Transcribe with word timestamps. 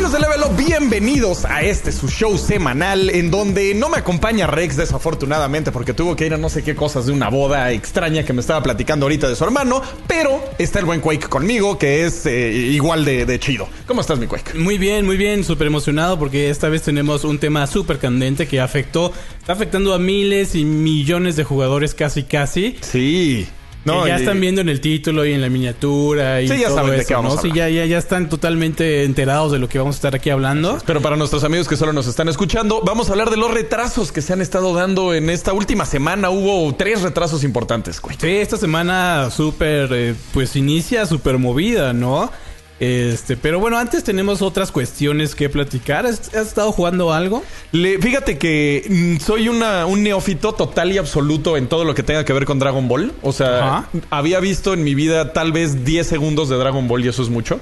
Amigos 0.00 0.18
de 0.18 0.20
Level 0.20 0.40
Up, 0.50 0.56
bienvenidos 0.56 1.44
a 1.44 1.60
este 1.60 1.92
su 1.92 2.08
show 2.08 2.38
semanal 2.38 3.10
en 3.10 3.30
donde 3.30 3.74
no 3.74 3.90
me 3.90 3.98
acompaña 3.98 4.46
Rex 4.46 4.78
desafortunadamente 4.78 5.72
porque 5.72 5.92
tuvo 5.92 6.16
que 6.16 6.24
ir 6.24 6.32
a 6.32 6.38
no 6.38 6.48
sé 6.48 6.62
qué 6.62 6.74
cosas 6.74 7.04
de 7.04 7.12
una 7.12 7.28
boda 7.28 7.70
extraña 7.70 8.24
que 8.24 8.32
me 8.32 8.40
estaba 8.40 8.62
platicando 8.62 9.04
ahorita 9.04 9.28
de 9.28 9.36
su 9.36 9.44
hermano, 9.44 9.82
pero 10.06 10.42
está 10.56 10.78
el 10.78 10.86
buen 10.86 11.02
Quake 11.02 11.28
conmigo 11.28 11.76
que 11.76 12.06
es 12.06 12.24
eh, 12.24 12.50
igual 12.50 13.04
de, 13.04 13.26
de 13.26 13.38
chido. 13.38 13.68
¿Cómo 13.86 14.00
estás 14.00 14.18
mi 14.18 14.26
Quake? 14.26 14.54
Muy 14.54 14.78
bien, 14.78 15.04
muy 15.04 15.18
bien, 15.18 15.44
súper 15.44 15.66
emocionado 15.66 16.18
porque 16.18 16.48
esta 16.48 16.70
vez 16.70 16.80
tenemos 16.80 17.24
un 17.24 17.38
tema 17.38 17.66
súper 17.66 17.98
candente 17.98 18.48
que 18.48 18.58
afectó, 18.58 19.12
está 19.38 19.52
afectando 19.52 19.92
a 19.92 19.98
miles 19.98 20.54
y 20.54 20.64
millones 20.64 21.36
de 21.36 21.44
jugadores 21.44 21.94
casi 21.94 22.22
casi. 22.22 22.78
Sí. 22.80 23.46
No, 23.84 24.06
ya 24.06 24.16
están 24.16 24.40
viendo 24.40 24.60
en 24.60 24.68
el 24.68 24.80
título 24.80 25.24
y 25.24 25.32
en 25.32 25.40
la 25.40 25.48
miniatura 25.48 26.42
y 26.42 26.48
sí, 26.48 26.58
ya 26.58 26.68
todo 26.68 26.76
saben 26.76 26.92
eso, 26.92 27.00
de 27.00 27.06
qué 27.06 27.14
vamos 27.14 27.34
¿no? 27.34 27.38
a 27.38 27.42
Sí, 27.42 27.50
ya, 27.54 27.68
ya, 27.68 27.86
ya 27.86 27.98
están 27.98 28.28
totalmente 28.28 29.04
enterados 29.04 29.52
de 29.52 29.58
lo 29.58 29.68
que 29.68 29.78
vamos 29.78 29.96
a 29.96 29.98
estar 29.98 30.14
aquí 30.14 30.30
hablando. 30.30 30.78
Pero 30.86 31.00
para 31.00 31.16
nuestros 31.16 31.44
amigos 31.44 31.66
que 31.66 31.76
solo 31.76 31.92
nos 31.92 32.06
están 32.06 32.28
escuchando, 32.28 32.82
vamos 32.84 33.08
a 33.08 33.12
hablar 33.12 33.30
de 33.30 33.36
los 33.36 33.52
retrasos 33.52 34.12
que 34.12 34.20
se 34.22 34.32
han 34.32 34.40
estado 34.40 34.74
dando 34.74 35.14
en 35.14 35.30
esta 35.30 35.52
última 35.52 35.86
semana. 35.86 36.30
Hubo 36.30 36.74
tres 36.74 37.02
retrasos 37.02 37.42
importantes, 37.44 38.00
Quake. 38.00 38.20
Sí, 38.20 38.36
esta 38.36 38.56
semana 38.56 39.30
súper, 39.30 39.90
eh, 39.92 40.14
pues 40.32 40.56
inicia 40.56 41.06
súper 41.06 41.38
movida, 41.38 41.92
¿no? 41.92 42.30
Este, 42.80 43.36
pero 43.36 43.60
bueno, 43.60 43.76
antes 43.78 44.02
tenemos 44.02 44.40
otras 44.40 44.72
cuestiones 44.72 45.34
que 45.34 45.48
platicar. 45.50 46.06
¿Has, 46.06 46.34
has 46.34 46.48
estado 46.48 46.72
jugando 46.72 47.12
algo? 47.12 47.42
Le- 47.72 47.98
fíjate 47.98 48.38
que 48.38 48.86
mm, 48.88 49.16
soy 49.22 49.48
una, 49.48 49.84
un 49.86 50.02
neófito 50.02 50.54
total 50.54 50.90
y 50.90 50.96
absoluto 50.98 51.56
en 51.58 51.68
todo 51.68 51.84
lo 51.84 51.94
que 51.94 52.02
tenga 52.02 52.24
que 52.24 52.32
ver 52.32 52.46
con 52.46 52.58
Dragon 52.58 52.88
Ball. 52.88 53.12
O 53.22 53.32
sea, 53.32 53.58
Ajá. 53.80 53.88
había 54.08 54.40
visto 54.40 54.72
en 54.72 54.82
mi 54.82 54.94
vida 54.94 55.32
tal 55.34 55.52
vez 55.52 55.84
10 55.84 56.06
segundos 56.06 56.48
de 56.48 56.56
Dragon 56.56 56.88
Ball 56.88 57.04
y 57.04 57.08
eso 57.08 57.22
es 57.22 57.28
mucho. 57.28 57.60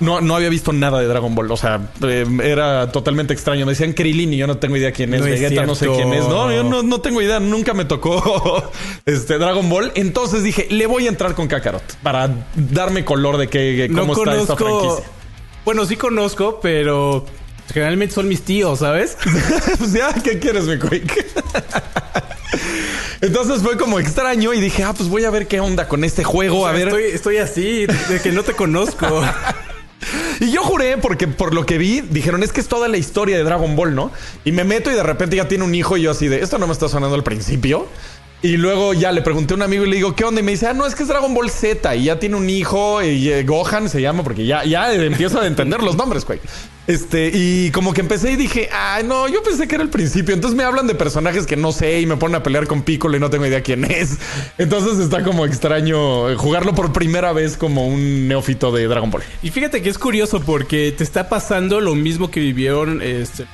No, 0.00 0.20
no 0.22 0.34
había 0.34 0.48
visto 0.48 0.72
nada 0.72 0.98
de 0.98 1.06
Dragon 1.06 1.34
Ball. 1.34 1.50
O 1.52 1.56
sea, 1.56 1.92
eh, 2.02 2.26
era 2.42 2.90
totalmente 2.90 3.34
extraño. 3.34 3.66
Me 3.66 3.72
decían 3.72 3.92
Krillin 3.92 4.32
y 4.32 4.38
yo 4.38 4.46
no 4.46 4.56
tengo 4.56 4.76
idea 4.76 4.92
quién 4.92 5.12
es. 5.14 5.20
No 5.20 5.26
es 5.26 5.40
Vegeta, 5.40 5.66
no 5.66 5.74
sé 5.74 5.88
quién 5.88 6.12
es. 6.14 6.26
No, 6.26 6.50
yo 6.50 6.64
no, 6.64 6.82
no 6.82 7.00
tengo 7.00 7.20
idea. 7.20 7.38
Nunca 7.38 7.74
me 7.74 7.84
tocó 7.84 8.70
este 9.06 9.38
Dragon 9.38 9.68
Ball. 9.68 9.92
Entonces 9.94 10.42
dije, 10.42 10.66
le 10.70 10.86
voy 10.86 11.06
a 11.06 11.10
entrar 11.10 11.34
con 11.34 11.48
Kakarot 11.48 11.96
para 12.02 12.30
darme 12.54 13.04
color 13.04 13.36
de 13.36 13.48
que, 13.48 13.90
cómo 13.94 14.14
está 14.14 14.36
esta 14.36 14.56
franquicia. 14.56 15.04
Bueno, 15.64 15.84
sí 15.84 15.96
conozco, 15.96 16.58
pero 16.62 17.26
generalmente 17.72 18.14
son 18.14 18.26
mis 18.26 18.42
tíos, 18.42 18.78
¿sabes? 18.78 19.18
pues 19.78 19.92
ya, 19.92 20.14
¿qué 20.14 20.38
quieres, 20.38 20.64
mi 20.64 20.78
Quake? 20.78 21.26
Entonces 23.20 23.62
fue 23.62 23.76
como 23.76 24.00
extraño 24.00 24.54
y 24.54 24.60
dije, 24.60 24.82
ah, 24.82 24.94
pues 24.94 25.10
voy 25.10 25.24
a 25.24 25.30
ver 25.30 25.46
qué 25.46 25.60
onda 25.60 25.86
con 25.86 26.04
este 26.04 26.24
juego, 26.24 26.66
a 26.66 26.72
ver. 26.72 26.88
Estoy, 26.88 27.02
estoy 27.04 27.36
así, 27.36 27.86
de 27.86 28.20
que 28.22 28.32
no 28.32 28.42
te 28.42 28.54
conozco. 28.54 29.22
Y 30.40 30.50
yo 30.50 30.62
juré, 30.62 30.96
porque 30.98 31.28
por 31.28 31.54
lo 31.54 31.66
que 31.66 31.78
vi, 31.78 32.00
dijeron, 32.00 32.42
es 32.42 32.52
que 32.52 32.60
es 32.60 32.68
toda 32.68 32.88
la 32.88 32.96
historia 32.96 33.36
de 33.36 33.44
Dragon 33.44 33.76
Ball, 33.76 33.94
¿no? 33.94 34.10
Y 34.44 34.52
me 34.52 34.64
meto 34.64 34.90
y 34.90 34.94
de 34.94 35.02
repente 35.02 35.36
ya 35.36 35.48
tiene 35.48 35.64
un 35.64 35.74
hijo 35.74 35.96
y 35.96 36.02
yo 36.02 36.10
así 36.10 36.28
de, 36.28 36.40
esto 36.40 36.58
no 36.58 36.66
me 36.66 36.72
está 36.72 36.88
sonando 36.88 37.14
al 37.14 37.22
principio. 37.22 37.86
Y 38.42 38.56
luego 38.56 38.94
ya 38.94 39.12
le 39.12 39.20
pregunté 39.20 39.52
a 39.52 39.56
un 39.58 39.62
amigo 39.62 39.84
y 39.84 39.90
le 39.90 39.96
digo, 39.96 40.14
¿qué 40.16 40.24
onda? 40.24 40.40
Y 40.40 40.44
me 40.44 40.52
dice, 40.52 40.66
ah, 40.66 40.72
no, 40.72 40.86
es 40.86 40.94
que 40.94 41.02
es 41.02 41.08
Dragon 41.10 41.34
Ball 41.34 41.50
Z 41.50 41.94
y 41.94 42.04
ya 42.04 42.18
tiene 42.18 42.36
un 42.36 42.48
hijo 42.48 43.02
y 43.02 43.28
eh, 43.28 43.44
Gohan 43.44 43.90
se 43.90 44.00
llama 44.00 44.22
porque 44.22 44.46
ya, 44.46 44.64
ya 44.64 44.90
empiezo 44.94 45.40
a 45.40 45.46
entender 45.46 45.82
los 45.82 45.94
nombres, 45.96 46.24
güey. 46.24 46.40
Este, 46.90 47.30
y 47.32 47.70
como 47.70 47.94
que 47.94 48.00
empecé 48.00 48.32
y 48.32 48.36
dije, 48.36 48.68
ay, 48.72 49.04
no, 49.04 49.28
yo 49.28 49.44
pensé 49.44 49.68
que 49.68 49.76
era 49.76 49.84
el 49.84 49.90
principio. 49.90 50.34
Entonces 50.34 50.56
me 50.56 50.64
hablan 50.64 50.88
de 50.88 50.96
personajes 50.96 51.46
que 51.46 51.56
no 51.56 51.70
sé 51.70 52.00
y 52.00 52.06
me 52.06 52.16
ponen 52.16 52.34
a 52.34 52.42
pelear 52.42 52.66
con 52.66 52.82
Piccolo 52.82 53.16
y 53.16 53.20
no 53.20 53.30
tengo 53.30 53.46
idea 53.46 53.62
quién 53.62 53.84
es. 53.84 54.18
Entonces 54.58 54.98
está 54.98 55.22
como 55.22 55.46
extraño 55.46 56.36
jugarlo 56.36 56.74
por 56.74 56.92
primera 56.92 57.32
vez 57.32 57.56
como 57.56 57.86
un 57.86 58.26
neófito 58.26 58.72
de 58.72 58.88
Dragon 58.88 59.08
Ball. 59.08 59.22
Y 59.40 59.50
fíjate 59.50 59.82
que 59.82 59.88
es 59.88 59.98
curioso 59.98 60.40
porque 60.40 60.92
te 60.96 61.04
está 61.04 61.28
pasando 61.28 61.80
lo 61.80 61.94
mismo 61.94 62.28
que 62.28 62.40
vivieron 62.40 63.02
este, 63.02 63.46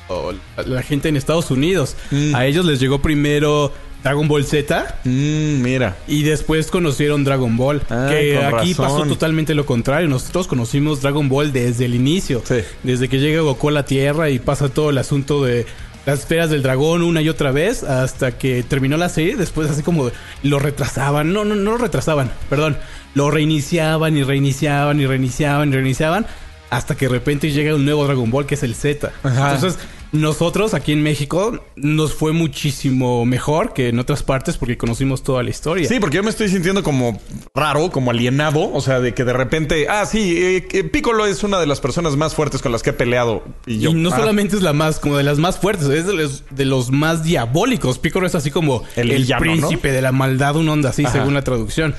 la 0.65 0.83
gente 0.83 1.11
en 1.11 1.19
Estados 1.19 1.51
Unidos. 1.51 1.95
Mm. 2.11 2.35
A 2.35 2.47
ellos 2.47 2.65
les 2.65 2.81
llegó 2.81 3.03
primero 3.03 3.71
Dragon 4.07 4.29
Ball 4.29 4.45
Z 4.45 5.01
Mm, 5.05 5.63
mira. 5.63 5.97
y 6.07 6.23
después 6.23 6.69
conocieron 6.71 7.25
Dragon 7.25 7.57
Ball. 7.57 7.83
Ah, 7.91 8.07
que 8.09 8.39
aquí 8.39 8.73
razón. 8.73 8.87
pasó 8.87 9.03
totalmente 9.07 9.53
lo 9.55 9.67
contrario. 9.67 10.09
Nosotros 10.09 10.47
conocimos 10.47 11.03
Dragon 11.03 11.29
Ball 11.29 11.53
desde 11.53 11.87
el 11.87 11.95
inicio. 11.97 12.41
Sí. 12.45 12.61
Desde 12.85 13.09
que 13.09 13.19
llega 13.19 13.41
Goku 13.41 13.69
a 13.69 13.73
la 13.73 13.85
Tierra 13.85 14.31
y 14.31 14.39
pasa 14.39 14.69
todo 14.69 14.91
el 14.91 14.99
asunto 14.99 15.45
de 15.45 15.67
las 16.07 16.21
esferas 16.21 16.51
del 16.51 16.63
dragón 16.63 17.03
una 17.03 17.21
y 17.21 17.29
otra 17.29 17.51
vez 17.51 17.83
hasta 17.83 18.39
que 18.39 18.63
terminó 18.63 18.97
la 18.97 19.09
serie. 19.09 19.35
Después 19.35 19.69
así 19.71 19.83
como 19.83 20.11
lo 20.45 20.59
retrasaban. 20.61 21.33
No, 21.33 21.45
no, 21.45 21.57
no 21.57 21.73
lo 21.73 21.79
retrasaban. 21.79 22.31
Perdón. 22.49 22.77
Lo 23.15 23.31
reiniciaban 23.33 24.17
y 24.17 24.23
reiniciaban 24.23 25.01
y 25.01 25.07
reiniciaban 25.07 25.71
y 25.71 25.73
reiniciaban. 25.73 26.27
Hasta 26.71 26.97
que 26.97 27.07
de 27.07 27.13
repente 27.13 27.51
llega 27.51 27.75
un 27.75 27.85
nuevo 27.85 28.05
Dragon 28.05 28.31
Ball 28.31 28.47
que 28.47 28.55
es 28.55 28.63
el 28.63 28.75
Z. 28.77 29.11
Ajá. 29.25 29.55
Entonces, 29.55 29.81
nosotros 30.13 30.75
aquí 30.75 30.93
en 30.93 31.03
México 31.03 31.65
nos 31.77 32.15
fue 32.15 32.33
muchísimo 32.33 33.25
mejor 33.27 33.73
que 33.73 33.89
en 33.89 33.99
otras 33.99 34.23
partes 34.23 34.57
porque 34.57 34.77
conocimos 34.77 35.23
toda 35.23 35.43
la 35.43 35.51
historia. 35.51 35.89
Sí, 35.89 36.01
porque 36.01 36.17
yo 36.17 36.23
me 36.23 36.31
estoy 36.31 36.49
sintiendo 36.49 36.83
como 36.83 37.21
raro, 37.55 37.91
como 37.91 38.11
alienado. 38.11 38.73
O 38.73 38.81
sea, 38.81 39.01
de 39.01 39.15
que 39.15 39.25
de 39.25 39.33
repente, 39.33 39.87
ah, 39.89 40.07
sí, 40.07 40.37
eh, 40.37 40.85
Piccolo 40.85 41.27
es 41.27 41.43
una 41.43 41.59
de 41.59 41.67
las 41.67 41.81
personas 41.81 42.17
más 42.17 42.35
fuertes 42.35 42.63
con 42.63 42.73
las 42.73 42.83
que 42.83 42.91
he 42.91 42.93
peleado. 42.93 43.45
Y 43.67 43.79
yo, 43.79 43.91
y 43.91 43.95
no 43.95 44.11
ah, 44.11 44.17
solamente 44.17 44.57
es 44.57 44.63
la 44.63 44.73
más, 44.73 45.01
como 45.01 45.17
de 45.17 45.25
las 45.25 45.39
más 45.39 45.59
fuertes, 45.59 45.89
es 45.89 46.07
de 46.07 46.15
los, 46.15 46.45
de 46.51 46.65
los 46.65 46.91
más 46.91 47.25
diabólicos. 47.25 47.99
Piccolo 47.99 48.27
es 48.27 48.35
así 48.35 48.51
como 48.51 48.83
El 48.97 49.11
el, 49.11 49.27
príncipe 49.39 49.93
de 49.93 50.03
la 50.03 50.13
maldad, 50.13 50.57
un 50.57 50.69
onda 50.69 50.91
así, 50.91 51.05
Ajá. 51.05 51.13
según 51.13 51.35
la 51.35 51.43
traducción. 51.43 51.95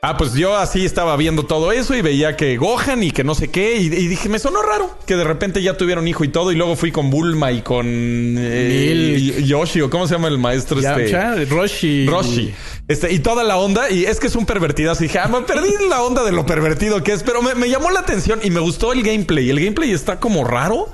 Ah, 0.00 0.16
pues 0.16 0.34
yo 0.34 0.56
así 0.56 0.84
estaba 0.84 1.16
viendo 1.16 1.42
todo 1.42 1.72
eso 1.72 1.92
y 1.92 2.02
veía 2.02 2.36
que 2.36 2.56
Gohan 2.56 3.02
y 3.02 3.10
que 3.10 3.24
no 3.24 3.34
sé 3.34 3.48
qué. 3.48 3.78
Y, 3.78 3.86
y 3.86 4.06
dije, 4.06 4.28
me 4.28 4.38
sonó 4.38 4.62
raro 4.62 4.96
que 5.06 5.16
de 5.16 5.24
repente 5.24 5.60
ya 5.60 5.76
tuvieron 5.76 6.06
hijo 6.06 6.22
y 6.22 6.28
todo. 6.28 6.52
Y 6.52 6.54
luego 6.54 6.76
fui 6.76 6.92
con 6.92 7.10
Bulma 7.10 7.50
y 7.50 7.62
con 7.62 7.86
eh. 7.88 9.42
Yoshi, 9.44 9.80
o 9.80 9.90
cómo 9.90 10.06
se 10.06 10.14
llama 10.14 10.28
el 10.28 10.38
maestro 10.38 10.78
este. 10.78 11.46
Roshi. 11.46 12.06
Roshi. 12.06 12.54
Este, 12.86 13.12
y 13.12 13.18
toda 13.18 13.42
la 13.42 13.56
onda, 13.56 13.90
y 13.90 14.04
es 14.04 14.20
que 14.20 14.28
es 14.28 14.36
un 14.36 14.46
pervertidazo. 14.46 15.02
Y 15.02 15.08
dije, 15.08 15.18
ah, 15.18 15.26
me 15.26 15.40
perdí 15.40 15.72
la 15.90 16.00
onda 16.02 16.22
de 16.22 16.30
lo 16.30 16.46
pervertido 16.46 17.02
que 17.02 17.12
es, 17.12 17.24
pero 17.24 17.42
me, 17.42 17.56
me 17.56 17.68
llamó 17.68 17.90
la 17.90 18.00
atención 18.00 18.38
y 18.44 18.50
me 18.50 18.60
gustó 18.60 18.92
el 18.92 19.02
gameplay. 19.02 19.50
El 19.50 19.58
gameplay 19.58 19.90
está 19.90 20.20
como 20.20 20.44
raro, 20.44 20.92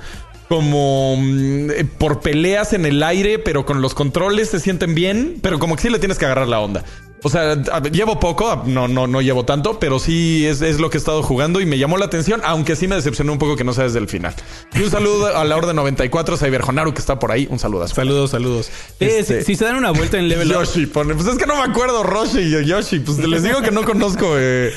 como 0.49 1.15
mm, 1.17 1.69
eh, 1.69 1.85
por 1.99 2.21
peleas 2.21 2.73
en 2.73 2.87
el 2.87 3.03
aire, 3.03 3.37
pero 3.37 3.67
con 3.67 3.81
los 3.81 3.93
controles 3.93 4.49
se 4.49 4.59
sienten 4.59 4.95
bien, 4.95 5.37
pero 5.43 5.59
como 5.59 5.75
que 5.75 5.83
sí 5.83 5.89
le 5.89 5.99
tienes 5.99 6.17
que 6.17 6.25
agarrar 6.25 6.47
la 6.47 6.59
onda. 6.59 6.83
O 7.23 7.29
sea, 7.29 7.55
llevo 7.91 8.19
poco, 8.19 8.61
no, 8.67 8.87
no, 8.87 9.07
no 9.07 9.19
llevo 9.21 9.45
tanto, 9.45 9.79
pero 9.79 9.97
sí 9.97 10.45
es, 10.45 10.61
es 10.61 10.79
lo 10.79 10.91
que 10.91 10.97
he 10.97 10.99
estado 10.99 11.23
jugando 11.23 11.59
y 11.59 11.65
me 11.65 11.77
llamó 11.79 11.97
la 11.97 12.05
atención, 12.05 12.41
aunque 12.43 12.75
sí 12.75 12.87
me 12.87 12.95
decepcionó 12.95 13.31
un 13.31 13.39
poco 13.39 13.55
que 13.55 13.63
no 13.63 13.73
sea 13.73 13.85
desde 13.85 13.97
el 13.99 14.07
final. 14.07 14.35
Y 14.75 14.83
un 14.83 14.91
saludo 14.91 15.35
a 15.35 15.43
la 15.43 15.55
Orden 15.55 15.75
94, 15.75 16.37
Cyber 16.37 16.61
Jonaru, 16.61 16.93
que 16.93 16.99
está 16.99 17.17
por 17.17 17.31
ahí. 17.31 17.47
Un 17.49 17.57
saludo 17.57 17.87
Saludos, 17.87 18.29
saludos. 18.31 18.69
Eh, 18.99 19.17
Este- 19.19 19.39
si, 19.39 19.45
si 19.47 19.55
se 19.55 19.65
dan 19.65 19.75
una 19.77 19.91
vuelta 19.91 20.19
en 20.19 20.27
Level 20.27 20.49
Up, 20.49 20.53
Yoshi 20.65 20.85
pone. 20.85 21.15
Pues 21.15 21.25
es 21.27 21.37
que 21.37 21.45
no 21.47 21.55
me 21.55 21.63
acuerdo, 21.63 22.03
Roshi 22.03 22.39
y 22.41 22.65
Yoshi. 22.65 22.99
Pues 22.99 23.17
les 23.17 23.41
digo 23.43 23.61
que 23.61 23.71
no 23.71 23.83
conozco. 23.83 24.35
eh, 24.37 24.71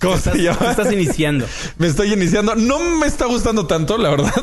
¿Cómo 0.00 0.18
se 0.18 0.30
estás, 0.30 0.92
iniciando. 0.92 1.46
Me 1.78 1.86
estoy 1.86 2.12
iniciando. 2.12 2.54
No 2.56 2.80
me 2.80 3.06
está 3.06 3.26
gustando 3.26 3.66
tanto, 3.66 3.96
la 3.98 4.10
verdad. 4.10 4.32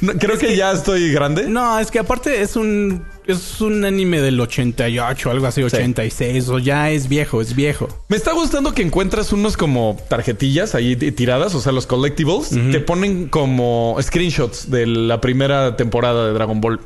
No, 0.00 0.12
creo 0.14 0.36
que, 0.36 0.54
ya 0.56 0.72
estoy 0.72 1.12
grande. 1.12 1.46
No, 1.48 1.78
es 1.78 1.90
que 1.90 2.00
aparte 2.00 2.42
es 2.42 2.56
un 2.56 3.04
es 3.28 3.60
un 3.60 3.84
anime 3.84 4.22
del 4.22 4.40
88, 4.40 5.30
algo 5.30 5.46
así, 5.46 5.62
86, 5.62 6.48
o 6.48 6.58
ya 6.58 6.90
es 6.90 7.08
viejo, 7.08 7.42
es 7.42 7.54
viejo. 7.54 7.88
Me 8.08 8.16
está 8.16 8.32
gustando 8.32 8.72
que 8.72 8.82
encuentras 8.82 9.32
unos 9.32 9.56
como 9.58 9.98
tarjetillas 10.08 10.74
ahí 10.74 10.96
tiradas, 10.96 11.54
o 11.54 11.60
sea, 11.60 11.72
los 11.72 11.86
collectibles. 11.86 12.50
Te 12.72 12.80
ponen 12.80 13.28
como 13.28 13.96
screenshots 14.00 14.70
de 14.70 14.86
la 14.86 15.20
primera 15.20 15.76
temporada 15.76 16.26
de 16.26 16.32
Dragon 16.32 16.60
Ball. 16.60 16.80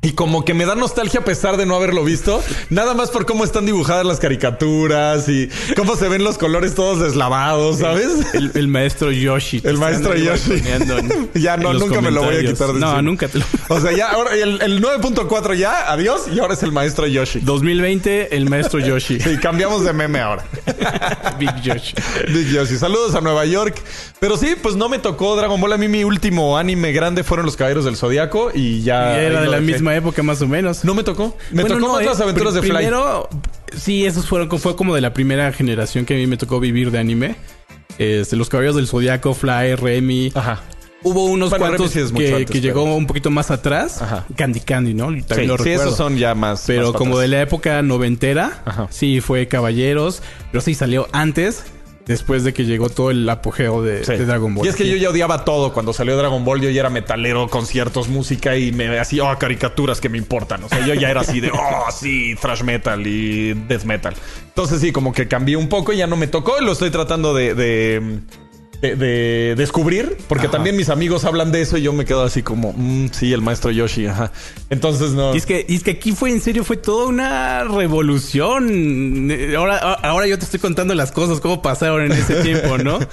Y 0.00 0.12
como 0.12 0.44
que 0.44 0.54
me 0.54 0.64
da 0.64 0.76
nostalgia 0.76 1.18
a 1.20 1.24
pesar 1.24 1.56
de 1.56 1.66
no 1.66 1.74
haberlo 1.74 2.04
visto. 2.04 2.40
Nada 2.70 2.94
más 2.94 3.10
por 3.10 3.26
cómo 3.26 3.42
están 3.42 3.66
dibujadas 3.66 4.06
las 4.06 4.20
caricaturas 4.20 5.28
y 5.28 5.48
cómo 5.74 5.96
se 5.96 6.08
ven 6.08 6.22
los 6.22 6.38
colores 6.38 6.76
todos 6.76 7.00
deslavados, 7.00 7.78
¿sabes? 7.80 8.32
El, 8.32 8.52
el 8.54 8.68
maestro 8.68 9.10
Yoshi. 9.10 9.60
El 9.64 9.76
maestro 9.76 10.14
Yoshi. 10.16 10.62
en- 10.66 11.30
Ya 11.42 11.56
no, 11.56 11.72
nunca 11.74 12.00
me 12.00 12.12
lo 12.12 12.22
voy 12.22 12.36
a 12.36 12.40
quitar 12.46 12.68
de 12.68 12.74
No, 12.74 12.86
encima. 12.86 13.02
nunca 13.02 13.26
te 13.26 13.38
lo... 13.40 13.44
O 13.70 13.80
sea, 13.80 13.90
ya 13.90 14.10
ahora 14.10 14.34
el, 14.36 14.62
el 14.62 14.80
9.4 14.80 15.56
ya, 15.56 15.90
adiós, 15.92 16.26
y 16.32 16.38
ahora 16.38 16.54
es 16.54 16.62
el 16.62 16.70
maestro 16.70 17.06
Yoshi. 17.08 17.40
2020, 17.40 18.36
el 18.36 18.48
maestro 18.48 18.78
Yoshi. 18.78 19.18
Y 19.26 19.36
cambiamos 19.38 19.84
de 19.84 19.92
meme 19.92 20.20
ahora. 20.20 20.44
Big 21.40 21.54
Yoshi. 21.60 21.94
Big 22.32 22.48
Yoshi. 22.52 22.76
Saludos 22.78 23.16
a 23.16 23.20
Nueva 23.20 23.44
York. 23.46 23.76
Pero 24.20 24.36
sí, 24.36 24.54
pues 24.62 24.76
no 24.76 24.88
me 24.88 24.98
tocó 25.00 25.34
Dragon 25.36 25.60
Ball. 25.60 25.72
A 25.72 25.76
mí 25.76 25.88
mi 25.88 26.04
último 26.04 26.56
anime 26.56 26.92
grande 26.92 27.24
fueron 27.24 27.46
Los 27.46 27.56
Caballeros 27.56 27.84
del 27.84 27.96
Zodiaco 27.96 28.50
y 28.54 28.82
ya. 28.82 29.20
Y 29.20 29.24
era 29.26 29.40
de 29.42 29.46
la 29.48 29.56
dejé. 29.60 29.72
Misma 29.88 29.96
época 29.96 30.22
más 30.22 30.40
o 30.42 30.48
menos. 30.48 30.84
No 30.84 30.94
me 30.94 31.02
tocó. 31.04 31.36
Me 31.50 31.62
Bueno, 31.62 31.76
tocó 31.76 31.86
no, 31.88 31.92
más 31.94 32.02
eh, 32.02 32.06
las 32.06 32.20
aventuras 32.20 32.54
de 32.54 32.60
Fly. 32.60 32.70
Primero, 32.70 33.28
sí, 33.76 34.06
esos 34.06 34.26
fueron, 34.26 34.48
fue 34.58 34.76
como 34.76 34.94
de 34.94 35.00
la 35.00 35.12
primera 35.12 35.52
generación 35.52 36.04
que 36.04 36.14
a 36.14 36.16
mí 36.16 36.26
me 36.26 36.36
tocó 36.36 36.60
vivir 36.60 36.90
de 36.90 36.98
anime. 36.98 37.36
Este, 37.98 38.36
los 38.36 38.48
caballeros 38.48 38.76
del 38.76 38.86
Zodiaco, 38.86 39.34
Fly, 39.34 39.74
Remy. 39.76 40.32
Ajá. 40.34 40.62
Hubo 41.04 41.26
unos 41.26 41.50
Bueno, 41.50 41.66
cuantos 41.66 41.92
que, 41.92 42.00
antes, 42.00 42.12
que 42.12 42.44
pero- 42.46 42.60
llegó 42.60 42.82
un 42.96 43.06
poquito 43.06 43.30
más 43.30 43.50
atrás. 43.52 44.02
Ajá. 44.02 44.24
Candy 44.36 44.60
Candy, 44.60 44.94
¿no? 44.94 45.12
Sí, 45.12 45.22
También 45.22 45.48
lo 45.48 45.56
sí, 45.58 45.64
recuerdo. 45.64 45.82
esos 45.84 45.96
son 45.96 46.16
ya 46.16 46.34
más. 46.34 46.64
Pero 46.66 46.88
más 46.92 46.96
como 46.98 47.18
de 47.20 47.28
la 47.28 47.40
época 47.40 47.82
noventera, 47.82 48.62
Ajá. 48.64 48.88
sí 48.90 49.20
fue 49.20 49.46
Caballeros, 49.46 50.22
pero 50.50 50.60
sí 50.60 50.74
salió 50.74 51.06
antes 51.12 51.64
después 52.08 52.42
de 52.42 52.52
que 52.52 52.64
llegó 52.64 52.88
todo 52.88 53.10
el 53.12 53.28
apogeo 53.28 53.82
de, 53.82 54.04
Sí. 54.04 54.12
de 54.12 54.24
Dragon 54.24 54.52
Ball. 54.54 54.66
Y 54.66 54.68
es 54.68 54.74
que 54.74 54.88
yo 54.88 54.96
ya 54.96 55.10
odiaba 55.10 55.44
todo. 55.44 55.72
Cuando 55.72 55.92
salió 55.92 56.16
Dragon 56.16 56.44
Ball, 56.44 56.60
yo 56.60 56.70
ya 56.70 56.80
era 56.80 56.90
metalero, 56.90 57.48
conciertos, 57.48 58.08
música 58.08 58.56
y 58.56 58.72
me 58.72 58.98
hacía 58.98 59.24
oh, 59.24 59.38
caricaturas 59.38 60.00
que 60.00 60.08
me 60.08 60.18
importan. 60.18 60.64
O 60.64 60.68
sea, 60.68 60.84
yo 60.84 60.94
ya 60.94 61.10
era 61.10 61.20
así 61.20 61.38
de, 61.40 61.50
oh, 61.52 61.90
sí, 61.92 62.34
thrash 62.40 62.62
metal 62.62 63.06
y 63.06 63.52
death 63.54 63.84
metal. 63.84 64.14
Entonces, 64.48 64.80
sí, 64.80 64.90
como 64.90 65.12
que 65.12 65.28
cambié 65.28 65.56
un 65.56 65.68
poco 65.68 65.92
y 65.92 65.98
ya 65.98 66.06
no 66.06 66.16
me 66.16 66.26
tocó. 66.26 66.54
Y 66.60 66.64
lo 66.64 66.72
estoy 66.72 66.90
tratando 66.90 67.32
de. 67.34 67.54
de 67.54 68.18
de- 68.80 68.94
de 68.96 69.54
descubrir, 69.56 70.16
porque 70.28 70.46
Ajá. 70.46 70.52
también 70.56 70.76
mis 70.76 70.88
amigos 70.88 71.24
hablan 71.24 71.50
de 71.50 71.62
eso 71.62 71.76
y 71.78 71.82
yo 71.82 71.92
me 71.92 72.04
quedo 72.04 72.22
así 72.22 72.42
como, 72.42 72.72
"Mm, 72.76 73.08
sí, 73.12 73.32
el 73.32 73.40
maestro 73.42 73.70
Yoshi, 73.72 74.06
ajá. 74.06 74.30
Entonces 74.70 75.10
no. 75.12 75.34
Y 75.34 75.38
es, 75.38 75.46
que, 75.46 75.66
y 75.68 75.74
es 75.74 75.82
que 75.82 75.90
aquí 75.92 76.12
fue, 76.12 76.30
en 76.30 76.40
serio, 76.40 76.62
fue 76.64 76.76
toda 76.76 77.06
una 77.06 77.64
revolución. 77.64 79.30
Ahora, 79.56 79.78
ahora 79.78 80.26
yo 80.26 80.38
te 80.38 80.44
estoy 80.44 80.60
contando 80.60 80.94
las 80.94 81.10
cosas, 81.12 81.40
cómo 81.40 81.60
pasaron 81.62 82.02
en 82.02 82.12
ese 82.12 82.42
tiempo, 82.42 82.78
¿no? 82.78 82.98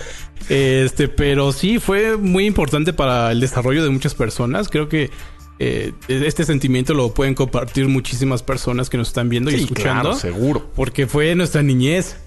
Este, 0.49 1.07
pero 1.07 1.51
sí, 1.51 1.79
fue 1.79 2.17
muy 2.17 2.45
importante 2.45 2.93
para 2.93 3.31
el 3.31 3.39
desarrollo 3.39 3.83
de 3.83 3.89
muchas 3.89 4.13
personas. 4.13 4.69
Creo 4.69 4.87
que 4.89 5.09
eh, 5.57 5.93
este 6.07 6.43
sentimiento 6.45 6.93
lo 6.93 7.13
pueden 7.15 7.33
compartir 7.33 7.87
muchísimas 7.87 8.43
personas 8.43 8.89
que 8.91 8.97
nos 8.97 9.07
están 9.07 9.29
viendo 9.29 9.49
y 9.49 9.55
escuchando. 9.55 10.11
claro, 10.11 10.15
seguro. 10.19 10.69
Porque 10.75 11.07
fue 11.07 11.33
nuestra 11.33 11.63
niñez. 11.63 12.17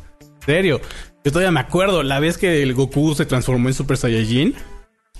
Serio. 0.45 0.81
Yo 1.25 1.33
todavía 1.33 1.51
me 1.51 1.61
acuerdo 1.61 2.03
la 2.03 2.21
vez 2.21 2.39
que 2.39 2.63
el 2.63 2.75
Goku 2.75 3.15
se 3.15 3.27
transformó 3.27 3.69
en 3.69 3.75
Super 3.75 3.97
Saiyajin. 3.97 4.55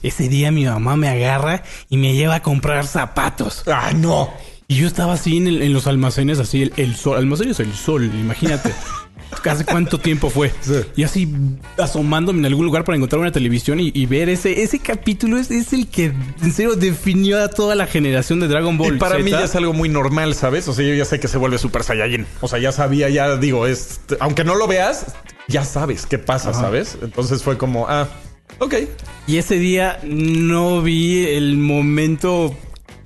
Ese 0.03 0.29
día 0.29 0.51
mi 0.53 0.65
mamá 0.65 0.97
me 0.97 1.09
agarra 1.09 1.65
y 1.89 1.97
me 1.97 2.15
lleva 2.15 2.37
a 2.37 2.43
comprar 2.43 2.87
zapatos. 2.87 3.65
¡Ah, 3.67 3.93
no! 3.95 4.31
Y 4.69 4.77
yo 4.77 4.87
estaba 4.87 5.15
así 5.15 5.37
en, 5.39 5.49
el- 5.49 5.63
en 5.63 5.73
los 5.73 5.87
almacenes, 5.87 6.39
así 6.39 6.63
el, 6.63 6.73
el 6.77 6.95
sol. 6.95 7.17
Almacenes 7.19 7.59
el 7.61 7.75
sol, 7.75 8.05
imagínate. 8.05 8.73
¿Hace 9.45 9.65
cuánto 9.65 9.99
tiempo 9.99 10.31
fue? 10.31 10.53
Sí. 10.61 10.75
Y 10.97 11.03
así 11.03 11.31
asomándome 11.79 12.39
en 12.41 12.47
algún 12.47 12.65
lugar 12.65 12.85
para 12.85 12.97
encontrar 12.97 13.21
una 13.21 13.33
televisión 13.33 13.79
y, 13.81 13.91
y 13.95 14.07
ver 14.07 14.29
ese, 14.31 14.63
ese 14.63 14.79
capítulo 14.79 15.37
es, 15.37 15.51
es 15.51 15.73
el 15.73 15.87
que 15.89 16.13
en 16.43 16.53
serio 16.53 16.77
definió 16.77 17.43
a 17.43 17.49
toda 17.49 17.75
la 17.75 17.87
generación 17.87 18.41
de 18.41 18.49
Dragon 18.49 18.79
Ball. 18.79 18.97
Y 18.97 18.99
para 18.99 19.13
Z. 19.17 19.25
mí 19.25 19.31
ya 19.31 19.45
es 19.45 19.55
algo 19.55 19.73
muy 19.75 19.89
normal, 19.89 20.35
¿sabes? 20.35 20.67
O 20.69 20.73
sea, 20.73 20.87
yo 20.87 20.95
ya 20.95 21.05
sé 21.05 21.19
que 21.21 21.29
se 21.29 21.37
vuelve 21.39 21.59
Super 21.59 21.83
Saiyajin. 21.83 22.27
O 22.41 22.49
sea, 22.49 22.59
ya 22.59 22.73
sabía, 22.73 23.09
ya 23.11 23.37
digo, 23.37 23.67
es. 23.67 24.01
Aunque 24.21 24.45
no 24.45 24.55
lo 24.55 24.67
veas, 24.67 25.15
ya 25.49 25.65
sabes 25.65 26.07
qué 26.07 26.19
pasa, 26.19 26.51
Ajá. 26.51 26.61
¿sabes? 26.61 26.97
Entonces 27.03 27.43
fue 27.43 27.59
como, 27.59 27.87
ah, 27.89 28.07
ok. 28.59 28.75
Y 29.27 29.39
ese 29.39 29.59
día 29.59 29.99
no 30.05 30.83
vi 30.83 31.27
el 31.27 31.57
momento 31.57 32.55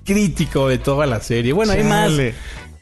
crítico 0.04 0.68
de 0.68 0.78
toda 0.78 1.06
la 1.06 1.20
serie. 1.20 1.52
Bueno, 1.52 1.72
hay 1.72 1.84
más. 1.84 2.12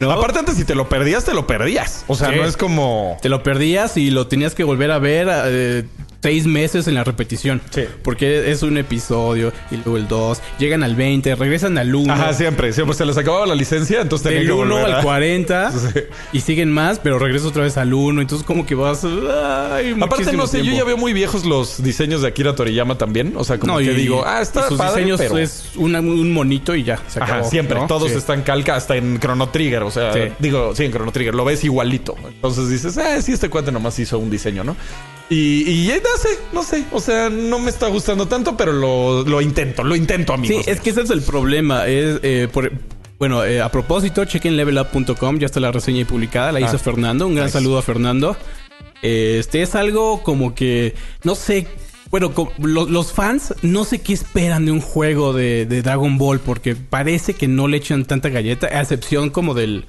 Aparte, 0.00 0.38
antes, 0.38 0.56
si 0.56 0.64
te 0.64 0.74
lo 0.74 0.88
perdías, 0.88 1.24
te 1.26 1.34
lo 1.34 1.46
perdías. 1.46 2.04
O 2.08 2.14
sea, 2.14 2.30
Sí. 2.30 2.36
no 2.36 2.44
es 2.46 2.56
como. 2.56 3.18
Te 3.20 3.28
lo 3.28 3.42
perdías 3.42 3.96
y 3.98 4.10
lo 4.10 4.26
tenías 4.28 4.54
que 4.54 4.64
volver 4.64 4.90
a 4.90 4.98
ver 4.98 5.28
eh, 5.30 5.84
seis 6.22 6.46
meses 6.46 6.87
en 6.87 6.94
la 6.94 7.05
repetición. 7.05 7.61
Sí. 7.70 7.84
Porque 8.02 8.50
es 8.50 8.62
un 8.62 8.76
episodio 8.78 9.52
y 9.70 9.76
luego 9.76 9.96
el 9.96 10.06
2. 10.08 10.40
Llegan 10.58 10.82
al 10.82 10.94
20, 10.94 11.34
regresan 11.34 11.78
al 11.78 11.94
1. 11.94 12.12
Ajá, 12.12 12.32
siempre. 12.34 12.72
Siempre 12.72 12.94
se 12.94 13.05
les 13.06 13.17
acababa 13.17 13.46
la 13.46 13.55
licencia, 13.55 14.00
entonces 14.02 14.25
tenía 14.25 14.38
Del 14.40 14.49
que 14.49 14.52
1 14.52 14.75
volver. 14.75 14.94
al 14.94 15.00
a- 15.00 15.02
40 15.02 15.72
Sí. 15.94 16.00
y 16.32 16.40
siguen 16.40 16.70
más, 16.72 16.99
pero 16.99 17.19
regresas 17.19 17.49
otra 17.49 17.62
vez 17.62 17.76
al 17.76 17.94
1. 17.94 18.20
Entonces, 18.20 18.46
como 18.46 18.67
que 18.67 18.75
vas. 18.75 19.05
ay, 19.05 19.96
Aparte, 20.00 20.32
no 20.32 20.46
sé, 20.46 20.62
yo 20.64 20.72
ya 20.72 20.84
veo 20.84 20.96
muy 20.96 21.12
viejos 21.12 21.44
los 21.44 21.82
diseños 21.82 22.22
de 22.22 22.28
Akira 22.28 22.55
Toriyama 22.55 22.99
también. 22.99 23.32
O 23.37 23.44
sea, 23.44 23.58
como 23.58 23.78
que 23.78 23.93
digo, 23.93 24.22
ah, 24.26 24.40
está 24.43 24.69
sus 24.69 24.78
padre, 24.78 24.96
diseños 25.05 25.20
pero... 25.20 25.38
es 25.38 25.70
una- 25.76 26.00
un 26.00 26.32
monito 26.32 26.75
y 26.75 26.84
ya. 26.84 26.99
Se 27.08 27.20
Ajá, 27.20 27.37
acabó, 27.37 27.50
siempre. 27.50 27.78
¿no? 27.78 27.87
Todos 27.87 28.11
Sí. 28.11 28.19
están 28.19 28.43
calca, 28.43 28.76
hasta 28.76 28.96
en 28.96 29.19
Chrono 29.20 29.49
Trigger. 29.49 29.82
O 29.84 29.90
sea, 29.90 30.12
digo, 30.38 30.75
sí, 30.75 30.84
en 30.84 30.93
Chrono 30.93 31.12
Trigger. 31.12 31.34
Lo 31.34 31.44
ves 31.44 31.64
igualito. 31.64 32.14
Entonces 32.28 32.69
dices, 32.69 32.99
ah, 32.99 33.20
sí, 33.22 33.32
este 33.32 33.49
cuate 33.49 33.72
nomás 33.72 33.99
hizo 33.99 34.19
un 34.19 34.31
diseño, 34.31 34.64
¿no? 34.64 34.76
Y, 35.31 35.62
y 35.71 35.88
no 35.88 36.19
sé, 36.21 36.29
no 36.53 36.62
sé. 36.62 36.85
O 36.93 37.00
sea, 37.00 37.31
no 37.31 37.59
me 37.61 37.71
está 37.71 37.87
gustando 37.88 38.27
tanto, 38.27 38.56
pero 38.56 38.73
lo, 38.73 39.23
lo 39.23 39.41
intento, 39.41 39.82
lo 39.85 39.94
intento, 39.97 40.35
Sí, 40.35 40.38
amigos. 40.38 40.69
es 40.69 40.81
que 40.81 40.91
ese 40.91 41.03
es 41.03 41.11
el 41.11 41.23
problema. 41.23 41.87
Es, 41.87 42.19
eh, 42.23 42.49
por- 42.53 42.73
bueno, 43.19 43.44
eh, 43.44 43.61
a 43.62 43.71
propósito, 43.71 44.25
chequen 44.25 44.56
levelup.com. 44.56 45.38
Ya 45.38 45.47
está 45.47 45.61
la 45.61 45.71
reseña 45.73 46.05
publicada. 46.05 46.53
La 46.53 46.61
hizo 46.61 46.77
Ah, 46.77 46.79
Fernando. 46.79 47.27
Un 47.27 47.35
gran 47.37 47.47
nice. 47.47 47.59
saludo 47.59 47.79
a 47.79 47.82
Fernando. 47.82 48.37
Este 49.03 49.62
es 49.62 49.75
algo 49.75 50.23
como 50.23 50.55
que, 50.55 50.94
no 51.25 51.35
sé. 51.35 51.67
Bueno, 52.11 52.32
lo- 52.59 52.87
los 52.87 53.12
fans 53.12 53.55
no 53.62 53.85
sé 53.85 54.00
qué 54.00 54.12
esperan 54.15 54.67
de 54.67 54.73
un 54.73 54.81
juego 54.81 55.32
de, 55.32 55.65
de 55.65 55.81
Dragon 55.82 56.19
Ball 56.19 56.41
porque 56.41 56.75
parece 56.75 57.35
que 57.35 57.47
no 57.47 57.69
le 57.69 57.77
echan 57.77 58.05
tanta 58.05 58.31
galleta, 58.31 58.67
a 58.67 58.81
excepción 58.81 59.31
como 59.31 59.55
del 59.55 59.87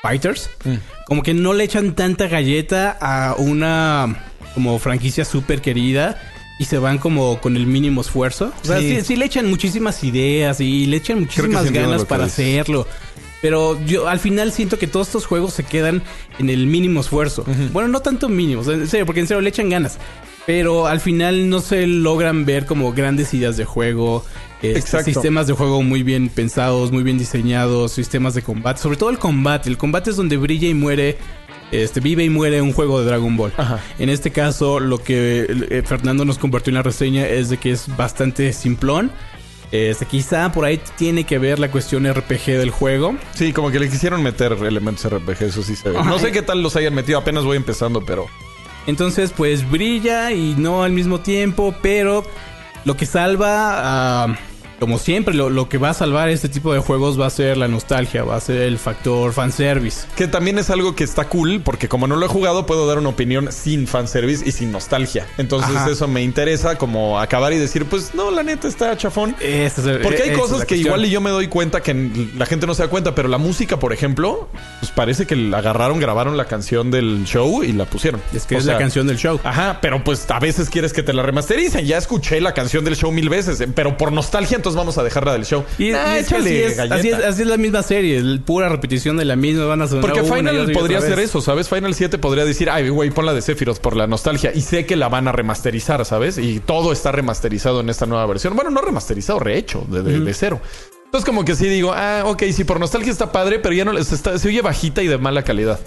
Fighters. 0.00 0.48
Mm. 0.64 0.74
Como 1.06 1.22
que 1.24 1.34
no 1.34 1.54
le 1.54 1.64
echan 1.64 1.96
tanta 1.96 2.28
galleta 2.28 2.96
a 3.00 3.34
una 3.36 4.22
como 4.56 4.78
franquicia 4.78 5.24
súper 5.26 5.60
querida 5.60 6.18
y 6.58 6.64
se 6.64 6.78
van 6.78 6.96
como 6.96 7.38
con 7.42 7.54
el 7.56 7.66
mínimo 7.66 8.00
esfuerzo. 8.00 8.50
O 8.62 8.66
sea, 8.66 8.80
Sí. 8.80 8.96
sí, 8.96 9.02
sí 9.02 9.16
le 9.16 9.26
echan 9.26 9.48
muchísimas 9.50 10.02
ideas 10.02 10.58
y 10.62 10.86
le 10.86 10.96
echan 10.96 11.20
muchísimas 11.20 11.70
ganas 11.70 12.06
para 12.06 12.24
hacerlo. 12.24 12.88
Pero 13.42 13.78
yo 13.84 14.08
al 14.08 14.18
final 14.18 14.50
siento 14.50 14.78
que 14.78 14.86
todos 14.86 15.08
estos 15.08 15.26
juegos 15.26 15.52
se 15.52 15.62
quedan 15.62 16.02
en 16.38 16.48
el 16.48 16.66
mínimo 16.66 17.00
esfuerzo. 17.00 17.44
Bueno, 17.72 17.88
no 17.88 18.00
tanto 18.00 18.30
mínimo, 18.30 18.62
en 18.72 18.88
serio, 18.88 19.04
porque 19.04 19.20
en 19.20 19.26
serio 19.26 19.42
le 19.42 19.50
echan 19.50 19.68
ganas. 19.68 19.98
Pero 20.46 20.86
al 20.86 21.00
final 21.00 21.50
no 21.50 21.60
se 21.60 21.86
logran 21.86 22.46
ver 22.46 22.64
como 22.64 22.92
grandes 22.94 23.34
ideas 23.34 23.56
de 23.58 23.66
juego. 23.66 24.24
Exacto. 24.62 25.04
sistemas 25.12 25.46
de 25.46 25.52
juego 25.52 25.82
muy 25.82 26.02
bien 26.02 26.30
pensados, 26.30 26.90
muy 26.90 27.02
bien 27.02 27.18
diseñados, 27.18 27.92
sistemas 27.92 28.32
de 28.34 28.40
combate. 28.42 28.80
Sobre 28.80 28.96
todo 28.96 29.10
el 29.10 29.18
combate. 29.18 29.68
El 29.68 29.76
combate 29.76 30.10
es 30.10 30.16
donde 30.16 30.38
brilla 30.38 30.66
y 30.68 30.74
muere. 30.74 31.18
Este, 31.72 32.00
vive 32.00 32.24
y 32.24 32.30
muere 32.30 32.62
un 32.62 32.72
juego 32.72 33.00
de 33.00 33.06
Dragon 33.06 33.36
Ball. 33.36 33.52
Ajá. 33.56 33.80
En 33.98 34.08
este 34.08 34.30
caso, 34.30 34.80
lo 34.80 34.98
que 34.98 35.46
eh, 35.70 35.82
Fernando 35.84 36.24
nos 36.24 36.38
compartió 36.38 36.70
en 36.70 36.76
la 36.76 36.82
reseña 36.82 37.26
es 37.26 37.48
de 37.48 37.58
que 37.58 37.72
es 37.72 37.94
bastante 37.96 38.52
simplón. 38.52 39.10
Este, 39.72 40.06
quizá 40.06 40.52
por 40.52 40.64
ahí 40.64 40.80
tiene 40.96 41.24
que 41.24 41.38
ver 41.38 41.58
la 41.58 41.70
cuestión 41.70 42.10
RPG 42.10 42.46
del 42.46 42.70
juego. 42.70 43.16
Sí, 43.34 43.52
como 43.52 43.70
que 43.70 43.80
le 43.80 43.90
quisieron 43.90 44.22
meter 44.22 44.52
elementos 44.52 45.10
RPG, 45.10 45.42
eso 45.42 45.62
sí 45.62 45.74
se 45.74 45.90
ve. 45.90 46.02
No 46.04 46.18
sé 46.18 46.30
qué 46.30 46.42
tal 46.42 46.62
los 46.62 46.76
hayan 46.76 46.94
metido, 46.94 47.18
apenas 47.18 47.44
voy 47.44 47.56
empezando, 47.56 48.04
pero... 48.04 48.26
Entonces, 48.86 49.32
pues 49.36 49.68
brilla 49.68 50.30
y 50.30 50.54
no 50.56 50.84
al 50.84 50.92
mismo 50.92 51.18
tiempo, 51.18 51.74
pero 51.82 52.24
lo 52.84 52.96
que 52.96 53.04
salva, 53.04 54.24
ah, 54.24 54.38
como 54.78 54.98
siempre, 54.98 55.34
lo, 55.34 55.50
lo 55.50 55.68
que 55.68 55.78
va 55.78 55.90
a 55.90 55.94
salvar 55.94 56.28
este 56.28 56.48
tipo 56.48 56.72
de 56.72 56.80
juegos 56.80 57.18
va 57.20 57.26
a 57.26 57.30
ser 57.30 57.56
la 57.56 57.68
nostalgia, 57.68 58.24
va 58.24 58.36
a 58.36 58.40
ser 58.40 58.62
el 58.62 58.78
factor 58.78 59.32
fanservice. 59.32 60.06
Que 60.16 60.28
también 60.28 60.58
es 60.58 60.70
algo 60.70 60.94
que 60.94 61.04
está 61.04 61.28
cool, 61.28 61.60
porque 61.64 61.88
como 61.88 62.06
no 62.06 62.16
lo 62.16 62.26
he 62.26 62.28
jugado, 62.28 62.66
puedo 62.66 62.86
dar 62.86 62.98
una 62.98 63.08
opinión 63.08 63.50
sin 63.52 63.86
fanservice 63.86 64.46
y 64.46 64.52
sin 64.52 64.72
nostalgia. 64.72 65.26
Entonces 65.38 65.74
Ajá. 65.76 65.90
eso 65.90 66.06
me 66.08 66.22
interesa 66.22 66.76
como 66.76 67.18
acabar 67.18 67.52
y 67.52 67.58
decir, 67.58 67.86
pues 67.86 68.14
no, 68.14 68.30
la 68.30 68.42
neta 68.42 68.68
está 68.68 68.96
chafón. 68.96 69.34
Es 69.40 69.74
Porque 70.02 70.22
hay 70.22 70.32
cosas 70.32 70.60
que 70.60 70.66
cuestión. 70.66 70.80
igual 70.80 71.04
y 71.04 71.10
yo 71.10 71.20
me 71.20 71.30
doy 71.30 71.48
cuenta 71.48 71.82
que 71.82 71.94
la 72.36 72.46
gente 72.46 72.66
no 72.66 72.74
se 72.74 72.82
da 72.82 72.88
cuenta, 72.88 73.14
pero 73.14 73.28
la 73.28 73.38
música, 73.38 73.78
por 73.78 73.92
ejemplo, 73.92 74.48
pues 74.80 74.92
parece 74.92 75.26
que 75.26 75.36
la 75.36 75.58
agarraron, 75.58 75.98
grabaron 76.00 76.36
la 76.36 76.44
canción 76.46 76.90
del 76.90 77.24
show 77.24 77.62
y 77.62 77.72
la 77.72 77.84
pusieron. 77.86 78.20
Es 78.34 78.44
que 78.44 78.56
O 78.56 78.58
es 78.58 78.64
sea, 78.64 78.74
la 78.74 78.78
canción 78.78 79.06
del 79.06 79.16
show. 79.16 79.40
Ajá, 79.42 79.78
pero 79.80 80.04
pues 80.04 80.30
a 80.30 80.38
veces 80.38 80.68
quieres 80.68 80.92
que 80.92 81.02
te 81.02 81.12
la 81.12 81.22
remastericen. 81.22 81.86
Ya 81.86 81.96
escuché 81.98 82.40
la 82.40 82.52
canción 82.54 82.84
del 82.84 82.96
show 82.96 83.10
mil 83.10 83.28
veces, 83.28 83.60
eh, 83.60 83.68
pero 83.74 83.96
por 83.96 84.12
nostalgia 84.12 84.56
entonces 84.66 84.78
vamos 84.78 84.98
a 84.98 85.02
dejarla 85.04 85.32
del 85.32 85.44
show. 85.44 85.64
Y, 85.78 85.92
Ah, 85.92 86.18
es 86.18 86.26
así, 86.26 86.34
échale 86.34 86.66
es, 86.66 86.78
así, 86.78 87.08
es, 87.08 87.14
así 87.14 87.42
es 87.42 87.48
la 87.48 87.56
misma 87.56 87.82
serie, 87.82 88.16
el- 88.18 88.40
pura 88.40 88.68
repetición 88.68 89.16
de 89.16 89.24
la 89.24 89.36
misma, 89.36 89.64
van 89.66 89.82
a 89.82 89.86
sonar 89.86 90.00
Porque 90.02 90.22
Final 90.22 90.72
podría 90.72 91.00
vez. 91.00 91.18
eso, 91.18 91.40
¿sabes? 91.40 91.68
Final 91.68 91.94
7 91.94 92.18
podría 92.18 92.44
decir, 92.44 92.68
ay, 92.68 92.88
güey, 92.88 93.10
pon 93.10 93.26
la 93.26 93.32
de 93.34 93.42
Sephiroth 93.42 93.78
por 93.78 93.94
la 93.96 94.06
nostalgia. 94.06 94.52
Y 94.54 94.60
sé 94.62 94.86
que 94.86 94.96
la 94.96 95.08
van 95.08 95.28
a 95.28 95.32
remasterizar, 95.32 96.04
¿sabes? 96.04 96.38
Y 96.38 96.60
todo 96.60 96.92
está 96.92 97.12
remasterizado 97.12 97.80
en 97.80 97.88
esta 97.90 98.06
nueva 98.06 98.26
versión. 98.26 98.56
Bueno, 98.56 98.70
no 98.70 98.80
remasterizado, 98.82 99.38
rehecho, 99.38 99.84
de, 99.88 100.02
de- 100.02 100.20
de 100.20 100.34
cero. 100.34 100.60
Entonces, 101.04 101.24
como 101.24 101.44
que 101.44 101.54
sí 101.54 101.66
digo, 101.68 101.92
ah, 101.94 102.22
ok, 102.26 102.42
sí, 102.52 102.64
por 102.64 102.80
nostalgia 102.80 103.12
está 103.12 103.30
padre, 103.30 103.60
pero 103.60 103.74
ya 103.74 103.84
no 103.84 104.02
se, 104.02 104.14
está- 104.14 104.38
se 104.38 104.48
oye 104.48 104.60
bajita 104.62 105.02
y 105.02 105.06
de 105.06 105.18
mala 105.18 105.42
calidad. 105.44 105.78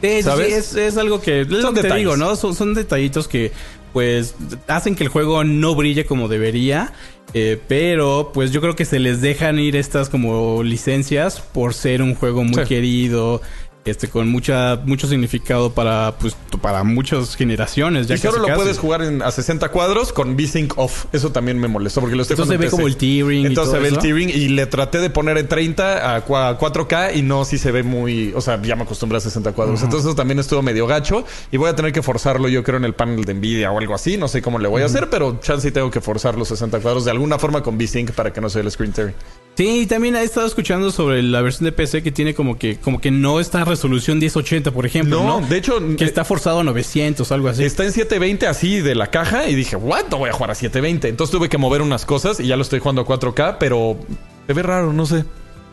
Sí, 0.00 0.08
sí, 0.18 0.22
¿Sabes? 0.22 0.52
es, 0.52 0.74
es 0.76 0.96
algo 0.96 1.20
que, 1.20 1.40
es 1.40 1.48
lo 1.48 1.60
Son 1.60 1.74
que 1.74 1.80
te 1.80 1.86
detalles. 1.88 2.04
digo, 2.04 2.16
¿no? 2.16 2.36
Son, 2.36 2.54
son 2.54 2.72
detallitos 2.74 3.26
que 3.26 3.50
pues 3.92 4.34
hacen 4.66 4.94
que 4.94 5.04
el 5.04 5.08
juego 5.10 5.44
no 5.44 5.74
brille 5.74 6.04
como 6.06 6.28
debería. 6.28 6.92
eh, 7.34 7.60
pero 7.68 8.30
pues 8.32 8.52
yo 8.52 8.62
creo 8.62 8.74
que 8.74 8.86
se 8.86 8.98
les 8.98 9.20
dejan 9.20 9.58
ir 9.58 9.76
estas 9.76 10.08
como 10.08 10.62
licencias 10.62 11.40
por 11.40 11.74
ser 11.74 12.00
un 12.00 12.14
juego 12.14 12.42
muy 12.42 12.62
Sí. 12.62 12.68
querido. 12.68 13.42
Este, 13.88 14.08
con 14.08 14.28
mucha, 14.28 14.76
mucho 14.84 15.06
significado 15.06 15.72
para, 15.72 16.16
pues, 16.18 16.36
para 16.60 16.84
muchas 16.84 17.36
generaciones. 17.36 18.06
Ya 18.06 18.14
y 18.14 18.18
solo 18.18 18.38
lo 18.38 18.46
casi. 18.46 18.56
puedes 18.56 18.78
jugar 18.78 19.02
en, 19.02 19.22
a 19.22 19.30
60 19.30 19.68
cuadros 19.70 20.12
con 20.12 20.34
V-Sync 20.34 20.74
off. 20.76 21.06
Eso 21.12 21.30
también 21.32 21.58
me 21.58 21.68
molestó 21.68 22.00
porque 22.00 22.16
lo 22.16 22.22
estoy 22.22 22.34
Entonces 22.34 22.56
se 22.56 22.64
ve 22.64 22.70
como 22.70 22.86
el 22.86 22.96
tearing 22.96 23.42
y 23.42 23.46
Entonces 23.46 23.74
se 23.74 23.80
ve 23.80 23.88
el 23.88 23.98
tearing 23.98 24.28
y 24.30 24.48
le 24.48 24.66
traté 24.66 24.98
de 24.98 25.10
poner 25.10 25.38
en 25.38 25.48
30 25.48 26.14
a 26.16 26.26
cua- 26.26 26.58
4K 26.58 27.16
y 27.16 27.22
no, 27.22 27.44
sí 27.44 27.58
se 27.58 27.72
ve 27.72 27.82
muy... 27.82 28.32
O 28.34 28.40
sea, 28.40 28.60
ya 28.62 28.76
me 28.76 28.82
acostumbré 28.82 29.18
a 29.18 29.20
60 29.20 29.52
cuadros. 29.52 29.82
Entonces 29.82 30.06
eso 30.06 30.14
también 30.16 30.38
estuvo 30.38 30.62
medio 30.62 30.86
gacho 30.86 31.24
y 31.50 31.56
voy 31.56 31.70
a 31.70 31.76
tener 31.76 31.92
que 31.92 32.02
forzarlo 32.02 32.48
yo 32.48 32.62
creo 32.62 32.78
en 32.78 32.84
el 32.84 32.94
panel 32.94 33.24
de 33.24 33.34
Nvidia 33.34 33.70
o 33.72 33.78
algo 33.78 33.94
así. 33.94 34.16
No 34.16 34.28
sé 34.28 34.42
cómo 34.42 34.58
le 34.58 34.68
voy 34.68 34.82
a 34.82 34.86
hacer, 34.86 35.08
pero 35.10 35.38
chance 35.40 35.68
y 35.68 35.70
tengo 35.70 35.90
que 35.90 36.00
forzar 36.00 36.36
los 36.36 36.48
60 36.48 36.80
cuadros 36.80 37.04
de 37.04 37.10
alguna 37.10 37.38
forma 37.38 37.62
con 37.62 37.76
V-Sync 37.76 38.12
para 38.12 38.32
que 38.32 38.40
no 38.40 38.48
se 38.48 38.58
vea 38.58 38.66
el 38.66 38.70
screen 38.72 38.92
tearing. 38.92 39.14
Sí, 39.58 39.88
también 39.88 40.14
he 40.14 40.22
estado 40.22 40.46
escuchando 40.46 40.92
sobre 40.92 41.20
la 41.20 41.42
versión 41.42 41.64
de 41.64 41.72
PC 41.72 42.04
que 42.04 42.12
tiene 42.12 42.32
como 42.32 42.56
que 42.56 42.76
como 42.76 43.00
que 43.00 43.10
no 43.10 43.40
está 43.40 43.64
resolución 43.64 44.20
1080, 44.20 44.70
por 44.70 44.86
ejemplo, 44.86 45.20
¿no? 45.20 45.40
de 45.40 45.56
hecho... 45.56 45.82
Que 45.96 46.04
está 46.04 46.24
forzado 46.24 46.60
a 46.60 46.62
900, 46.62 47.32
algo 47.32 47.48
así. 47.48 47.64
Está 47.64 47.82
en 47.82 47.90
720 47.90 48.46
así 48.46 48.78
de 48.78 48.94
la 48.94 49.08
caja 49.08 49.48
y 49.48 49.56
dije, 49.56 49.74
¿what? 49.74 50.04
No 50.12 50.18
voy 50.18 50.30
a 50.30 50.32
jugar 50.32 50.52
a 50.52 50.54
720. 50.54 51.08
Entonces 51.08 51.36
tuve 51.36 51.48
que 51.48 51.58
mover 51.58 51.82
unas 51.82 52.06
cosas 52.06 52.38
y 52.38 52.46
ya 52.46 52.54
lo 52.54 52.62
estoy 52.62 52.78
jugando 52.78 53.02
a 53.02 53.04
4K, 53.04 53.56
pero 53.58 53.98
se 54.46 54.52
ve 54.52 54.62
raro, 54.62 54.92
no 54.92 55.06
sé. 55.06 55.24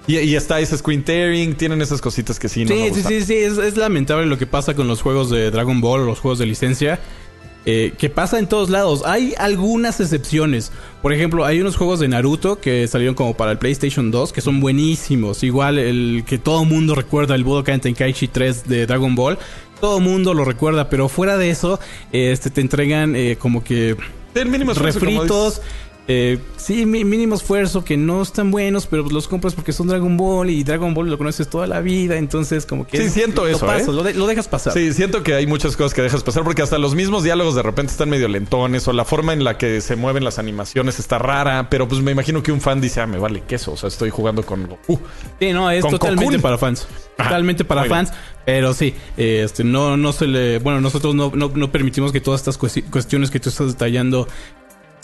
Y, 0.07 0.17
y 0.17 0.35
está 0.35 0.59
ese 0.59 0.79
screen 0.79 1.03
tearing, 1.03 1.53
tienen 1.53 1.79
esas 1.79 2.01
cositas 2.01 2.39
que 2.39 2.49
sí, 2.49 2.65
no 2.65 2.69
Sí, 2.69 2.89
me 2.89 2.91
sí, 2.91 3.03
sí, 3.03 3.21
sí, 3.21 3.35
es, 3.35 3.59
es 3.59 3.77
lamentable 3.77 4.25
lo 4.25 4.39
que 4.39 4.47
pasa 4.47 4.73
con 4.73 4.87
los 4.87 5.03
juegos 5.03 5.29
de 5.29 5.51
Dragon 5.51 5.79
Ball 5.79 6.07
los 6.07 6.19
juegos 6.21 6.39
de 6.39 6.47
licencia. 6.47 6.99
Eh, 7.65 7.93
que 7.97 8.09
pasa 8.09 8.37
en 8.37 8.47
todos 8.47 8.69
lados. 8.69 9.03
Hay 9.05 9.33
algunas 9.37 9.99
excepciones. 9.99 10.71
Por 11.01 11.13
ejemplo, 11.13 11.45
hay 11.45 11.61
unos 11.61 11.75
juegos 11.75 11.99
de 11.99 12.07
Naruto 12.07 12.59
que 12.59 12.87
salieron 12.87 13.15
como 13.15 13.35
para 13.35 13.51
el 13.51 13.57
PlayStation 13.57 14.11
2 14.11 14.33
que 14.33 14.41
son 14.41 14.59
buenísimos. 14.59 15.43
Igual 15.43 15.79
el 15.79 16.23
que 16.27 16.37
todo 16.37 16.63
mundo 16.65 16.95
recuerda, 16.95 17.35
el 17.35 17.43
Budokai 17.43 17.79
Tenkaichi 17.79 18.27
3 18.27 18.67
de 18.67 18.85
Dragon 18.85 19.15
Ball. 19.15 19.37
Todo 19.81 19.99
mundo 19.99 20.33
lo 20.33 20.45
recuerda, 20.45 20.89
pero 20.89 21.09
fuera 21.09 21.37
de 21.37 21.49
eso, 21.49 21.79
este, 22.11 22.49
te 22.49 22.61
entregan 22.61 23.15
eh, 23.15 23.35
como 23.37 23.63
que 23.63 23.97
como 24.33 24.73
refritos. 24.73 25.61
Eh, 26.07 26.37
sí, 26.57 26.85
mínimo 26.85 27.33
esfuerzo 27.35 27.83
que 27.83 27.97
no 27.97 28.21
están 28.21 28.51
buenos, 28.51 28.85
pero 28.85 29.03
los 29.09 29.27
compras 29.27 29.55
porque 29.55 29.73
son 29.73 29.87
Dragon 29.87 30.15
Ball 30.17 30.49
y 30.51 30.63
Dragon 30.63 30.93
Ball 30.93 31.09
lo 31.09 31.17
conoces 31.17 31.49
toda 31.49 31.65
la 31.65 31.81
vida, 31.81 32.17
entonces 32.17 32.65
como 32.67 32.85
que 32.85 32.97
Sí, 33.01 33.09
siento 33.09 33.41
lo 33.45 33.47
eso, 33.47 33.73
¿eh? 33.73 33.83
lo, 33.87 34.03
de- 34.03 34.13
lo 34.13 34.27
dejas 34.27 34.47
pasar. 34.47 34.73
Sí, 34.73 34.93
siento 34.93 35.23
que 35.23 35.33
hay 35.33 35.47
muchas 35.47 35.75
cosas 35.75 35.93
que 35.95 36.01
dejas 36.03 36.21
pasar 36.23 36.43
porque 36.43 36.61
hasta 36.61 36.77
los 36.77 36.93
mismos 36.93 37.23
diálogos 37.23 37.55
de 37.55 37.63
repente 37.63 37.91
están 37.91 38.09
medio 38.09 38.27
lentones 38.27 38.87
o 38.87 38.93
la 38.93 39.03
forma 39.03 39.33
en 39.33 39.43
la 39.43 39.57
que 39.57 39.81
se 39.81 39.95
mueven 39.95 40.23
las 40.23 40.37
animaciones 40.37 40.99
está 40.99 41.17
rara, 41.17 41.69
pero 41.71 41.87
pues 41.87 42.01
me 42.01 42.11
imagino 42.11 42.43
que 42.43 42.51
un 42.51 42.61
fan 42.61 42.79
dice, 42.81 43.01
ah, 43.01 43.07
me 43.07 43.17
vale 43.17 43.41
queso, 43.41 43.71
o 43.71 43.77
sea, 43.77 43.87
estoy 43.89 44.11
jugando 44.11 44.45
con 44.45 44.67
Goku. 44.67 44.99
Sí, 45.39 45.53
no, 45.53 45.71
es 45.71 45.81
totalmente 45.81 46.25
Cocoon. 46.25 46.41
para 46.41 46.57
fans. 46.59 46.87
Ajá, 47.17 47.29
Totalmente 47.29 47.63
para 47.65 47.81
bien. 47.83 47.89
fans. 47.95 48.11
Pero 48.45 48.73
sí, 48.75 48.93
este, 49.17 49.63
no, 49.63 49.97
no 49.97 50.11
se 50.13 50.27
le. 50.27 50.59
Bueno, 50.59 50.81
nosotros 50.81 51.15
no, 51.15 51.31
no, 51.33 51.51
no 51.55 51.71
permitimos 51.71 52.11
que 52.11 52.21
todas 52.21 52.41
estas 52.41 52.59
cuesti- 52.59 52.83
cuestiones 52.91 53.31
que 53.31 53.39
tú 53.39 53.49
estás 53.49 53.67
detallando 53.69 54.27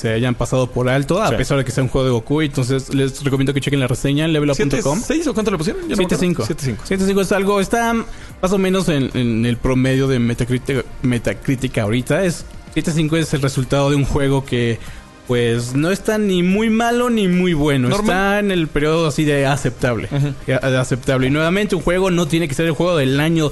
se 0.01 0.09
hayan 0.13 0.33
pasado 0.35 0.67
por 0.71 0.89
alto, 0.89 1.21
a 1.21 1.29
Sí. 1.29 1.35
pesar 1.35 1.57
de 1.59 1.63
que 1.65 1.71
sea 1.71 1.83
un 1.83 1.89
juego 1.89 2.05
de 2.05 2.11
Goku. 2.11 2.41
Entonces, 2.41 2.93
les 2.93 3.23
recomiendo 3.23 3.53
que 3.53 3.61
chequen 3.61 3.79
la 3.79 3.87
reseña 3.87 4.25
en 4.25 4.33
levelup.com. 4.33 4.99
¿6 5.01 5.27
o 5.27 5.33
cuánto 5.33 5.51
le 5.51 5.57
pusieron? 5.57 5.83
Ya 5.83 5.95
no 5.95 5.97
me 5.97 6.03
acuerdo. 6.05 6.45
7.5. 6.45 6.45
7.5. 6.47 6.77
7.5 6.87 7.21
es 7.21 7.31
algo, 7.31 7.59
está 7.61 7.93
más 7.93 8.51
o 8.51 8.57
menos 8.57 8.89
en, 8.89 9.11
en 9.15 9.45
el 9.45 9.57
promedio 9.57 10.07
de 10.07 10.17
Metacritic, 10.19 10.83
Metacritic 11.03 11.77
ahorita. 11.77 12.23
Es 12.25 12.45
7.5 12.75 13.17
es 13.17 13.33
el 13.33 13.41
resultado 13.41 13.89
de 13.89 13.95
un 13.95 14.05
juego 14.05 14.43
que 14.45 14.79
pues 15.27 15.75
no 15.75 15.91
está 15.91 16.17
ni 16.17 16.41
muy 16.43 16.69
malo 16.69 17.09
ni 17.09 17.27
muy 17.27 17.53
bueno. 17.53 17.87
Normal. 17.87 18.05
Está 18.05 18.39
en 18.39 18.51
el 18.51 18.67
periodo 18.67 19.07
así 19.07 19.23
de 19.23 19.45
aceptable. 19.45 20.09
De 20.47 20.55
aceptable. 20.55 21.27
Y 21.27 21.29
nuevamente 21.29 21.75
un 21.75 21.81
juego 21.83 22.11
no 22.11 22.27
tiene 22.27 22.47
que 22.47 22.53
ser 22.55 22.65
el 22.65 22.71
juego 22.73 22.97
del 22.97 23.19
año 23.19 23.51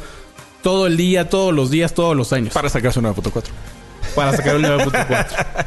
todo 0.63 0.87
el 0.87 0.97
día, 0.97 1.29
todos 1.29 1.53
los 1.53 1.69
días, 1.71 1.93
todos 1.93 2.17
los 2.17 2.33
años. 2.33 2.53
Para 2.53 2.67
sacarse 2.69 2.99
una 2.99 3.13
foto 3.13 3.31
4. 3.31 3.53
Para 4.15 4.35
sacar 4.35 4.55
un 4.55 4.63
9.4. 4.63 5.25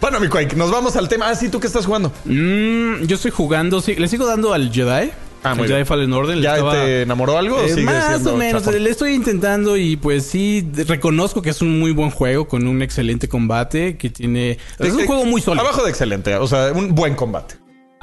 Bueno, 0.00 0.20
mi 0.20 0.28
Quake, 0.28 0.54
nos 0.54 0.70
vamos 0.70 0.96
al 0.96 1.08
tema. 1.08 1.30
Ah, 1.30 1.34
sí, 1.34 1.48
¿tú 1.48 1.58
qué 1.60 1.66
estás 1.66 1.86
jugando? 1.86 2.12
Mm, 2.26 3.04
yo 3.06 3.16
estoy 3.16 3.30
jugando, 3.30 3.80
sí, 3.80 3.94
le 3.94 4.06
sigo 4.06 4.26
dando 4.26 4.52
al 4.52 4.70
Jedi. 4.70 5.10
Ah, 5.42 5.54
muy 5.54 5.62
Jedi 5.66 5.76
bien. 5.76 5.86
Fallen 5.86 6.12
Order. 6.12 6.36
le 6.36 6.42
¿Ya 6.42 6.56
estaba- 6.56 6.72
te 6.74 7.02
enamoró 7.02 7.38
algo 7.38 7.56
o 7.56 7.62
Eh, 7.62 7.70
sigue 7.70 7.84
más 7.86 8.26
o 8.26 8.36
menos, 8.36 8.64
chafón? 8.64 8.82
le 8.84 8.90
estoy 8.90 9.14
intentando 9.14 9.78
y 9.78 9.96
pues 9.96 10.26
sí, 10.26 10.66
reconozco 10.86 11.40
que 11.40 11.48
es 11.50 11.62
un 11.62 11.78
muy 11.80 11.92
buen 11.92 12.10
juego 12.10 12.46
con 12.46 12.66
un 12.66 12.82
excelente 12.82 13.28
combate 13.28 13.96
que 13.96 14.10
tiene... 14.10 14.58
Es 14.78 14.92
un 14.92 15.00
Eh, 15.00 15.06
juego 15.06 15.24
muy 15.24 15.40
sólido. 15.40 15.64
Abajo 15.66 15.82
de 15.84 15.90
excelente, 15.90 16.34
o 16.36 16.46
sea, 16.46 16.70
un 16.74 16.94
buen 16.94 17.14
combate. 17.14 17.54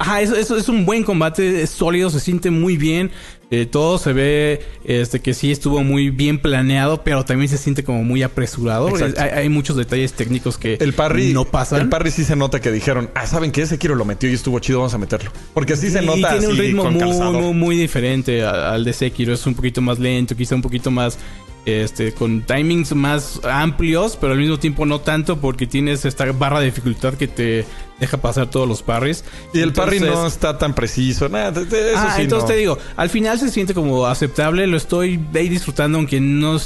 Ajá, 0.02 0.20
eso, 0.20 0.34
eso 0.34 0.56
es 0.56 0.68
un 0.68 0.84
buen 0.84 1.04
combate, 1.04 1.62
es 1.62 1.70
sólido, 1.70 2.10
se 2.10 2.18
siente 2.18 2.50
muy 2.50 2.76
bien. 2.76 3.12
eh, 3.52 3.66
todo 3.66 3.98
se 3.98 4.12
ve 4.12 4.62
este 4.84 5.20
que 5.20 5.32
sí 5.32 5.52
estuvo 5.52 5.84
muy 5.84 6.10
bien 6.10 6.40
planeado, 6.40 7.04
pero 7.04 7.24
también 7.24 7.48
se 7.48 7.56
siente 7.56 7.84
como 7.84 8.02
muy 8.02 8.24
apresurado. 8.24 8.88
Hay, 8.96 9.28
hay 9.28 9.48
muchos 9.48 9.76
detalles 9.76 10.14
técnicos 10.14 10.58
que 10.58 10.74
El 10.80 10.92
parry 10.92 11.32
no 11.32 11.44
pasan. 11.44 11.82
El 11.82 11.88
parry 11.88 12.10
sí 12.10 12.24
se 12.24 12.34
nota 12.34 12.60
que 12.60 12.72
dijeron, 12.72 13.10
ah, 13.14 13.28
¿saben 13.28 13.52
qué? 13.52 13.62
Ese 13.62 13.78
Kiro 13.78 13.94
lo 13.94 14.04
metió 14.04 14.28
y 14.28 14.32
estuvo 14.32 14.58
chido, 14.58 14.78
vamos 14.78 14.94
a 14.94 14.98
meterlo. 14.98 15.30
Porque 15.54 15.76
sí 15.76 15.88
se 15.90 16.02
nota 16.02 16.30
tiene 16.30 16.46
un 16.46 16.52
así 16.54 16.60
ritmo 16.62 16.82
con 16.82 16.94
muy, 16.94 17.32
muy, 17.32 17.54
muy 17.54 17.76
diferente 17.76 18.42
al 18.42 18.84
de 18.84 18.92
Sekiro. 18.94 19.32
Es 19.32 19.46
un 19.46 19.54
poquito 19.54 19.80
más 19.82 20.00
lento, 20.00 20.34
quizá 20.34 20.56
un 20.56 20.62
poquito 20.62 20.90
más 20.90 21.16
este 21.64 22.12
con 22.12 22.42
timings 22.42 22.94
más 22.94 23.40
amplios, 23.44 24.16
pero 24.20 24.32
al 24.32 24.38
mismo 24.38 24.58
tiempo 24.58 24.84
no 24.84 25.00
tanto 25.00 25.38
porque 25.38 25.66
tienes 25.66 26.04
esta 26.04 26.30
barra 26.32 26.60
de 26.60 26.66
dificultad 26.66 27.14
que 27.14 27.28
te 27.28 27.64
deja 28.00 28.16
pasar 28.16 28.50
todos 28.50 28.68
los 28.68 28.82
parries. 28.82 29.24
Y 29.54 29.60
el 29.60 29.72
parry 29.72 30.00
no 30.00 30.26
está 30.26 30.58
tan 30.58 30.74
preciso. 30.74 31.28
Nada, 31.28 31.60
eso 31.60 31.96
ah, 31.96 32.14
sí 32.16 32.22
entonces 32.22 32.48
no. 32.48 32.54
te 32.54 32.58
digo, 32.58 32.78
al 32.96 33.10
final 33.10 33.38
se 33.38 33.48
siente 33.48 33.74
como 33.74 34.06
aceptable, 34.06 34.66
lo 34.66 34.76
estoy 34.76 35.20
ahí 35.34 35.48
disfrutando, 35.48 35.98
aunque 35.98 36.20
no, 36.20 36.58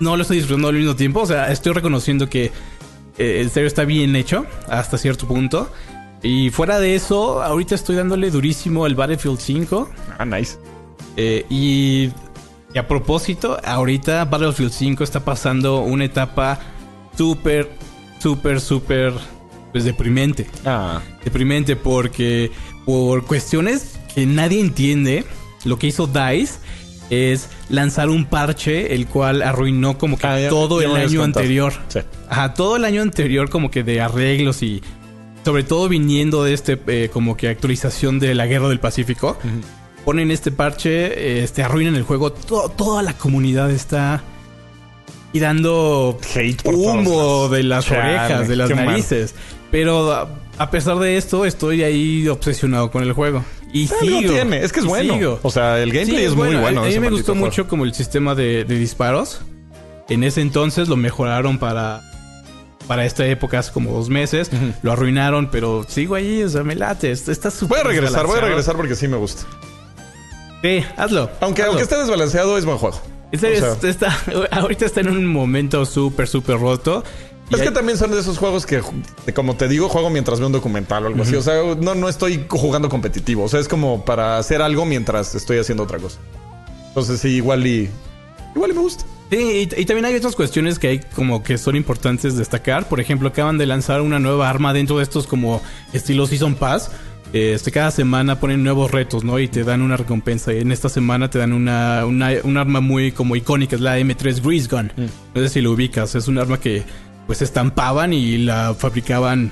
no 0.00 0.16
lo 0.16 0.22
estoy 0.22 0.38
disfrutando 0.38 0.68
al 0.68 0.76
mismo 0.76 0.94
tiempo. 0.94 1.20
O 1.20 1.26
sea, 1.26 1.50
estoy 1.50 1.72
reconociendo 1.72 2.28
que 2.28 2.52
eh, 3.18 3.40
en 3.40 3.50
serio 3.50 3.66
está 3.66 3.84
bien 3.84 4.14
hecho 4.16 4.46
hasta 4.68 4.98
cierto 4.98 5.26
punto. 5.26 5.70
Y 6.22 6.50
fuera 6.50 6.78
de 6.78 6.94
eso, 6.94 7.42
ahorita 7.42 7.74
estoy 7.74 7.96
dándole 7.96 8.30
durísimo 8.30 8.86
al 8.86 8.94
Battlefield 8.94 9.38
5. 9.38 9.90
Ah, 10.18 10.24
nice. 10.24 10.56
Eh, 11.16 11.44
y, 11.50 12.10
y 12.74 12.78
a 12.78 12.88
propósito, 12.88 13.58
ahorita 13.64 14.24
Battlefield 14.24 14.72
5 14.72 15.04
está 15.04 15.24
pasando 15.24 15.80
una 15.80 16.04
etapa 16.04 16.58
súper, 17.16 17.70
súper, 18.20 18.60
súper 18.60 19.12
pues, 19.72 19.84
deprimente. 19.84 20.46
Ah. 20.64 21.00
Deprimente 21.24 21.76
porque 21.76 22.50
por 22.84 23.24
cuestiones 23.24 23.98
que 24.14 24.26
nadie 24.26 24.60
entiende, 24.60 25.24
lo 25.64 25.78
que 25.78 25.86
hizo 25.86 26.06
DICE 26.06 26.58
es 27.10 27.48
lanzar 27.68 28.08
un 28.08 28.24
parche 28.24 28.94
el 28.94 29.06
cual 29.06 29.42
arruinó 29.42 29.96
como 29.98 30.16
que 30.18 30.26
Ah, 30.26 30.40
ya- 30.40 30.48
todo 30.48 30.80
ya 30.80 30.88
el 30.88 30.96
año 30.96 31.20
contado. 31.20 31.42
anterior. 31.42 31.72
Sí. 31.88 32.00
Ajá, 32.28 32.54
todo 32.54 32.76
el 32.76 32.84
año 32.84 33.02
anterior 33.02 33.50
como 33.50 33.70
que 33.70 33.82
de 33.84 34.00
arreglos 34.00 34.62
y 34.62 34.82
sobre 35.44 35.62
todo 35.62 35.88
viniendo 35.88 36.42
de 36.44 36.54
este 36.54 36.80
eh, 36.86 37.10
como 37.12 37.36
que 37.36 37.48
actualización 37.48 38.18
de 38.18 38.34
la 38.34 38.46
Guerra 38.46 38.68
del 38.68 38.80
Pacífico. 38.80 39.36
Ponen 40.04 40.30
este 40.30 40.50
parche, 40.52 41.42
este 41.42 41.62
arruinan 41.62 41.94
el 41.94 42.02
juego, 42.02 42.30
To- 42.32 42.68
toda 42.76 43.02
la 43.02 43.14
comunidad 43.14 43.70
está 43.70 44.22
y 45.32 45.40
dando 45.40 46.18
Hate 46.34 46.62
por 46.62 46.74
todos 46.74 46.86
humo 46.96 47.48
de 47.48 47.62
las 47.62 47.90
orejas, 47.90 48.46
de 48.48 48.56
las 48.56 48.70
mal. 48.70 48.84
narices. 48.86 49.34
Pero 49.70 50.12
a, 50.58 50.70
pesar 50.70 50.98
de 50.98 51.16
esto, 51.16 51.44
estoy 51.44 51.82
ahí 51.82 52.28
obsesionado 52.28 52.90
con 52.90 53.02
el 53.02 53.12
juego. 53.12 53.42
Y 53.72 53.86
Ah, 53.88 53.94
sigo. 54.00 54.20
lo 54.20 54.30
tiene. 54.30 54.62
Es 54.62 54.72
que 54.72 54.80
es 54.80 54.86
bueno. 54.86 55.14
sigo. 55.14 55.40
O 55.42 55.50
sea, 55.50 55.80
el 55.82 55.90
gameplay 55.90 56.18
Sí, 56.18 56.24
es 56.26 56.34
muy 56.36 56.54
bueno. 56.54 56.82
A, 56.82 56.86
mí 56.86 56.98
me 57.00 57.10
gustó 57.10 57.32
juego. 57.32 57.46
mucho 57.46 57.66
como 57.66 57.84
el 57.84 57.92
sistema 57.94 58.34
de, 58.36 58.64
de 58.64 58.78
disparos. 58.78 59.40
En 60.08 60.22
ese 60.22 60.42
entonces 60.42 60.88
lo 60.88 60.96
mejoraron 60.96 61.58
para 61.58 62.02
para 62.86 63.06
esta 63.06 63.26
época 63.26 63.58
hace 63.58 63.72
como 63.72 63.90
dos 63.92 64.10
meses. 64.10 64.50
Lo 64.82 64.92
arruinaron, 64.92 65.48
pero 65.50 65.84
sigo 65.88 66.14
ahí, 66.14 66.42
o 66.42 66.48
sea, 66.50 66.62
me 66.62 66.76
late. 66.76 67.10
Está 67.10 67.50
súper 67.50 67.78
Voy 67.78 67.80
a 67.80 67.88
regresar, 67.88 68.26
voy 68.26 68.38
a 68.38 68.42
regresar 68.42 68.76
porque 68.76 68.94
sí 68.94 69.08
me 69.08 69.16
gusta. 69.16 69.44
Sí, 70.64 70.82
hazlo. 70.96 71.28
Aunque, 71.40 71.60
hazlo. 71.60 71.72
aunque 71.72 71.82
esté 71.82 71.96
desbalanceado, 71.98 72.56
es 72.56 72.64
buen 72.64 72.78
juego. 72.78 72.98
Serio, 73.38 73.72
o 73.72 73.80
sea- 73.80 73.90
está, 73.90 74.16
ahorita 74.52 74.86
está 74.86 75.00
en 75.02 75.08
un 75.10 75.26
momento 75.26 75.84
súper, 75.84 76.26
súper 76.26 76.58
roto. 76.58 77.04
Es 77.50 77.60
hay- 77.60 77.66
que 77.66 77.72
también 77.74 77.98
son 77.98 78.10
de 78.12 78.18
esos 78.20 78.38
juegos 78.38 78.64
que, 78.64 78.80
como 79.34 79.56
te 79.56 79.68
digo, 79.68 79.90
juego 79.90 80.08
mientras 80.08 80.38
veo 80.38 80.46
un 80.46 80.52
documental 80.54 81.04
o 81.04 81.08
algo 81.08 81.22
así. 81.22 81.34
O 81.36 81.42
sea, 81.42 81.56
no, 81.78 81.94
no 81.94 82.08
estoy 82.08 82.46
jugando 82.48 82.88
competitivo. 82.88 83.44
O 83.44 83.48
sea, 83.48 83.60
es 83.60 83.68
como 83.68 84.06
para 84.06 84.38
hacer 84.38 84.62
algo 84.62 84.86
mientras 84.86 85.34
estoy 85.34 85.58
haciendo 85.58 85.82
otra 85.82 85.98
cosa. 85.98 86.18
Entonces, 86.88 87.20
sí, 87.20 87.28
igual 87.36 87.66
y. 87.66 87.90
Igual 88.54 88.70
y 88.70 88.74
me 88.74 88.80
gusta. 88.80 89.04
Sí, 89.30 89.68
y, 89.76 89.80
y 89.80 89.84
también 89.84 90.06
hay 90.06 90.14
otras 90.14 90.34
cuestiones 90.36 90.78
que 90.78 90.88
hay 90.88 91.00
como 91.14 91.42
que 91.42 91.58
son 91.58 91.76
importantes 91.76 92.36
destacar. 92.36 92.88
Por 92.88 93.00
ejemplo, 93.00 93.28
acaban 93.28 93.58
de 93.58 93.66
lanzar 93.66 94.00
una 94.00 94.18
nueva 94.18 94.48
arma 94.48 94.72
dentro 94.72 94.96
de 94.96 95.02
estos 95.02 95.26
como 95.26 95.60
estilo 95.92 96.26
Season 96.26 96.54
Pass. 96.54 96.90
Este, 97.34 97.72
cada 97.72 97.90
semana 97.90 98.38
ponen 98.38 98.62
nuevos 98.62 98.92
retos, 98.92 99.24
¿no? 99.24 99.40
Y 99.40 99.48
te 99.48 99.64
dan 99.64 99.82
una 99.82 99.96
recompensa. 99.96 100.52
En 100.52 100.70
esta 100.70 100.88
semana 100.88 101.28
te 101.28 101.40
dan 101.40 101.52
una, 101.52 102.06
una, 102.06 102.30
un 102.44 102.56
arma 102.56 102.80
muy 102.80 103.10
como 103.10 103.34
icónica, 103.34 103.74
es 103.74 103.82
la 103.82 103.98
M3 103.98 104.40
Grease 104.40 104.68
Gun. 104.70 104.92
No 105.34 105.40
sé 105.42 105.48
si 105.48 105.60
lo 105.60 105.72
ubicas. 105.72 106.14
Es 106.14 106.28
un 106.28 106.38
arma 106.38 106.60
que 106.60 106.84
pues 107.26 107.42
estampaban 107.42 108.12
y 108.12 108.38
la 108.38 108.72
fabricaban 108.78 109.50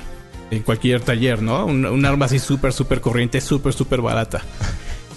en 0.52 0.62
cualquier 0.62 1.00
taller, 1.00 1.42
¿no? 1.42 1.66
Un, 1.66 1.84
un 1.84 2.04
arma 2.04 2.26
así 2.26 2.38
súper, 2.38 2.72
súper 2.72 3.00
corriente, 3.00 3.40
súper, 3.40 3.72
súper 3.72 4.00
barata. 4.00 4.42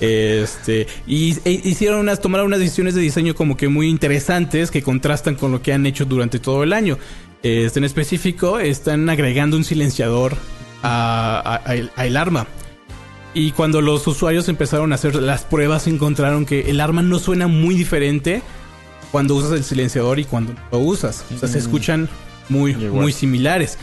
Este, 0.02 0.88
y 1.08 1.38
e- 1.46 1.62
hicieron 1.64 2.02
unas, 2.02 2.20
tomaron 2.20 2.48
unas 2.48 2.60
decisiones 2.60 2.96
de 2.96 3.02
diseño 3.02 3.34
como 3.34 3.56
que 3.56 3.70
muy 3.70 3.88
interesantes 3.88 4.70
que 4.70 4.82
contrastan 4.82 5.36
con 5.36 5.54
lo 5.54 5.62
que 5.62 5.72
han 5.72 5.86
hecho 5.86 6.04
durante 6.04 6.38
todo 6.38 6.64
el 6.64 6.74
año. 6.74 6.98
Este, 7.44 7.80
en 7.80 7.86
específico, 7.86 8.60
están 8.60 9.10
agregando 9.10 9.56
un 9.56 9.64
silenciador 9.64 10.36
a, 10.86 11.74
el, 11.74 11.92
a 11.96 12.06
el 12.06 12.18
arma. 12.18 12.48
Y 13.34 13.52
cuando 13.52 13.82
los 13.82 14.08
usuarios 14.08 14.48
empezaron 14.48 14.94
a 14.94 14.96
hacer 14.96 15.16
las 15.16 15.44
pruebas, 15.44 15.88
encontraron 15.88 16.46
que 16.46 16.70
el 16.70 16.80
arma 16.80 17.02
no 17.02 17.20
suena 17.20 17.48
muy 17.48 17.76
diferente 17.76 18.42
cuando 19.12 19.36
usas 19.36 19.52
el 19.52 19.64
silenciador 19.64 20.20
y 20.20 20.26
cuando 20.26 20.54
lo 20.72 20.80
usas. 20.80 21.26
O 21.36 21.38
sea, 21.40 21.50
se 21.50 21.60
escuchan 21.60 22.08
muy, 22.48 22.72
Igual. 22.72 22.92
muy 22.92 23.12
similares. 23.12 23.78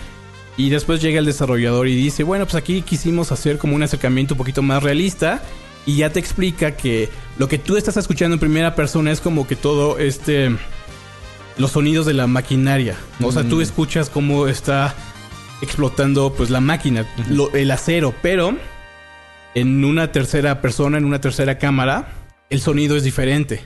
Y 0.56 0.71
después 0.71 1.00
llega 1.02 1.18
el 1.18 1.26
desarrollador 1.26 1.88
y 1.88 1.94
dice, 1.94 2.23
bueno, 2.23 2.44
pues 2.47 2.54
aquí 2.54 2.82
quisimos 2.82 3.32
hacer 3.32 3.59
como 3.59 3.75
un 3.76 3.82
acercamiento 3.82 4.35
un 4.35 4.38
poquito 4.38 4.62
más 4.62 4.82
realista. 4.82 5.42
Y 5.85 5.97
ya 5.97 6.11
te 6.11 6.21
explica 6.21 6.76
que 6.76 7.11
lo 7.38 7.49
que 7.49 7.59
tú 7.59 7.76
estás 7.76 7.97
escuchando 7.97 8.35
en 8.35 8.40
primera 8.40 8.75
persona 8.75 9.12
es 9.12 9.21
como 9.21 9.47
que 9.47 9.56
todo 9.56 9.99
este... 9.99 10.56
Los 11.59 11.73
sonidos 11.73 12.06
de 12.06 12.14
la 12.14 12.26
maquinaria. 12.26 12.97
O 13.23 13.30
sea, 13.32 13.47
tú 13.47 13.61
escuchas 13.61 14.09
cómo 14.09 14.49
está 14.49 14.94
explotando 15.62 16.33
pues 16.35 16.50
la 16.50 16.61
máquina, 16.61 17.07
lo- 17.31 17.50
el 17.54 17.71
acero, 17.71 18.14
pero 18.21 18.57
en 19.54 19.85
una 19.85 20.12
tercera 20.12 20.61
persona, 20.61 20.99
en 20.99 21.04
una 21.04 21.21
tercera 21.21 21.59
cámara, 21.59 22.09
el 22.50 22.61
sonido 22.61 22.97
es 22.97 23.04
diferente. 23.04 23.61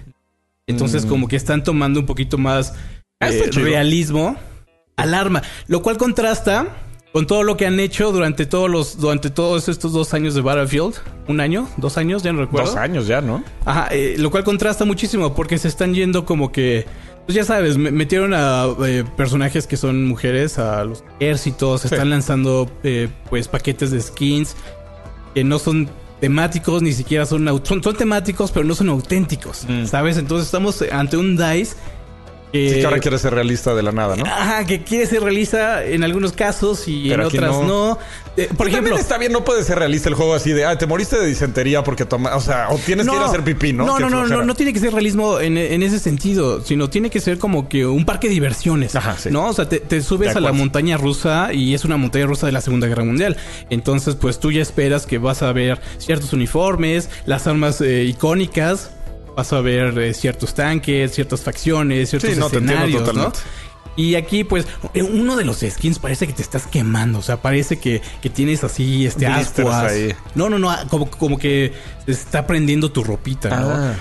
Entonces 0.69 1.07
como 1.07 1.29
que 1.29 1.37
están 1.37 1.63
tomando 1.65 2.01
un 2.01 2.07
poquito 2.07 2.39
más 2.39 2.75
Ah, 3.19 3.31
eh, 3.31 3.51
realismo 3.53 4.37
al 4.97 5.15
arma, 5.15 5.43
lo 5.69 5.81
cual 5.81 5.97
contrasta 5.97 6.67
con 7.13 7.27
todo 7.27 7.45
lo 7.45 7.57
que 7.57 7.67
han 7.67 7.81
hecho 7.81 8.13
durante 8.13 8.45
todos 8.45 8.69
los 8.69 8.99
durante 8.99 9.31
todos 9.31 9.71
estos 9.71 9.93
dos 9.95 10.13
años 10.13 10.35
de 10.35 10.43
Battlefield, 10.43 10.97
un 11.29 11.41
año, 11.41 11.67
dos 11.79 11.97
años, 11.97 12.23
ya 12.23 12.33
no 12.35 12.41
recuerdo. 12.41 12.67
Dos 12.69 12.77
años 12.77 13.07
ya, 13.07 13.23
¿no? 13.23 13.43
Ajá, 13.65 13.89
eh, 13.91 14.17
lo 14.19 14.31
cual 14.31 14.45
contrasta 14.45 14.85
muchísimo 14.85 15.35
porque 15.35 15.57
se 15.57 15.69
están 15.69 15.95
yendo 15.95 16.27
como 16.27 16.53
que, 16.53 16.85
pues 17.27 17.35
ya 17.37 17.45
sabes, 17.45 17.77
me- 17.77 17.91
metieron 17.91 18.33
a 18.35 18.67
eh, 18.87 19.05
personajes 19.17 19.67
que 19.67 19.77
son 19.77 20.07
mujeres 20.07 20.59
a 20.59 20.85
los 20.85 21.05
ejércitos, 21.21 21.83
Sí. 21.83 21.89
están 21.93 22.09
lanzando 22.11 22.71
eh, 22.85 23.09
pues 23.29 23.49
paquetes 23.49 23.91
de 23.91 24.01
skins 24.01 24.57
que 25.35 25.45
no 25.45 25.59
son 25.59 25.89
temáticos, 26.21 26.81
ni 26.83 26.93
siquiera 26.93 27.27
son, 27.27 27.47
son, 27.65 27.83
son 27.83 27.95
temáticos, 27.97 28.51
pero 28.53 28.65
no 28.65 28.75
son 28.75 28.89
auténticos, 28.89 29.67
Mm. 29.69 29.85
¿sabes? 29.87 30.17
Entonces 30.17 30.47
estamos 30.47 30.83
ante 30.91 31.17
un 31.19 31.37
DICE 31.37 31.77
que... 32.53 32.71
Sí, 32.71 32.77
que 32.81 32.85
ahora 32.85 32.99
quiere 32.99 33.19
ser 33.19 33.35
realista 33.35 33.75
de 33.75 33.83
la 33.83 33.93
nada, 33.93 34.17
¿no? 34.17 34.25
Ajá, 34.25 34.65
que 34.65 34.83
quiere 34.83 35.07
ser 35.07 35.23
realista 35.23 35.85
en 35.85 36.05
algunos 36.05 36.33
casos 36.33 36.85
y 36.87 37.09
Pero 37.09 37.23
en 37.23 37.29
otras 37.29 37.51
no. 37.53 37.65
no. 37.65 37.99
Eh, 38.37 38.51
por 38.57 38.69
ejemplo, 38.69 38.97
está 38.97 39.17
bien, 39.17 39.33
no 39.33 39.45
puede 39.45 39.65
ser 39.65 39.79
realista 39.79 40.09
el 40.09 40.15
juego 40.15 40.35
así 40.35 40.53
de, 40.53 40.67
ah, 40.67 40.77
te 40.77 40.87
moriste 40.87 41.19
de 41.19 41.27
disentería 41.27 41.83
porque 41.83 42.05
toma, 42.05 42.37
o 42.37 42.41
sea, 42.41 42.69
o 42.71 42.77
tienes 42.79 43.09
que 43.09 43.15
ir 43.15 43.21
a 43.21 43.27
hacer 43.27 43.43
pipí, 43.43 43.73
¿no? 43.73 43.87
No, 43.87 43.99
no, 43.99 44.11
no, 44.11 44.27
no, 44.27 44.45
no 44.45 44.55
tiene 44.55 44.73
que 44.73 44.79
ser 44.79 44.93
realismo 44.93 45.41
en, 45.41 45.57
en 45.57 45.83
ese 45.83 45.99
sentido, 45.99 46.63
sino 46.63 46.91
tiene 46.91 47.09
que 47.09 47.21
ser 47.21 47.39
como 47.39 47.69
que 47.69 47.87
un 47.87 48.05
parque 48.05 48.29
de 48.29 48.35
diversiones. 48.35 48.95
Ajá, 48.95 49.17
sí. 49.19 49.31
¿No? 49.31 49.47
O 49.47 49.53
sea, 49.53 49.69
te, 49.69 49.81
te 49.81 50.03
subes 50.03 50.37
a 50.37 50.41
la 50.41 50.53
montaña 50.53 50.97
rusa 50.97 51.53
y 51.53 51.75
es 51.75 51.85
una 51.85 51.97
montaña 51.97 52.27
rusa 52.27 52.47
de 52.47 52.53
la 52.53 52.61
Segunda 52.61 52.87
Guerra 52.87 53.05
Mundial. 53.05 53.37
Entonces, 53.71 54.15
pues 54.17 54.39
tú 54.39 54.53
ya 54.53 54.63
esperas 54.63 55.07
que 55.07 55.19
vas 55.19 55.43
a 55.43 55.53
ver 55.53 55.81
ciertos 55.99 56.33
uniformes, 56.33 57.09
las 57.25 57.47
armas 57.47 57.81
eh, 57.81 58.05
icónicas. 58.05 58.91
Vas 59.37 59.53
a 59.53 59.61
ver 59.61 59.99
eh, 59.99 60.15
ciertos 60.15 60.55
tanques, 60.55 61.13
ciertas 61.15 61.43
facciones, 61.43 62.09
ciertos 62.11 62.31
Sí, 62.31 62.37
no, 62.41 62.49
te 62.49 62.57
entiendo 62.57 62.85
escenarios. 62.87 63.07
Y 63.99 64.15
aquí, 64.15 64.45
pues, 64.45 64.67
eh, 64.93 65.03
uno 65.03 65.37
de 65.37 65.45
los 65.45 65.59
skins 65.61 65.99
parece 65.99 66.27
que 66.27 66.33
te 66.35 66.43
estás 66.43 66.67
quemando. 66.67 67.19
O 67.19 67.23
sea, 67.23 67.41
parece 67.41 67.79
que, 67.79 68.03
que 68.21 68.29
tienes 68.29 68.63
así, 68.65 69.07
este, 69.07 69.25
ascuas. 69.67 69.93
No, 70.35 70.51
no, 70.51 70.59
no. 70.59 70.71
ah, 70.71 70.85
Como, 70.91 71.11
como 71.11 71.39
que 71.39 71.73
está 72.07 72.47
prendiendo 72.47 72.91
tu 72.93 73.03
ropita, 73.05 73.49
¿no? 73.59 73.71
Ah. 73.71 73.95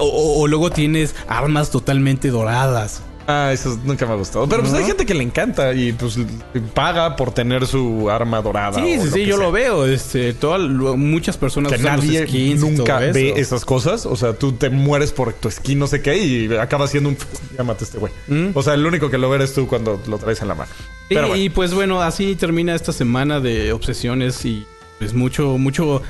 O, 0.00 0.04
o- 0.04 0.40
o 0.42 0.46
luego 0.48 0.70
tienes 0.70 1.14
armas 1.28 1.70
totalmente 1.70 2.28
doradas. 2.30 3.02
Ah, 3.26 3.50
eso 3.52 3.78
nunca 3.84 4.06
me 4.06 4.12
ha 4.12 4.16
gustado. 4.16 4.48
Pero 4.48 4.62
pues 4.62 4.72
¿No? 4.72 4.78
hay 4.78 4.84
gente 4.84 5.06
que 5.06 5.14
le 5.14 5.22
encanta 5.22 5.72
y 5.72 5.92
pues 5.92 6.18
paga 6.74 7.14
por 7.14 7.32
tener 7.32 7.66
su 7.66 8.10
arma 8.10 8.42
dorada. 8.42 8.82
Sí, 8.82 8.98
sí, 9.00 9.10
sí, 9.12 9.24
yo 9.26 9.36
sea. 9.36 9.44
lo 9.46 9.52
veo. 9.52 9.86
Este, 9.86 10.32
toda, 10.32 10.58
muchas 10.58 11.36
personas 11.36 11.70
Que 11.72 11.78
usan 11.78 11.96
los 11.96 12.04
nadie 12.06 12.26
skins 12.26 12.62
y 12.62 12.66
nunca 12.70 12.98
ve 12.98 13.34
esas 13.36 13.64
cosas. 13.64 14.04
O 14.06 14.16
sea, 14.16 14.32
tú 14.32 14.52
te 14.52 14.68
mueres 14.70 15.12
por 15.12 15.32
tu 15.32 15.50
skin, 15.50 15.78
no 15.78 15.86
sé 15.86 16.02
qué, 16.02 16.18
y 16.18 16.54
acaba 16.56 16.88
siendo 16.88 17.10
un. 17.10 17.16
Ya 17.56 17.62
mate 17.62 17.84
este 17.84 17.98
güey. 17.98 18.12
Mm. 18.26 18.48
O 18.54 18.62
sea, 18.62 18.74
el 18.74 18.84
único 18.84 19.10
que 19.10 19.18
lo 19.18 19.30
ve 19.30 19.36
eres 19.36 19.54
tú 19.54 19.68
cuando 19.68 20.00
lo 20.08 20.18
traes 20.18 20.42
en 20.42 20.48
la 20.48 20.54
mano. 20.54 20.70
Sí, 21.08 21.14
Pero 21.14 21.28
bueno. 21.28 21.42
Y 21.42 21.50
pues 21.50 21.72
bueno, 21.72 22.02
así 22.02 22.34
termina 22.34 22.74
esta 22.74 22.92
semana 22.92 23.38
de 23.40 23.72
obsesiones 23.72 24.44
y 24.44 24.66
pues 24.98 25.14
mucho, 25.14 25.56
mucho, 25.58 26.02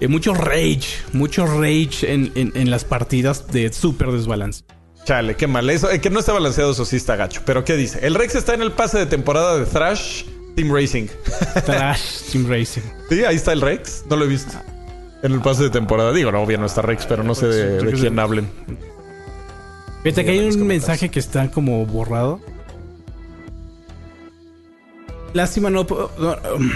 eh, 0.00 0.06
mucho 0.08 0.32
rage, 0.34 0.82
mucho 1.12 1.44
rage 1.46 2.12
en, 2.12 2.30
en- 2.34 2.52
en 2.54 2.70
las 2.70 2.84
partidas 2.84 3.48
de 3.50 3.72
súper 3.72 4.12
desbalance. 4.12 4.62
Chale, 5.08 5.36
qué 5.36 5.46
mal. 5.46 5.70
Eso, 5.70 5.90
eh, 5.90 6.02
que 6.02 6.10
no 6.10 6.20
está 6.20 6.34
balanceado, 6.34 6.72
eso 6.72 6.84
sí 6.84 6.96
está 6.96 7.16
gacho. 7.16 7.40
Pero 7.46 7.64
¿qué 7.64 7.76
dice? 7.76 8.06
El 8.06 8.14
Rex 8.14 8.34
está 8.34 8.52
en 8.52 8.60
el 8.60 8.72
pase 8.72 8.98
de 8.98 9.06
temporada 9.06 9.56
de 9.56 9.64
Thrash 9.64 10.24
Team 10.54 10.70
Racing. 10.70 11.06
Trash 11.64 12.30
Team 12.30 12.46
Racing. 12.46 12.82
sí, 13.08 13.24
ahí 13.24 13.36
está 13.36 13.54
el 13.54 13.62
Rex. 13.62 14.04
No 14.10 14.16
lo 14.16 14.26
he 14.26 14.28
visto. 14.28 14.52
En 15.22 15.32
el 15.32 15.40
pase 15.40 15.62
de 15.62 15.70
temporada. 15.70 16.12
Digo, 16.12 16.30
no, 16.30 16.42
obvio 16.42 16.58
no 16.58 16.66
está 16.66 16.82
Rex, 16.82 17.06
pero 17.06 17.22
no 17.22 17.34
sé 17.34 17.46
de, 17.46 17.90
quién 17.92 18.18
hablen. 18.18 18.50
Fíjate 20.02 20.26
que 20.26 20.30
hay 20.32 20.40
un 20.40 20.66
mensaje 20.66 21.08
que 21.08 21.20
está 21.20 21.50
como 21.50 21.86
borrado. 21.86 22.40
Lástima 25.32 25.70
no, 25.70 25.86
no, 26.18 26.36
um, 26.54 26.70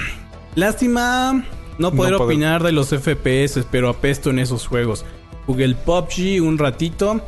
lástima 0.54 1.44
no 1.76 1.90
poder 1.92 2.14
poder- 2.14 2.32
opinar 2.32 2.62
de 2.62 2.72
los 2.72 2.88
FPS, 2.88 3.66
pero 3.70 3.90
apesto 3.90 4.30
en 4.30 4.38
esos 4.38 4.66
juegos. 4.66 5.04
Jugué 5.44 5.64
el 5.64 5.76
PUBG 5.76 6.42
un 6.42 6.56
ratito, 6.56 7.20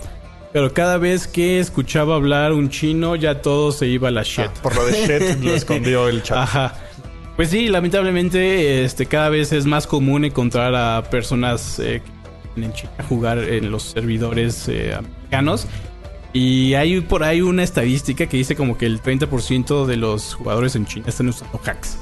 pero 0.55 0.73
cada 0.73 0.99
vez 0.99 1.27
que 1.27 1.59
escuchaba 1.59 2.15
hablar 2.15 2.53
un 2.53 2.69
chino 2.71 3.17
ya 3.17 3.43
todo 3.43 3.73
se 3.73 3.89
iba 3.89 4.07
a 4.07 4.13
la 4.13 4.23
shit. 4.23 4.47
Ah, 4.47 4.63
por 4.63 4.77
lo 4.77 4.87
de 4.87 4.93
shit 4.93 5.43
lo 5.43 5.53
escondió 5.55 6.09
el 6.09 6.23
chat. 6.23 6.39
Ajá. 6.39 6.75
Pues 7.35 7.51
sí, 7.51 7.67
lamentablemente 7.67 8.85
este 8.85 9.07
cada 9.07 9.31
vez 9.31 9.51
es 9.51 9.67
más 9.67 9.89
común 9.89 10.25
encontrar 10.25 10.73
a 10.77 11.11
personas 11.11 11.81
eh, 11.81 12.01
en 12.55 12.73
China 12.73 12.93
jugar 13.09 13.39
en 13.39 13.73
los 13.73 13.83
servidores 13.83 14.69
eh, 14.69 14.95
americanos. 14.95 15.67
Y 16.33 16.75
hay 16.75 17.01
por 17.01 17.25
ahí 17.25 17.41
una 17.41 17.65
estadística 17.65 18.29
que 18.29 18.37
dice 18.37 18.55
como 18.55 18.79
que 18.79 18.87
el 18.87 19.03
30% 19.03 19.87
de 19.87 19.97
los 19.97 20.35
jugadores 20.35 20.77
en 20.77 20.87
China 20.87 21.07
están 21.09 21.31
usando 21.31 21.61
hacks. 21.65 21.99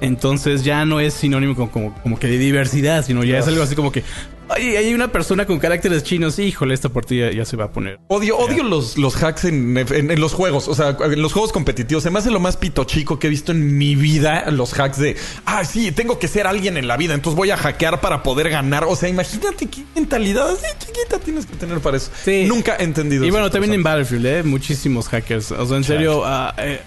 Entonces 0.00 0.62
ya 0.62 0.84
no 0.84 1.00
es 1.00 1.12
sinónimo 1.12 1.56
como, 1.56 1.72
como, 1.72 1.94
como 2.04 2.18
que 2.20 2.28
de 2.28 2.38
diversidad, 2.38 3.04
sino 3.04 3.24
ya 3.24 3.38
es 3.38 3.48
algo 3.48 3.64
así 3.64 3.74
como 3.74 3.90
que 3.90 4.04
"Ay, 4.48 4.76
hay 4.76 4.94
una 4.94 5.10
persona 5.12 5.44
con 5.46 5.58
caracteres 5.58 6.02
chinos, 6.04 6.38
híjole, 6.38 6.74
esta 6.74 6.88
partida 6.88 7.30
ya 7.32 7.44
se 7.44 7.56
va 7.56 7.64
a 7.64 7.72
poner. 7.72 7.98
Odio, 8.08 8.36
odio 8.38 8.62
los, 8.62 8.96
los 8.96 9.22
hacks 9.22 9.44
en, 9.44 9.76
en- 9.76 10.10
en 10.10 10.20
los 10.20 10.32
juegos. 10.32 10.68
O 10.68 10.74
sea, 10.74 10.96
en 11.00 11.20
los 11.20 11.32
juegos 11.32 11.52
competitivos. 11.52 12.02
Se 12.02 12.10
me 12.10 12.18
hace 12.18 12.30
lo 12.30 12.40
más 12.40 12.56
pito 12.56 12.84
chico 12.84 13.18
que 13.18 13.26
he 13.26 13.30
visto 13.30 13.52
en 13.52 13.76
mi 13.78 13.94
vida. 13.96 14.50
Los 14.50 14.78
hacks 14.78 14.98
de, 14.98 15.16
ah, 15.44 15.64
sí, 15.64 15.90
tengo 15.92 16.18
que 16.18 16.28
ser 16.28 16.46
alguien 16.46 16.76
en 16.76 16.86
la 16.88 16.96
vida. 16.96 17.14
Entonces 17.14 17.36
voy 17.36 17.50
a 17.50 17.56
hackear 17.56 18.00
para 18.00 18.22
poder 18.22 18.48
ganar. 18.50 18.84
O 18.84 18.94
sea, 18.96 19.08
imagínate 19.08 19.66
qué 19.66 19.82
mentalidad 19.94 20.48
así 20.50 20.66
chiquita 20.78 21.18
tienes 21.18 21.46
que 21.46 21.56
tener 21.56 21.80
para 21.80 21.96
eso. 21.96 22.10
Sí. 22.24 22.44
Nunca 22.46 22.76
he 22.78 22.84
entendido 22.84 23.24
Y 23.24 23.30
bueno, 23.30 23.50
también 23.50 23.74
en 23.74 23.82
Battlefield, 23.82 24.26
¿eh? 24.26 24.42
Muchísimos 24.42 25.08
hackers. 25.08 25.52
O 25.52 25.66
sea, 25.66 25.76
en 25.76 25.84
serio, 25.84 26.22
ah, 26.24 26.54
eh, 26.58 26.80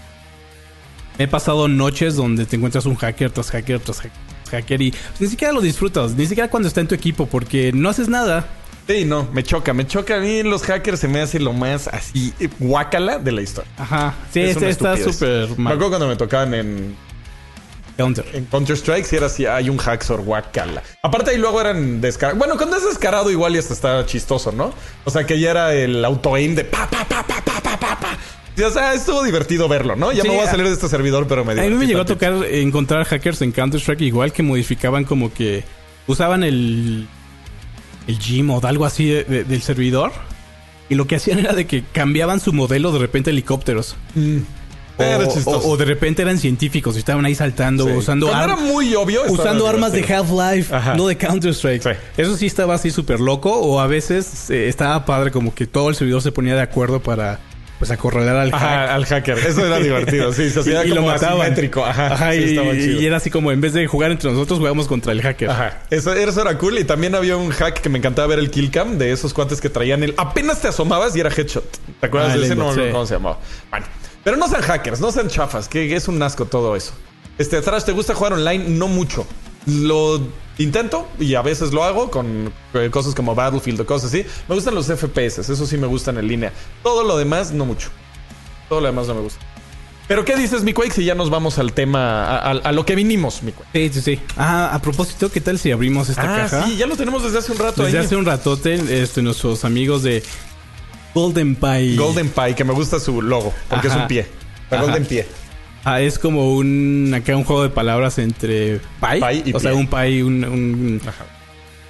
he 1.18 1.26
pasado 1.28 1.68
noches 1.68 2.16
donde 2.16 2.46
te 2.46 2.56
encuentras 2.56 2.86
un 2.86 2.94
hacker 2.96 3.30
tras 3.30 3.50
hacker 3.50 3.80
tras 3.80 3.98
hacker, 3.98 4.18
tras 4.50 4.62
hacker 4.62 4.82
y 4.82 4.94
ni 5.18 5.26
siquiera 5.26 5.52
lo 5.52 5.60
disfrutas, 5.60 6.12
ni 6.14 6.26
siquiera 6.26 6.50
cuando 6.50 6.68
está 6.68 6.80
en 6.80 6.88
tu 6.88 6.94
equipo, 6.94 7.26
porque 7.26 7.72
no 7.72 7.88
haces 7.88 8.08
nada. 8.08 8.46
Sí, 8.86 9.04
no, 9.04 9.28
me 9.32 9.44
choca, 9.44 9.72
me 9.72 9.86
choca. 9.86 10.16
A 10.16 10.20
mí 10.20 10.42
los 10.42 10.62
hackers 10.62 10.98
se 10.98 11.06
me 11.06 11.20
hace 11.20 11.38
lo 11.38 11.52
más 11.52 11.86
así 11.86 12.32
eh, 12.40 12.48
guácala 12.58 13.18
de 13.18 13.30
la 13.30 13.42
historia. 13.42 13.70
Ajá. 13.78 14.14
Sí, 14.32 14.40
Es 14.40 14.56
este 14.56 14.68
está 14.70 14.96
súper 14.96 15.48
Me 15.50 15.56
mal. 15.64 15.72
acuerdo 15.74 15.90
cuando 15.90 16.08
me 16.08 16.16
tocaban 16.16 16.54
en, 16.54 16.96
Counter. 17.96 18.24
en 18.32 18.46
Counter 18.46 18.76
Strike, 18.76 19.04
si 19.04 19.14
era 19.16 19.26
así, 19.26 19.46
hay 19.46 19.68
un 19.70 19.76
hacksaw 19.76 20.18
guacala. 20.24 20.82
Aparte, 21.02 21.30
ahí 21.30 21.36
luego 21.38 21.60
eran 21.60 22.00
descarados. 22.00 22.38
Bueno, 22.38 22.56
cuando 22.56 22.76
es 22.78 22.84
descarado, 22.84 23.30
igual 23.30 23.54
y 23.54 23.58
hasta 23.58 23.74
está 23.74 24.06
chistoso, 24.06 24.50
¿no? 24.50 24.72
O 25.04 25.10
sea, 25.10 25.24
que 25.24 25.38
ya 25.38 25.50
era 25.52 25.72
el 25.74 26.04
auto-aim 26.04 26.54
de 26.56 26.64
pa, 26.64 26.88
pa, 26.90 27.04
pa, 27.04 27.22
pa, 27.22 27.40
pa, 27.44 27.60
pa, 27.60 27.76
pa, 27.78 28.00
pa. 28.00 28.18
Y, 28.56 28.62
o 28.62 28.70
sea, 28.70 28.92
estuvo 28.94 29.22
divertido 29.22 29.68
verlo, 29.68 29.96
¿no? 29.96 30.12
Ya 30.12 30.22
Sí, 30.22 30.28
me 30.28 30.36
voy 30.36 30.44
a 30.46 30.50
salir 30.50 30.66
de 30.66 30.72
este 30.72 30.88
servidor, 30.88 31.26
pero 31.28 31.44
me 31.44 31.52
A 31.52 31.64
mí 31.64 31.70
me 31.70 31.86
llegó 31.86 32.00
a 32.00 32.04
tocar 32.04 32.34
encontrar 32.50 33.04
hackers 33.04 33.40
en 33.42 33.52
Counter-Strike 33.52 34.02
igual 34.02 34.32
que 34.32 34.42
modificaban 34.42 35.04
como 35.04 35.32
que 35.32 35.64
usaban 36.06 36.42
el 36.44 37.06
el 38.06 38.18
Gmod, 38.18 38.64
algo 38.64 38.84
así 38.86 39.06
de- 39.06 39.24
de- 39.24 39.44
del 39.44 39.62
servidor. 39.62 40.10
Y 40.88 40.96
lo 40.96 41.06
que 41.06 41.16
hacían 41.16 41.38
era 41.38 41.52
de 41.52 41.66
que 41.66 41.84
cambiaban 41.92 42.40
su 42.40 42.52
modelo 42.52 42.90
de 42.90 42.98
repente 42.98 43.30
helicópteros. 43.30 43.94
O, 44.96 45.02
Era 45.02 45.28
chistoso. 45.28 45.58
o- 45.68 45.70
o 45.72 45.76
de 45.76 45.84
repente 45.84 46.20
eran 46.22 46.36
científicos 46.38 46.96
y 46.96 46.98
estaban 46.98 47.24
ahí 47.24 47.34
saltando, 47.36 47.86
Sí. 47.86 47.92
usando, 47.92 48.26
Cuando 48.26 48.52
ar- 48.52 48.58
era 48.58 48.60
muy 48.72 48.94
obvio. 48.96 49.22
usando 49.28 49.66
armas 49.68 49.92
de. 49.92 50.00
Half-Life, 50.02 50.74
no 50.96 51.06
de 51.06 51.16
Counter-Strike. 51.16 51.82
Sí. 51.82 51.90
Eso 52.18 52.36
sí 52.36 52.46
estaba 52.46 52.74
así 52.74 52.90
súper 52.90 53.20
loco. 53.20 53.52
O 53.52 53.78
a 53.80 53.86
veces 53.86 54.50
eh, 54.50 54.68
estaba 54.68 55.06
padre 55.06 55.30
como 55.30 55.54
que 55.54 55.66
todo 55.66 55.88
el 55.88 55.94
servidor 55.94 56.20
se 56.22 56.32
ponía 56.32 56.54
de 56.56 56.62
acuerdo 56.62 57.00
para 57.00 57.38
pues 57.80 57.90
acorralar 57.90 58.36
al 58.36 58.52
hack. 58.52 58.62
Ajá, 58.62 58.94
al 58.94 59.06
hacker. 59.06 59.38
Eso 59.38 59.66
era 59.66 59.78
divertido. 59.80 60.32
Sí, 60.32 60.50
se 60.50 60.60
hacía 60.60 60.84
y, 60.84 60.88
y 60.88 60.90
lo 60.90 60.96
como 60.96 61.08
mataban. 61.08 61.40
asimétrico. 61.40 61.84
Ajá, 61.84 62.32
sí, 62.32 62.56
y, 63.00 63.04
era 63.06 63.16
así 63.16 63.30
como 63.30 63.50
en 63.50 63.60
vez 63.60 63.72
de 63.72 63.86
jugar 63.88 64.12
entre 64.12 64.30
nosotros, 64.30 64.58
jugamos 64.58 64.86
contra 64.86 65.10
el 65.12 65.22
hacker. 65.22 65.50
Ajá. 65.50 65.80
Eso, 65.90 66.12
eso 66.12 66.42
era 66.42 66.56
cool. 66.58 66.78
Y 66.78 66.84
también 66.84 67.14
había 67.16 67.36
un 67.38 67.50
hack 67.50 67.80
que 67.80 67.88
me 67.88 67.98
encantaba 67.98 68.28
ver 68.28 68.38
el 68.38 68.50
kill 68.50 68.70
cam 68.70 68.98
de 68.98 69.10
esos 69.10 69.34
cuates 69.34 69.60
que 69.60 69.68
traían 69.70 70.02
el. 70.04 70.14
Apenas 70.18 70.60
te 70.60 70.68
asomabas 70.68 71.16
y 71.16 71.20
era 71.20 71.30
headshot. 71.30 71.64
¿Te 72.00 72.06
acuerdas 72.06 72.34
Ah, 72.34 72.36
de 72.38 72.44
ese? 72.44 72.54
No 72.54 72.72
sí. 72.74 72.80
cómo 72.92 73.06
se 73.06 73.14
llamaba. 73.14 73.38
Bueno. 73.70 73.86
Pero 74.22 74.36
no 74.36 74.46
sean 74.48 74.60
hackers, 74.62 75.00
no 75.00 75.10
sean 75.10 75.28
chafas, 75.28 75.66
que 75.66 75.96
es 75.96 76.06
un 76.06 76.22
asco 76.22 76.44
todo 76.44 76.76
eso. 76.76 76.92
Este, 77.38 77.62
Thrash, 77.62 77.84
¿te 77.84 77.92
gusta 77.92 78.14
jugar 78.14 78.34
online? 78.34 78.64
No 78.68 78.86
mucho. 78.86 79.26
Lo 79.66 80.20
intento 80.58 81.06
y 81.18 81.34
a 81.34 81.42
veces 81.42 81.72
lo 81.72 81.84
hago 81.84 82.10
con 82.10 82.52
eh, 82.74 82.88
cosas 82.90 83.14
como 83.14 83.34
Battlefield 83.34 83.80
o 83.80 83.86
cosas 83.86 84.08
así. 84.12 84.24
Me 84.48 84.54
gustan 84.54 84.74
los 84.74 84.86
FPS, 84.86 85.38
eso 85.40 85.66
sí 85.66 85.76
me 85.76 85.86
gustan 85.86 86.18
en 86.18 86.26
línea. 86.28 86.52
Todo 86.82 87.04
lo 87.04 87.16
demás, 87.18 87.52
no 87.52 87.64
mucho. 87.66 87.88
Todo 88.68 88.80
lo 88.80 88.86
demás 88.86 89.06
no 89.08 89.14
me 89.14 89.20
gusta. 89.20 89.40
Pero 90.08 90.24
¿qué 90.24 90.34
dices, 90.34 90.64
mi 90.64 90.72
Quake, 90.72 90.90
si 90.92 91.04
ya 91.04 91.14
nos 91.14 91.30
vamos 91.30 91.58
al 91.58 91.72
tema, 91.72 92.24
a, 92.24 92.36
a- 92.38 92.50
a 92.50 92.72
lo 92.72 92.84
que 92.84 92.96
vinimos, 92.96 93.42
mi 93.44 93.52
Quake? 93.52 93.90
Sí, 93.90 94.00
sí, 94.00 94.16
sí. 94.16 94.20
Ah, 94.36 94.70
a 94.74 94.82
propósito, 94.82 95.30
¿qué 95.30 95.40
tal 95.40 95.56
si 95.58 95.70
abrimos 95.70 96.08
esta 96.08 96.22
Ah, 96.22 96.36
caja? 96.48 96.66
sí, 96.66 96.76
ya 96.76 96.86
lo 96.86 96.96
tenemos 96.96 97.22
desde 97.22 97.38
hace 97.38 97.52
un 97.52 97.58
rato 97.58 97.84
Desde 97.84 97.98
ahí. 97.98 98.04
hace 98.06 98.16
un 98.16 98.24
ratote, 98.26 99.02
este, 99.02 99.22
nuestros 99.22 99.64
amigos 99.64 100.02
de 100.02 100.22
Golden 101.14 101.54
Pie. 101.54 101.94
Golden 101.96 102.28
Pie, 102.28 102.54
que 102.56 102.64
me 102.64 102.72
gusta 102.72 102.98
su 102.98 103.22
logo, 103.22 103.52
porque 103.68 103.86
es 103.88 103.94
un 103.94 104.06
pie. 104.08 104.26
La. 104.70 104.80
Golden 104.82 105.04
Pie. 105.06 105.26
Ah, 105.84 106.00
es 106.00 106.18
como 106.18 106.54
un 106.54 107.12
acá 107.14 107.36
un 107.36 107.44
juego 107.44 107.62
de 107.62 107.70
palabras 107.70 108.18
entre 108.18 108.80
pie, 109.00 109.20
Pie 109.20 109.42
y 109.46 109.52
o 109.54 109.60
sea, 109.60 109.72
un 109.74 109.86
pie, 109.86 110.22
un, 110.22 110.44
un- 110.44 111.00
Ajá. 111.06 111.24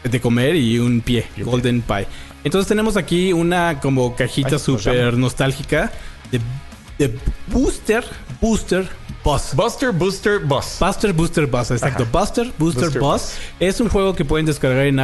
de 0.08 0.20
comer 0.20 0.54
y 0.56 0.78
un 0.78 1.00
pie, 1.00 1.26
Y 1.36 1.42
un 1.42 1.50
golden 1.50 1.82
pie. 1.82 2.06
Entonces 2.44 2.68
tenemos 2.68 2.96
aquí 2.96 3.32
una 3.32 3.80
como 3.80 4.14
cajita 4.14 4.58
súper 4.58 5.18
nostálgica 5.18 5.90
de, 6.30 6.40
de 6.98 7.14
Booster, 7.48 8.04
Booster 8.40 8.88
Boss. 9.22 9.54
Buster, 9.54 9.90
Booster, 9.92 10.38
Boss. 10.38 10.76
Buster 10.80 11.12
Booster 11.12 11.46
Boss, 11.46 11.70
exacto. 11.72 12.04
Ajá. 12.04 12.10
Buster 12.12 12.52
Booster, 12.56 12.84
Booster 12.84 13.00
Boss. 13.00 13.20
Boss. 13.22 13.34
Es 13.58 13.80
un 13.80 13.88
juego 13.90 14.14
que 14.14 14.24
pueden 14.24 14.46
descargar 14.46 14.86
en 14.86 14.98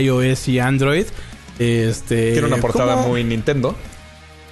iOS 0.00 0.48
y 0.48 0.58
Android. 0.58 1.04
Este, 1.58 2.32
Tiene 2.32 2.48
una 2.48 2.56
portada 2.56 2.96
muy 2.96 3.22
Nintendo. 3.22 3.76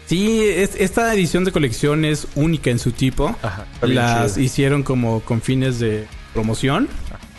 Sí, 0.08 0.42
es- 0.48 0.74
esta 0.80 1.12
edición 1.14 1.44
de 1.44 1.52
colección 1.52 2.04
es 2.06 2.26
única 2.34 2.70
en 2.70 2.78
su 2.78 2.92
tipo. 2.92 3.36
Ajá, 3.42 3.66
Las 3.82 4.34
chido. 4.34 4.44
hicieron 4.46 4.82
como 4.82 5.20
con 5.20 5.42
fines 5.42 5.78
de 5.78 6.06
promoción. 6.32 6.88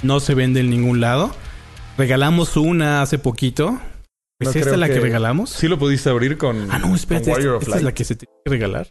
No 0.04 0.20
se 0.20 0.36
vende 0.36 0.60
en 0.60 0.70
ningún 0.70 1.02
lado. 1.02 1.32
Regalamos 1.98 2.56
una 2.58 3.02
hace 3.02 3.18
poquito. 3.18 3.80
¿Es 4.40 4.46
No 4.46 4.52
esta 4.52 4.62
creo 4.62 4.78
la 4.78 4.88
que, 4.88 4.94
que- 4.94 5.00
regalamos? 5.00 5.50
Sí 5.50 5.68
lo 5.68 5.78
pudiste 5.80 6.10
abrir 6.10 6.38
con. 6.38 6.72
Ah, 6.72 6.78
no, 6.80 6.96
espérate. 6.96 7.32
Esta, 7.32 7.76
es 7.76 7.84
la 7.84 7.92
que 7.94 8.04
se 8.06 8.16
tiene 8.16 8.32
que 8.46 8.52
regalar. 8.52 8.88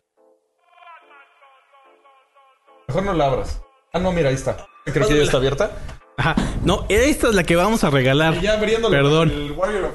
Mejor 2.88 3.02
no 3.04 3.12
la 3.14 3.26
abras. 3.26 3.60
Ah, 3.92 3.98
no, 3.98 4.12
mira, 4.12 4.28
ahí 4.28 4.34
está. 4.34 4.66
Creo 4.86 5.06
que 5.06 5.16
ya 5.16 5.22
está 5.22 5.36
abierta. 5.36 5.70
Ajá. 6.16 6.34
No, 6.64 6.84
esta 6.88 7.28
es 7.28 7.34
la 7.34 7.44
que 7.44 7.54
vamos 7.56 7.84
a 7.84 7.90
regalar. 7.90 8.40
Ya 8.40 8.54
abriéndole 8.54 8.96
Perdón. 8.96 9.30
el 9.30 9.52
Warrior 9.52 9.84
of 9.84 9.94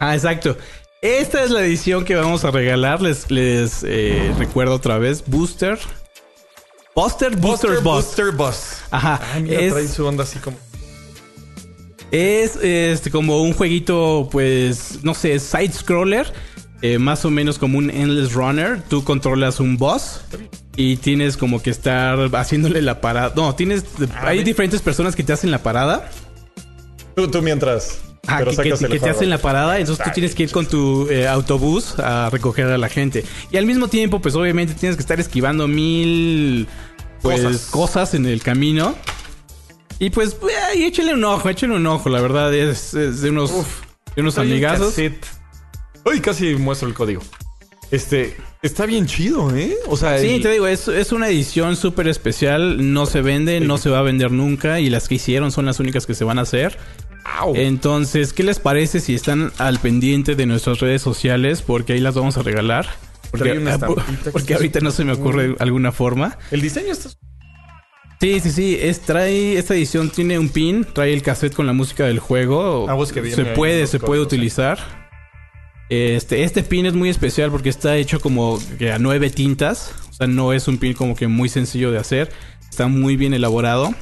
Ah, 0.00 0.14
exacto. 0.14 0.56
Esta 1.02 1.44
es 1.44 1.50
la 1.50 1.62
edición 1.64 2.04
que 2.04 2.14
vamos 2.16 2.44
a 2.44 2.50
regalar. 2.50 3.00
Les, 3.00 3.30
les 3.30 3.84
eh, 3.84 4.34
recuerdo 4.38 4.74
otra 4.74 4.98
vez. 4.98 5.22
Booster. 5.26 5.78
Buster 6.94 7.36
Booster, 7.36 7.70
Buster. 7.80 7.82
Booster 7.82 8.30
Boss. 8.32 8.82
Ajá. 8.90 9.20
Ay, 9.32 9.42
mira, 9.44 9.60
es, 9.60 9.72
trae 9.72 9.88
su 9.88 10.04
onda 10.04 10.24
así 10.24 10.38
como. 10.40 10.56
es 12.10 12.56
este 12.56 13.10
como 13.10 13.40
un 13.42 13.52
jueguito, 13.54 14.28
pues, 14.30 14.98
no 15.02 15.14
sé, 15.14 15.38
side 15.38 15.72
scroller. 15.72 16.32
eh, 16.82 16.98
más 16.98 17.24
o 17.24 17.30
menos 17.30 17.58
como 17.58 17.78
un 17.78 17.90
endless 17.90 18.32
runner. 18.32 18.82
Tú 18.88 19.04
controlas 19.04 19.60
un 19.60 19.76
boss. 19.76 20.20
Y 20.76 20.96
tienes 20.96 21.36
como 21.36 21.62
que 21.62 21.70
estar 21.70 22.18
haciéndole 22.34 22.80
la 22.82 23.00
parada. 23.00 23.32
No, 23.36 23.54
tienes. 23.54 23.84
hay 24.20 24.38
ve- 24.38 24.44
diferentes 24.44 24.80
personas 24.82 25.14
que 25.14 25.22
te 25.22 25.32
hacen 25.32 25.50
la 25.50 25.62
parada. 25.62 26.10
Tú, 27.14 27.28
tú 27.30 27.40
mientras. 27.42 27.98
Ah, 28.30 28.36
pero 28.38 28.50
que, 28.52 28.98
te 28.98 29.10
hacen 29.10 29.30
la 29.30 29.38
parada, 29.38 29.78
entonces 29.78 30.04
tú 30.04 30.10
tienes 30.12 30.34
que 30.34 30.44
ir 30.44 30.50
con 30.50 30.66
tu 30.66 31.08
eh, 31.10 31.26
autobús 31.26 31.98
a 31.98 32.30
recoger 32.30 32.66
a 32.66 32.78
la 32.78 32.88
gente. 32.88 33.24
Y 33.50 33.56
al 33.56 33.66
mismo 33.66 33.88
tiempo, 33.88 34.20
pues 34.20 34.34
obviamente 34.34 34.74
tienes 34.74 34.96
que 34.96 35.02
estar 35.02 35.18
esquivando 35.20 35.66
mil 35.68 36.68
pues, 37.22 37.42
Cosas. 37.42 37.66
cosas. 37.70 38.14
en 38.14 38.26
el 38.26 38.42
camino. 38.42 38.94
Y 39.98 40.10
pues, 40.10 40.36
eh, 40.74 40.78
y 40.78 40.84
échale 40.84 41.12
un 41.12 41.24
ojo, 41.24 41.48
échale 41.48 41.74
un 41.74 41.86
ojo, 41.86 42.08
la 42.08 42.20
verdad, 42.20 42.54
es, 42.54 42.94
es 42.94 43.20
de 43.20 43.30
unos, 43.30 43.52
de 44.16 44.22
unos 44.22 44.38
amigazos. 44.38 44.94
Uy, 46.04 46.20
casi 46.20 46.54
muestro 46.54 46.88
el 46.88 46.94
código. 46.94 47.20
Este, 47.90 48.36
está 48.62 48.86
bien 48.86 49.06
chido, 49.06 49.54
¿eh? 49.54 49.76
O 49.88 49.96
sea, 49.96 50.18
Sí, 50.18 50.36
el- 50.36 50.42
te 50.42 50.50
digo, 50.52 50.66
es, 50.66 50.88
es 50.88 51.12
una 51.12 51.28
edición 51.28 51.76
súper 51.76 52.08
especial, 52.08 52.92
no 52.94 53.04
se 53.04 53.20
vende, 53.20 53.60
no 53.60 53.78
se 53.78 53.90
va 53.90 53.98
a 53.98 54.02
vender 54.02 54.30
nunca 54.30 54.80
y 54.80 54.88
las 54.90 55.08
que 55.08 55.16
hicieron 55.16 55.50
son 55.52 55.66
las 55.66 55.80
únicas 55.80 56.06
que 56.06 56.14
se 56.14 56.24
van 56.24 56.38
a 56.38 56.42
hacer. 56.42 56.78
Entonces, 57.54 58.32
¿qué 58.32 58.42
les 58.42 58.58
parece 58.58 59.00
si 59.00 59.14
están 59.14 59.52
al 59.58 59.78
pendiente 59.78 60.34
de 60.34 60.46
nuestras 60.46 60.80
redes 60.80 61.02
sociales? 61.02 61.62
Porque 61.62 61.94
ahí 61.94 62.00
las 62.00 62.14
vamos 62.14 62.36
a 62.36 62.42
regalar. 62.42 62.86
Porque, 63.30 63.62
ah, 63.68 63.78
porque 64.32 64.54
ahorita 64.54 64.80
no 64.80 64.90
se 64.90 65.04
me 65.04 65.12
ocurre 65.12 65.54
alguna 65.58 65.92
forma. 65.92 66.38
el 66.50 66.60
diseño 66.60 66.92
está. 66.92 67.10
Sí, 68.20 68.38
sí, 68.40 68.50
sí. 68.50 68.78
Es, 68.80 69.00
trae, 69.00 69.56
esta 69.56 69.74
edición 69.74 70.10
tiene 70.10 70.38
un 70.38 70.50
pin, 70.50 70.86
trae 70.92 71.12
el 71.14 71.22
cassette 71.22 71.54
con 71.54 71.66
la 71.66 71.72
música 71.72 72.04
del 72.04 72.18
juego. 72.18 72.86
Ah, 72.88 72.96
pues 72.96 73.12
que 73.12 73.20
viene 73.20 73.36
se 73.36 73.44
puede, 73.46 73.86
se 73.86 73.98
puede 73.98 74.20
utilizar. 74.20 74.78
Este, 75.88 76.44
este 76.44 76.62
pin 76.62 76.86
es 76.86 76.94
muy 76.94 77.08
especial 77.08 77.50
porque 77.50 77.68
está 77.68 77.96
hecho 77.96 78.20
como 78.20 78.60
que 78.78 78.92
a 78.92 78.98
nueve 78.98 79.30
tintas. 79.30 79.94
O 80.10 80.12
sea, 80.12 80.26
no 80.26 80.52
es 80.52 80.68
un 80.68 80.76
pin 80.76 80.92
como 80.92 81.16
que 81.16 81.28
muy 81.28 81.48
sencillo 81.48 81.90
de 81.90 81.98
hacer. 81.98 82.30
Está 82.68 82.88
muy 82.88 83.16
bien 83.16 83.32
elaborado. 83.32 83.94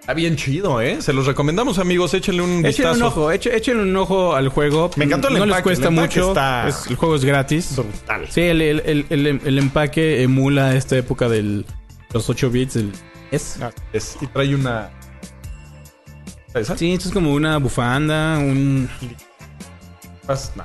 Está 0.00 0.14
bien 0.14 0.34
chido, 0.36 0.80
¿eh? 0.80 1.00
Se 1.02 1.12
los 1.12 1.26
recomendamos, 1.26 1.78
amigos. 1.78 2.14
Échenle 2.14 2.42
un 2.42 2.64
Échenle 2.66 2.90
vistazo. 2.92 2.96
un 2.96 3.02
ojo, 3.02 3.30
échenle 3.30 3.82
un 3.82 3.96
ojo 3.96 4.34
al 4.34 4.48
juego. 4.48 4.90
Me 4.96 5.04
encantó 5.04 5.28
el 5.28 5.34
No 5.34 5.40
les 5.40 5.48
empaque, 5.48 5.62
cuesta 5.62 5.88
el 5.88 5.94
empaque 5.94 6.18
mucho. 6.20 6.28
está- 6.30 6.68
es- 6.68 6.86
el 6.88 6.96
juego 6.96 7.14
es 7.16 7.24
gratis. 7.24 7.76
Brutal. 7.76 8.26
Sí, 8.28 8.40
el, 8.40 8.60
el- 8.62 8.82
el- 8.86 9.06
el- 9.26 9.40
el 9.44 9.58
empaque 9.58 10.22
emula 10.22 10.74
esta 10.74 10.96
época 10.96 11.28
de 11.28 11.64
los 12.12 12.28
8 12.30 12.50
bits. 12.50 12.76
El 12.76 12.92
es. 13.30 13.58
Ah, 13.60 13.70
es- 13.92 14.16
y 14.20 14.26
trae 14.26 14.54
una. 14.54 14.90
¿Esa? 16.54 16.76
Sí, 16.76 16.92
esto 16.92 17.08
es 17.08 17.14
como 17.14 17.32
una 17.32 17.58
bufanda, 17.58 18.38
un, 18.38 18.88
Más- 20.26 20.50
no. 20.56 20.64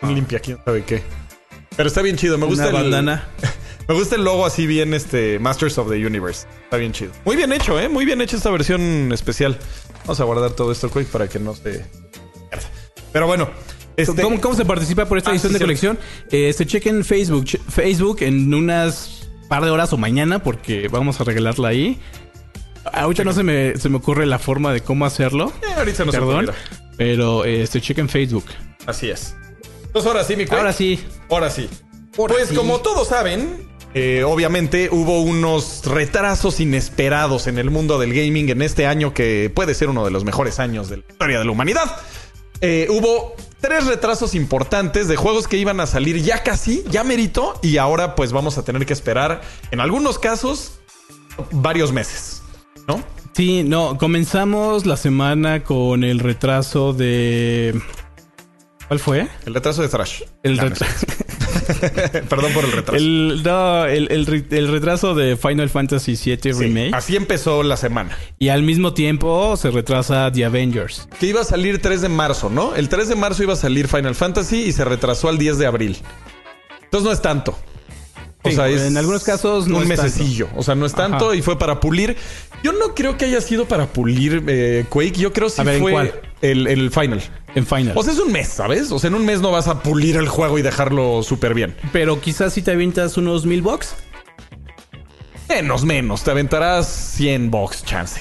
Un 0.00 0.14
limpia, 0.14 0.38
quién 0.38 0.56
sabe 0.64 0.82
qué. 0.84 1.02
Pero 1.76 1.88
está 1.88 2.00
bien 2.00 2.16
chido. 2.16 2.38
Me 2.38 2.46
gusta 2.46 2.64
Ah. 2.64 2.68
una 2.70 2.78
el, 2.78 2.84
bandana. 2.84 3.28
Me 3.88 3.94
gusta 3.94 4.16
el 4.16 4.24
logo 4.24 4.44
así 4.44 4.66
bien, 4.66 4.92
este, 4.92 5.38
Masters 5.38 5.78
of 5.78 5.88
the 5.90 6.04
Universe. 6.06 6.46
Está 6.64 6.76
bien 6.76 6.92
chido. 6.92 7.12
Muy 7.24 7.36
bien 7.36 7.52
hecho, 7.52 7.80
¿eh? 7.80 7.88
Muy 7.88 8.04
bien 8.04 8.20
hecha 8.20 8.36
esta 8.36 8.50
versión 8.50 9.10
especial. 9.12 9.58
Vamos 10.04 10.20
a 10.20 10.24
guardar 10.24 10.50
todo 10.52 10.70
esto, 10.72 10.90
Quick, 10.90 11.06
para 11.08 11.26
que 11.28 11.38
no 11.38 11.54
se... 11.54 11.86
Pero 13.12 13.26
bueno, 13.26 13.48
este... 13.96 14.20
¿Cómo, 14.22 14.38
cómo 14.40 14.54
se 14.54 14.66
participa 14.66 15.06
por 15.06 15.16
esta 15.16 15.30
Ah, 15.30 15.32
edición 15.32 15.52
sí, 15.52 15.58
de 15.58 15.64
colección? 15.64 15.98
Eh, 16.30 16.52
se 16.52 16.66
chequen 16.66 17.02
Facebook, 17.04 17.44
che- 17.46 17.58
Facebook 17.68 18.18
en 18.20 18.52
unas 18.52 19.26
par 19.48 19.64
de 19.64 19.70
horas 19.70 19.90
o 19.94 19.96
mañana 19.96 20.42
porque 20.42 20.88
vamos 20.88 21.18
a 21.20 21.24
regalarla 21.24 21.68
ahí. 21.68 21.98
Ahorita 22.92 23.24
no 23.24 23.32
se 23.32 23.42
me, 23.42 23.76
se 23.78 23.88
me 23.88 23.96
ocurre 23.96 24.26
la 24.26 24.38
forma 24.38 24.72
de 24.72 24.82
cómo 24.82 25.06
hacerlo. 25.06 25.50
Eh, 25.62 25.72
ahorita 25.78 26.04
no 26.04 26.12
se 26.12 26.18
Perdón. 26.18 26.34
ocurrirá. 26.50 26.54
Pero 26.98 27.44
este, 27.46 27.80
chequen 27.80 28.10
Facebook. 28.10 28.44
Así 28.86 29.08
es. 29.08 29.34
Pues 29.92 30.04
ahora 30.04 30.22
sí, 30.24 30.36
mi 30.36 30.44
Quick. 30.44 30.52
Ahora 30.52 30.72
sí. 30.74 31.00
Ahora 31.30 31.48
sí. 31.50 31.68
pues 32.14 32.48
sí. 32.50 32.54
como 32.54 32.80
todos 32.80 33.08
saben, 33.08 33.66
eh, 34.00 34.24
obviamente 34.24 34.88
hubo 34.92 35.20
unos 35.22 35.82
retrasos 35.84 36.60
inesperados 36.60 37.46
en 37.48 37.58
el 37.58 37.70
mundo 37.70 37.98
del 37.98 38.14
gaming 38.14 38.48
en 38.50 38.62
este 38.62 38.86
año 38.86 39.12
que 39.12 39.50
puede 39.54 39.74
ser 39.74 39.88
uno 39.88 40.04
de 40.04 40.10
los 40.12 40.24
mejores 40.24 40.58
años 40.60 40.88
de 40.88 40.98
la 40.98 41.04
historia 41.08 41.38
de 41.40 41.44
la 41.44 41.50
humanidad. 41.50 41.96
Eh, 42.60 42.86
hubo 42.90 43.34
tres 43.60 43.86
retrasos 43.86 44.34
importantes 44.34 45.08
de 45.08 45.16
juegos 45.16 45.48
que 45.48 45.56
iban 45.56 45.80
a 45.80 45.86
salir 45.86 46.22
ya 46.22 46.42
casi, 46.42 46.84
ya 46.90 47.02
merito, 47.04 47.58
y 47.62 47.76
ahora 47.78 48.14
pues 48.14 48.32
vamos 48.32 48.56
a 48.58 48.64
tener 48.64 48.86
que 48.86 48.92
esperar, 48.92 49.40
en 49.70 49.80
algunos 49.80 50.18
casos, 50.18 50.78
varios 51.50 51.92
meses, 51.92 52.42
¿no? 52.86 53.02
Sí, 53.34 53.62
no, 53.62 53.96
comenzamos 53.98 54.86
la 54.86 54.96
semana 54.96 55.62
con 55.62 56.02
el 56.02 56.18
retraso 56.18 56.92
de... 56.92 57.80
¿Cuál 58.88 58.98
fue? 59.00 59.28
El 59.46 59.54
retraso 59.54 59.82
de 59.82 59.88
Thrash. 59.88 60.22
El, 60.42 60.56
No, 60.56 60.62
no 60.64 60.68
retra- 60.70 60.86
es- 60.88 61.06
Perdón 62.28 62.52
por 62.52 62.64
el 62.64 62.72
retraso. 62.72 62.96
el, 62.96 63.42
no, 63.44 63.84
el, 63.86 64.10
el 64.10 64.26
re- 64.26 64.44
el 64.50 64.68
retraso 64.68 65.14
de 65.14 65.36
Final 65.36 65.68
Fantasy 65.68 66.12
VII 66.12 66.38
Sí, 66.42 66.52
Remake. 66.52 66.90
así 66.94 67.16
empezó 67.16 67.62
la 67.62 67.76
semana. 67.76 68.16
Y 68.38 68.48
al 68.48 68.62
mismo 68.62 68.94
tiempo 68.94 69.56
se 69.56 69.70
retrasa 69.70 70.30
The 70.32 70.44
Avengers. 70.44 71.08
Que 71.20 71.26
iba 71.26 71.40
a 71.40 71.44
salir 71.44 71.80
3 71.80 72.02
de 72.02 72.08
marzo, 72.08 72.50
¿no? 72.50 72.74
El 72.74 72.88
3 72.88 73.08
de 73.08 73.14
marzo 73.16 73.42
iba 73.42 73.52
a 73.52 73.56
salir 73.56 73.88
Final 73.88 74.14
Fantasy 74.14 74.62
y 74.64 74.72
se 74.72 74.84
retrasó 74.84 75.28
al 75.28 75.38
10 75.38 75.58
de 75.58 75.66
abril. 75.66 75.96
Entonces 76.84 77.06
no 77.06 77.12
es 77.12 77.20
tanto. 77.22 77.58
O 78.42 78.50
Sí, 78.50 78.54
sea, 78.54 78.68
es 78.68 78.82
en 78.82 78.96
algunos 78.96 79.24
casos 79.24 79.66
no 79.66 79.78
un 79.78 79.82
es 79.82 79.88
mesecillo. 79.88 80.48
O 80.56 80.62
sea, 80.62 80.74
no 80.76 80.86
es 80.86 80.94
tanto 80.94 81.26
Ajá. 81.30 81.36
y 81.36 81.42
fue 81.42 81.58
para 81.58 81.80
pulir. 81.80 82.16
Yo 82.62 82.72
no 82.72 82.94
creo 82.94 83.16
que 83.18 83.24
haya 83.24 83.40
sido 83.40 83.66
para 83.66 83.86
pulir 83.86 84.44
eh, 84.46 84.84
Quake. 84.88 85.18
Yo 85.18 85.32
creo 85.32 85.50
sí 85.50 85.60
A 85.60 85.64
ver, 85.64 85.74
¿en 85.74 85.80
fue 85.82 86.12
el 86.40 86.90
final. 86.92 87.20
En 87.58 87.66
Final. 87.66 87.92
O 87.96 88.02
sea, 88.04 88.12
es 88.12 88.20
un 88.20 88.30
mes, 88.30 88.48
¿sabes? 88.48 88.92
O 88.92 89.00
sea, 89.00 89.08
en 89.08 89.14
un 89.14 89.24
mes 89.24 89.40
no 89.40 89.50
vas 89.50 89.66
a 89.66 89.82
pulir 89.82 90.16
el 90.16 90.28
juego 90.28 90.58
y 90.58 90.62
dejarlo 90.62 91.24
súper 91.24 91.54
bien. 91.54 91.74
Pero 91.92 92.20
quizás 92.20 92.52
si 92.52 92.62
te 92.62 92.70
avientas 92.70 93.16
unos 93.16 93.46
mil 93.46 93.62
bucks. 93.62 93.96
Menos, 95.48 95.84
menos. 95.84 96.22
Te 96.22 96.30
aventarás 96.30 96.86
100 97.16 97.50
box 97.50 97.84
chance. 97.84 98.20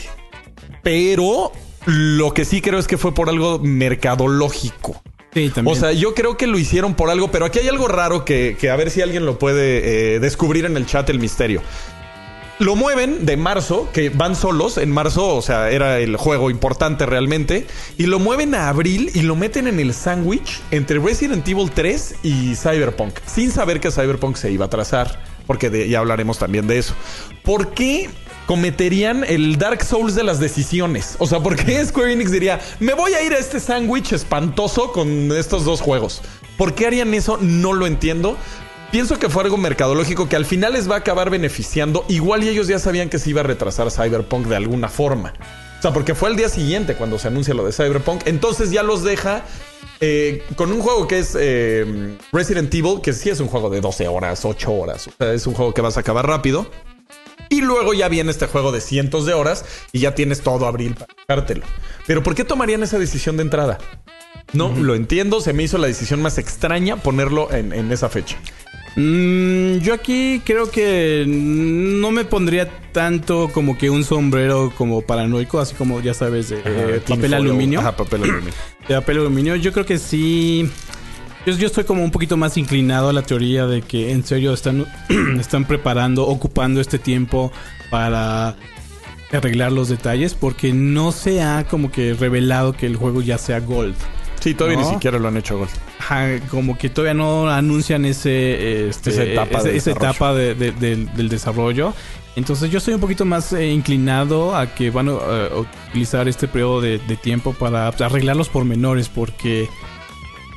Pero 0.82 1.52
lo 1.86 2.34
que 2.34 2.46
sí 2.46 2.62
creo 2.62 2.80
es 2.80 2.88
que 2.88 2.98
fue 2.98 3.14
por 3.14 3.30
algo 3.30 3.60
mercadológico. 3.60 5.02
Sí, 5.34 5.52
O 5.66 5.76
sea, 5.76 5.92
yo 5.92 6.16
creo 6.16 6.36
que 6.36 6.48
lo 6.48 6.58
hicieron 6.58 6.96
por 6.96 7.12
algo, 7.12 7.30
pero 7.30 7.46
aquí 7.46 7.60
hay 7.60 7.68
algo 7.68 7.88
raro 7.88 8.26
que, 8.26 8.58
que 8.60 8.72
a 8.72 8.76
ver 8.76 8.90
si 8.90 9.04
alguien 9.04 9.24
lo 9.24 9.38
puede 9.38 10.16
eh, 10.16 10.20
descubrir 10.20 10.66
en 10.66 10.78
el 10.78 10.88
chat 10.88 11.08
el 11.12 11.20
misterio. 11.20 11.62
Lo 12.60 12.76
mueven 12.76 13.28
de 13.28 13.38
marzo, 13.38 13.88
que 13.94 14.10
van 14.10 14.36
solos 14.36 14.78
en 14.80 14.90
marzo, 14.90 15.36
o 15.36 15.42
sea, 15.44 15.70
era 15.70 16.00
el 16.00 16.18
juego 16.18 16.50
importante 16.50 17.06
realmente, 17.06 17.68
y 18.00 18.08
lo 18.08 18.18
mueven 18.18 18.56
a 18.56 18.70
abril 18.70 19.12
y 19.14 19.22
lo 19.22 19.36
meten 19.36 19.68
en 19.68 19.80
el 19.80 19.94
sándwich 19.94 20.60
entre 20.72 20.98
Resident 20.98 21.48
Evil 21.48 21.70
3 21.70 22.16
y 22.24 22.56
Cyberpunk, 22.56 23.20
sin 23.28 23.52
saber 23.52 23.80
que 23.80 23.92
Cyberpunk 23.92 24.38
se 24.38 24.52
iba 24.52 24.66
a 24.66 24.70
trazar, 24.72 25.22
porque 25.46 25.70
de- 25.70 25.88
ya 25.88 26.00
hablaremos 26.00 26.40
también 26.40 26.66
de 26.66 26.80
eso. 26.80 26.96
¿Por 27.44 27.76
qué 27.76 28.10
cometerían 28.48 29.24
el 29.24 29.60
Dark 29.60 29.84
Souls 29.84 30.16
de 30.16 30.24
las 30.24 30.40
decisiones? 30.40 31.16
O 31.20 31.28
sea, 31.28 31.40
¿por 31.42 31.56
qué 31.58 31.86
Square 31.86 32.14
Enix 32.14 32.32
diría, 32.32 32.60
me 32.80 32.96
voy 32.96 33.14
a 33.14 33.22
ir 33.22 33.34
a 33.34 33.38
este 33.38 33.60
sándwich 33.60 34.14
espantoso 34.14 34.92
con 34.94 35.32
estos 35.32 35.64
dos 35.64 35.80
juegos? 35.80 36.24
¿Por 36.58 36.74
qué 36.74 36.88
harían 36.88 37.14
eso? 37.14 37.38
No 37.40 37.74
lo 37.74 37.86
entiendo. 37.86 38.36
Pienso 38.92 39.20
que 39.20 39.30
fue 39.30 39.44
algo 39.44 39.58
mercadológico 39.58 40.30
que 40.30 40.38
al 40.38 40.46
final 40.46 40.74
les 40.74 40.90
va 40.90 40.96
a 40.96 41.00
acabar 41.00 41.30
beneficiando. 41.30 42.06
Igual 42.08 42.44
y 42.44 42.50
ellos 42.50 42.68
ya 42.68 42.80
sabían 42.80 43.10
que 43.10 43.20
se 43.20 43.30
iba 43.32 43.42
a 43.42 43.44
retrasar 43.44 43.92
Cyberpunk 43.92 44.48
de 44.48 44.56
alguna 44.56 44.88
forma. 44.88 45.34
O 45.78 45.82
sea, 45.82 45.92
porque 45.92 46.16
fue 46.16 46.30
al 46.30 46.38
día 46.38 46.48
siguiente 46.50 46.96
cuando 46.96 47.20
se 47.20 47.28
anuncia 47.28 47.54
lo 47.54 47.66
de 47.66 47.74
Cyberpunk. 47.74 48.26
Entonces 48.26 48.72
ya 48.72 48.84
los 48.84 49.04
deja 49.04 49.44
eh, 50.00 50.42
con 50.56 50.72
un 50.72 50.82
juego 50.82 51.06
que 51.06 51.20
es 51.20 51.36
eh, 51.38 52.18
Resident 52.32 52.74
Evil, 52.74 53.02
que 53.04 53.12
sí 53.12 53.30
es 53.30 53.42
un 53.42 53.48
juego 53.48 53.70
de 53.70 53.82
12 53.82 54.08
horas, 54.08 54.46
8 54.46 54.72
horas. 54.72 55.08
O 55.08 55.12
sea, 55.18 55.34
es 55.34 55.46
un 55.48 55.54
juego 55.54 55.74
que 55.74 55.82
vas 55.82 55.98
a 55.98 56.00
acabar 56.00 56.26
rápido. 56.26 56.70
Y 57.50 57.62
luego 57.62 57.94
ya 57.94 58.08
viene 58.08 58.32
este 58.32 58.48
juego 58.48 58.72
de 58.72 58.82
cientos 58.82 59.26
de 59.26 59.34
horas 59.34 59.66
y 59.92 60.00
ya 60.00 60.16
tienes 60.16 60.42
todo 60.42 60.66
abril 60.66 60.96
para 60.96 61.14
sacártelo. 61.14 61.66
Pero 62.06 62.24
¿por 62.24 62.36
qué 62.36 62.44
tomarían 62.44 62.84
esa 62.84 63.00
decisión 63.00 63.38
de 63.38 63.44
entrada? 63.44 63.78
No, 64.54 64.70
lo 64.70 64.96
entiendo. 64.96 65.42
Se 65.42 65.54
me 65.54 65.64
hizo 65.64 65.78
la 65.78 65.88
decisión 65.88 66.22
más 66.22 66.38
extraña 66.38 66.98
ponerlo 66.98 67.52
en, 67.52 67.74
en 67.74 67.92
esa 67.92 68.10
fecha. 68.10 68.38
Mm, 68.98 69.78
yo 69.78 69.94
aquí 69.94 70.42
creo 70.44 70.72
que 70.72 71.24
no 71.28 72.10
me 72.10 72.26
pondría 72.26 72.68
tanto 72.92 73.48
como 73.54 73.78
que 73.78 73.92
un 73.92 74.04
sombrero 74.04 74.74
como 74.76 75.04
paranoico, 75.04 75.60
así 75.60 75.76
como 75.76 76.02
ya 76.02 76.16
sabes, 76.16 76.50
de 76.50 76.62
eh, 76.66 77.02
papel 77.08 77.36
aluminio. 77.36 77.80
Ajá, 77.80 77.96
papel 77.96 78.24
aluminio. 78.24 78.54
De 78.88 78.96
papel 78.96 79.20
aluminio. 79.20 79.56
Yo 79.56 79.72
creo 79.72 79.86
que 79.86 80.00
sí. 80.00 80.68
Yo, 81.46 81.54
yo 81.54 81.68
estoy 81.68 81.84
como 81.84 82.04
un 82.04 82.10
poquito 82.10 82.38
más 82.38 82.58
inclinado 82.58 83.10
a 83.10 83.14
la 83.14 83.22
teoría 83.22 83.68
de 83.68 83.84
que 83.84 84.12
en 84.12 84.26
serio 84.26 84.52
están, 84.52 84.88
están 85.40 85.66
preparando, 85.66 86.26
ocupando 86.26 86.82
este 86.82 86.98
tiempo 86.98 87.52
para 87.92 88.56
arreglar 89.32 89.74
los 89.74 89.90
detalles, 89.90 90.34
porque 90.34 90.74
no 90.74 91.12
se 91.12 91.44
ha 91.44 91.66
como 91.66 91.92
que 91.92 92.16
revelado 92.16 92.74
que 92.74 92.88
el 92.88 92.96
juego 92.96 93.22
ya 93.22 93.38
sea 93.38 93.60
Gold. 93.60 93.96
Sí, 94.40 94.54
todavía 94.54 94.80
No. 94.80 94.86
ni 94.88 94.94
siquiera 94.94 95.18
lo 95.20 95.28
han 95.28 95.38
hecho 95.38 95.58
gol. 95.58 95.68
Ajá, 96.00 96.28
como 96.50 96.78
que 96.78 96.90
todavía 96.90 97.14
no 97.14 97.50
anuncian 97.50 98.06
ese, 98.06 98.88
este, 98.90 99.10
Esa 99.10 99.24
etapa 99.24 99.60
ese- 99.60 99.70
de 99.72 99.78
esa 99.78 99.90
desarrollo. 99.92 100.10
etapa 100.12 100.34
de- 100.34 100.56
de- 100.56 100.72
del- 100.72 101.14
del 101.16 101.30
desarrollo. 101.30 101.94
Entonces 102.36 102.70
yo 102.70 102.78
estoy 102.78 102.94
un 102.94 103.00
poquito 103.00 103.26
más 103.26 103.52
eh, 103.54 103.68
inclinado 103.72 104.56
a 104.56 104.68
que 104.76 104.92
van 104.92 105.10
a 105.10 105.12
eh, 105.14 105.50
utilizar 105.90 106.28
este 106.28 106.48
periodo 106.48 106.82
de, 106.82 107.00
de 107.00 107.16
tiempo 107.18 107.54
para 107.54 107.90
pues, 107.92 108.02
arreglar 108.02 108.36
los 108.36 108.48
pormenores 108.50 109.10
porque 109.10 109.68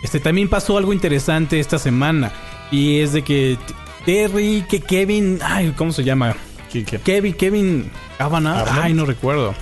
este 0.02 0.20
también 0.20 0.48
pasó 0.50 0.76
algo 0.76 0.92
interesante 0.92 1.58
esta 1.58 1.78
semana 1.78 2.32
y 2.70 3.00
es 3.00 3.14
de 3.14 3.22
que 3.22 3.56
Terry, 4.04 4.64
que 4.68 4.80
Kevin, 4.80 5.38
ay, 5.42 5.72
¿cómo 5.76 5.92
se 5.92 6.04
llama? 6.04 6.36
Kevin, 7.04 7.32
Kevin 7.34 7.90
Arnold. 8.18 8.68
ay, 8.70 8.92
no 8.92 9.04
recuerdo. 9.06 9.54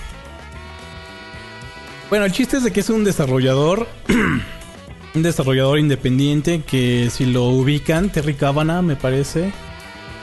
Bueno, 2.09 2.25
el 2.25 2.31
chiste 2.31 2.57
es 2.57 2.63
de 2.63 2.71
que 2.71 2.79
es 2.79 2.89
un 2.89 3.03
desarrollador, 3.03 3.87
un 5.13 5.21
desarrollador 5.21 5.77
independiente 5.77 6.63
que 6.63 7.07
si 7.11 7.27
lo 7.27 7.43
ubican, 7.43 8.09
Terry 8.09 8.33
Cavanagh 8.33 8.81
me 8.81 8.95
parece. 8.95 9.51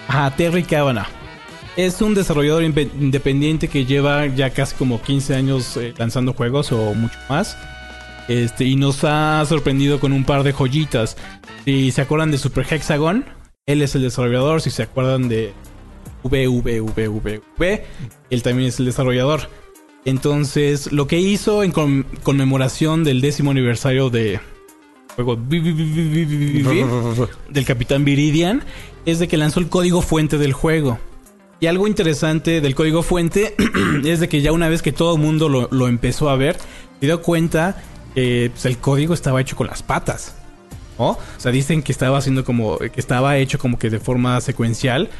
Ajá, 0.08 0.34
Terry 0.34 0.64
Cavanagh. 0.64 1.06
Es 1.76 2.02
un 2.02 2.14
desarrollador 2.14 2.64
independiente 2.64 3.68
que 3.68 3.84
lleva 3.84 4.26
ya 4.26 4.50
casi 4.50 4.74
como 4.74 5.00
15 5.00 5.34
años 5.36 5.76
eh, 5.76 5.94
lanzando 5.96 6.32
juegos 6.32 6.72
o 6.72 6.92
mucho 6.94 7.18
más. 7.28 7.56
Este, 8.26 8.64
y 8.64 8.74
nos 8.74 9.04
ha 9.04 9.44
sorprendido 9.46 10.00
con 10.00 10.12
un 10.12 10.24
par 10.24 10.42
de 10.42 10.52
joyitas. 10.52 11.16
Si 11.64 11.92
se 11.92 12.00
acuerdan 12.00 12.32
de 12.32 12.38
Super 12.38 12.66
Hexagon, 12.68 13.24
él 13.64 13.80
es 13.82 13.94
el 13.94 14.02
desarrollador. 14.02 14.60
Si 14.60 14.70
se 14.70 14.82
acuerdan 14.82 15.28
de 15.28 15.52
VVVVV, 16.24 17.84
él 18.30 18.42
también 18.42 18.70
es 18.70 18.80
el 18.80 18.86
desarrollador. 18.86 19.48
Entonces, 20.06 20.92
lo 20.92 21.08
que 21.08 21.18
hizo 21.18 21.64
en 21.64 21.72
conmemoración 22.22 23.02
del 23.02 23.20
décimo 23.20 23.50
aniversario 23.50 24.08
de 24.08 24.38
juego 25.16 25.36
del 27.50 27.64
Capitán 27.64 28.04
Viridian 28.04 28.62
es 29.04 29.18
de 29.18 29.26
que 29.26 29.36
lanzó 29.36 29.58
el 29.58 29.68
código 29.68 30.02
fuente 30.02 30.38
del 30.38 30.52
juego. 30.52 31.00
Y 31.58 31.66
algo 31.66 31.88
interesante 31.88 32.60
del 32.60 32.76
código 32.76 33.02
fuente 33.02 33.56
es 34.04 34.20
de 34.20 34.28
que 34.28 34.42
ya 34.42 34.52
una 34.52 34.68
vez 34.68 34.80
que 34.80 34.92
todo 34.92 35.16
el 35.16 35.20
mundo 35.20 35.48
lo, 35.48 35.88
empezó 35.88 36.30
a 36.30 36.36
ver, 36.36 36.56
se 37.00 37.06
dio 37.06 37.20
cuenta 37.20 37.82
que 38.14 38.52
pues, 38.52 38.64
el 38.66 38.78
código 38.78 39.12
estaba 39.12 39.40
hecho 39.40 39.56
con 39.56 39.66
las 39.66 39.82
patas. 39.82 40.36
O 40.98 41.18
sea, 41.36 41.50
dicen 41.50 41.82
que 41.82 41.90
estaba 41.90 42.18
haciendo 42.18 42.44
como. 42.44 42.78
que 42.78 43.00
estaba 43.00 43.38
hecho 43.38 43.58
como 43.58 43.76
que 43.76 43.90
de 43.90 43.98
forma 43.98 44.40
secuencial. 44.40 45.10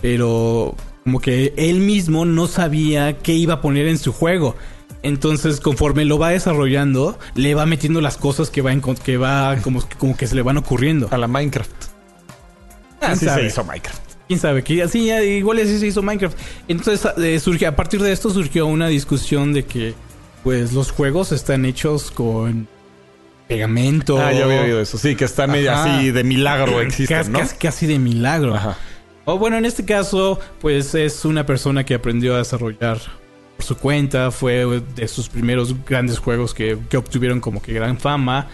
Pero 0.00 0.76
como 1.08 1.20
que 1.20 1.54
él 1.56 1.80
mismo 1.80 2.26
no 2.26 2.46
sabía 2.46 3.16
qué 3.16 3.32
iba 3.32 3.54
a 3.54 3.60
poner 3.62 3.86
en 3.88 3.96
su 3.96 4.12
juego. 4.12 4.56
Entonces, 5.02 5.58
conforme 5.58 6.04
lo 6.04 6.18
va 6.18 6.28
desarrollando, 6.30 7.18
le 7.34 7.54
va 7.54 7.64
metiendo 7.64 8.02
las 8.02 8.18
cosas 8.18 8.50
que 8.50 8.60
va 8.60 8.74
encon- 8.74 8.98
que 8.98 9.16
va 9.16 9.56
como, 9.62 9.82
como 9.98 10.14
que 10.18 10.26
se 10.26 10.34
le 10.34 10.42
van 10.42 10.58
ocurriendo. 10.58 11.08
A 11.10 11.16
la 11.16 11.26
Minecraft. 11.26 11.70
¿Quién 13.00 13.10
Así 13.12 13.26
se 13.26 13.46
hizo 13.46 13.64
Minecraft. 13.64 14.02
quién 14.26 14.38
sabe 14.38 14.62
que 14.62 14.82
así 14.82 15.06
ya- 15.06 15.22
igual 15.24 15.58
así 15.60 15.78
se 15.78 15.86
hizo 15.86 16.02
Minecraft 16.02 16.36
entonces 16.68 17.10
eh, 17.16 17.40
surgió 17.40 17.68
a 17.70 17.72
partir 17.76 18.02
de 18.02 18.12
esto 18.12 18.28
surgió 18.28 18.66
una 18.66 18.88
discusión 18.88 19.54
de 19.54 19.64
que 19.64 19.94
pues 20.44 20.74
los 20.74 20.90
juegos 20.90 21.32
están 21.32 21.64
hechos 21.64 22.10
con 22.10 22.68
pegamento 23.46 24.18
Ah, 24.20 24.32
ya 24.34 24.44
había 24.44 24.60
oído 24.60 24.80
eso. 24.82 24.98
Sí, 24.98 25.14
que 25.16 25.24
están 25.24 25.50
medio 25.52 25.72
Ajá. 25.72 25.96
así 25.96 26.10
de 26.10 26.22
milagro 26.24 26.82
existen, 26.82 27.16
casi, 27.16 27.30
¿no? 27.30 27.38
casi- 27.38 27.56
casi 27.56 27.86
de 27.86 27.98
milagro 27.98 28.54
Ajá. 28.54 28.76
O 29.28 29.38
bueno 29.38 29.56
en 29.58 29.64
este 29.64 29.84
caso 29.84 30.38
pues 30.60 30.94
es 30.94 31.24
una 31.24 31.44
persona 31.46 31.84
que 31.84 31.94
aprendió 31.94 32.34
a 32.34 32.38
desarrollar 32.38 32.98
por 33.56 33.64
su 33.64 33.76
cuenta 33.76 34.30
fue 34.30 34.82
de 34.96 35.08
sus 35.08 35.28
primeros 35.28 35.74
grandes 35.84 36.18
juegos 36.18 36.54
que, 36.54 36.78
que 36.88 36.96
obtuvieron 36.96 37.40
como 37.40 37.60
que 37.60 37.72
gran 37.72 37.98
fama 37.98 38.48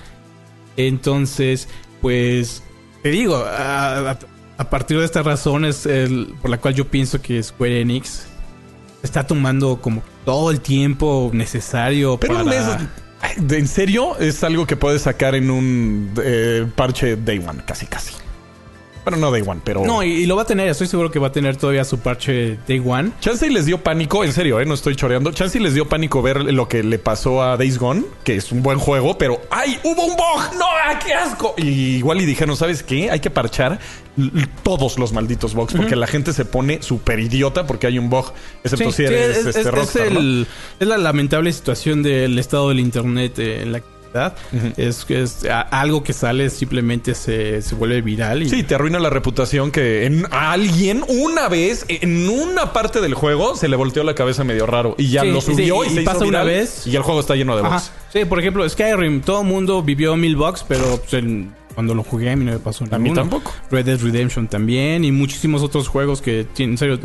entonces 0.76 1.68
pues 2.00 2.62
te 3.02 3.10
digo 3.10 3.36
a, 3.36 4.10
a- 4.12 4.18
a 4.56 4.70
partir 4.70 4.98
de 4.98 5.04
esta 5.04 5.22
razón 5.22 5.64
es 5.64 5.84
el- 5.86 6.32
por 6.40 6.50
la 6.50 6.58
cual 6.58 6.74
yo 6.74 6.86
pienso 6.88 7.20
que 7.20 7.42
Square 7.42 7.80
Enix 7.80 8.26
está 9.02 9.26
tomando 9.26 9.80
como 9.80 10.02
todo 10.24 10.50
el 10.52 10.60
tiempo 10.60 11.30
necesario 11.32 12.18
Pero 12.20 12.44
para... 12.44 12.54
es- 12.56 12.78
ay, 13.20 13.32
¿de- 13.38 13.58
¿en 13.58 13.66
serio? 13.68 14.16
Es 14.18 14.44
algo 14.44 14.64
que 14.66 14.76
puedes 14.76 15.02
sacar 15.02 15.34
en 15.34 15.50
un 15.50 16.12
eh, 16.22 16.66
parche 16.76 17.16
Day 17.16 17.38
One, 17.38 17.62
casi 17.66 17.86
casi. 17.86 18.12
Bueno, 19.04 19.18
no 19.18 19.30
Day 19.30 19.42
One, 19.46 19.60
pero... 19.64 19.84
No, 19.84 20.02
y, 20.02 20.12
y 20.12 20.26
lo 20.26 20.36
va 20.36 20.42
a 20.42 20.46
tener, 20.46 20.68
estoy 20.68 20.86
seguro 20.86 21.10
que 21.10 21.18
va 21.18 21.28
a 21.28 21.32
tener 21.32 21.56
todavía 21.56 21.84
su 21.84 21.98
parche 21.98 22.58
Day 22.66 22.82
One. 22.84 23.10
Chansey 23.20 23.50
les 23.50 23.66
dio 23.66 23.78
pánico, 23.82 24.24
en 24.24 24.32
serio, 24.32 24.60
eh, 24.60 24.64
no 24.66 24.74
estoy 24.74 24.96
choreando. 24.96 25.30
Chansey 25.32 25.60
les 25.60 25.74
dio 25.74 25.86
pánico 25.88 26.22
ver 26.22 26.42
lo 26.52 26.68
que 26.68 26.82
le 26.82 26.98
pasó 26.98 27.42
a 27.42 27.56
Days 27.56 27.78
Gone, 27.78 28.02
que 28.24 28.36
es 28.36 28.50
un 28.52 28.62
buen 28.62 28.78
juego, 28.78 29.18
pero 29.18 29.40
¡ay! 29.50 29.78
¡Hubo 29.84 30.04
un 30.06 30.16
bug! 30.16 30.58
¡No! 30.58 30.64
¡ah, 30.66 30.98
qué 31.04 31.12
asco! 31.14 31.54
Y 31.58 31.96
igual 31.96 32.20
y 32.20 32.24
dijeron, 32.26 32.56
¿sabes 32.56 32.82
qué? 32.82 33.10
Hay 33.10 33.20
que 33.20 33.30
parchar 33.30 33.78
todos 34.62 34.98
los 34.98 35.12
malditos 35.12 35.54
bugs, 35.54 35.74
porque 35.74 35.96
la 35.96 36.06
gente 36.06 36.32
se 36.32 36.44
pone 36.44 36.80
súper 36.82 37.18
idiota 37.20 37.66
porque 37.66 37.86
hay 37.88 37.98
un 37.98 38.08
bug. 38.10 38.32
Excepto 38.62 38.90
Sí, 38.92 39.02
si 39.02 39.08
sí, 39.08 39.12
eres 39.14 39.36
es, 39.38 39.46
este, 39.56 39.60
es- 40.08 40.46
es 40.80 40.88
la 40.88 40.98
lamentable 40.98 41.52
situación 41.52 42.02
del 42.02 42.38
estado 42.38 42.68
del 42.68 42.80
internet 42.80 43.38
eh, 43.38 43.62
en 43.62 43.72
la 43.72 43.80
Es 44.76 45.04
que 45.04 45.22
es 45.22 45.44
a- 45.44 45.60
algo 45.62 46.02
que 46.02 46.12
sale 46.12 46.48
simplemente 46.50 47.14
se, 47.14 47.60
se 47.62 47.74
vuelve 47.74 48.00
viral 48.02 48.42
y 48.42 48.48
Sí, 48.48 48.62
te 48.62 48.74
arruina 48.76 48.98
la 48.98 49.10
reputación 49.10 49.70
que 49.70 50.06
en 50.06 50.24
alguien 50.30 51.02
una 51.08 51.48
vez 51.48 51.84
en 51.88 52.28
una 52.28 52.72
parte 52.72 53.00
del 53.00 53.14
juego 53.14 53.56
se 53.56 53.68
le 53.68 53.76
volteó 53.76 54.04
la 54.04 54.14
cabeza 54.14 54.44
medio 54.44 54.66
raro 54.66 54.94
y 54.98 55.08
ya 55.10 55.22
Sí, 55.22 55.30
lo 55.30 55.40
sí, 55.40 55.52
subió 55.52 55.84
y 55.84 55.88
y, 55.88 55.90
se 55.96 56.02
pasa 56.02 56.18
hizo 56.18 56.28
una 56.28 56.44
vez. 56.44 56.86
y 56.86 56.94
el 56.96 57.02
juego 57.02 57.20
está 57.20 57.34
lleno 57.34 57.56
de 57.56 57.62
Ajá. 57.62 57.74
bugs. 57.76 57.92
Sí, 58.12 58.24
por 58.24 58.38
ejemplo, 58.38 58.68
Skyrim, 58.68 59.20
todo 59.22 59.40
el 59.42 59.46
mundo 59.48 59.82
vivió 59.82 60.16
mil 60.16 60.36
bucks, 60.36 60.64
pero 60.66 60.98
pues, 60.98 61.14
el- 61.14 61.48
cuando 61.74 61.92
lo 61.94 62.04
jugué 62.04 62.30
a 62.30 62.36
mí 62.36 62.44
no 62.44 62.52
me 62.52 62.60
pasó 62.60 62.84
nada. 62.84 62.96
A 62.96 62.98
mí 63.00 63.12
tampoco. 63.12 63.52
Red 63.70 63.84
Dead 63.86 64.00
Redemption 64.00 64.46
también 64.46 65.04
y 65.04 65.10
muchísimos 65.10 65.60
otros 65.62 65.88
juegos 65.88 66.22
que 66.22 66.44
tienen, 66.54 66.74
en 66.74 66.78
serio, 66.78 66.98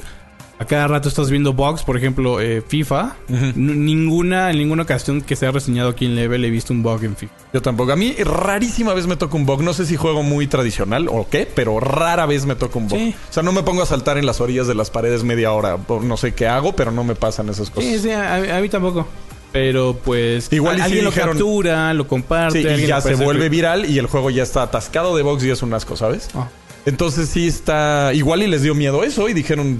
a 0.59 0.65
cada 0.65 0.87
rato 0.87 1.07
estás 1.09 1.29
viendo 1.29 1.53
bugs, 1.53 1.83
por 1.83 1.95
ejemplo, 1.97 2.41
eh, 2.41 2.61
FIFA. 2.67 3.15
Ninguna, 3.55 4.51
en 4.51 4.57
ninguna 4.57 4.83
ocasión 4.83 5.21
que 5.21 5.35
se 5.35 5.45
ha 5.47 5.51
reseñado 5.51 5.89
aquí 5.89 6.05
en 6.05 6.15
Level 6.15 6.43
he 6.43 6.49
visto 6.49 6.73
un 6.73 6.83
bug 6.83 7.03
en 7.03 7.15
FIFA. 7.15 7.33
Yo 7.53 7.61
tampoco. 7.61 7.91
A 7.91 7.95
mí 7.95 8.13
rarísima 8.23 8.93
vez 8.93 9.07
me 9.07 9.15
toca 9.15 9.35
un 9.37 9.45
bug. 9.45 9.61
No 9.63 9.73
sé 9.73 9.85
si 9.85 9.95
juego 9.95 10.21
muy 10.23 10.47
tradicional 10.47 11.07
o 11.09 11.27
qué, 11.29 11.47
pero 11.53 11.79
rara 11.79 12.25
vez 12.25 12.45
me 12.45 12.55
toca 12.55 12.77
un 12.77 12.87
bug. 12.87 12.99
Sí. 12.99 13.15
O 13.29 13.33
sea, 13.33 13.43
no 13.43 13.51
me 13.51 13.63
pongo 13.63 13.81
a 13.83 13.85
saltar 13.85 14.17
en 14.17 14.25
las 14.25 14.41
orillas 14.41 14.67
de 14.67 14.75
las 14.75 14.89
paredes 14.89 15.23
media 15.23 15.51
hora. 15.53 15.77
No 16.03 16.17
sé 16.17 16.33
qué 16.33 16.47
hago, 16.47 16.73
pero 16.75 16.91
no 16.91 17.03
me 17.03 17.15
pasan 17.15 17.49
esas 17.49 17.69
cosas. 17.69 17.89
Sí, 17.89 17.99
sí, 17.99 18.11
a, 18.11 18.57
a 18.57 18.61
mí 18.61 18.69
tampoco. 18.69 19.07
Pero 19.51 19.97
pues 20.03 20.51
Igual 20.51 20.75
y 20.75 20.77
sí 20.79 20.83
alguien 20.83 21.05
dijeron- 21.05 21.27
lo 21.29 21.33
captura, 21.33 21.93
lo 21.93 22.07
comparte. 22.07 22.61
Sí, 22.77 22.83
y 22.83 22.85
ya 22.87 23.01
se 23.01 23.15
vuelve 23.15 23.49
viral 23.49 23.89
y 23.89 23.97
el 23.97 24.05
juego 24.05 24.29
ya 24.29 24.43
está 24.43 24.61
atascado 24.63 25.15
de 25.17 25.23
bugs 25.23 25.43
y 25.43 25.49
es 25.49 25.61
un 25.63 25.73
asco, 25.73 25.95
¿sabes? 25.95 26.29
Ah. 26.35 26.49
Entonces 26.85 27.29
sí 27.29 27.47
está... 27.47 28.11
Igual 28.13 28.43
y 28.43 28.47
les 28.47 28.61
dio 28.61 28.75
miedo 28.75 29.03
eso 29.03 29.27
y 29.29 29.33
dijeron... 29.33 29.79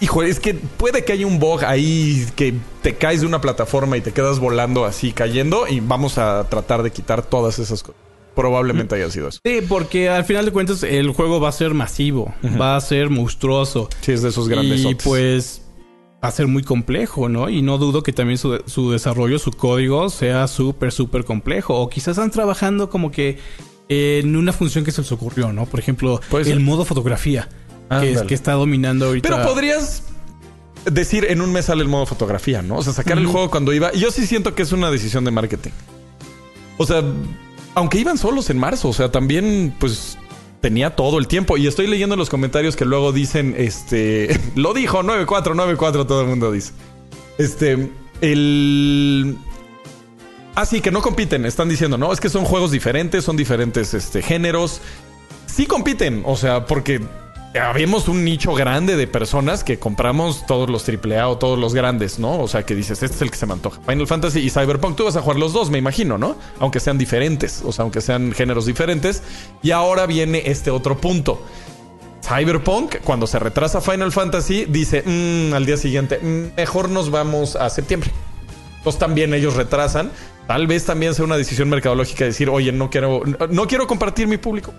Hijo, 0.00 0.22
es 0.22 0.40
que 0.40 0.54
puede 0.54 1.04
que 1.04 1.12
haya 1.12 1.26
un 1.26 1.38
bug 1.38 1.64
ahí 1.64 2.26
que 2.36 2.54
te 2.82 2.96
caes 2.96 3.22
de 3.22 3.26
una 3.26 3.40
plataforma 3.40 3.96
y 3.96 4.02
te 4.02 4.12
quedas 4.12 4.38
volando 4.38 4.84
así 4.84 5.12
cayendo 5.12 5.66
y 5.66 5.80
vamos 5.80 6.18
a 6.18 6.46
tratar 6.48 6.82
de 6.82 6.90
quitar 6.90 7.22
todas 7.22 7.58
esas 7.58 7.82
cosas. 7.82 8.00
Probablemente 8.34 8.94
haya 8.94 9.10
sido 9.10 9.28
eso. 9.28 9.40
Sí, 9.42 9.60
porque 9.66 10.10
al 10.10 10.24
final 10.24 10.44
de 10.44 10.52
cuentas 10.52 10.82
el 10.82 11.10
juego 11.12 11.40
va 11.40 11.48
a 11.48 11.52
ser 11.52 11.72
masivo, 11.72 12.34
va 12.60 12.76
a 12.76 12.80
ser 12.82 13.08
monstruoso. 13.08 13.88
Sí, 14.02 14.12
es 14.12 14.20
de 14.20 14.28
esos 14.28 14.48
grandes 14.48 14.84
Y 14.84 14.94
pues 14.94 15.62
va 16.22 16.28
a 16.28 16.32
ser 16.32 16.46
muy 16.46 16.62
complejo, 16.62 17.30
¿no? 17.30 17.48
Y 17.48 17.62
no 17.62 17.78
dudo 17.78 18.02
que 18.02 18.12
también 18.12 18.36
su, 18.36 18.60
su 18.66 18.90
desarrollo, 18.90 19.38
su 19.38 19.52
código 19.52 20.10
sea 20.10 20.48
súper, 20.48 20.92
súper 20.92 21.24
complejo. 21.24 21.80
O 21.80 21.88
quizás 21.88 22.18
están 22.18 22.30
trabajando 22.30 22.90
como 22.90 23.10
que 23.10 23.38
en 23.88 24.36
una 24.36 24.52
función 24.52 24.84
que 24.84 24.92
se 24.92 25.02
les 25.02 25.12
ocurrió, 25.12 25.52
¿no? 25.52 25.66
Por 25.66 25.80
ejemplo, 25.80 26.20
el 26.44 26.60
modo 26.60 26.84
fotografía, 26.84 27.48
que, 27.88 28.12
es- 28.12 28.22
que 28.22 28.34
está 28.34 28.52
dominando 28.52 29.06
ahorita. 29.06 29.28
Pero 29.28 29.42
podrías 29.44 30.02
decir 30.84 31.26
en 31.28 31.40
un 31.40 31.52
mes 31.52 31.66
sale 31.66 31.82
el 31.82 31.88
modo 31.88 32.06
fotografía, 32.06 32.62
¿no? 32.62 32.76
O 32.76 32.82
sea, 32.82 32.92
sacar 32.92 33.18
el 33.18 33.26
juego 33.26 33.50
cuando 33.50 33.72
iba. 33.72 33.92
Yo 33.92 34.10
sí 34.10 34.26
siento 34.26 34.54
que 34.54 34.62
es 34.62 34.72
una 34.72 34.90
decisión 34.90 35.24
de 35.24 35.30
marketing. 35.30 35.72
O 36.78 36.86
sea, 36.86 37.02
aunque 37.74 37.98
iban 37.98 38.18
solos 38.18 38.50
en 38.50 38.58
marzo, 38.58 38.88
o 38.88 38.92
sea, 38.92 39.10
también, 39.10 39.74
pues 39.78 40.16
tenía 40.60 40.96
todo 40.96 41.18
el 41.18 41.26
tiempo. 41.28 41.56
Y 41.56 41.66
estoy 41.66 41.86
leyendo 41.86 42.16
los 42.16 42.28
comentarios 42.28 42.76
que 42.76 42.84
luego 42.84 43.12
dicen, 43.12 43.54
este, 43.56 44.40
lo 44.54 44.74
dijo 44.74 45.02
9494, 45.02 46.06
todo 46.06 46.22
el 46.22 46.28
mundo 46.28 46.52
dice. 46.52 46.72
Este, 47.38 47.90
el. 48.20 49.36
Ah, 50.54 50.64
sí, 50.64 50.80
que 50.80 50.90
no 50.90 51.02
compiten. 51.02 51.44
Están 51.44 51.68
diciendo, 51.68 51.98
no, 51.98 52.12
es 52.12 52.20
que 52.20 52.30
son 52.30 52.44
juegos 52.44 52.70
diferentes, 52.70 53.24
son 53.24 53.36
diferentes 53.36 53.92
este, 53.92 54.22
géneros. 54.22 54.80
Sí 55.46 55.66
compiten, 55.66 56.22
o 56.24 56.36
sea, 56.36 56.66
porque 56.66 57.00
habemos 57.58 58.08
un 58.08 58.24
nicho 58.24 58.54
grande 58.54 58.96
de 58.96 59.06
personas 59.06 59.64
que 59.64 59.78
compramos 59.78 60.46
todos 60.46 60.68
los 60.70 60.84
AAA 60.88 61.28
o 61.28 61.38
todos 61.38 61.58
los 61.58 61.74
grandes, 61.74 62.18
¿no? 62.18 62.38
O 62.40 62.48
sea, 62.48 62.64
que 62.64 62.74
dices, 62.74 63.02
este 63.02 63.16
es 63.16 63.22
el 63.22 63.30
que 63.30 63.36
se 63.36 63.46
me 63.46 63.52
antoja. 63.52 63.80
Final 63.86 64.06
Fantasy 64.06 64.40
y 64.40 64.50
Cyberpunk, 64.50 64.96
tú 64.96 65.04
vas 65.04 65.16
a 65.16 65.22
jugar 65.22 65.38
los 65.38 65.52
dos, 65.52 65.70
me 65.70 65.78
imagino, 65.78 66.18
¿no? 66.18 66.36
Aunque 66.58 66.80
sean 66.80 66.98
diferentes, 66.98 67.62
o 67.64 67.72
sea, 67.72 67.82
aunque 67.84 68.00
sean 68.00 68.32
géneros 68.32 68.66
diferentes. 68.66 69.22
Y 69.62 69.70
ahora 69.70 70.06
viene 70.06 70.42
este 70.46 70.70
otro 70.70 70.96
punto. 70.98 71.42
Cyberpunk, 72.22 72.96
cuando 73.04 73.26
se 73.26 73.38
retrasa 73.38 73.80
Final 73.80 74.10
Fantasy, 74.12 74.64
dice, 74.64 75.02
"Mm, 75.06 75.54
al 75.54 75.64
día 75.64 75.76
siguiente, 75.76 76.18
"Mm, 76.18 76.56
mejor 76.56 76.88
nos 76.88 77.10
vamos 77.10 77.54
a 77.54 77.70
septiembre. 77.70 78.10
Entonces 78.78 78.98
también 78.98 79.34
ellos 79.34 79.54
retrasan. 79.54 80.10
Tal 80.46 80.66
vez 80.66 80.84
también 80.84 81.14
sea 81.14 81.24
una 81.24 81.36
decisión 81.36 81.68
mercadológica 81.68 82.24
decir, 82.24 82.48
oye, 82.48 82.70
no 82.70 82.88
quiero, 82.88 83.22
no 83.50 83.66
quiero 83.66 83.86
compartir 83.86 84.28
mi 84.28 84.36
público. 84.36 84.72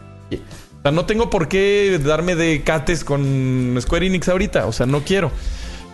O 0.88 0.89
sea, 0.89 0.95
no 0.95 1.06
tengo 1.06 1.30
por 1.30 1.50
qué 1.50 2.00
darme 2.02 2.36
de 2.38 2.62
cates 2.63 3.04
con 3.04 3.78
Square 3.82 4.06
Enix 4.08 4.30
ahorita. 4.30 4.67
O 4.67 4.71
sea, 4.71 4.86
no 4.86 5.02
quiero. 5.02 5.32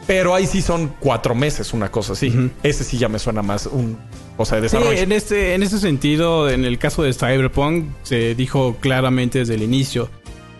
Pero 0.06 0.36
ahí 0.36 0.46
sí 0.46 0.62
son 0.62 0.94
cuatro 1.00 1.34
meses, 1.34 1.74
una 1.74 1.90
cosa 1.90 2.14
así. 2.14 2.52
Ese 2.62 2.84
sí 2.84 3.00
ya 3.00 3.10
me 3.10 3.18
suena 3.18 3.42
más 3.42 3.66
un 3.66 3.98
cosa 4.38 4.58
de 4.60 4.70
Sí, 4.70 4.76
desarrollo. 4.76 5.00
en 5.02 5.12
este, 5.12 5.56
en 5.56 5.64
ese 5.64 5.80
sentido, 5.80 6.48
en 6.50 6.64
el 6.66 6.78
caso 6.78 7.02
de 7.02 7.14
Cyberpunk, 7.14 7.86
se 8.04 8.36
dijo 8.36 8.76
claramente 8.82 9.40
desde 9.40 9.56
el 9.56 9.64
inicio, 9.64 10.10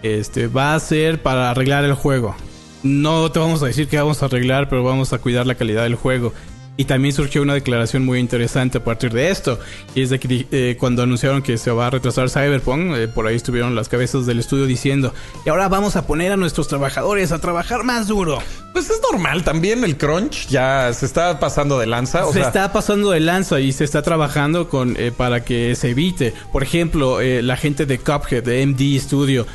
este 0.02 0.48
va 0.48 0.74
a 0.74 0.80
ser 0.80 1.22
para 1.22 1.52
arreglar 1.52 1.84
el 1.84 1.94
juego. 1.94 2.36
No 2.82 3.32
te 3.32 3.38
vamos 3.40 3.62
a 3.62 3.68
decir 3.68 3.88
que 3.88 3.98
vamos 3.98 4.24
a 4.24 4.26
arreglar, 4.26 4.68
pero 4.68 4.84
vamos 4.84 5.14
a 5.14 5.20
cuidar 5.20 5.46
la 5.46 5.54
calidad 5.56 5.84
del 5.84 5.96
juego. 5.96 6.34
Y 6.76 6.86
también 6.86 7.14
surgió 7.14 7.42
una 7.42 7.54
declaración 7.54 8.04
muy 8.04 8.20
interesante 8.20 8.80
a 8.80 8.84
partir 8.84 9.14
de 9.14 9.30
esto. 9.30 9.60
Y 9.94 10.02
es 10.02 10.10
de 10.10 10.20
que 10.20 10.48
eh, 10.52 10.76
cuando 10.80 11.04
anunciaron 11.04 11.42
que 11.42 11.58
se 11.58 11.72
va 11.72 11.88
a 11.88 11.90
retrasar 11.92 12.30
Cyberpunk, 12.30 12.96
eh, 12.96 13.08
por 13.08 13.28
ahí 13.28 13.36
estuvieron 13.36 13.76
las 13.76 13.90
cabezas 13.90 14.26
del 14.26 14.40
estudio 14.40 14.66
diciendo, 14.66 15.14
y 15.46 15.50
ahora 15.50 15.68
vamos 15.68 15.96
a 15.96 16.08
poner 16.08 16.32
a 16.32 16.38
nuestros 16.38 16.68
trabajadores 16.68 17.32
a 17.32 17.40
trabajar 17.40 17.84
más 17.84 18.08
duro. 18.08 18.40
Pues 18.74 18.90
es 18.90 19.00
normal. 19.12 19.44
También 19.44 19.84
el 19.84 19.98
crunch 19.98 20.48
ya 20.48 20.92
se 20.94 21.06
está 21.06 21.40
pasando 21.40 21.78
de 21.78 21.86
lanza. 21.86 22.26
O 22.26 22.34
se 22.34 22.40
sea, 22.40 22.48
está 22.48 22.74
pasando 22.74 23.12
de 23.12 23.20
lanza 23.20 23.60
y 23.60 23.72
se 23.72 23.84
está 23.84 24.02
trabajando 24.02 24.68
con 24.68 24.96
eh, 24.98 25.12
para 25.16 25.46
que 25.46 25.76
se 25.76 25.92
evite. 25.92 26.34
Por 26.52 26.64
ejemplo, 26.64 27.22
eh, 27.22 27.44
la 27.44 27.56
gente 27.56 27.86
de 27.86 28.00
Cuphead, 28.00 28.44
de 28.44 28.66
MD 28.66 29.00
Studio, 29.00 29.46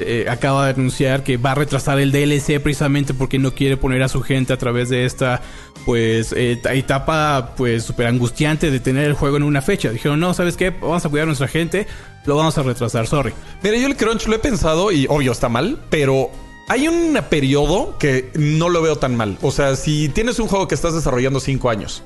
eh, 0.00 0.26
acaba 0.28 0.66
de 0.66 0.72
anunciar 0.72 1.22
que 1.24 1.36
va 1.36 1.52
a 1.52 1.54
retrasar 1.54 1.98
el 2.00 2.12
DLC 2.12 2.60
precisamente 2.60 3.14
porque 3.14 3.38
no 3.38 3.54
quiere 3.54 3.76
poner 3.76 4.02
a 4.02 4.08
su 4.08 4.22
gente 4.22 4.52
a 4.52 4.56
través 4.58 4.88
de 4.88 5.04
esta 5.04 5.40
pues 5.84 6.32
eh, 6.36 6.58
ta- 6.62 6.74
etapa 6.74 7.54
pues 7.56 7.84
súper 7.84 8.06
angustiante 8.06 8.70
de 8.70 8.80
tener 8.80 9.04
el 9.06 9.14
juego 9.14 9.36
en 9.36 9.42
una 9.42 9.62
fecha. 9.62 9.90
Dijeron, 9.90 10.20
no, 10.20 10.34
¿sabes 10.34 10.56
qué? 10.56 10.70
Vamos 10.70 11.04
a 11.04 11.08
cuidar 11.08 11.24
a 11.24 11.26
nuestra 11.26 11.48
gente, 11.48 11.86
lo 12.26 12.36
vamos 12.36 12.56
a 12.58 12.62
retrasar, 12.62 13.06
sorry. 13.06 13.32
Mira, 13.62 13.76
yo 13.78 13.86
el 13.86 13.96
crunch 13.96 14.26
lo 14.26 14.34
he 14.36 14.38
pensado 14.38 14.92
y 14.92 15.06
obvio 15.08 15.32
está 15.32 15.48
mal, 15.48 15.78
pero 15.90 16.30
hay 16.68 16.86
un 16.88 17.18
periodo 17.30 17.96
que 17.98 18.30
no 18.34 18.68
lo 18.68 18.82
veo 18.82 18.96
tan 18.96 19.16
mal. 19.16 19.38
O 19.42 19.50
sea, 19.50 19.74
si 19.76 20.08
tienes 20.08 20.38
un 20.38 20.48
juego 20.48 20.68
que 20.68 20.74
estás 20.74 20.94
desarrollando 20.94 21.40
cinco 21.40 21.70
años 21.70 22.02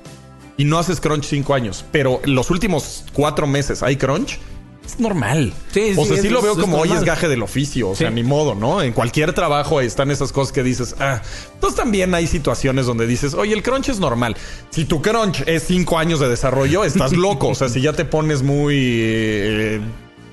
y 0.56 0.64
no 0.64 0.78
haces 0.78 1.00
crunch 1.00 1.24
cinco 1.24 1.52
años, 1.54 1.84
pero 1.90 2.20
los 2.24 2.50
últimos 2.50 3.04
cuatro 3.12 3.46
meses 3.46 3.82
hay 3.82 3.96
crunch, 3.96 4.38
es 4.86 5.00
normal. 5.00 5.52
Sí, 5.72 5.94
o 5.96 6.02
sí, 6.02 6.08
sea, 6.08 6.20
sí 6.20 6.26
es- 6.28 6.32
lo 6.32 6.42
veo 6.42 6.56
como 6.56 6.78
hoy 6.78 6.92
es 6.92 7.02
gaje 7.04 7.28
del 7.28 7.42
oficio. 7.42 7.90
O 7.90 7.94
sea, 7.96 8.08
Sí. 8.08 8.14
ni 8.14 8.22
modo, 8.22 8.54
¿no? 8.54 8.82
En 8.82 8.92
cualquier 8.92 9.32
trabajo 9.32 9.80
están 9.80 10.10
esas 10.10 10.30
cosas 10.32 10.52
que 10.52 10.62
dices, 10.62 10.94
ah. 11.00 11.20
Entonces 11.54 11.76
también 11.76 12.14
hay 12.14 12.26
situaciones 12.26 12.86
donde 12.86 13.06
dices, 13.06 13.34
oye, 13.34 13.54
el 13.54 13.62
crunch 13.62 13.88
es 13.88 13.98
normal. 13.98 14.36
Si 14.70 14.84
tu 14.84 15.00
crunch 15.02 15.42
es 15.46 15.62
cinco 15.64 15.98
años 15.98 16.20
de 16.20 16.28
desarrollo, 16.28 16.84
estás 16.84 17.12
loco. 17.16 17.48
O 17.48 17.54
sea, 17.54 17.68
si 17.68 17.80
ya 17.80 17.92
te 17.92 18.04
pones 18.04 18.42
muy 18.42 18.76
eh, 18.78 19.80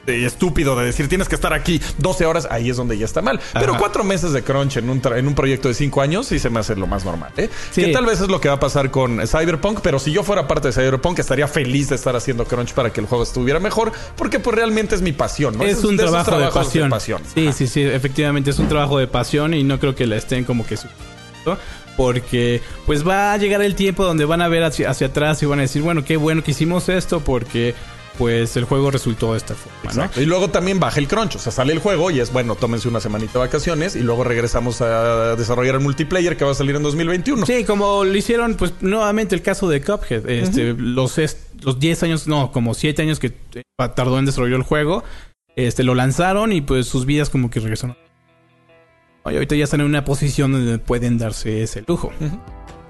estúpido 0.08 0.76
de 0.76 0.86
decir 0.86 1.08
tienes 1.08 1.30
que 1.30 1.36
estar 1.36 1.54
aquí 1.54 1.82
12 2.00 2.26
horas, 2.26 2.48
ahí 2.50 2.70
es 2.70 2.78
donde 2.78 2.98
ya 2.98 3.06
está 3.06 3.22
mal. 3.22 3.40
Pero 3.54 3.72
Ajá. 3.74 3.80
cuatro 3.80 4.04
meses 4.04 4.32
de 4.34 4.44
crunch 4.44 4.78
en 4.78 4.90
un, 4.90 5.02
tra- 5.02 5.18
en 5.18 5.28
un 5.28 5.36
proyecto 5.36 5.68
de 5.68 5.74
cinco 5.74 6.02
años 6.02 6.28
sí 6.28 6.40
se 6.40 6.50
me 6.50 6.60
hace 6.60 6.76
lo 6.76 6.88
más 6.88 7.06
normal. 7.06 7.32
¿eh? 7.38 7.50
Sí. 7.72 7.84
Que 7.86 7.92
tal 7.92 8.06
vez 8.06 8.20
es 8.22 8.28
lo 8.28 8.42
que 8.42 8.48
va 8.48 8.56
a 8.56 8.60
pasar 8.60 8.92
con 8.92 9.26
Cyberpunk, 9.28 9.80
pero 9.82 10.00
si 10.00 10.12
yo 10.12 10.24
fuera 10.24 10.48
parte 10.48 10.70
de 10.70 10.74
Cyberpunk 10.74 11.20
estaría 11.20 11.48
feliz 11.48 11.90
de 11.90 11.96
estar 11.96 12.16
haciendo 12.16 12.46
crunch 12.46 12.74
para 12.74 12.92
que 12.92 13.00
el 13.02 13.06
juego 13.08 13.24
estuviera 13.24 13.60
mejor, 13.60 13.92
porque 14.16 14.40
pues 14.40 14.56
realmente 14.56 14.96
es 14.96 15.02
mi 15.02 15.12
pasión. 15.12 15.58
¿no? 15.58 15.64
Es 15.64 15.84
un 15.84 15.96
de 15.98 16.04
trabajo 16.04 16.38
de 16.40 16.48
pasión. 16.50 16.92
Sí, 17.34 17.48
Ajá. 17.48 17.54
sí, 17.58 17.68
sí, 17.68 17.82
efectivamente 17.84 18.50
es 18.50 18.60
un 18.60 18.68
trabajo 18.68 18.98
de 18.98 19.08
pasión 19.08 19.54
y 19.54 19.64
no 19.64 19.80
creo 19.80 19.96
que 19.96 20.08
la 20.08 20.18
estén 20.18 20.44
como 20.44 20.66
que 20.66 20.78
su- 20.78 20.88
porque 21.98 22.62
pues 22.86 23.08
va 23.08 23.34
a 23.34 23.38
llegar 23.38 23.62
el 23.62 23.76
tiempo 23.76 24.04
donde 24.04 24.26
van 24.26 24.42
a 24.42 24.48
ver 24.48 24.64
hacia, 24.64 24.90
hacia 24.90 25.08
atrás 25.08 25.42
y 25.44 25.46
van 25.46 25.60
a 25.60 25.64
decir, 25.64 25.82
bueno, 25.82 26.04
qué 26.04 26.18
bueno 26.18 26.44
que 26.44 26.52
hicimos 26.52 26.90
esto 26.90 27.20
porque 27.20 27.74
pues 28.18 28.58
el 28.58 28.66
juego 28.66 28.92
resultó 28.92 29.32
de 29.32 29.38
esta 29.38 29.56
forma, 29.56 29.94
¿no? 29.94 30.22
Y 30.22 30.26
luego 30.26 30.50
también 30.50 30.80
baja 30.80 31.00
el 31.00 31.08
crunch. 31.08 31.36
O 31.36 31.40
sea, 31.40 31.52
sale 31.52 31.74
el 31.74 31.80
juego 31.80 32.12
y 32.12 32.20
es 32.20 32.32
bueno, 32.32 32.56
tómense 32.56 32.88
una 32.88 33.00
semanita 33.00 33.34
de 33.34 33.40
vacaciones 33.40 33.96
y 33.96 34.02
luego 34.02 34.24
regresamos 34.24 34.82
a 34.82 35.36
desarrollar 35.36 35.76
el 35.76 35.82
multiplayer 35.82 36.38
que 36.38 36.46
va 36.46 36.52
a 36.52 36.56
salir 36.56 36.76
en 36.76 36.84
2021. 36.84 37.46
Sí, 37.46 37.64
como 37.64 38.04
lo 38.04 38.16
hicieron, 38.16 38.56
pues 38.56 38.74
nuevamente 38.82 39.36
el 39.36 39.42
caso 39.42 39.70
de 39.70 39.82
Cuphead. 39.82 40.30
Este, 40.30 40.74
los, 40.74 41.20
los 41.62 41.80
10 41.80 42.04
años, 42.04 42.28
no, 42.28 42.52
como 42.52 42.74
7 42.74 43.02
años 43.02 43.20
que 43.20 43.34
eh, 43.56 43.64
tardó 43.96 44.20
en 44.20 44.26
desarrollar 44.26 44.58
el 44.58 44.64
juego, 44.64 45.04
este, 45.56 45.84
lo 45.84 45.96
lanzaron 45.96 46.54
y 46.54 46.62
pues 46.62 46.88
sus 46.88 47.06
vidas 47.06 47.30
como 47.30 47.50
que 47.50 47.60
regresaron. 47.60 47.98
Y 49.26 49.36
ahorita 49.36 49.56
ya 49.56 49.66
están 49.66 49.82
en 49.82 49.86
una 49.86 50.04
posición 50.04 50.52
donde 50.52 50.80
pueden 50.80 51.18
darse 51.18 51.62
ese 51.62 51.84
lujo. 51.88 52.12
Ujú. 52.20 52.40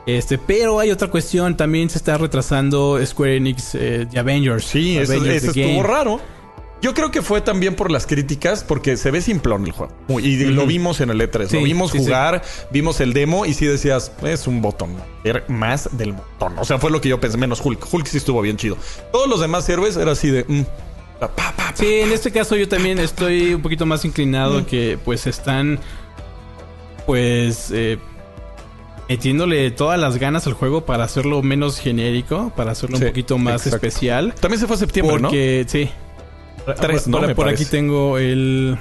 Este, 0.05 0.37
pero 0.37 0.79
hay 0.79 0.91
otra 0.91 1.09
cuestión, 1.09 1.55
también 1.55 1.89
se 1.89 1.97
está 1.97 2.17
retrasando 2.17 2.99
Square 3.05 3.37
Enix 3.37 3.75
eh, 3.75 4.07
de 4.11 4.19
Avengers. 4.19 4.65
Sí, 4.65 4.97
eso, 4.97 5.11
Avengers 5.11 5.43
eso 5.43 5.53
The 5.53 5.61
estuvo 5.63 5.83
raro. 5.83 6.19
Yo 6.81 6.95
creo 6.95 7.11
que 7.11 7.21
fue 7.21 7.41
también 7.41 7.75
por 7.75 7.91
las 7.91 8.07
críticas, 8.07 8.63
porque 8.63 8.97
se 8.97 9.11
ve 9.11 9.21
simplón 9.21 9.65
el 9.65 9.71
juego. 9.71 9.93
Y 10.19 10.37
lo 10.45 10.65
vimos 10.65 10.99
en 10.99 11.11
el 11.11 11.21
E3. 11.21 11.45
Sí, 11.47 11.57
lo 11.57 11.63
vimos 11.63 11.91
sí, 11.91 11.99
sí. 11.99 12.05
jugar, 12.05 12.41
vimos 12.71 12.99
el 13.01 13.13
demo 13.13 13.45
y 13.45 13.53
sí 13.53 13.67
decías, 13.67 14.11
es 14.23 14.47
un 14.47 14.63
botón. 14.63 14.95
Era 15.23 15.43
más 15.47 15.95
del 15.95 16.13
botón. 16.13 16.57
O 16.57 16.65
sea, 16.65 16.79
fue 16.79 16.89
lo 16.89 16.99
que 16.99 17.09
yo 17.09 17.19
pensé, 17.19 17.37
menos 17.37 17.61
Hulk. 17.63 17.85
Hulk 17.93 18.07
sí 18.07 18.17
estuvo 18.17 18.41
bien 18.41 18.57
chido. 18.57 18.77
Todos 19.11 19.29
los 19.29 19.39
demás 19.39 19.69
héroes 19.69 19.95
era 19.95 20.13
así 20.13 20.31
de. 20.31 20.43
mm, 20.47 20.61
pa, 21.19 21.27
pa, 21.27 21.53
pa, 21.55 21.71
Sí, 21.75 21.85
en 21.99 22.11
este 22.11 22.31
caso 22.31 22.55
yo 22.55 22.67
también 22.67 22.97
estoy 22.97 23.53
un 23.53 23.61
poquito 23.61 23.85
más 23.85 24.03
inclinado 24.03 24.61
Mm. 24.61 24.65
que 24.65 24.97
pues 25.05 25.27
están 25.27 25.79
pues 27.05 27.69
eh, 27.71 27.97
metiéndole 29.11 29.69
todas 29.71 29.99
las 29.99 30.17
ganas 30.17 30.47
al 30.47 30.53
juego 30.53 30.85
para 30.85 31.03
hacerlo 31.03 31.41
menos 31.41 31.79
genérico, 31.79 32.51
para 32.55 32.71
hacerlo 32.71 32.97
Sí, 32.97 33.03
un 33.03 33.09
poquito 33.09 33.37
más 33.37 33.65
exacto. 33.67 33.85
especial. 33.87 34.33
También 34.39 34.59
se 34.59 34.67
fue 34.67 34.75
a 34.75 34.79
septiembre, 34.79 35.17
Porque 35.19 35.65
sí. 35.67 35.89
Tres, 36.79 37.03
por, 37.03 37.09
¿no? 37.09 37.19
por- 37.27 37.35
por 37.35 37.49
aquí 37.49 37.65
tengo 37.65 38.17
el 38.17 38.77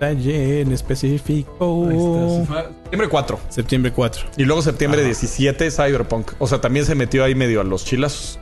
detalle 0.00 0.62
en 0.62 0.68
¿no? 0.70 0.74
específico. 0.74 2.46
Septiembre 2.82 3.08
4. 3.08 3.40
Septiembre 3.50 3.92
4. 3.92 4.26
Y 4.36 4.44
luego 4.44 4.62
septiembre 4.62 5.00
Ajá. 5.02 5.06
17, 5.08 5.70
Cyberpunk. 5.70 6.32
O 6.38 6.46
sea, 6.48 6.60
también 6.60 6.84
se 6.84 6.94
metió 6.94 7.22
ahí 7.22 7.34
medio 7.36 7.60
a 7.60 7.64
los 7.64 7.84
chilazos. 7.84 8.38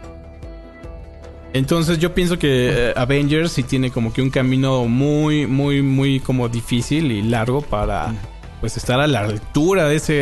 Entonces 1.53 1.99
yo 1.99 2.15
pienso 2.15 2.39
que 2.39 2.89
eh, 2.91 2.93
Avengers 2.97 3.53
sí 3.53 3.63
tiene 3.63 3.91
como 3.91 4.13
que 4.13 4.21
un 4.23 4.31
camino 4.31 4.85
muy, 4.87 5.47
muy, 5.47 5.81
muy 5.83 6.21
como 6.21 6.49
difícil 6.49 7.11
y 7.13 7.23
largo 7.23 7.61
para 7.63 8.15
pues 8.61 8.77
estar 8.77 9.01
a 9.01 9.07
la 9.07 9.21
altura 9.21 9.89
de 9.89 9.97
ese 9.97 10.13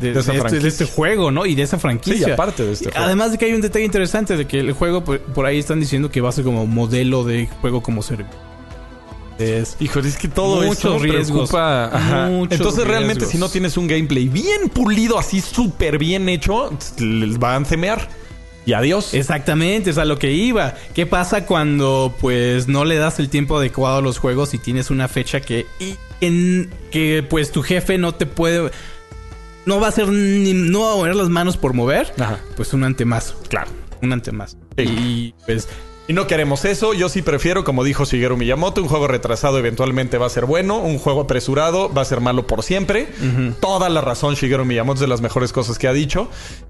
de, 0.00 0.12
este, 0.16 0.60
de 0.60 0.68
este 0.68 0.84
juego, 0.84 1.30
¿no? 1.30 1.46
Y 1.46 1.54
de 1.54 1.62
esa 1.62 1.78
franquicia. 1.78 2.26
Sí, 2.26 2.32
aparte 2.32 2.64
de 2.64 2.72
este 2.72 2.90
juego. 2.90 3.04
Además 3.04 3.32
de 3.32 3.38
que 3.38 3.46
hay 3.46 3.52
un 3.52 3.60
detalle 3.60 3.84
interesante 3.84 4.36
de 4.36 4.46
que 4.46 4.60
el 4.60 4.72
juego 4.72 5.02
por, 5.02 5.20
por 5.20 5.46
ahí 5.46 5.58
están 5.58 5.80
diciendo 5.80 6.10
que 6.10 6.20
va 6.20 6.28
a 6.28 6.32
ser 6.32 6.44
como 6.44 6.66
modelo 6.66 7.24
de 7.24 7.48
juego 7.60 7.82
como 7.82 8.02
servicio. 8.02 8.38
Es, 9.38 9.76
Híjole, 9.80 10.08
es 10.08 10.16
que 10.16 10.28
todo 10.28 10.62
Muchos 10.62 10.78
eso 10.78 10.98
riesgos. 10.98 11.50
preocupa. 11.50 11.86
Ajá. 11.86 12.26
Muchos 12.28 12.56
Entonces, 12.56 12.86
realmente, 12.86 13.14
riesgos. 13.20 13.32
si 13.32 13.38
no 13.38 13.48
tienes 13.48 13.76
un 13.76 13.88
gameplay 13.88 14.28
bien 14.28 14.68
pulido, 14.68 15.18
así 15.18 15.40
súper 15.40 15.98
bien 15.98 16.28
hecho, 16.28 16.70
les 16.98 17.38
van 17.38 17.62
a 17.62 17.66
cemear. 17.66 18.08
Y 18.66 18.72
adiós. 18.72 19.12
Exactamente, 19.12 19.90
es 19.90 19.98
a 19.98 20.04
lo 20.04 20.18
que 20.18 20.32
iba. 20.32 20.74
¿Qué 20.94 21.04
pasa 21.04 21.44
cuando 21.46 22.14
pues 22.20 22.68
no 22.68 22.84
le 22.84 22.96
das 22.96 23.18
el 23.18 23.28
tiempo 23.28 23.58
adecuado 23.58 23.98
a 23.98 24.00
los 24.00 24.18
juegos 24.18 24.54
y 24.54 24.58
tienes 24.58 24.90
una 24.90 25.08
fecha 25.08 25.40
que 25.40 25.66
que 26.90 27.24
pues 27.28 27.50
tu 27.52 27.62
jefe 27.62 27.98
no 27.98 28.14
te 28.14 28.26
puede 28.26 28.70
no 29.66 29.80
va 29.80 29.86
a 29.86 29.88
hacer 29.90 30.08
ni 30.08 30.52
no 30.52 30.80
va 30.80 30.92
a 30.92 30.96
mover 30.96 31.16
las 31.16 31.28
manos 31.28 31.56
por 31.56 31.72
mover? 31.72 32.12
Ajá. 32.18 32.38
Pues 32.56 32.72
un 32.74 32.84
antemazo, 32.84 33.40
Claro. 33.48 33.70
un 34.02 34.12
antemazo. 34.12 34.56
Sí. 34.76 34.82
Y 34.84 35.34
pues 35.46 35.68
Y 36.06 36.12
no 36.12 36.26
queremos 36.26 36.66
eso. 36.66 36.92
Yo 36.92 37.08
sí 37.08 37.22
prefiero, 37.22 37.64
como 37.64 37.82
dijo 37.82 38.04
Shigeru 38.04 38.36
Miyamoto, 38.36 38.82
un 38.82 38.88
juego 38.88 39.08
retrasado 39.08 39.58
eventualmente 39.58 40.18
va 40.18 40.26
a 40.26 40.30
ser 40.30 40.44
bueno, 40.44 40.76
un 40.78 40.98
juego 40.98 41.22
apresurado 41.22 41.90
va 41.92 42.02
a 42.02 42.04
ser 42.04 42.20
malo 42.20 42.46
por 42.46 42.62
siempre. 42.62 43.08
Toda 43.60 43.88
la 43.88 44.02
razón, 44.02 44.34
Shigeru 44.34 44.66
Miyamoto 44.66 44.96
es 44.96 45.00
de 45.00 45.06
las 45.06 45.22
mejores 45.22 45.52
cosas 45.52 45.78
que 45.78 45.88
ha 45.88 45.94
dicho. 45.94 46.28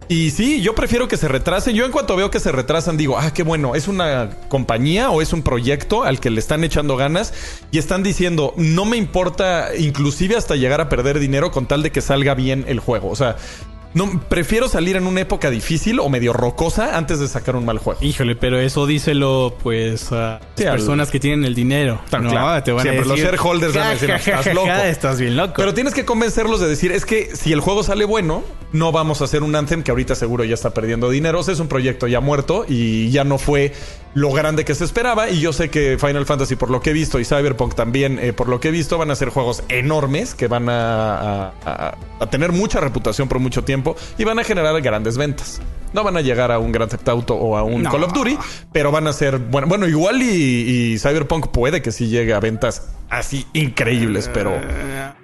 Y 0.08 0.30
sí, 0.30 0.62
yo 0.62 0.76
prefiero 0.76 1.08
que 1.08 1.16
se 1.16 1.26
retrasen. 1.26 1.74
Yo 1.74 1.84
en 1.84 1.90
cuanto 1.90 2.14
veo 2.14 2.30
que 2.30 2.38
se 2.38 2.52
retrasan, 2.52 2.96
digo, 2.96 3.18
ah, 3.18 3.32
qué 3.32 3.42
bueno, 3.42 3.74
es 3.74 3.88
una 3.88 4.30
compañía 4.48 5.10
o 5.10 5.20
es 5.20 5.32
un 5.32 5.42
proyecto 5.42 6.04
al 6.04 6.20
que 6.20 6.30
le 6.30 6.38
están 6.38 6.62
echando 6.62 6.96
ganas 6.96 7.34
y 7.72 7.78
están 7.78 8.04
diciendo, 8.04 8.54
no 8.56 8.84
me 8.84 8.96
importa, 8.96 9.74
inclusive 9.76 10.36
hasta 10.36 10.54
llegar 10.54 10.80
a 10.80 10.88
perder 10.88 11.18
dinero 11.18 11.50
con 11.50 11.66
tal 11.66 11.82
de 11.82 11.90
que 11.90 12.02
salga 12.02 12.34
bien 12.34 12.64
el 12.68 12.78
juego. 12.78 13.10
O 13.10 13.16
sea, 13.16 13.36
no, 13.94 14.20
prefiero 14.28 14.68
salir 14.68 14.96
en 14.96 15.06
una 15.06 15.20
época 15.20 15.50
difícil 15.50 16.00
o 16.00 16.08
medio 16.08 16.32
rocosa 16.32 16.96
antes 16.98 17.20
de 17.20 17.28
sacar 17.28 17.56
un 17.56 17.64
mal 17.64 17.78
juego. 17.78 18.00
Híjole, 18.02 18.36
pero 18.36 18.58
eso 18.58 18.86
díselo 18.86 19.56
pues 19.62 20.10
a 20.12 20.40
Sí, 20.56 20.64
las 20.64 20.72
al- 20.72 20.78
personas 20.78 21.10
que 21.10 21.20
tienen 21.20 21.44
el 21.44 21.54
dinero. 21.54 22.00
Tan 22.10 22.24
no, 22.24 22.30
claro. 22.30 22.62
te 22.62 22.72
van 22.72 22.82
Siempre 22.82 23.04
a 23.04 23.08
los 23.08 23.18
shareholders 23.18 23.74
van 23.74 23.86
a 23.86 23.90
decir, 23.90 24.10
"Ja, 24.10 24.18
ja, 24.18 24.38
"Estás 24.40 24.54
loco". 24.54 24.68
Estás 24.72 25.20
bien 25.20 25.36
loco. 25.36 25.54
Pero 25.56 25.72
tienes 25.74 25.94
que 25.94 26.04
convencerlos 26.04 26.60
de 26.60 26.68
decir, 26.68 26.92
es 26.92 27.06
que 27.06 27.34
si 27.36 27.52
el 27.52 27.60
juego 27.60 27.82
sale 27.82 28.04
bueno, 28.04 28.42
no 28.72 28.90
vamos 28.92 29.20
a 29.20 29.24
hacer 29.24 29.42
un 29.42 29.54
Anthem 29.54 29.82
que 29.82 29.90
ahorita 29.92 30.14
seguro 30.16 30.44
ya 30.44 30.54
está 30.54 30.74
perdiendo 30.74 31.08
dinero. 31.08 31.40
O 31.40 31.42
sea, 31.42 31.54
es 31.54 31.60
un 31.60 31.68
proyecto 31.68 32.06
ya 32.08 32.20
muerto 32.20 32.64
y 32.68 33.10
ya 33.10 33.22
no 33.24 33.38
fue 33.38 33.72
lo 34.14 34.30
grande 34.32 34.64
que 34.64 34.74
se 34.74 34.84
esperaba. 34.84 35.28
Y 35.28 35.40
yo 35.40 35.52
sé 35.52 35.70
que 35.70 35.98
Final 35.98 36.24
Fantasy, 36.26 36.56
por 36.56 36.70
lo 36.70 36.80
que 36.80 36.90
he 36.90 36.92
visto, 36.92 37.18
y 37.20 37.24
Cyberpunk 37.24 37.74
también, 37.74 38.18
eh, 38.20 38.32
por 38.32 38.48
lo 38.48 38.60
que 38.60 38.68
he 38.68 38.70
visto, 38.70 38.96
van 38.98 39.10
a 39.10 39.14
ser 39.16 39.28
juegos 39.28 39.62
enormes 39.68 40.34
que 40.34 40.48
van 40.48 40.68
a, 40.68 41.48
a- 41.66 41.94
tener 42.30 42.52
mucha 42.52 42.80
reputación 42.80 43.28
por 43.28 43.38
mucho 43.38 43.64
tiempo 43.64 43.96
y 44.16 44.24
van 44.24 44.38
a 44.38 44.44
generar 44.44 44.80
grandes 44.80 45.16
ventas. 45.18 45.60
No 45.92 46.02
van 46.02 46.16
a 46.16 46.22
llegar 46.22 46.50
a 46.50 46.58
un 46.58 46.72
Grand 46.72 46.90
Theft 46.90 47.08
Auto 47.08 47.34
o 47.34 47.56
a 47.56 47.62
un 47.62 47.82
No. 47.84 47.90
Call 47.90 48.02
of 48.04 48.12
Duty, 48.12 48.36
pero 48.72 48.90
van 48.90 49.06
a 49.06 49.12
ser, 49.12 49.38
bueno, 49.38 49.68
bueno 49.68 49.86
igual 49.86 50.22
y, 50.22 50.94
y 50.94 50.98
Cyberpunk 50.98 51.48
puede 51.48 51.82
que 51.82 51.92
sí 51.92 52.08
llegue 52.08 52.32
a 52.34 52.40
ventas 52.40 52.88
así 53.10 53.46
increíbles, 53.52 54.28
pero 54.34 54.50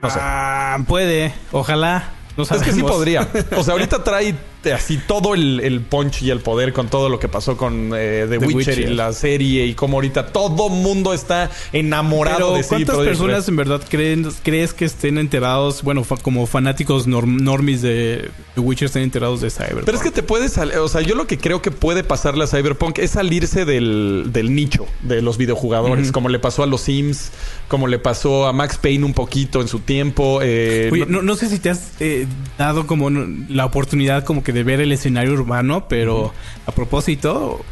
no 0.00 0.10
sé. 0.10 0.18
Ah, 0.22 0.78
puede, 0.86 1.32
ojalá. 1.50 2.10
No 2.36 2.44
Es 2.44 2.62
que 2.62 2.72
sí 2.72 2.82
podría. 2.82 3.26
O 3.56 3.64
sea, 3.64 3.72
ahorita 3.72 4.04
trae 4.04 4.34
así 4.74 4.98
todo 5.06 5.34
el, 5.34 5.60
el 5.60 5.80
punch 5.80 6.22
y 6.22 6.30
el 6.30 6.40
poder 6.40 6.72
con 6.72 6.88
todo 6.88 7.08
lo 7.08 7.18
que 7.18 7.28
pasó 7.28 7.56
con 7.56 7.92
eh, 7.96 8.26
The, 8.28 8.38
The 8.38 8.46
Witcher, 8.46 8.78
y 8.80 8.86
la 8.94 9.12
serie 9.12 9.66
y 9.66 9.74
como 9.74 9.96
ahorita 9.96 10.26
todo 10.32 10.68
mundo 10.68 11.12
está 11.14 11.50
enamorado 11.72 12.38
Pero 12.38 12.54
de 12.56 12.62
CD 12.62 12.84
¿cuántas 12.86 12.96
personas 13.06 13.38
Red. 13.46 13.48
en 13.48 13.56
verdad 13.56 13.82
creen, 13.88 14.28
crees 14.42 14.72
que 14.74 14.84
estén 14.84 15.18
enterados, 15.18 15.82
bueno, 15.82 16.04
fa- 16.04 16.16
como 16.18 16.46
fanáticos 16.46 17.06
norm- 17.08 17.40
normis 17.40 17.82
de 17.82 18.30
The 18.54 18.60
Witcher 18.60 18.86
estén 18.86 19.02
enterados 19.02 19.40
de 19.40 19.50
Cyberpunk? 19.50 19.84
Pero 19.84 19.96
es 19.96 20.02
que 20.04 20.10
te 20.10 20.22
puedes 20.22 20.52
salir, 20.52 20.76
o 20.78 20.88
sea, 20.88 21.00
yo 21.00 21.14
lo 21.14 21.26
que 21.26 21.38
creo 21.38 21.62
que 21.62 21.70
puede 21.70 22.04
pasarle 22.04 22.44
a 22.44 22.46
Cyberpunk 22.46 22.98
es 22.98 23.12
salirse 23.12 23.64
del, 23.64 24.30
del 24.32 24.54
nicho 24.54 24.86
de 25.02 25.22
los 25.22 25.38
videojugadores, 25.38 26.12
como 26.12 26.28
le 26.28 26.38
pasó 26.38 26.62
a 26.62 26.66
los 26.66 26.82
Sims, 26.82 27.30
como 27.68 27.86
le 27.86 27.98
pasó 27.98 28.46
a 28.46 28.52
Max 28.52 28.78
Payne 28.78 29.04
un 29.04 29.14
poquito 29.14 29.60
en 29.60 29.68
su 29.68 29.78
tiempo. 29.80 30.40
eh, 30.42 30.88
Oye, 30.92 31.06
no- 31.08 31.22
no, 31.22 31.36
sé 31.36 31.48
si 31.48 31.58
te 31.58 31.70
has 31.70 31.92
eh, 32.00 32.26
dado 32.58 32.86
como 32.86 33.10
la 33.10 33.64
oportunidad 33.66 34.24
como 34.24 34.42
que 34.42 34.49
de 34.52 34.62
ver 34.64 34.80
el 34.80 34.92
escenario 34.92 35.32
urbano, 35.32 35.86
pero 35.88 36.32
a 36.66 36.72
propósito, 36.72 37.64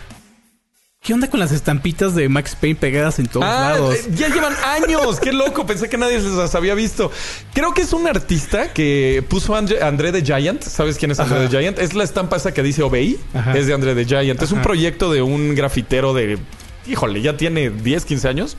¿qué 1.02 1.14
onda 1.14 1.28
con 1.30 1.40
las 1.40 1.52
estampitas 1.52 2.14
de 2.14 2.28
Max 2.28 2.56
Payne 2.60 2.76
pegadas 2.76 3.18
en 3.18 3.26
todos 3.26 3.46
Ah, 3.48 3.70
lados? 3.72 3.94
eh, 3.94 4.10
ya 4.14 4.28
llevan 4.28 4.54
años. 4.64 5.20
Qué 5.20 5.32
loco. 5.32 5.64
Pensé 5.66 5.88
que 5.88 5.96
nadie 5.96 6.18
las 6.20 6.54
había 6.54 6.74
visto. 6.74 7.10
Creo 7.54 7.72
que 7.72 7.82
es 7.82 7.92
un 7.92 8.06
artista 8.06 8.72
que 8.72 9.24
puso 9.28 9.54
Andre, 9.54 9.82
André 9.82 10.12
the 10.12 10.22
Giant. 10.24 10.62
¿Sabes 10.62 10.98
quién 10.98 11.10
es 11.10 11.20
André 11.20 11.38
Ajá. 11.38 11.48
the 11.48 11.56
Giant? 11.58 11.78
Es 11.78 11.94
la 11.94 12.04
estampa 12.04 12.36
esa 12.36 12.52
que 12.52 12.62
dice 12.62 12.82
Obey. 12.82 13.18
Ajá. 13.34 13.56
Es 13.56 13.66
de 13.66 13.74
André 13.74 13.94
the 13.94 14.04
Giant. 14.04 14.42
Es 14.42 14.52
un 14.52 14.62
proyecto 14.62 15.12
de 15.12 15.22
un 15.22 15.54
grafitero 15.54 16.12
de. 16.14 16.38
Híjole, 16.86 17.20
ya 17.22 17.36
tiene 17.36 17.70
10, 17.70 18.04
15 18.04 18.28
años. 18.28 18.56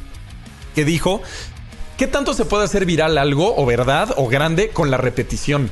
Que 0.75 0.85
dijo. 0.85 1.21
¿Qué 1.97 2.07
tanto 2.07 2.33
se 2.33 2.45
puede 2.45 2.63
hacer 2.63 2.85
viral 2.85 3.17
algo 3.17 3.57
o 3.57 3.65
verdad 3.65 4.13
o 4.15 4.29
grande 4.29 4.69
con 4.69 4.89
la 4.89 4.95
repetición? 4.95 5.69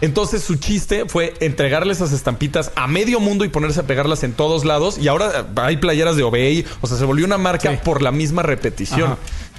Entonces 0.00 0.42
su 0.42 0.56
chiste 0.56 1.06
fue 1.06 1.32
entregarle 1.40 1.92
esas 1.92 2.12
estampitas 2.12 2.70
a 2.76 2.86
medio 2.86 3.18
mundo 3.20 3.44
y 3.44 3.48
ponerse 3.48 3.80
a 3.80 3.84
pegarlas 3.84 4.22
en 4.24 4.32
todos 4.32 4.64
lados. 4.64 4.98
Y 4.98 5.08
ahora 5.08 5.46
hay 5.56 5.78
playeras 5.78 6.16
de 6.16 6.22
Obey. 6.22 6.64
O 6.82 6.86
sea, 6.86 6.98
se 6.98 7.04
volvió 7.04 7.24
una 7.24 7.38
marca 7.38 7.70
Sí. 7.72 7.78
por 7.84 8.02
la 8.02 8.12
misma 8.12 8.42
repetición. 8.42 9.12
Ajá. 9.12 9.18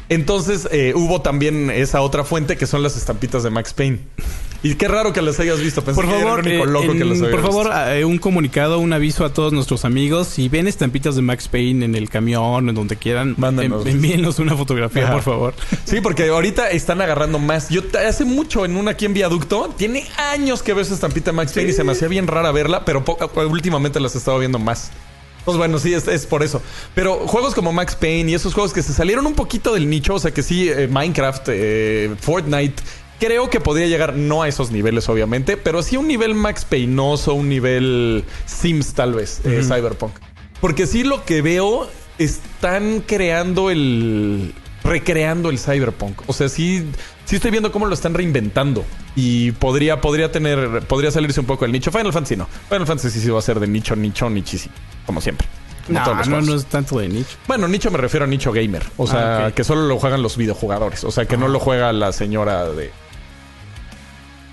Entonces 0.09 0.67
eh, 0.71 0.93
hubo 0.95 1.21
también 1.21 1.69
esa 1.69 2.01
otra 2.01 2.23
fuente 2.23 2.55
que 2.55 2.65
son 2.67 2.81
las 2.83 2.95
estampitas 2.95 3.43
de 3.43 3.49
Max 3.49 3.73
Payne. 3.73 3.99
Y 4.63 4.73
qué 4.75 4.87
raro 4.87 5.13
que 5.13 5.21
las 5.21 5.39
hayas 5.39 5.59
visto. 5.59 5.83
Pensé 5.83 6.01
Por 6.01 6.09
que 6.09 6.15
era 6.15 6.23
favor, 6.25 6.39
el 6.39 6.47
único 6.47 6.63
eh, 6.63 6.71
loco 6.71 6.93
que 6.97 7.05
las 7.05 7.19
había 7.21 7.31
por 7.31 7.41
favor, 7.41 7.69
eh, 7.89 8.03
un 8.05 8.17
comunicado, 8.17 8.79
un 8.79 8.91
aviso 8.91 9.23
a 9.23 9.31
todos 9.33 9.53
nuestros 9.53 9.85
amigos. 9.85 10.27
Si 10.27 10.49
ven 10.49 10.67
estampitas 10.67 11.15
de 11.15 11.21
Max 11.21 11.47
Payne 11.47 11.85
en 11.85 11.95
el 11.95 12.09
camión, 12.09 12.67
en 12.67 12.73
donde 12.75 12.95
quieran, 12.95 13.35
Mándanos. 13.37 13.85
en- 13.85 13.91
envíenos 13.93 14.39
una 14.39 14.55
fotografía, 14.57 15.03
Ajá. 15.05 15.13
por 15.13 15.21
favor. 15.23 15.53
Sí, 15.85 16.01
porque 16.01 16.27
ahorita 16.29 16.71
están 16.71 17.01
agarrando 17.01 17.37
más. 17.39 17.69
Yo 17.69 17.81
hace 18.07 18.25
mucho 18.25 18.65
en 18.65 18.75
una 18.77 18.91
aquí 18.91 19.05
en 19.05 19.13
Viaducto, 19.13 19.73
tiene 19.77 20.05
años 20.17 20.63
que 20.63 20.73
veo 20.73 20.81
esa 20.81 20.95
estampita 20.95 21.31
de 21.31 21.37
Max 21.37 21.53
Payne 21.53 21.69
y 21.69 21.73
se 21.73 21.83
me 21.83 21.91
hacía 21.91 22.07
bien 22.07 22.25
rara 22.27 22.51
verla, 22.51 22.83
pero 22.83 23.05
po- 23.05 23.17
últimamente 23.49 23.99
las 23.99 24.15
he 24.15 24.17
estado 24.17 24.39
viendo 24.39 24.57
más. 24.59 24.91
Pues 25.45 25.55
bueno, 25.55 25.79
sí, 25.79 25.93
es, 25.93 26.07
es 26.09 26.25
por 26.25 26.43
eso. 26.43 26.61
Pero 26.93 27.25
juegos 27.27 27.53
como 27.55 27.71
Max 27.71 27.95
Payne 27.95 28.31
y 28.31 28.33
esos 28.33 28.53
juegos 28.53 28.73
que 28.73 28.83
se 28.83 28.91
salieron 28.91 29.25
un 29.27 29.33
poquito 29.33 29.73
del 29.73 29.89
nicho, 29.89 30.15
o 30.15 30.19
sea 30.19 30.31
que 30.31 30.43
sí, 30.43 30.67
eh, 30.67 30.89
Minecraft, 30.91 31.43
eh, 31.49 32.15
Fortnite, 32.19 32.83
creo 33.19 33.49
que 33.49 33.59
podría 33.59 33.87
llegar 33.87 34.15
no 34.15 34.43
a 34.43 34.47
esos 34.47 34.71
niveles, 34.71 35.09
obviamente, 35.09 35.57
pero 35.57 35.83
sí 35.83 35.97
un 35.97 36.07
nivel 36.07 36.35
Max 36.35 36.65
Paynoso, 36.65 37.33
un 37.33 37.49
nivel 37.49 38.23
Sims 38.45 38.93
tal 38.93 39.13
vez, 39.13 39.41
eh, 39.45 39.61
Cyberpunk. 39.63 40.13
Porque 40.61 40.87
sí 40.87 41.03
lo 41.03 41.23
que 41.25 41.41
veo, 41.41 41.87
están 42.17 43.01
creando 43.05 43.69
el... 43.69 44.53
recreando 44.83 45.49
el 45.49 45.59
Cyberpunk. 45.59 46.21
O 46.27 46.33
sea, 46.33 46.49
sí, 46.49 46.89
sí 47.25 47.35
estoy 47.35 47.51
viendo 47.51 47.71
cómo 47.71 47.85
lo 47.85 47.93
están 47.93 48.13
reinventando. 48.13 48.83
Y 49.15 49.51
podría, 49.53 50.01
podría 50.01 50.31
tener, 50.31 50.81
podría 50.87 51.11
salirse 51.11 51.39
un 51.39 51.45
poco 51.45 51.65
del 51.65 51.71
nicho. 51.71 51.91
Final 51.91 52.13
Fantasy 52.13 52.35
no. 52.35 52.47
Final 52.69 52.87
Fantasy 52.87 53.09
sí, 53.09 53.19
sí 53.21 53.29
va 53.29 53.39
a 53.39 53.41
ser 53.43 53.59
de 53.59 53.67
nicho, 53.67 53.95
nicho, 53.95 54.29
nichísimo. 54.29 54.73
Como 55.05 55.21
siempre. 55.21 55.47
No, 55.87 56.23
no, 56.25 56.41
no 56.41 56.55
es 56.55 56.65
tanto 56.65 56.99
de 56.99 57.07
nicho. 57.07 57.37
Bueno, 57.47 57.67
nicho 57.67 57.89
me 57.91 57.97
refiero 57.97 58.25
a 58.25 58.27
nicho 58.27 58.51
gamer. 58.51 58.83
O 58.97 59.07
sea, 59.07 59.45
Ah, 59.45 59.51
que 59.51 59.63
solo 59.63 59.83
lo 59.87 59.97
juegan 59.97 60.21
los 60.21 60.35
videojugadores. 60.37 61.03
O 61.05 61.11
sea, 61.11 61.25
que 61.25 61.37
no 61.37 61.47
lo 61.47 61.59
juega 61.59 61.93
la 61.93 62.11
señora 62.11 62.65
de. 62.69 62.91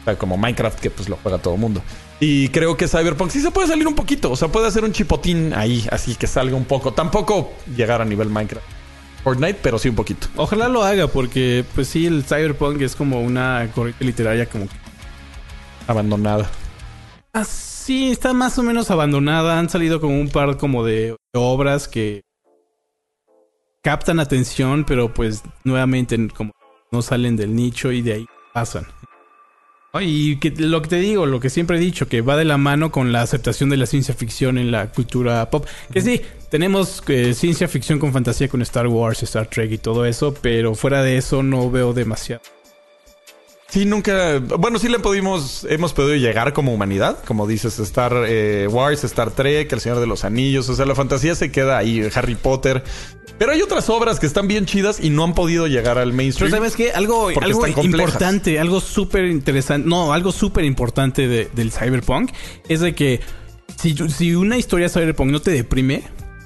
O 0.05 0.07
sea, 0.07 0.19
como 0.19 0.37
Minecraft, 0.37 0.79
que 0.79 0.91
pues 0.91 1.09
lo 1.09 1.17
juega 1.17 1.39
todo 1.39 1.55
el 1.55 1.61
mundo. 1.61 1.83
Y 2.21 2.51
creo 2.51 2.77
que 2.77 2.89
Cyberpunk 2.89 3.31
sí 3.31 3.41
se 3.41 3.51
puede 3.51 3.69
salir 3.69 3.89
un 3.89 3.95
poquito. 3.95 4.31
O 4.31 4.37
sea, 4.37 4.49
puede 4.49 4.67
hacer 4.67 4.85
un 4.85 4.93
chipotín 4.93 5.55
ahí, 5.55 5.87
así 5.91 6.15
que 6.15 6.27
salga 6.27 6.55
un 6.57 6.67
poco. 6.67 6.93
Tampoco 6.93 7.53
llegar 7.75 8.03
a 8.03 8.05
nivel 8.05 8.29
Minecraft. 8.29 8.67
Fortnite, 9.23 9.59
pero 9.63 9.79
sí 9.79 9.89
un 9.89 9.95
poquito. 9.95 10.27
Ojalá 10.37 10.69
lo 10.69 10.85
haga, 10.85 11.09
porque 11.09 11.65
pues 11.75 11.89
sí, 11.89 12.07
el 12.07 12.25
cyberpunk 12.25 12.83
es 12.83 12.95
como 12.95 13.23
una 13.23 13.71
corriente 13.75 14.05
literaria 14.05 14.45
como 14.47 14.67
que... 14.67 14.75
Abandonada. 15.87 16.51
Ah, 17.33 17.45
sí, 17.45 18.11
está 18.11 18.35
más 18.35 18.59
o 18.59 18.63
menos 18.63 18.91
abandonada. 18.91 19.59
Han 19.59 19.71
salido 19.71 20.01
como 20.03 20.21
un 20.21 20.29
par 20.29 20.59
como 20.59 20.85
de 20.85 21.17
obras 21.33 21.89
que 21.89 22.21
captan 23.83 24.21
atención, 24.21 24.85
pero 24.85 25.13
pues 25.13 25.43
nuevamente 25.65 26.29
como 26.29 26.53
no 26.93 27.03
salen 27.03 27.37
del 27.37 27.55
nicho 27.55 27.93
y 27.93 28.03
de 28.03 28.13
ahí 28.13 28.27
pasan. 28.53 28.87
Y 30.01 30.37
que, 30.37 30.51
lo 30.51 30.83
que 30.83 30.89
te 30.89 30.97
digo, 30.97 31.27
lo 31.27 31.41
que 31.41 31.51
siempre 31.51 31.77
he 31.77 31.81
dicho, 31.81 32.09
que 32.09 32.21
va 32.21 32.37
de 32.37 32.45
la 32.45 32.59
mano 32.59 32.91
con 32.91 33.13
la 33.13 33.23
aceptación 33.23 33.71
de 33.71 33.77
la 33.77 33.87
ciencia 33.87 34.15
ficción 34.15 34.59
en 34.59 34.71
la 34.71 34.91
cultura 34.91 35.49
pop. 35.51 35.67
Que 35.93 36.01
sí, 36.01 36.21
tenemos 36.51 37.03
eh, 37.09 37.35
ciencia 37.35 37.69
ficción 37.69 37.99
con 37.99 38.13
fantasía 38.13 38.49
con 38.49 38.63
Star 38.63 38.89
Wars, 38.89 39.23
Star 39.23 39.47
Trek 39.47 39.71
y 39.71 39.79
todo 39.79 40.05
eso, 40.05 40.35
pero 40.35 40.75
fuera 40.75 41.03
de 41.03 41.17
eso 41.17 41.43
no 41.43 41.71
veo 41.71 41.93
demasiado. 41.93 42.43
Sí, 43.75 43.87
nunca. 43.87 44.39
Bueno, 44.39 44.79
sí 44.79 44.89
le 44.89 45.01
pudimos. 45.01 45.67
Hemos 45.69 45.93
podido 45.93 46.15
llegar 46.15 46.53
como 46.53 46.73
humanidad. 46.73 47.19
Como 47.25 47.45
dices, 47.49 47.77
Star 47.81 48.15
eh, 48.29 48.69
Wars, 48.71 49.03
Star 49.03 49.33
Trek, 49.33 49.73
El 49.73 49.81
Señor 49.81 49.99
de 49.99 50.07
los 50.07 50.23
Anillos. 50.25 50.69
O 50.69 50.77
sea, 50.77 50.87
la 50.87 50.95
fantasía 50.95 51.35
se 51.35 51.51
queda 51.51 51.77
ahí. 51.77 52.09
Harry 52.15 52.37
Potter. 52.37 52.85
Pero 53.37 53.51
hay 53.51 53.63
otras 53.63 53.91
obras 53.91 54.21
que 54.21 54.27
están 54.27 54.47
bien 54.47 54.65
chidas 54.65 55.01
y 55.03 55.11
no 55.11 55.25
han 55.25 55.35
podido 55.35 55.67
llegar 55.67 55.99
al 55.99 56.11
Pero 56.11 56.17
mainstream. 56.17 56.53
sabes 56.53 56.77
qué, 56.77 56.93
algo, 56.93 57.31
algo 57.43 57.67
importante, 57.67 58.61
algo 58.61 58.81
súper 58.81 59.25
interesante, 59.25 59.89
no, 59.89 60.13
algo 60.13 60.31
súper 60.31 60.65
importante 60.65 61.27
de- 61.27 61.51
del 61.53 61.73
cyberpunk 61.73 62.31
es 62.69 62.79
de 62.79 62.95
que 62.95 63.19
si, 63.77 63.97
si 64.09 64.37
una 64.37 64.57
historia 64.57 64.89
cyberpunk 64.89 65.33
no 65.33 65.41
te 65.43 65.51
deprime, 65.51 66.05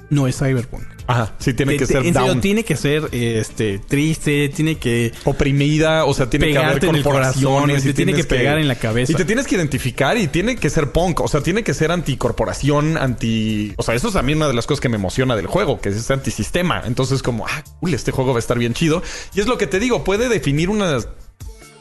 no 0.09 0.25
es 0.27 0.39
cyberpunk. 0.39 0.85
Ajá, 1.11 1.33
sí, 1.39 1.55
tiene 1.55 1.71
que 1.73 1.87
Te- 1.87 1.93
ser 1.93 2.03
serio, 2.03 2.21
down. 2.21 2.39
tiene 2.39 2.63
que 2.63 2.75
ser 2.75 3.09
este 3.11 3.79
triste, 3.79 4.47
tiene 4.49 4.75
que 4.77 5.11
oprimida, 5.25 6.05
o 6.05 6.13
sea, 6.13 6.29
tiene 6.29 6.51
que 6.51 6.57
haber 6.59 6.85
corporaciones. 6.85 7.83
te 7.83 7.95
tiene 7.95 8.13
que 8.13 8.23
pegar 8.23 8.59
en 8.59 8.67
la 8.67 8.75
cabeza. 8.75 9.11
Y 9.11 9.15
te 9.15 9.25
tienes 9.25 9.47
que 9.47 9.55
identificar 9.55 10.19
y 10.19 10.27
tiene 10.27 10.55
que 10.55 10.69
ser 10.69 10.91
punk, 10.91 11.21
o 11.21 11.27
sea, 11.27 11.41
tiene 11.41 11.63
que 11.63 11.73
ser 11.73 11.91
anticorporación, 11.91 12.95
anti... 12.95 13.73
O 13.77 13.81
sea, 13.81 13.95
eso 13.95 14.09
es 14.09 14.15
a 14.17 14.21
mí 14.21 14.33
una 14.33 14.47
de 14.47 14.53
las 14.53 14.67
cosas 14.67 14.81
que 14.81 14.89
me 14.89 14.97
emociona 14.97 15.35
del 15.35 15.47
juego, 15.47 15.81
que 15.81 15.89
es 15.89 16.11
antisistema. 16.11 16.83
Entonces, 16.85 17.23
como, 17.23 17.47
ah, 17.47 17.63
cool, 17.79 17.91
este 17.95 18.11
juego 18.11 18.33
va 18.33 18.37
a 18.37 18.39
estar 18.41 18.59
bien 18.59 18.75
chido. 18.75 19.01
Y 19.33 19.39
es 19.39 19.47
lo 19.47 19.57
que 19.57 19.65
te 19.65 19.79
digo, 19.79 20.03
puede 20.03 20.29
definir 20.29 20.69
una 20.69 20.99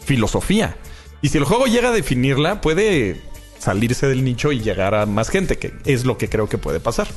filosofía. 0.06 0.74
Y 1.20 1.28
si 1.28 1.36
el 1.36 1.44
juego 1.44 1.66
llega 1.66 1.90
a 1.90 1.92
definirla, 1.92 2.62
puede 2.62 3.20
salirse 3.58 4.06
del 4.06 4.24
nicho 4.24 4.52
y 4.52 4.60
llegar 4.60 4.94
a 4.94 5.04
más 5.04 5.28
gente, 5.28 5.58
que 5.58 5.74
es 5.84 6.06
lo 6.06 6.16
que 6.16 6.30
creo 6.30 6.48
que 6.48 6.56
puede 6.56 6.80
pasar. 6.80 7.08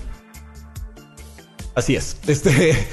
Así 1.76 1.96
es. 1.96 2.18
Este... 2.28 2.88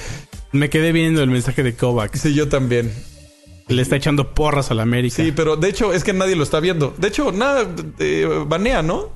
me 0.52 0.70
quedé 0.70 0.92
viendo 0.92 1.22
el 1.22 1.30
mensaje 1.30 1.62
de 1.62 1.74
Kovacs. 1.74 2.20
Sí, 2.20 2.34
yo 2.34 2.48
también. 2.48 2.92
Le 3.68 3.82
está 3.82 3.96
echando 3.96 4.34
porras 4.34 4.70
a 4.70 4.74
la 4.74 4.82
América. 4.82 5.16
Sí, 5.16 5.32
pero 5.32 5.56
de 5.56 5.68
hecho 5.68 5.92
es 5.92 6.04
que 6.04 6.12
nadie 6.12 6.36
lo 6.36 6.42
está 6.42 6.58
viendo. 6.60 6.94
De 6.96 7.08
hecho, 7.08 7.32
nada, 7.32 7.68
eh, 7.98 8.44
banea, 8.46 8.82
¿no? 8.82 9.12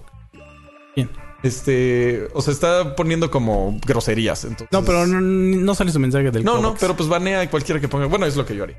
Bien. 0.95 1.09
Este, 1.43 2.29
o 2.35 2.43
sea, 2.43 2.53
está 2.53 2.95
poniendo 2.95 3.31
como 3.31 3.81
groserías. 3.85 4.45
Entonces... 4.45 4.69
No, 4.71 4.85
pero 4.85 5.07
no, 5.07 5.21
no 5.21 5.75
sale 5.75 5.91
su 5.91 5.99
mensaje 5.99 6.31
del 6.31 6.45
No, 6.45 6.61
no, 6.61 6.75
pero 6.79 6.95
pues 6.95 7.09
banea 7.09 7.41
a 7.41 7.51
cualquiera 7.51 7.81
que 7.81 7.89
ponga. 7.89 8.07
Bueno, 8.07 8.27
es 8.27 8.37
lo 8.37 8.45
que 8.45 8.55
yo 8.55 8.65
haría. 8.65 8.79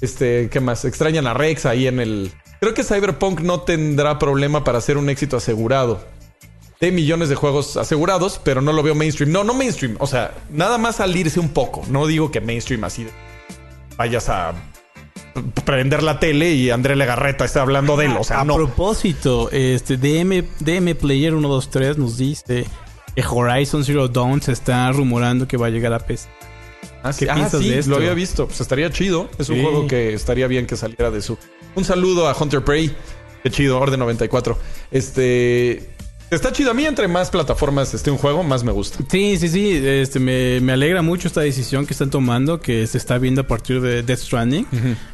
Este, 0.00 0.48
¿qué 0.50 0.60
más? 0.60 0.84
Extrañan 0.84 1.26
a 1.26 1.34
Rex 1.34 1.66
ahí 1.66 1.88
en 1.88 1.98
el. 1.98 2.30
Creo 2.60 2.74
que 2.74 2.84
Cyberpunk 2.84 3.40
no 3.40 3.62
tendrá 3.62 4.18
problema 4.18 4.62
para 4.62 4.78
hacer 4.78 4.96
un 4.96 5.10
éxito 5.10 5.36
asegurado. 5.36 6.04
De 6.80 6.92
millones 6.92 7.28
de 7.28 7.34
juegos 7.34 7.76
asegurados, 7.76 8.40
pero 8.44 8.60
no 8.60 8.72
lo 8.72 8.82
veo 8.84 8.94
mainstream. 8.94 9.32
No, 9.32 9.42
no 9.42 9.52
mainstream. 9.54 9.96
O 9.98 10.06
sea, 10.06 10.32
nada 10.50 10.78
más 10.78 10.96
salirse 10.96 11.40
un 11.40 11.48
poco. 11.48 11.82
No 11.90 12.06
digo 12.06 12.30
que 12.30 12.40
mainstream 12.40 12.84
así 12.84 13.06
vayas 13.96 14.28
a 14.28 14.52
prender 15.64 16.02
la 16.04 16.20
tele 16.20 16.52
y 16.54 16.70
André 16.70 16.94
Legarreta 16.96 17.44
está 17.44 17.62
hablando 17.62 17.96
de 17.96 18.06
él. 18.06 18.16
O 18.18 18.24
sea, 18.24 18.40
a 18.40 18.44
no. 18.44 18.54
propósito, 18.54 19.50
este 19.50 19.96
DM, 19.96 20.44
DM 20.60 20.94
Player 20.94 21.32
123 21.32 21.98
nos 21.98 22.16
dice 22.16 22.64
que 23.14 23.24
Horizon 23.28 23.84
Zero 23.84 24.06
Dawn 24.08 24.40
se 24.40 24.52
está 24.52 24.90
rumorando 24.92 25.48
que 25.48 25.56
va 25.56 25.66
a 25.66 25.70
llegar 25.70 25.92
a 25.92 25.98
PC. 25.98 26.28
Ah, 27.02 27.12
sí, 27.12 27.24
¿Qué 27.24 27.30
ah, 27.30 27.34
piensas 27.34 27.60
sí, 27.60 27.70
de 27.70 27.78
esto? 27.80 27.90
lo 27.90 27.96
había 27.96 28.14
visto. 28.14 28.46
Pues 28.46 28.60
estaría 28.60 28.90
chido. 28.90 29.28
Es 29.38 29.48
un 29.48 29.56
Sí. 29.56 29.62
juego 29.62 29.86
que 29.88 30.14
estaría 30.14 30.46
bien 30.46 30.66
que 30.66 30.76
saliera 30.76 31.10
de 31.10 31.22
su. 31.22 31.36
Un 31.74 31.84
saludo 31.84 32.28
a 32.28 32.36
Hunter 32.38 32.64
Prey. 32.64 32.94
Qué 33.42 33.50
chido, 33.50 33.80
Orden 33.80 33.98
94. 34.00 34.56
Este. 34.90 35.90
Está 36.30 36.52
chido. 36.52 36.70
A 36.70 36.74
mí, 36.74 36.84
entre 36.84 37.08
más 37.08 37.30
plataformas 37.30 37.94
esté 37.94 38.10
un 38.10 38.18
juego, 38.18 38.42
más 38.42 38.62
me 38.62 38.72
gusta. 38.72 38.98
Sí, 39.10 39.38
sí, 39.38 39.48
sí. 39.48 39.80
Este, 39.82 40.20
me, 40.20 40.60
me 40.60 40.72
alegra 40.72 41.00
mucho 41.00 41.26
esta 41.26 41.40
decisión 41.40 41.86
que 41.86 41.94
están 41.94 42.10
tomando, 42.10 42.60
que 42.60 42.86
se 42.86 42.98
está 42.98 43.16
viendo 43.16 43.40
a 43.40 43.46
partir 43.46 43.80
de 43.80 44.02
Death 44.02 44.18
Stranding. 44.18 44.66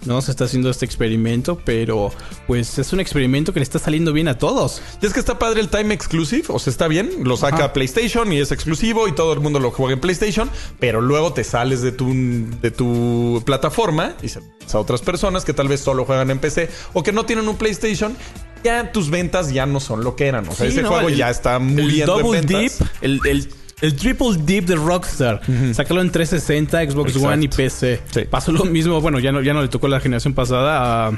No 0.06 0.20
se 0.22 0.32
está 0.32 0.44
haciendo 0.44 0.70
este 0.70 0.84
experimento, 0.84 1.60
pero 1.64 2.10
pues 2.46 2.78
es 2.78 2.92
un 2.92 2.98
experimento 3.00 3.52
que 3.52 3.60
le 3.60 3.64
está 3.64 3.78
saliendo 3.78 4.12
bien 4.12 4.26
a 4.26 4.38
todos. 4.38 4.82
Y 5.00 5.06
es 5.06 5.12
que 5.12 5.20
está 5.20 5.38
padre 5.38 5.60
el 5.60 5.68
Time 5.68 5.94
Exclusive. 5.94 6.44
O 6.48 6.58
sea, 6.58 6.70
está 6.70 6.88
bien. 6.88 7.10
Lo 7.22 7.36
saca 7.36 7.56
Ajá. 7.56 7.72
PlayStation 7.72 8.32
y 8.32 8.40
es 8.40 8.50
exclusivo 8.50 9.06
y 9.06 9.12
todo 9.12 9.32
el 9.32 9.40
mundo 9.40 9.60
lo 9.60 9.70
juega 9.70 9.92
en 9.92 10.00
PlayStation. 10.00 10.50
Pero 10.80 11.00
luego 11.00 11.32
te 11.32 11.44
sales 11.44 11.80
de 11.80 11.92
tu, 11.92 12.12
de 12.60 12.70
tu 12.72 13.40
plataforma 13.46 14.14
y 14.22 14.28
se 14.28 14.40
a 14.72 14.78
otras 14.78 15.02
personas 15.02 15.44
que 15.44 15.52
tal 15.52 15.68
vez 15.68 15.80
solo 15.80 16.04
juegan 16.04 16.30
en 16.30 16.40
PC 16.40 16.68
o 16.94 17.02
que 17.02 17.12
no 17.12 17.24
tienen 17.24 17.48
un 17.48 17.56
PlayStation. 17.56 18.16
Ya 18.64 18.90
tus 18.92 19.10
ventas 19.10 19.52
ya 19.52 19.66
no 19.66 19.78
son 19.80 20.02
lo 20.02 20.16
que 20.16 20.26
eran. 20.26 20.48
O 20.48 20.52
sea, 20.52 20.66
Sí, 20.66 20.72
ese 20.72 20.82
no, 20.82 20.88
juego 20.88 21.08
el- 21.08 21.16
ya 21.16 21.30
está 21.30 21.56
El 21.56 21.62
muriendo 21.62 22.16
en 22.18 22.22
Double 22.24 22.40
ventas. 22.40 22.78
Dip, 22.78 22.88
el, 23.02 23.20
el, 23.26 23.48
el 23.82 23.96
Triple 23.96 24.36
Dip 24.44 24.64
de 24.66 24.76
Rockstar. 24.76 25.40
Sácalo 25.74 26.00
en 26.00 26.10
360, 26.10 26.90
Xbox 26.90 27.10
Exacto. 27.12 27.28
One 27.28 27.44
y 27.44 27.48
PC. 27.48 28.00
Sí. 28.12 28.20
Pasó 28.30 28.52
lo 28.52 28.64
mismo, 28.64 29.00
bueno, 29.00 29.18
ya 29.18 29.32
no, 29.32 29.42
ya 29.42 29.52
no 29.52 29.60
le 29.62 29.68
tocó 29.68 29.88
la 29.88 30.00
generación 30.00 30.32
pasada 30.34 31.06
a 31.06 31.10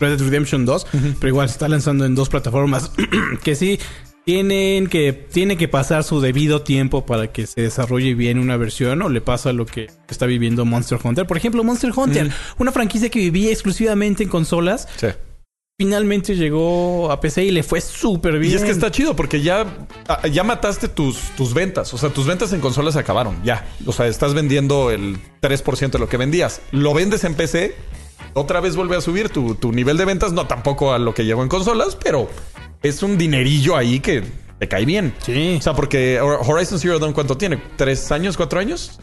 Red 0.00 0.16
Dead 0.16 0.20
Redemption 0.20 0.64
2, 0.64 0.86
pero 1.20 1.28
igual 1.28 1.48
se 1.48 1.52
está 1.52 1.68
lanzando 1.68 2.04
en 2.06 2.14
dos 2.14 2.28
plataformas 2.28 2.90
que 3.44 3.54
sí 3.54 3.78
tienen 4.24 4.86
que, 4.86 5.12
tiene 5.12 5.58
que 5.58 5.68
pasar 5.68 6.02
su 6.02 6.20
debido 6.22 6.62
tiempo 6.62 7.04
para 7.04 7.30
que 7.30 7.46
se 7.46 7.60
desarrolle 7.60 8.14
bien 8.14 8.38
una 8.38 8.56
versión 8.56 9.02
o 9.02 9.10
le 9.10 9.20
pasa 9.20 9.52
lo 9.52 9.66
que 9.66 9.88
está 10.08 10.24
viviendo 10.24 10.64
Monster 10.64 10.98
Hunter. 11.04 11.26
Por 11.26 11.36
ejemplo, 11.36 11.62
Monster 11.62 11.92
Hunter, 11.94 12.30
una 12.58 12.72
franquicia 12.72 13.10
que 13.10 13.18
vivía 13.18 13.50
exclusivamente 13.52 14.22
en 14.22 14.30
consolas, 14.30 14.88
Sí. 14.96 15.08
Finalmente 15.76 16.36
llegó 16.36 17.10
a 17.10 17.20
PC 17.20 17.44
y 17.44 17.50
le 17.50 17.62
fue 17.62 17.80
súper 17.80 18.38
bien. 18.38 18.52
Y 18.52 18.56
es 18.56 18.62
que 18.62 18.70
está 18.70 18.90
chido 18.90 19.16
porque 19.16 19.42
ya, 19.42 19.66
ah, 20.08 20.26
ya 20.28 20.44
mataste 20.44 20.88
tus, 20.88 21.18
tus 21.36 21.52
ventas. 21.52 21.92
O 21.94 21.98
sea, 21.98 22.10
tus 22.10 22.26
ventas 22.26 22.52
en 22.52 22.60
consolas 22.60 22.94
se 22.94 23.00
acabaron. 23.00 23.42
Ya. 23.42 23.66
O 23.86 23.92
sea, 23.92 24.06
estás 24.06 24.34
vendiendo 24.34 24.90
el 24.90 25.18
3% 25.40 25.90
de 25.90 25.98
lo 25.98 26.08
que 26.08 26.16
vendías. 26.16 26.60
Lo 26.70 26.94
vendes 26.94 27.24
en 27.24 27.34
PC. 27.34 27.74
Otra 28.34 28.60
vez 28.60 28.76
vuelve 28.76 28.96
a 28.96 29.00
subir 29.00 29.28
tu, 29.28 29.54
tu 29.56 29.72
nivel 29.72 29.96
de 29.96 30.04
ventas. 30.04 30.32
No 30.32 30.46
tampoco 30.46 30.92
a 30.92 30.98
lo 30.98 31.12
que 31.12 31.24
llegó 31.24 31.42
en 31.42 31.48
consolas, 31.48 31.96
pero 31.96 32.28
es 32.82 33.02
un 33.02 33.18
dinerillo 33.18 33.76
ahí 33.76 34.00
que 34.00 34.22
te 34.58 34.68
cae 34.68 34.84
bien. 34.84 35.14
Sí. 35.24 35.56
O 35.58 35.62
sea, 35.62 35.74
porque 35.74 36.20
Horizon 36.20 36.78
Zero 36.78 36.98
Dawn, 36.98 37.12
¿cuánto 37.12 37.36
tiene? 37.36 37.60
¿Tres 37.76 38.12
años? 38.12 38.36
¿Cuatro 38.36 38.60
años? 38.60 39.00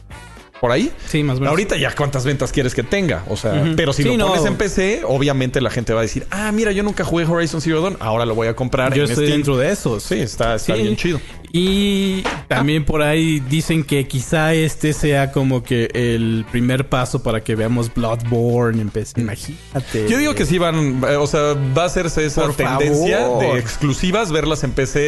¿Por 0.61 0.71
ahí? 0.71 0.91
Sí, 1.07 1.23
más 1.23 1.37
o 1.37 1.39
menos. 1.39 1.49
Ahorita 1.49 1.75
ya 1.75 1.93
cuántas 1.95 2.23
ventas 2.23 2.51
quieres 2.51 2.73
que 2.75 2.83
tenga. 2.83 3.23
O 3.29 3.35
sea, 3.35 3.73
pero 3.75 3.91
si 3.93 4.03
Sí, 4.03 4.09
lo 4.15 4.27
no. 4.35 4.45
en 4.47 4.55
PC, 4.55 5.01
obviamente 5.05 5.59
la 5.59 5.71
gente 5.71 5.91
va 5.93 5.99
a 5.99 6.03
decir, 6.03 6.25
ah, 6.29 6.51
mira, 6.51 6.71
yo 6.71 6.83
nunca 6.83 7.03
jugué 7.03 7.25
Horizon 7.25 7.59
Zero 7.61 7.81
Dawn, 7.81 7.97
ahora 7.99 8.25
lo 8.25 8.35
voy 8.35 8.47
a 8.47 8.55
comprar. 8.55 8.93
Yo 8.93 9.03
en 9.03 9.09
estoy 9.09 9.25
Steam". 9.25 9.39
dentro 9.39 9.57
de 9.57 9.71
esos. 9.71 10.03
Sí, 10.03 10.19
está, 10.19 10.53
está 10.55 10.75
Sí. 10.75 10.81
bien 10.83 10.95
chido. 10.95 11.19
Y 11.53 12.23
también 12.47 12.85
por 12.85 13.01
ahí 13.01 13.39
dicen 13.41 13.83
que 13.83 14.07
quizá 14.07 14.53
este 14.53 14.93
sea 14.93 15.31
como 15.33 15.63
que 15.63 15.89
el 15.93 16.45
primer 16.49 16.87
paso 16.87 17.23
para 17.23 17.43
que 17.43 17.55
veamos 17.55 17.93
Bloodborne 17.93 18.81
en 18.81 18.89
PC. 18.89 19.19
Imagínate. 19.19 20.07
Yo 20.09 20.17
digo 20.17 20.33
que 20.33 20.45
sí 20.45 20.57
van, 20.59 21.01
eh, 21.09 21.15
o 21.17 21.27
sea, 21.27 21.55
va 21.77 21.83
a 21.83 21.85
hacerse 21.87 22.25
esa 22.25 22.43
Por 22.43 22.53
tendencia 22.55 23.19
favor. 23.19 23.41
de 23.53 23.59
exclusivas, 23.59 24.31
verlas 24.31 24.63
en 24.63 24.71
PC 24.71 24.99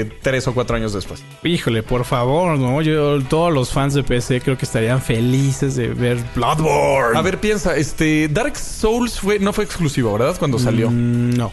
eh, 0.00 0.12
tres 0.22 0.46
o 0.46 0.54
cuatro 0.54 0.76
años 0.76 0.92
después. 0.92 1.22
Híjole, 1.42 1.82
por 1.82 2.04
favor, 2.04 2.56
¿no? 2.58 2.80
Yo, 2.82 3.20
todos 3.24 3.52
los 3.52 3.70
fans 3.70 3.94
de 3.94 4.04
PC 4.04 4.40
creo 4.40 4.56
que 4.56 4.66
estarían 4.66 4.97
felices 5.00 5.76
de 5.76 5.88
ver 5.88 6.18
Bloodborne. 6.34 7.18
A 7.18 7.22
ver, 7.22 7.38
piensa, 7.38 7.76
este 7.76 8.28
Dark 8.28 8.56
Souls 8.56 9.18
fue, 9.20 9.38
no 9.38 9.52
fue 9.52 9.64
exclusivo, 9.64 10.12
¿verdad? 10.16 10.36
Cuando 10.38 10.58
salió. 10.58 10.90
Mm, 10.90 11.30
no. 11.36 11.52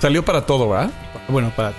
Salió 0.00 0.24
para 0.24 0.44
todo, 0.46 0.68
¿verdad? 0.68 0.90
Bueno, 1.28 1.52
para... 1.56 1.72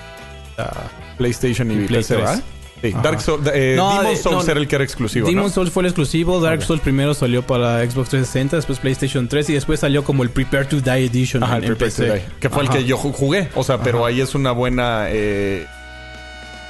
ah, 0.58 0.72
PlayStation 1.18 1.70
y, 1.70 1.74
Y 1.74 1.86
Play 1.86 2.00
PC, 2.00 2.14
3. 2.14 2.18
¿verdad? 2.26 2.42
Sí, 2.82 2.90
Ajá. 2.92 3.02
Dark 3.02 3.20
Souls, 3.22 3.48
eh, 3.54 3.74
No, 3.76 3.96
Demon's 3.98 4.18
de- 4.18 4.22
Souls 4.22 4.44
no, 4.46 4.50
era 4.52 4.60
el 4.60 4.68
que 4.68 4.74
era 4.74 4.84
exclusivo, 4.84 5.26
Demon's 5.26 5.48
¿no? 5.52 5.54
Souls 5.54 5.70
fue 5.70 5.82
el 5.82 5.86
exclusivo, 5.86 6.38
Dark. 6.40 6.62
Souls 6.62 6.82
primero 6.82 7.14
salió 7.14 7.40
para 7.46 7.78
Xbox 7.78 8.10
360, 8.10 8.56
después 8.56 8.78
PlayStation 8.78 9.26
3 9.26 9.48
y 9.50 9.52
después 9.54 9.80
salió 9.80 10.04
como 10.04 10.22
el 10.22 10.28
Prepare 10.30 10.66
to 10.66 10.80
Die 10.82 11.06
Edition 11.06 11.42
Ajá, 11.42 11.58
en, 11.58 11.64
el 11.64 11.70
en 11.70 11.76
Prepare 11.76 12.08
to. 12.08 12.14
Die, 12.14 12.22
que 12.40 12.50
fue 12.50 12.62
Ajá. 12.64 12.72
el 12.72 12.78
que 12.80 12.84
yo 12.86 12.98
ju- 12.98 13.12
jugué. 13.12 13.48
O 13.54 13.64
sea, 13.64 13.80
pero 13.80 14.04
ahí 14.04 14.20
es 14.20 14.34
una 14.34 14.52
buena. 14.52 15.06
eh, 15.08 15.66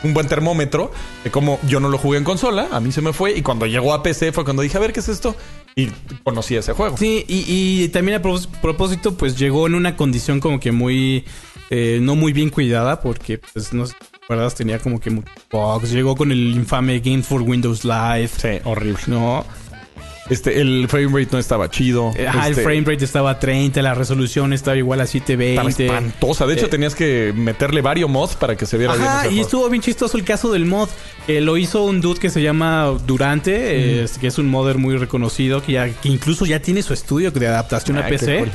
un 0.05 0.15
buen 0.15 0.29
termómetro 0.29 0.93
de 1.25 1.31
cómo 1.31 1.59
yo 1.67 1.81
no 1.81 1.89
lo 1.89 1.99
jugué 1.99 2.19
en 2.19 2.25
consola, 2.25 2.69
a 2.71 2.79
mí 2.81 2.93
se 2.93 3.01
me 3.01 3.13
fue. 3.13 3.33
Y 3.37 3.43
cuando 3.43 3.67
llegó 3.67 3.93
a 3.95 4.03
PC 4.03 4.33
fue 4.33 4.45
cuando 4.45 4.63
dije, 4.63 4.77
a 4.77 4.81
ver, 4.81 4.93
¿qué 4.93 5.01
es 5.01 5.09
esto? 5.09 5.35
Y 5.75 5.89
conocí 6.23 6.55
ese 6.57 6.73
juego. 6.73 6.97
Sí, 6.97 7.25
y, 7.27 7.45
y 7.85 7.89
también 7.89 8.19
a 8.19 8.23
propós- 8.23 8.47
propósito, 8.61 9.17
pues 9.17 9.37
llegó 9.39 9.67
en 9.67 9.75
una 9.75 9.97
condición 9.97 10.39
como 10.41 10.61
que 10.61 10.71
muy... 10.73 11.25
eh, 11.71 11.99
no 12.03 12.15
muy 12.15 12.33
bien 12.33 12.51
cuidada 12.51 13.01
porque, 13.01 13.39
pues, 13.39 13.73
no 13.73 13.87
sé, 13.87 13.95
¿verdad? 14.29 14.53
Tenía 14.55 14.79
como 14.79 15.01
que 15.01 15.11
bugs. 15.51 15.91
Llegó 15.91 16.15
con 16.15 16.31
el 16.31 16.55
infame 16.55 17.01
Game 17.01 17.23
for 17.23 17.43
Windows 17.43 17.85
Live. 17.85 18.29
Sí, 18.37 18.49
horrible. 18.65 19.01
¿No? 19.09 19.45
Este, 20.31 20.59
el 20.61 20.87
frame 20.89 21.09
rate 21.09 21.29
no 21.33 21.39
estaba 21.39 21.69
chido. 21.71 22.11
Eh, 22.17 22.27
ah, 22.27 22.49
Este, 22.49 22.61
el 22.63 22.65
frame 22.67 22.81
rate 22.93 23.05
estaba 23.05 23.31
a 23.33 23.39
30, 23.39 23.83
la 23.83 23.95
resolución 23.95 24.53
estaba 24.55 24.77
igual 24.77 25.01
a 25.01 25.05
Estaba 25.05 25.25
720. 25.27 25.85
espantosa. 25.87 26.47
De 26.47 26.55
hecho, 26.55 26.67
Eh, 26.67 26.71
tenías 26.71 26.95
que 26.95 27.33
meterle 27.37 27.83
varios 27.83 28.09
mods 28.09 28.35
para 28.35 28.57
que 28.57 28.65
se 28.65 28.79
viera 28.79 28.95
bien 28.95 29.07
Ajá, 29.07 29.27
ese 29.27 29.35
y 29.35 29.41
estuvo 29.41 29.69
bien 29.69 29.83
chistoso 29.83 30.17
el 30.17 30.25
caso 30.25 30.51
del 30.51 30.65
mod. 30.65 30.89
Eh, 31.29 31.41
lo 31.43 31.57
hizo 31.59 31.85
un 31.85 32.01
dude 32.01 32.19
que 32.21 32.31
se 32.31 32.41
llama 32.41 32.97
Durante, 33.07 34.03
eh, 34.03 34.07
que 34.21 34.27
es 34.29 34.39
un 34.39 34.49
modder 34.49 34.79
muy 34.79 34.97
reconocido, 34.97 35.63
que, 35.63 35.73
ya, 35.73 35.89
que 35.91 36.09
incluso 36.09 36.47
ya 36.47 36.61
tiene 36.61 36.83
su 36.83 36.95
estudio 36.95 37.31
de 37.31 37.47
adaptación 37.47 37.99
a 37.99 38.01
Ah, 38.01 38.05
qué 38.07 38.19
PC. 38.19 38.39
cool. 38.39 38.51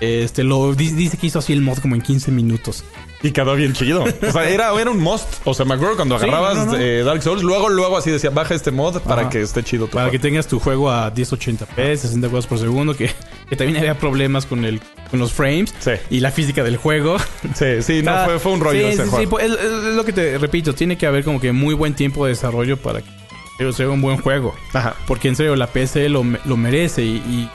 Este, 0.00 0.44
lo 0.44 0.74
di- 0.74 0.92
dice 0.92 1.16
que 1.18 1.26
hizo 1.26 1.40
así 1.40 1.52
el 1.52 1.60
mod 1.60 1.78
como 1.78 1.94
en 1.96 2.00
15 2.02 2.30
minutos. 2.30 2.84
Y 3.22 3.32
quedó 3.32 3.54
bien 3.54 3.72
chido. 3.74 4.02
O 4.04 4.32
sea, 4.32 4.48
era, 4.48 4.72
era 4.80 4.90
un 4.90 4.98
must. 4.98 5.26
O 5.44 5.52
sea, 5.52 5.66
me 5.66 5.74
acuerdo 5.74 5.96
cuando 5.96 6.18
Sí, 6.18 6.24
agarrabas 6.24 6.56
no, 6.66 6.72
no. 6.72 6.78
eh, 6.78 7.02
Dark 7.02 7.22
Souls, 7.22 7.42
luego, 7.42 7.68
luego 7.68 7.96
así 7.98 8.10
decía, 8.10 8.30
baja 8.30 8.54
este 8.54 8.70
mod 8.70 9.00
para 9.02 9.28
que 9.28 9.42
esté 9.42 9.62
chido 9.62 9.86
tu 9.86 9.96
Para 9.96 10.10
que 10.10 10.18
tengas 10.18 10.46
tu 10.46 10.58
juego 10.58 10.90
a 10.90 11.12
1080p, 11.12 11.96
60 11.96 12.28
cuadros 12.28 12.46
por 12.46 12.58
segundo, 12.58 12.94
que, 12.96 13.10
que 13.48 13.56
también 13.56 13.76
había 13.78 13.98
problemas 13.98 14.46
con 14.46 14.64
el 14.64 14.80
con 15.10 15.18
los 15.20 15.32
frames 15.32 15.74
Sí. 15.80 15.92
y 16.08 16.20
la 16.20 16.30
física 16.30 16.62
del 16.64 16.76
juego. 16.78 17.16
Sí, 17.54 17.82
sí, 17.82 18.02
no, 18.02 18.24
fue, 18.24 18.38
fue 18.38 18.52
un 18.52 18.60
rollo 18.60 18.80
sí, 18.80 18.94
ese 18.94 19.04
sí, 19.04 19.10
juego. 19.10 19.30
pues, 19.30 19.44
es, 19.50 19.52
es 19.60 19.94
lo 19.94 20.04
que 20.04 20.12
te 20.12 20.38
repito, 20.38 20.74
tiene 20.74 20.96
que 20.96 21.06
haber 21.06 21.22
como 21.24 21.40
que 21.40 21.52
muy 21.52 21.74
buen 21.74 21.94
tiempo 21.94 22.24
de 22.24 22.30
desarrollo 22.32 22.76
para 22.78 23.02
que 23.02 23.72
sea 23.74 23.88
un 23.90 24.00
buen 24.00 24.16
juego. 24.16 24.54
Ajá. 24.72 24.94
Porque 25.06 25.28
en 25.28 25.36
serio, 25.36 25.54
la 25.56 25.66
PC 25.66 26.08
lo, 26.08 26.24
lo 26.46 26.56
merece 26.56 27.02
y, 27.02 27.16
y 27.16 27.50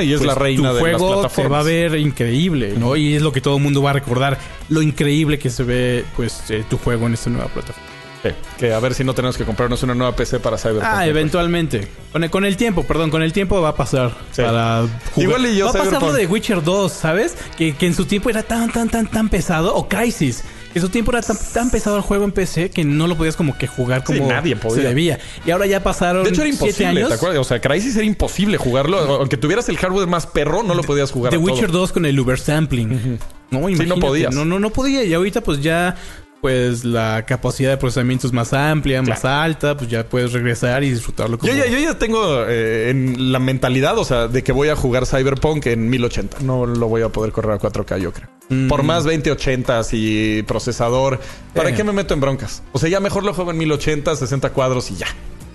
Y 0.00 0.12
es 0.12 0.18
pues, 0.18 0.26
la 0.26 0.34
reina 0.34 0.70
tu 0.70 0.76
de 0.76 0.82
las 0.82 0.98
juego 0.98 1.08
se 1.08 1.20
plataformas. 1.20 1.52
va 1.52 1.60
a 1.60 1.62
ver 1.64 1.98
increíble, 1.98 2.74
¿no? 2.78 2.96
Y 2.96 3.14
es 3.14 3.22
lo 3.22 3.32
que 3.32 3.40
todo 3.40 3.56
el 3.56 3.62
mundo 3.62 3.82
va 3.82 3.90
a 3.90 3.94
recordar, 3.94 4.38
lo 4.68 4.80
increíble 4.82 5.38
que 5.38 5.50
se 5.50 5.64
ve 5.64 6.04
pues 6.16 6.44
eh, 6.50 6.64
tu 6.68 6.78
juego 6.78 7.06
en 7.06 7.14
esta 7.14 7.30
nueva 7.30 7.48
plataforma. 7.48 7.88
Sí, 8.22 8.28
que 8.56 8.72
a 8.72 8.78
ver 8.78 8.94
si 8.94 9.02
no 9.02 9.14
tenemos 9.14 9.36
que 9.36 9.44
comprarnos 9.44 9.82
una 9.82 9.94
nueva 9.94 10.14
PC 10.14 10.38
para 10.38 10.56
Cyberpunk. 10.56 10.84
Ah, 10.86 11.06
eventualmente. 11.08 11.88
Con 12.12 12.22
el, 12.22 12.30
con 12.30 12.44
el 12.44 12.56
tiempo, 12.56 12.84
perdón, 12.84 13.10
con 13.10 13.20
el 13.20 13.32
tiempo 13.32 13.60
va 13.60 13.70
a 13.70 13.74
pasar. 13.74 14.12
Sí. 14.30 14.42
Para 14.42 14.82
jugar. 15.12 15.28
Igual 15.28 15.46
y 15.46 15.56
yo 15.56 15.64
va 15.66 15.70
a 15.72 15.74
pasar 15.84 16.00
lo 16.00 16.12
de 16.12 16.26
Witcher 16.28 16.62
2, 16.62 16.92
¿sabes? 16.92 17.36
Que, 17.58 17.74
que 17.74 17.86
en 17.86 17.94
su 17.94 18.04
tiempo 18.04 18.30
era 18.30 18.44
tan, 18.44 18.70
tan, 18.70 18.88
tan, 18.88 19.08
tan 19.08 19.28
pesado. 19.28 19.74
O 19.74 19.88
Crisis. 19.88 20.44
En 20.74 20.80
su 20.80 20.88
tiempo 20.88 21.10
era 21.12 21.20
tan, 21.22 21.36
tan 21.52 21.70
pesado 21.70 21.96
el 21.96 22.02
juego 22.02 22.24
en 22.24 22.32
PC 22.32 22.70
que 22.70 22.84
no 22.84 23.06
lo 23.06 23.16
podías 23.16 23.36
como 23.36 23.56
que 23.58 23.66
jugar 23.66 24.02
Sí, 24.06 24.16
como 24.18 24.28
nadie 24.28 24.56
podía. 24.56 24.82
se 24.82 24.88
debía. 24.88 25.18
Y 25.44 25.50
ahora 25.50 25.66
ya 25.66 25.82
pasaron 25.82 26.24
De 26.24 26.30
hecho, 26.30 26.42
era 26.42 26.50
siete 26.50 26.64
imposible, 26.66 26.88
años. 27.00 27.08
¿te 27.10 27.14
acuerdas? 27.14 27.38
O 27.40 27.44
sea, 27.44 27.60
Crysis 27.60 27.94
era 27.96 28.04
imposible 28.06 28.56
jugarlo. 28.56 28.98
Aunque 28.98 29.36
tuvieras 29.36 29.68
el 29.68 29.76
hardware 29.76 30.06
más 30.06 30.26
perro, 30.26 30.62
no 30.62 30.74
lo 30.74 30.82
podías 30.82 31.10
jugar. 31.10 31.30
The 31.30 31.36
a 31.36 31.40
todo. 31.40 31.52
Witcher 31.52 31.70
2 31.70 31.92
con 31.92 32.06
el 32.06 32.18
Ubersampling. 32.18 33.18
No, 33.50 33.60
no 33.60 33.68
imagínate. 33.68 34.00
podías. 34.00 34.34
No, 34.34 34.44
no, 34.44 34.58
no 34.58 34.70
podía. 34.70 35.04
Y 35.04 35.12
ahorita 35.12 35.42
pues 35.42 35.60
ya 35.60 35.94
pues 36.42 36.84
la 36.84 37.24
capacidad 37.24 37.70
de 37.70 37.76
procesamiento 37.76 38.26
es 38.26 38.32
más 38.32 38.52
amplia, 38.52 39.00
más 39.00 39.24
alta, 39.24 39.76
pues 39.76 39.88
ya 39.88 40.04
puedes 40.04 40.32
regresar 40.32 40.82
y 40.82 40.90
disfrutarlo 40.90 41.38
como... 41.38 41.52
Yo 41.52 41.56
ya, 41.56 41.70
yo 41.70 41.78
ya 41.78 41.96
tengo 41.96 42.44
eh, 42.48 42.90
en 42.90 43.30
la 43.30 43.38
mentalidad, 43.38 43.96
o 43.96 44.04
sea, 44.04 44.26
de 44.26 44.42
que 44.42 44.50
voy 44.50 44.68
a 44.68 44.74
jugar 44.74 45.06
Cyberpunk 45.06 45.66
en 45.66 45.88
1080. 45.88 46.38
No 46.40 46.66
lo 46.66 46.88
voy 46.88 47.02
a 47.02 47.10
poder 47.10 47.30
correr 47.30 47.52
a 47.52 47.58
4K, 47.60 47.98
yo 47.98 48.12
creo. 48.12 48.28
Mm. 48.48 48.66
Por 48.66 48.82
más 48.82 49.04
2080 49.04 49.82
y 49.92 50.42
procesador, 50.42 51.20
¿para 51.54 51.70
Eh. 51.70 51.74
qué 51.74 51.84
me 51.84 51.92
meto 51.92 52.12
en 52.12 52.20
broncas? 52.20 52.64
O 52.72 52.80
sea, 52.80 52.88
ya 52.88 52.98
mejor 52.98 53.22
lo 53.24 53.32
juego 53.34 53.52
en 53.52 53.58
1080, 53.58 54.16
60 54.16 54.50
cuadros 54.50 54.90
y 54.90 54.96
ya. 54.96 55.06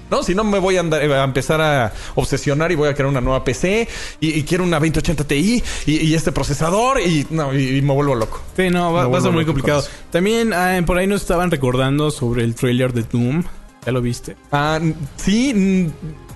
No, 0.10 0.24
si 0.24 0.34
no 0.36 0.44
me 0.44 0.60
voy 0.60 0.78
a, 0.78 0.84
andar- 0.84 1.02
a 1.12 1.24
empezar 1.24 1.60
a 1.62 1.92
obsesionar 2.16 2.72
y 2.72 2.76
voy 2.76 2.88
a 2.90 2.94
crear 2.94 3.08
una 3.10 3.22
nueva 3.22 3.44
PC 3.44 3.88
y, 4.20 4.30
y 4.40 4.44
quiero 4.44 4.64
una 4.64 4.80
2080 4.80 5.24
Ti 5.26 5.64
y, 5.86 5.92
y 5.98 6.14
este 6.16 6.32
procesador 6.32 7.00
y, 7.02 7.28
no, 7.30 7.54
y, 7.54 7.82
me 7.82 7.94
vuelvo 7.94 8.16
loco. 8.16 8.42
Sí, 8.56 8.70
no, 8.70 8.94
va, 8.94 9.18
a 9.18 9.22
ser 9.22 9.32
muy 9.32 9.46
complicado. 9.46 9.84
También 10.12 10.54
ah, 10.54 10.80
por 10.86 10.98
ahí 10.98 11.08
nos 11.08 11.22
estaban 11.22 11.52
recordando 11.52 12.10
sobre 12.12 12.44
el 12.44 12.56
trailer 12.56 12.94
de 12.94 13.04
Doom. 13.04 13.44
¿Ya 13.86 13.92
lo 13.92 14.02
viste? 14.02 14.36
Ah, 14.52 14.80
sí. 15.18 15.90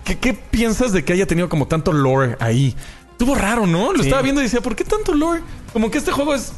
¿Qué, 0.06 0.18
qué 0.18 0.34
piensas 0.34 0.94
de 0.94 1.04
que 1.04 1.14
haya 1.14 1.26
tenido 1.28 1.48
como 1.50 1.68
tanto 1.68 1.92
lore 1.94 2.36
ahí? 2.40 2.76
Estuvo 3.12 3.36
raro, 3.36 3.68
¿no? 3.68 3.92
Lo 3.94 4.00
Sí. 4.00 4.06
estaba 4.08 4.22
viendo 4.22 4.42
y 4.42 4.46
decía, 4.46 4.62
¿por 4.62 4.76
qué 4.76 4.84
tanto 4.84 5.14
lore? 5.14 5.42
Como 5.74 5.92
que 5.92 5.98
este 6.00 6.12
juego 6.12 6.34
es 6.34 6.54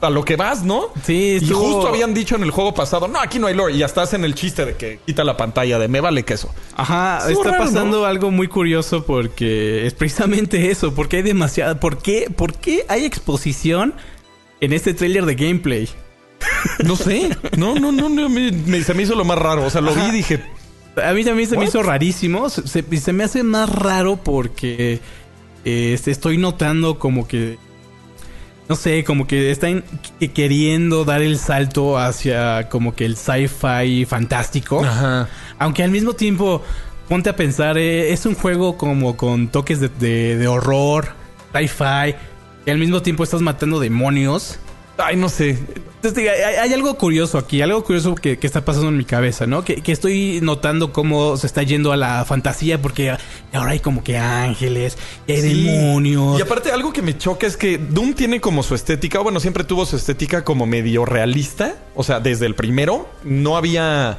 a 0.00 0.10
lo 0.10 0.24
que 0.24 0.36
vas, 0.36 0.62
¿no? 0.62 0.86
Sí, 1.04 1.12
Y 1.14 1.36
estuvo- 1.44 1.58
justo 1.72 1.88
habían 1.88 2.14
dicho 2.14 2.36
en 2.36 2.42
el 2.44 2.50
juego 2.52 2.72
pasado, 2.72 3.08
no, 3.08 3.18
aquí 3.20 3.38
no 3.38 3.46
hay 3.48 3.54
lore. 3.54 3.74
Y 3.74 3.82
hasta 3.82 4.02
hacen 4.02 4.24
el 4.24 4.34
chiste 4.34 4.64
de 4.64 4.76
que 4.76 5.00
quita 5.06 5.24
la 5.24 5.36
pantalla 5.36 5.78
de 5.78 5.88
me 5.88 6.00
vale 6.00 6.24
queso. 6.24 6.54
Ajá, 6.76 7.18
Estuvo 7.26 7.42
está 7.44 7.50
raro, 7.58 7.64
pasando 7.64 8.06
algo 8.06 8.30
muy 8.30 8.46
curioso 8.48 9.04
porque 9.04 9.86
es 9.86 9.94
precisamente 9.94 10.70
eso, 10.70 10.94
porque 10.94 11.16
hay 11.16 11.22
demasiada, 11.22 11.80
¿por 11.80 11.98
qué, 11.98 12.30
por 12.34 12.54
qué 12.54 12.84
hay 12.88 13.04
exposición 13.04 13.94
en 14.60 14.72
este 14.72 14.94
tráiler 14.94 15.26
de 15.26 15.34
gameplay? 15.34 15.88
No 16.84 16.94
sé. 16.94 17.36
No, 17.56 17.74
no, 17.74 17.90
no, 17.90 18.08
no, 18.08 18.28
me- 18.28 18.52
me- 18.52 18.82
se 18.84 18.94
me 18.94 19.02
hizo 19.02 19.14
lo 19.16 19.24
más 19.24 19.38
raro. 19.38 19.64
O 19.64 19.70
sea, 19.70 19.80
lo 19.80 19.92
vi 19.94 20.02
y 20.02 20.10
dije, 20.12 20.44
A 21.04 21.12
mí 21.12 21.24
también 21.24 21.48
se 21.48 21.56
me 21.56 21.64
hizo 21.64 21.82
rarísimo, 21.82 22.48
se, 22.50 22.66
se- 22.68 22.96
se 23.00 23.12
me 23.12 23.24
hace 23.24 23.42
más 23.42 23.68
raro 23.68 24.16
porque 24.16 25.00
eh, 25.64 25.98
estoy 26.06 26.38
notando 26.38 26.98
como 27.00 27.26
que 27.28 27.58
no 28.68 28.76
sé, 28.76 29.02
como 29.04 29.26
que 29.26 29.50
están 29.50 29.82
qu- 30.20 30.32
queriendo 30.32 31.04
dar 31.04 31.22
el 31.22 31.38
salto 31.38 31.98
hacia 31.98 32.68
como 32.68 32.94
que 32.94 33.04
el 33.06 33.16
sci-fi 33.16 34.04
fantástico. 34.04 34.84
ajá. 34.84 35.28
Aunque 35.58 35.82
al 35.82 35.90
mismo 35.90 36.12
tiempo, 36.12 36.62
ponte 37.08 37.30
a 37.30 37.36
pensar, 37.36 37.78
eh, 37.78 38.12
es 38.12 38.26
un 38.26 38.34
juego 38.34 38.76
como 38.76 39.16
con 39.16 39.48
toques 39.48 39.80
de, 39.80 39.88
de- 39.88 40.36
de 40.36 40.46
horror, 40.48 41.08
sci-fi, 41.54 42.14
y 42.66 42.70
al 42.70 42.78
mismo 42.78 43.00
tiempo 43.02 43.24
estás 43.24 43.40
matando 43.40 43.80
demonios. 43.80 44.58
Ay, 44.98 45.16
no 45.16 45.28
sé. 45.28 45.50
Entonces, 45.50 46.14
diga, 46.14 46.32
hay, 46.32 46.54
hay 46.56 46.72
algo 46.74 46.96
curioso 46.96 47.38
aquí, 47.38 47.60
algo 47.60 47.82
curioso 47.82 48.14
que, 48.14 48.38
que 48.38 48.46
está 48.46 48.64
pasando 48.64 48.88
en 48.88 48.96
mi 48.96 49.04
cabeza, 49.04 49.46
¿no? 49.48 49.64
Que, 49.64 49.76
que 49.82 49.90
estoy 49.90 50.38
notando 50.42 50.92
cómo 50.92 51.36
se 51.36 51.46
está 51.48 51.62
yendo 51.64 51.90
a 51.92 51.96
la 51.96 52.24
fantasía, 52.24 52.80
porque 52.80 53.16
ahora 53.52 53.72
hay 53.72 53.80
como 53.80 54.04
que 54.04 54.16
ángeles, 54.16 54.96
y 55.26 55.32
hay 55.32 55.42
Sí. 55.42 55.64
demonios. 55.64 56.38
Y 56.38 56.42
aparte, 56.42 56.70
algo 56.70 56.92
que 56.92 57.02
me 57.02 57.16
choca 57.18 57.46
es 57.48 57.56
que 57.56 57.78
Doom 57.78 58.14
tiene 58.14 58.40
como 58.40 58.62
su 58.62 58.76
estética, 58.76 59.18
o 59.20 59.24
bueno, 59.24 59.40
siempre 59.40 59.64
tuvo 59.64 59.86
su 59.86 59.96
estética 59.96 60.44
como 60.44 60.66
medio 60.66 61.04
realista. 61.04 61.74
O 61.96 62.04
sea, 62.04 62.20
desde 62.20 62.46
el 62.46 62.54
primero 62.54 63.08
no 63.24 63.56
había 63.56 64.18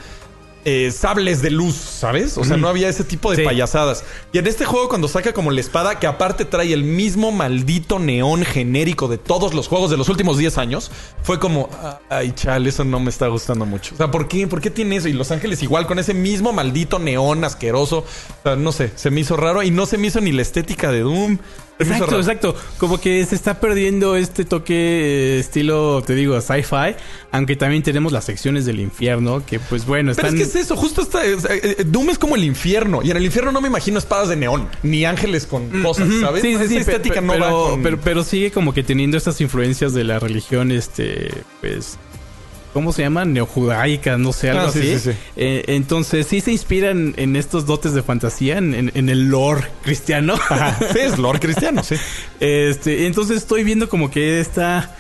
eh, 0.66 0.92
sables 0.92 1.42
de 1.42 1.52
luz, 1.52 1.76
¿sabes? 1.76 2.38
O 2.38 2.44
sea, 2.44 2.58
no 2.58 2.68
había 2.68 2.90
ese 2.90 3.04
tipo 3.04 3.32
de 3.32 3.38
Sí. 3.38 3.44
payasadas. 3.44 4.04
Y 4.34 4.38
en 4.40 4.48
este 4.48 4.66
juego, 4.66 4.90
cuando 4.90 5.08
saca 5.08 5.34
como 5.34 5.52
la 5.52 5.62
espada, 5.62 6.00
que 6.00 6.06
aparte 6.08 6.44
trae 6.46 6.74
el 6.74 6.84
mismo 6.84 7.32
maldito 7.32 7.98
neón 7.98 8.44
genérico 8.44 9.08
de 9.08 9.18
todos 9.18 9.54
los 9.54 9.68
juegos 9.68 9.90
de 9.90 9.98
los 9.98 10.10
últimos 10.10 10.38
10 10.38 10.58
años, 10.58 10.92
fue 11.24 11.40
como, 11.40 11.70
ay, 12.10 12.34
chal, 12.36 12.68
eso 12.68 12.84
no 12.84 13.00
me 13.00 13.10
está 13.10 13.28
gustando 13.28 13.66
mucho. 13.66 13.94
O 13.96 13.98
sea, 13.98 14.12
¿por 14.12 14.28
qué? 14.28 14.48
¿Por 14.48 14.60
qué 14.62 14.70
tiene 14.70 14.98
eso? 14.98 15.08
Y 15.08 15.14
Los 15.14 15.32
Ángeles 15.32 15.64
igual, 15.64 15.88
con 15.88 15.98
ese 15.98 16.14
mismo 16.14 16.52
maldito 16.52 17.00
neón 17.00 17.44
asqueroso. 17.44 18.00
O 18.00 18.44
sea, 18.44 18.56
no 18.56 18.72
sé, 18.72 18.92
se 18.96 19.10
me 19.12 19.22
hizo 19.22 19.38
raro 19.38 19.64
y 19.64 19.72
no 19.72 19.86
se 19.86 19.98
me 19.98 20.08
hizo 20.08 20.20
ni 20.22 20.32
la 20.32 20.42
estética 20.42 20.92
de 20.92 21.00
Doom. 21.00 21.38
Exacto, 21.80 22.18
exacto. 22.18 22.56
Como 22.78 23.00
que 23.00 23.26
se 23.26 23.36
está 23.36 23.60
perdiendo 23.60 24.16
este 24.16 24.44
toque 24.46 24.74
eh, 24.76 25.40
estilo, 25.40 26.04
te 26.06 26.14
digo, 26.14 26.40
sci-fi. 26.42 26.96
Aunque 27.32 27.56
también 27.56 27.84
tenemos 27.84 28.12
las 28.12 28.26
secciones 28.26 28.66
del 28.66 28.80
infierno, 28.80 29.44
que 29.46 29.60
pues 29.60 29.86
bueno, 29.86 30.12
Pero 30.16 30.28
están... 30.28 30.42
es 30.42 30.52
que 30.52 30.60
es 30.60 30.66
eso, 30.66 30.76
justo 30.76 31.02
está. 31.02 31.24
es- 31.24 31.46
eh, 31.46 31.76
eh, 31.80 31.84
Doom 31.86 32.10
es 32.10 32.18
como 32.20 32.36
el 32.36 32.44
infierno. 32.44 33.02
Y 33.04 33.12
en 33.12 33.18
el 33.18 33.26
infierno 33.26 33.52
no 33.52 33.62
me 33.62 33.68
imagino 33.70 33.98
espadas 34.00 34.30
de 34.30 34.36
neón, 34.36 34.68
ni 34.84 35.06
ángeles 35.06 35.46
con 35.46 35.70
cosas, 35.82 36.10
Ujú, 36.10 36.20
¿sabes? 36.22 36.42
Sí, 36.42 36.50
sí, 36.50 36.54
Esa 36.56 36.68
sí, 36.68 36.74
pe- 36.76 36.80
estética 36.82 37.16
pe- 37.16 37.22
no 37.28 37.34
pero, 37.34 37.46
va 37.46 37.52
con. 37.72 37.84
pero, 37.84 38.00
pero 38.02 38.24
sigue 38.24 38.52
como 38.52 38.74
que 38.74 38.84
teniendo 38.84 39.18
estas 39.18 39.40
influencias 39.42 39.94
de 39.94 40.04
la 40.04 40.20
religión, 40.20 40.72
este, 40.72 41.32
pues... 41.62 41.98
¿Cómo 42.74 42.94
se 42.94 43.02
llama? 43.02 43.26
Neojudaica, 43.26 44.18
no 44.18 44.32
sé, 44.32 44.52
algo 44.52 44.68
Ah, 44.68 44.72
sí, 44.72 44.80
así. 44.80 45.00
sí, 45.00 45.12
sí. 45.12 45.18
Eh, 45.36 45.64
entonces, 45.68 46.28
sí 46.28 46.40
se 46.40 46.52
inspiran 46.52 47.16
en 47.18 47.36
estos 47.36 47.66
dotes 47.66 47.94
de 47.96 48.04
fantasía, 48.04 48.58
en, 48.60 48.74
en- 48.76 48.92
en 48.94 49.10
el 49.10 49.30
lore 49.30 49.68
cristiano. 49.84 50.36
Ajá, 50.36 50.78
sí, 50.94 51.00
es 51.00 51.18
lore 51.18 51.40
cristiano, 51.40 51.84
sí. 51.84 51.96
Este, 52.40 53.08
entonces 53.08 53.38
estoy 53.38 53.64
viendo 53.64 53.90
como 53.90 54.12
que 54.12 54.40
esta 54.40 54.96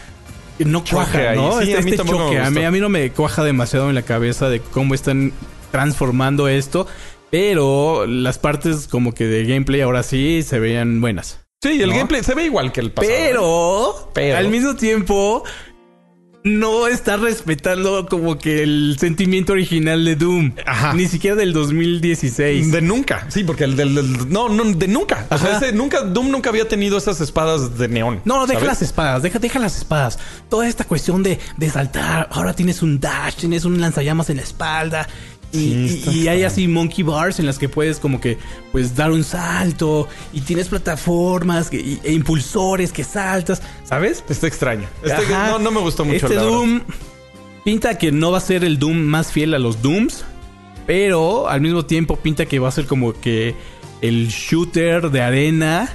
no 0.58 0.84
cuaja. 0.84 1.36
¿no? 1.36 1.62
Sí, 1.62 1.72
este 1.72 1.78
a 1.78 1.82
mí 1.84 1.92
este 1.92 2.04
choque. 2.06 2.40
A 2.40 2.50
mí, 2.50 2.64
a 2.66 2.72
mí 2.72 2.80
no 2.80 2.90
me 2.90 3.12
cuaja 3.12 3.44
demasiado 3.44 3.88
en 3.90 3.96
la 3.96 4.02
cabeza 4.02 4.50
de 4.50 4.60
cómo 4.62 4.94
están 4.96 5.32
transformando 5.72 6.48
esto, 6.48 6.88
pero 7.30 8.08
las 8.08 8.40
partes 8.40 8.88
como 8.88 9.14
que 9.14 9.26
de 9.26 9.44
gameplay 9.46 9.82
ahora 9.82 10.02
sí 10.04 10.42
se 10.44 10.60
veían 10.60 11.00
buenas. 11.02 11.42
Sí, 11.62 11.82
el 11.82 11.90
¿No? 11.90 11.96
gameplay 11.96 12.24
se 12.24 12.34
ve 12.36 12.46
igual 12.46 12.72
que 12.72 12.80
el 12.80 12.92
pasado. 12.92 13.14
Pero, 13.16 14.12
Pero. 14.14 14.38
al 14.38 14.48
mismo 14.50 14.76
tiempo 14.76 15.44
no 16.44 16.88
está 16.88 17.18
respetando 17.18 18.06
como 18.08 18.38
que 18.38 18.64
el 18.64 18.96
sentimiento 19.00 19.54
original 19.54 20.06
de 20.06 20.16
Doom, 20.16 20.54
Ajá. 20.66 20.94
ni 20.94 21.08
siquiera 21.08 21.36
del 21.36 21.52
2016. 21.54 22.72
De 22.72 22.82
nunca. 22.82 23.26
Sí, 23.30 23.44
porque 23.44 23.66
el 23.66 23.76
del. 23.76 23.96
del- 23.96 24.30
no, 24.32 24.48
no, 24.50 24.64
de 24.64 24.88
nunca. 24.88 25.28
O 25.30 25.38
sea, 25.38 25.58
ese 25.58 25.72
nunca. 25.74 26.02
Doom 26.02 26.32
nunca 26.32 26.50
había 26.50 26.68
tenido 26.68 26.98
esas 26.98 27.20
espadas 27.22 27.78
de 27.78 27.88
neón. 27.88 28.22
No, 28.26 28.42
deja 28.48 28.60
¿sabes? 28.60 28.68
las 28.68 28.82
espadas, 28.82 29.22
deja, 29.24 29.40
deja 29.40 29.60
las 29.60 29.78
espadas. 29.78 30.18
Toda 30.50 30.68
esta 30.68 30.86
cuestión 30.86 31.24
de, 31.24 31.40
de 31.58 31.70
saltar, 31.70 32.30
ahora 32.32 32.54
tienes 32.54 32.82
un 32.82 33.00
dash, 33.00 33.36
tienes 33.36 33.66
un 33.66 33.80
lanzallamas 33.82 34.30
en 34.30 34.38
la 34.38 34.44
espalda. 34.44 35.08
Y, 35.52 36.28
hay 36.28 36.43
así 36.43 36.68
monkey 36.68 37.04
bars 37.04 37.39
en 37.39 37.45
las 37.47 37.58
que 37.58 37.68
puedes 37.70 37.97
como 38.00 38.22
que 38.22 38.38
pues 38.72 38.95
dar 38.95 39.12
un 39.12 39.24
salto 39.24 40.08
y 40.32 40.41
tienes 40.41 40.68
plataformas 40.68 41.70
que- 41.70 41.78
y- 41.80 42.00
e 42.04 42.14
impulsores 42.14 42.91
que 42.91 43.04
saltas, 43.04 43.62
¿sabes? 43.84 44.24
Está 44.30 44.45
extraño. 44.47 44.88
Este- 45.04 45.28
no, 45.30 45.58
no 45.60 45.72
me 45.72 45.80
gustó 45.82 46.06
mucho 46.06 46.26
Este 46.28 46.36
la 46.36 46.43
verdad. 46.43 46.58
Doom 46.58 46.82
pinta 47.66 47.97
que 47.97 48.12
no 48.12 48.32
va 48.32 48.38
a 48.38 48.41
ser 48.41 48.64
el 48.64 48.78
Doom 48.78 48.97
más 48.97 49.32
fiel 49.32 49.54
a 49.56 49.60
los 49.60 49.82
Dooms, 49.82 50.24
pero 50.86 51.50
al 51.50 51.62
mismo 51.62 51.86
tiempo 51.86 52.16
pinta 52.18 52.45
que 52.45 52.60
va 52.60 52.70
a 52.70 52.72
ser 52.72 52.86
como 52.86 53.14
que 53.20 53.56
el 54.02 54.28
shooter 54.30 55.10
de 55.12 55.22
arena 55.22 55.91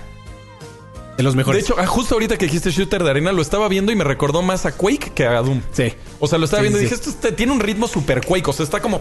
de 1.17 1.23
los 1.23 1.35
De 1.35 1.39
mejores. 1.39 1.65
hecho, 1.65 1.77
ah, 1.79 1.87
justo 1.87 2.15
ahorita 2.15 2.37
que 2.37 2.47
dijiste 2.47 2.71
shooter 2.71 3.03
de 3.05 3.11
arena, 3.11 3.33
lo 3.33 3.43
estaba 3.43 3.69
viendo 3.69 3.93
y 3.93 3.97
me 3.97 4.05
recordó 4.05 4.43
más 4.43 4.67
a 4.67 4.73
Quake 4.73 5.13
que 5.15 5.27
a 5.27 5.41
Doom. 5.43 5.61
sí. 5.73 5.93
O 6.21 6.27
sea, 6.27 6.39
lo 6.39 6.45
estaba 6.47 6.61
Sí, 6.63 6.69
viendo 6.69 6.79
y 6.79 6.87
sí, 6.89 6.95
dije, 6.95 7.11
esto 7.11 7.35
tiene 7.35 7.53
un 7.53 7.61
ritmo 7.61 7.87
super 7.89 8.25
Quake. 8.25 8.49
O 8.49 8.53
sea, 8.53 8.65
está 8.65 8.81
como. 8.81 9.01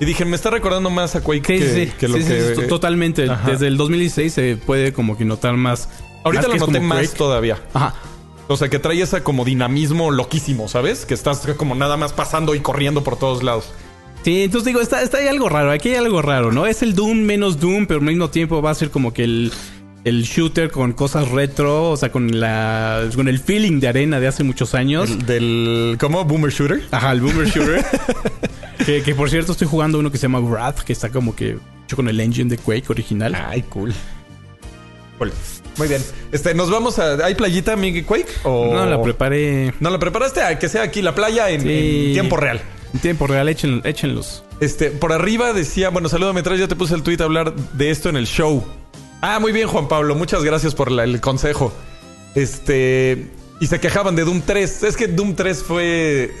Y 0.00 0.04
dije, 0.04 0.24
me 0.24 0.34
está 0.36 0.50
recordando 0.50 0.90
más 0.90 1.14
a 1.14 1.22
Quake 1.22 1.58
Sí, 1.58 1.86
que, 1.90 1.92
que 1.98 2.08
lo 2.08 2.16
Sí, 2.16 2.22
sí, 2.24 2.28
que. 2.60 2.66
totalmente. 2.66 3.30
Ajá. 3.30 3.50
Desde 3.50 3.68
el 3.68 3.76
2016 3.76 4.32
se 4.32 4.56
puede 4.56 4.92
como 4.92 5.16
que 5.16 5.24
notar 5.24 5.54
más. 5.56 5.88
Ahorita 6.24 6.48
lo 6.48 6.56
noté 6.56 6.80
más 6.80 6.98
Quake. 7.00 7.16
todavía. 7.16 7.62
Ajá. 7.72 7.94
O 8.48 8.56
sea, 8.56 8.68
que 8.68 8.78
trae 8.78 9.00
ese 9.00 9.22
como 9.22 9.44
dinamismo 9.44 10.10
loquísimo, 10.10 10.68
¿sabes? 10.68 11.06
Que 11.06 11.14
estás 11.14 11.46
como 11.56 11.74
nada 11.74 11.96
más 11.96 12.12
pasando 12.12 12.54
y 12.54 12.60
corriendo 12.60 13.02
por 13.04 13.16
todos 13.18 13.42
lados. 13.42 13.70
Sí, 14.24 14.42
entonces 14.42 14.66
digo, 14.66 14.80
está, 14.80 15.00
está 15.02 15.18
ahí 15.18 15.28
algo 15.28 15.48
raro. 15.48 15.70
Aquí 15.70 15.90
hay 15.90 15.94
algo 15.96 16.20
raro, 16.22 16.50
¿no? 16.52 16.66
Es 16.66 16.82
el 16.82 16.94
Doom 16.94 17.20
menos 17.22 17.60
Doom, 17.60 17.86
pero 17.86 18.00
al 18.00 18.06
mismo 18.06 18.28
tiempo 18.30 18.60
va 18.60 18.70
a 18.70 18.74
ser 18.74 18.90
como 18.90 19.12
que 19.14 19.24
el, 19.24 19.52
el 20.04 20.22
shooter 20.24 20.70
con 20.70 20.92
cosas 20.92 21.28
retro, 21.30 21.90
o 21.90 21.96
sea, 21.96 22.12
con 22.12 22.38
la 22.38 23.02
con 23.14 23.26
el 23.28 23.38
feeling 23.38 23.80
de 23.80 23.88
arena 23.88 24.20
de 24.20 24.26
hace 24.28 24.44
muchos 24.44 24.74
años. 24.74 25.10
El- 25.10 25.26
del. 25.26 25.96
¿Cómo? 25.98 26.24
Boomer 26.24 26.50
Shooter. 26.52 26.82
Ajá, 26.90 27.12
el 27.12 27.20
Boomer 27.22 27.46
Shooter. 27.48 27.84
que, 28.86 29.02
que 29.02 29.14
por 29.14 29.30
cierto 29.30 29.52
estoy 29.52 29.66
jugando 29.68 29.98
uno 29.98 30.10
que 30.10 30.18
se 30.18 30.22
llama 30.22 30.40
Wrath, 30.40 30.80
que 30.80 30.92
está 30.92 31.08
como 31.10 31.34
que 31.34 31.56
hecho 31.84 31.96
con 31.96 32.08
el 32.08 32.20
engine 32.20 32.50
de 32.50 32.58
Quake 32.58 32.86
original. 32.90 33.34
Ay, 33.34 33.62
cool. 33.62 33.92
Cool. 35.18 35.32
Muy 35.78 35.88
bien. 35.88 36.02
Este, 36.32 36.54
nos 36.54 36.70
vamos 36.70 36.98
a. 36.98 37.24
¿Hay 37.24 37.34
playita, 37.34 37.72
amigo 37.72 38.06
Quake? 38.06 38.28
O... 38.44 38.74
No, 38.74 38.84
la 38.86 39.00
preparé. 39.02 39.72
¿No 39.80 39.90
la 39.90 39.98
preparaste? 39.98 40.42
A 40.42 40.58
que 40.58 40.68
sea 40.68 40.82
aquí 40.82 41.02
la 41.02 41.14
playa 41.14 41.50
en, 41.50 41.62
Sí. 41.62 42.06
en 42.08 42.12
tiempo 42.12 42.36
real. 42.36 42.60
En 42.92 43.00
tiempo 43.00 43.26
real, 43.26 43.48
échen- 43.48 43.80
échenlos. 43.84 44.44
Este, 44.60 44.90
por 44.90 45.12
arriba 45.12 45.52
decía, 45.52 45.90
bueno, 45.90 46.08
salúdame 46.08 46.40
atrás, 46.40 46.58
ya 46.60 46.68
te 46.68 46.76
puse 46.76 46.94
el 46.94 47.02
tweet 47.02 47.16
a 47.20 47.24
hablar 47.24 47.54
de 47.54 47.90
esto 47.90 48.08
en 48.08 48.16
el 48.16 48.26
show. 48.26 48.64
Ah, 49.26 49.38
muy 49.40 49.52
bien, 49.52 49.68
Juan 49.68 49.88
Pablo, 49.88 50.14
muchas 50.14 50.44
gracias 50.44 50.74
por 50.74 50.90
la- 50.90 51.04
el 51.04 51.18
consejo. 51.22 51.72
Este, 52.34 53.30
y 53.58 53.66
se 53.66 53.80
quejaban 53.80 54.16
de 54.16 54.24
Doom 54.24 54.42
3. 54.44 54.82
Es 54.82 54.96
que 54.98 55.06
Doom 55.08 55.34
3 55.34 55.62
fue 55.62 56.34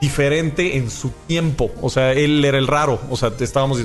diferente 0.00 0.76
en 0.78 0.90
su 0.90 1.10
tiempo. 1.26 1.70
O 1.82 1.90
sea, 1.90 2.12
él 2.12 2.42
era 2.44 2.56
el 2.56 2.66
raro. 2.68 3.00
O 3.10 3.16
sea, 3.18 3.32
estábamos 3.38 3.84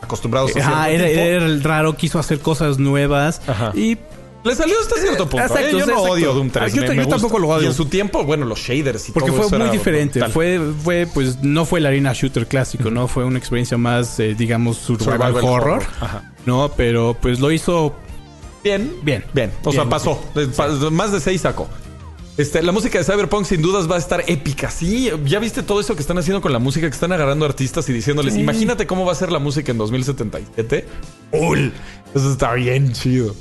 acostumbrados 0.00 0.50
a 0.56 0.58
Ah, 0.82 0.86
cierto 0.88 1.06
era, 1.06 1.22
era 1.22 1.44
el 1.46 1.62
raro, 1.62 1.96
quiso 1.96 2.18
hacer 2.18 2.40
cosas 2.40 2.78
nuevas. 2.78 3.40
Ajá. 3.46 3.70
Y 3.74 3.98
Le 4.42 4.54
salió 4.54 4.80
hasta 4.80 4.96
cierto 5.00 5.28
punto. 5.28 5.44
Exacto, 5.46 5.66
¿eh? 5.66 5.70
Yo 5.72 5.78
no 5.80 5.92
exacto. 5.92 6.02
odio 6.12 6.32
Doom 6.34 6.50
3. 6.50 6.64
Ah, 6.72 6.74
yo 6.74 6.82
me- 6.82 6.94
me 6.94 7.06
tampoco 7.06 7.38
lo 7.38 7.48
odio. 7.48 7.64
Y 7.64 7.66
en 7.66 7.74
su 7.74 7.84
tiempo, 7.86 8.24
bueno, 8.24 8.46
los 8.46 8.58
shaders 8.58 9.08
y 9.08 9.12
porque 9.12 9.30
todo 9.30 9.42
fue 9.42 9.58
muy 9.58 9.66
era 9.66 9.72
diferente. 9.72 10.18
brutal. 10.18 10.32
Fue, 10.32 10.60
fue, 10.82 11.06
pues, 11.12 11.42
no 11.42 11.64
fue 11.66 11.80
la 11.80 11.88
arena 11.90 12.12
shooter 12.14 12.46
clásico, 12.46 12.90
¿no? 12.90 13.06
Fue 13.06 13.24
una 13.24 13.38
experiencia 13.38 13.76
más, 13.76 14.18
eh, 14.18 14.34
digamos, 14.34 14.78
survival, 14.78 15.18
Survival 15.34 15.44
horror. 15.44 15.70
horror. 15.78 15.82
Ajá. 16.00 16.32
No, 16.46 16.72
pero 16.74 17.16
pues 17.20 17.38
lo 17.40 17.50
hizo 17.52 17.94
Bien. 18.64 18.92
bien. 19.02 19.24
Bien. 19.34 19.52
O 19.64 19.70
Bien, 19.70 19.82
sea, 19.82 19.90
pasó. 19.90 20.22
Eh, 20.36 20.48
pa- 20.56 20.68
Más 20.90 21.12
de 21.12 21.20
seis 21.20 21.42
sacó. 21.42 21.68
Este, 22.38 22.62
la 22.62 22.72
música 22.72 22.96
de 22.98 23.04
Cyberpunk 23.04 23.44
sin 23.44 23.60
dudas 23.60 23.90
va 23.90 23.96
a 23.96 23.98
estar 23.98 24.24
épica. 24.26 24.70
Sí, 24.70 25.10
ya 25.26 25.38
viste 25.38 25.62
todo 25.62 25.78
eso 25.80 25.94
que 25.94 26.00
están 26.00 26.16
haciendo 26.16 26.40
con 26.40 26.52
la 26.54 26.58
música, 26.58 26.88
que 26.88 26.94
están 26.94 27.12
agarrando 27.12 27.44
artistas 27.44 27.86
y 27.90 27.92
diciéndoles, 27.92 28.36
imagínate 28.36 28.86
cómo 28.86 29.04
va 29.04 29.12
a 29.12 29.14
ser 29.14 29.30
la 29.30 29.38
música 29.38 29.70
en 29.72 29.76
2077. 29.76 30.86
¡Ul! 31.32 31.70
Eso 32.14 32.32
está 32.32 32.54
bien 32.54 32.94
chido. 32.94 33.34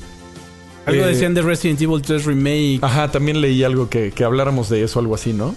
Algo 0.90 1.04
Eh, 1.06 1.08
decían 1.08 1.34
de 1.34 1.42
Resident 1.42 1.82
Evil 1.82 2.02
3 2.02 2.26
Remake. 2.26 2.80
Ajá, 2.82 3.10
también 3.12 3.42
leí 3.42 3.64
algo 3.64 3.90
que, 3.90 4.12
que 4.12 4.24
habláramos 4.24 4.70
de 4.70 4.84
eso, 4.84 5.00
algo 5.00 5.16
así, 5.16 5.34
¿no? 5.34 5.56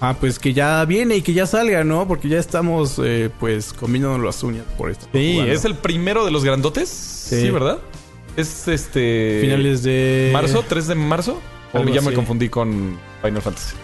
Ah, 0.00 0.16
pues 0.20 0.38
que 0.38 0.52
ya 0.52 0.84
viene 0.84 1.16
y 1.16 1.22
que 1.22 1.32
ya 1.32 1.46
salga, 1.46 1.82
¿no? 1.84 2.06
Porque 2.06 2.28
ya 2.28 2.38
estamos, 2.38 3.00
eh, 3.02 3.30
pues, 3.40 3.72
comiéndonos 3.72 4.20
las 4.24 4.42
uñas 4.42 4.64
por 4.76 4.90
esto. 4.90 5.06
Sí, 5.12 5.32
Jugando. 5.34 5.52
es 5.52 5.64
el 5.64 5.74
primero 5.76 6.24
de 6.24 6.30
los 6.30 6.44
grandotes. 6.44 6.88
Sí, 6.88 7.50
¿verdad? 7.50 7.78
Es 8.36 8.68
este. 8.68 9.38
Finales 9.40 9.82
de... 9.82 10.30
¿Marzo? 10.32 10.64
¿3 10.68 10.82
de 10.86 10.94
marzo? 10.96 11.40
O 11.72 11.78
Algo 11.78 11.94
ya 11.94 12.00
me 12.02 12.12
confundí 12.12 12.48
con 12.48 12.98
Final 13.22 13.40
Fantasy. 13.42 13.76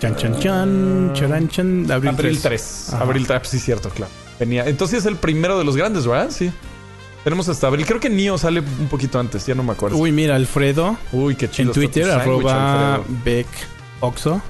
Chan, 0.00 0.16
chan, 0.16 0.38
chan, 0.40 1.10
charan, 1.14 1.48
chan, 1.48 1.90
abril, 1.90 2.10
Abril 2.10 2.38
3. 2.40 2.42
3. 2.42 2.86
Ajá. 2.92 3.04
Abril 3.04 3.26
3, 3.26 3.40
sí, 3.44 3.58
cierto, 3.58 3.88
claro. 3.90 4.12
Venía. 4.38 4.66
Entonces 4.66 5.00
es 5.00 5.06
el 5.06 5.16
primero 5.16 5.58
de 5.58 5.64
los 5.64 5.76
grandes, 5.76 6.06
¿verdad? 6.06 6.30
Sí. 6.30 6.50
Tenemos 7.24 7.48
hasta 7.48 7.66
abril. 7.68 7.86
Creo 7.86 7.98
que 8.00 8.10
Nio 8.10 8.36
sale 8.36 8.60
un 8.60 8.88
poquito 8.88 9.18
antes, 9.18 9.46
ya 9.46 9.54
no 9.54 9.62
me 9.62 9.72
acuerdo. 9.72 9.96
Uy, 9.96 10.12
mira, 10.12 10.36
Alfredo 10.36 10.98
Uy, 11.10 11.34
qué 11.36 11.50
chido. 11.50 11.70
en 11.70 11.74
Twitter, 11.74 12.10
arroba 12.10 12.96
Alfredo. 12.96 13.18
Beck 13.24 13.46
Oxo. 14.00 14.42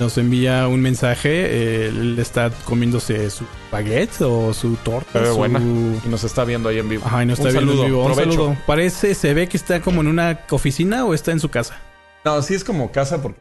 Nos 0.00 0.18
envía 0.18 0.66
un 0.66 0.80
mensaje. 0.80 1.30
eh, 1.30 1.86
él 1.86 2.18
está 2.18 2.50
comiéndose 2.64 3.30
su 3.30 3.44
baguette 3.70 4.22
o 4.22 4.52
su 4.52 4.74
torta. 4.76 5.12
Se 5.12 5.18
ve 5.20 5.26
su- 5.28 5.36
buena. 5.36 5.60
Y 5.60 6.08
nos 6.08 6.24
está 6.24 6.44
viendo 6.44 6.68
ahí 6.68 6.80
en 6.80 6.88
vivo. 6.88 7.04
Ajá, 7.06 7.22
y 7.22 7.26
nos 7.26 7.38
está 7.38 7.50
un 7.50 7.54
viendo 7.54 7.70
saludo. 7.72 7.84
en 7.84 7.90
vivo. 7.92 8.00
Un 8.06 8.12
provecho. 8.12 8.32
saludo. 8.32 8.56
Parece, 8.66 9.14
se 9.14 9.32
ve 9.34 9.48
que 9.48 9.56
está 9.56 9.80
como 9.80 10.00
en 10.00 10.08
una 10.08 10.40
oficina 10.50 11.04
o 11.04 11.14
está 11.14 11.30
en 11.30 11.38
su 11.38 11.48
casa. 11.48 11.78
No, 12.24 12.42
sí 12.42 12.54
es 12.54 12.64
como 12.64 12.90
casa 12.90 13.22
porque. 13.22 13.40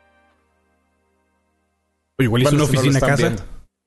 O 2.19 2.23
igual 2.23 2.43
es 2.43 2.51
Bueno, 2.51 2.63
una 2.65 2.71
no 2.71 2.77
oficina 2.79 2.99
casa. 2.99 3.15
viendo. 3.15 3.43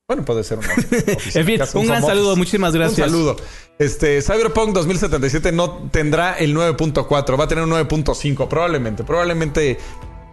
Bueno, 0.07 0.23
puede 0.23 0.41
ser 0.45 0.59
una 0.59 0.69
En 1.35 1.45
fin, 1.45 1.61
un 1.73 1.85
gran 1.85 2.01
saludo. 2.01 2.37
Muchísimas 2.37 2.73
gracias. 2.73 3.07
Un 3.07 3.13
saludo. 3.13 3.35
Este, 3.77 4.21
Cyberpunk 4.21 4.73
2077 4.73 5.51
no 5.51 5.89
tendrá 5.91 6.37
el 6.37 6.55
9.4, 6.55 7.37
va 7.37 7.43
a 7.43 7.47
tener 7.49 7.65
un 7.65 7.71
9.5, 7.71 8.47
probablemente. 8.47 9.03
Probablemente. 9.03 9.77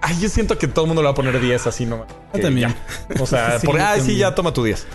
Ay, 0.00 0.16
yo 0.20 0.28
siento 0.28 0.56
que 0.58 0.68
todo 0.68 0.84
el 0.84 0.90
mundo 0.90 1.02
le 1.02 1.06
va 1.06 1.10
a 1.10 1.14
poner 1.16 1.40
10 1.40 1.66
así 1.66 1.86
nomás. 1.86 2.06
Yo 2.34 2.40
también. 2.40 2.72
ya. 3.16 3.20
O 3.20 3.26
sea, 3.26 3.58
Sí, 3.58 3.66
por, 3.66 3.80
sí, 4.00 4.16
ya 4.16 4.32
toma 4.32 4.52
tu 4.52 4.62
10. 4.62 4.86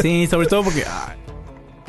Sí, 0.00 0.26
sobre 0.26 0.46
todo 0.46 0.64
porque. 0.64 0.86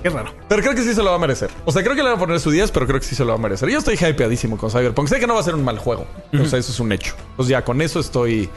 qué 0.01 0.09
raro. 0.09 0.33
Pero 0.49 0.61
creo 0.61 0.75
que 0.75 0.81
sí 0.81 0.93
se 0.93 1.01
lo 1.01 1.09
va 1.11 1.15
a 1.15 1.19
merecer. 1.19 1.51
O 1.63 1.71
sea, 1.71 1.83
creo 1.83 1.95
que 1.95 2.03
le 2.03 2.09
van 2.09 2.17
a 2.17 2.19
poner 2.19 2.37
su 2.41 2.51
10, 2.51 2.69
pero 2.71 2.85
creo 2.85 2.99
que 2.99 3.05
sí 3.05 3.15
se 3.15 3.23
lo 3.23 3.29
va 3.29 3.35
a 3.35 3.41
merecer. 3.41 3.69
Yo 3.69 3.79
estoy 3.79 3.95
hypeadísimo 3.95 4.57
con 4.57 4.69
Cyberpunk. 4.69 5.07
Sé 5.07 5.21
que 5.21 5.27
no 5.27 5.35
va 5.35 5.39
a 5.39 5.43
ser 5.43 5.55
un 5.55 5.63
mal 5.63 5.79
juego. 5.79 6.05
O 6.33 6.45
sea, 6.47 6.59
eso 6.59 6.73
es 6.73 6.79
un 6.81 6.91
hecho. 6.91 7.15
Entonces 7.29 7.51
ya 7.51 7.63
con 7.63 7.81
eso 7.81 8.01
estoy 8.01 8.49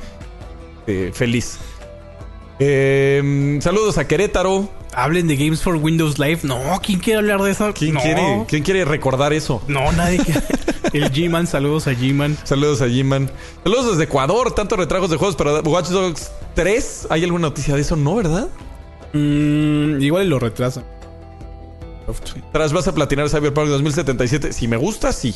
eh, 0.88 1.12
feliz. 1.14 1.58
Eh, 2.58 3.58
saludos 3.60 3.98
a 3.98 4.06
Querétaro. 4.08 4.68
Hablen 4.94 5.28
de 5.28 5.36
Games 5.36 5.60
for 5.62 5.76
Windows 5.76 6.18
Live. 6.18 6.40
No, 6.44 6.58
¿quién 6.82 6.98
quiere 7.00 7.18
hablar 7.18 7.42
de 7.42 7.50
eso? 7.50 7.72
¿Quién, 7.74 7.94
No. 7.94 8.00
quiere, 8.00 8.44
¿Quién 8.48 8.62
quiere 8.62 8.84
recordar 8.86 9.32
eso? 9.34 9.62
No, 9.68 9.92
nadie 9.92 10.18
quiere. 10.18 10.40
El 10.94 11.12
G-Man, 11.12 11.46
saludos 11.46 11.86
a 11.86 11.92
G-Man. 11.92 12.38
Saludos 12.44 12.80
a 12.80 12.86
G-Man. 12.86 13.30
Saludos 13.62 13.90
desde 13.90 14.04
Ecuador. 14.04 14.54
Tantos 14.54 14.78
retragos 14.78 15.10
de 15.10 15.16
juegos 15.18 15.36
para 15.36 15.60
Watch 15.60 15.88
Dogs 15.88 16.30
3. 16.54 17.08
¿Hay 17.10 17.24
alguna 17.24 17.48
noticia 17.48 17.74
de 17.74 17.82
eso? 17.82 17.94
No, 17.96 18.14
¿verdad? 18.14 18.48
Mm, 19.12 20.00
igual 20.00 20.28
lo 20.30 20.38
retrasan. 20.38 20.84
Tras 22.52 22.72
vas 22.72 22.86
a 22.88 22.94
platinar 22.94 23.28
Cyberpunk 23.28 23.66
2077. 23.68 24.52
Si 24.54 24.66
me 24.68 24.76
gusta, 24.78 25.12
sí. 25.12 25.34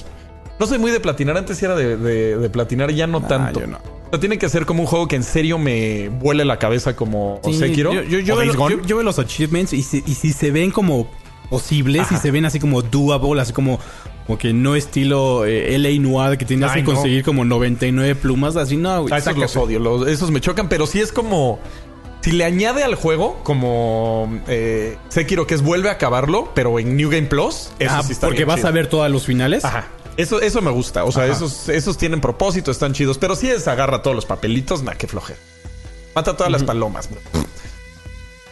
No 0.61 0.67
soy 0.67 0.79
muy 0.79 0.91
de 0.93 1.01
platinar. 1.01 1.37
Antes 1.37 1.61
era 1.63 1.75
de, 1.75 1.97
de- 1.97 2.37
de 2.37 2.51
platinar, 2.51 2.93
ya 2.93 3.07
no 3.07 3.21
tanto. 3.23 3.61
yo 3.61 3.67
no. 3.67 3.79
O 3.79 4.11
sea, 4.11 4.21
tiene 4.21 4.39
que 4.39 4.49
ser 4.49 4.67
como 4.67 4.83
un 4.83 4.87
juego 4.87 5.09
que 5.09 5.17
en 5.17 5.23
serio 5.25 5.59
me 5.59 6.09
vuele 6.11 6.45
la 6.45 6.59
cabeza 6.59 6.95
como 6.95 7.41
Sí, 7.45 7.55
Sekiro. 7.55 7.93
Yo, 7.95 8.03
yo, 8.03 8.19
yo 8.21 8.35
o 8.35 8.39
veo, 8.39 8.55
Gone. 8.55 8.77
yo- 8.77 8.83
yo 8.85 8.97
veo 8.97 9.05
los 9.05 9.19
achievements 9.19 9.73
y 9.73 9.83
si, 9.83 10.03
y 10.07 10.15
si 10.15 10.33
se 10.33 10.51
ven 10.51 10.71
como 10.71 11.09
posibles, 11.49 12.03
Ajá. 12.03 12.15
y 12.15 12.19
se 12.19 12.31
ven 12.31 12.45
así 12.45 12.61
como 12.61 12.83
doable, 12.83 13.41
así 13.41 13.53
como, 13.53 13.81
como 14.27 14.39
que 14.39 14.53
no 14.53 14.77
estilo 14.77 15.45
eh, 15.47 15.77
LA 15.79 15.99
Noir, 16.01 16.37
que 16.39 16.45
tienes 16.45 16.71
Ay, 16.71 16.83
que 16.83 16.89
no. 16.89 16.95
conseguir 16.95 17.25
como 17.25 17.45
99 17.45 18.15
plumas, 18.17 18.57
así 18.57 18.77
no, 18.77 19.03
güey. 19.03 19.15
Ah, 19.15 19.19
esos 19.19 19.37
los 19.37 19.57
odio. 19.57 19.79
los- 19.79 20.07
esos 20.07 20.31
me 20.31 20.41
chocan, 20.41 20.69
pero 20.69 20.87
sí 20.87 21.01
es 21.01 21.11
como. 21.13 21.59
Si 22.21 22.33
le 22.33 22.45
añade 22.45 22.85
al 22.85 22.97
juego, 22.97 23.41
como 23.45 24.31
eh, 24.47 24.99
Sekiro, 25.09 25.47
que 25.47 25.55
es 25.55 25.63
vuelve 25.63 25.89
a 25.89 25.93
acabarlo, 25.93 26.51
pero 26.55 26.79
en 26.79 26.95
New 26.97 27.09
Game 27.09 27.29
Plus, 27.29 27.71
eso 27.79 27.95
Ah, 27.95 28.03
sí 28.03 28.13
está 28.13 28.27
porque 28.27 28.41
bien 28.41 28.49
vas 28.49 28.57
chido. 28.57 28.69
a 28.69 28.73
ver 28.73 28.87
todos 28.89 29.11
los 29.11 29.25
finales. 29.25 29.65
Ajá. 29.65 29.87
Eso, 30.21 30.41
eso 30.41 30.61
me 30.63 30.71
gusta. 30.71 31.05
O 31.05 31.13
sea, 31.13 31.25
Ajá. 31.25 31.33
esos, 31.33 31.69
esos 31.69 31.97
tienen 31.99 32.21
propósito, 32.21 32.71
están 32.71 32.93
chidos. 32.93 33.19
Pero 33.19 33.35
si 33.37 33.49
es 33.49 33.67
agarra 33.69 34.03
todos 34.03 34.15
los 34.15 34.27
papelitos, 34.27 34.83
nah, 34.83 34.93
qué 34.95 35.07
flojera. 35.07 35.39
Mata 36.15 36.37
todas 36.37 36.51
las 36.53 36.65
palomas. 36.65 37.09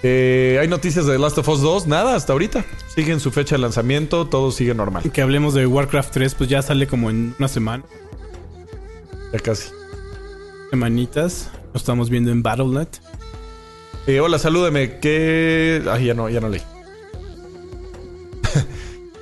Eh, 0.03 0.59
Hay 0.61 0.69
noticias 0.69 1.07
de 1.07 1.15
The 1.15 1.19
Last 1.19 1.39
of 1.39 1.49
Us 1.49 1.61
2. 1.61 1.87
Nada, 1.89 2.15
hasta 2.15 2.33
ahorita. 2.33 2.65
Siguen 2.95 3.19
su 3.21 3.31
fecha 3.33 3.57
de 3.57 3.61
lanzamiento, 3.63 4.27
todo 4.29 4.51
sigue 4.53 4.75
normal. 4.75 5.11
Que 5.13 5.23
hablemos 5.23 5.55
de 5.55 5.67
Warcraft 5.67 6.13
3, 6.13 6.35
pues 6.37 6.49
ya 6.49 6.63
sale 6.63 6.87
como 6.87 7.11
en 7.11 7.35
una 7.39 7.49
semana, 7.49 7.85
Ya 9.33 9.39
casi. 9.41 9.71
semanitas. 10.71 11.51
Lo 11.75 11.79
estamos 11.79 12.11
viendo 12.11 12.31
en 12.31 12.43
Battle.net. 12.43 12.89
Eh, 14.07 14.21
hola, 14.21 14.39
salúdeme. 14.39 15.01
¿Qué...? 15.01 15.83
Ay, 15.91 16.07
ya 16.07 16.15
no, 16.15 16.29
ya 16.31 16.41
no 16.41 16.49
leí. 16.49 16.63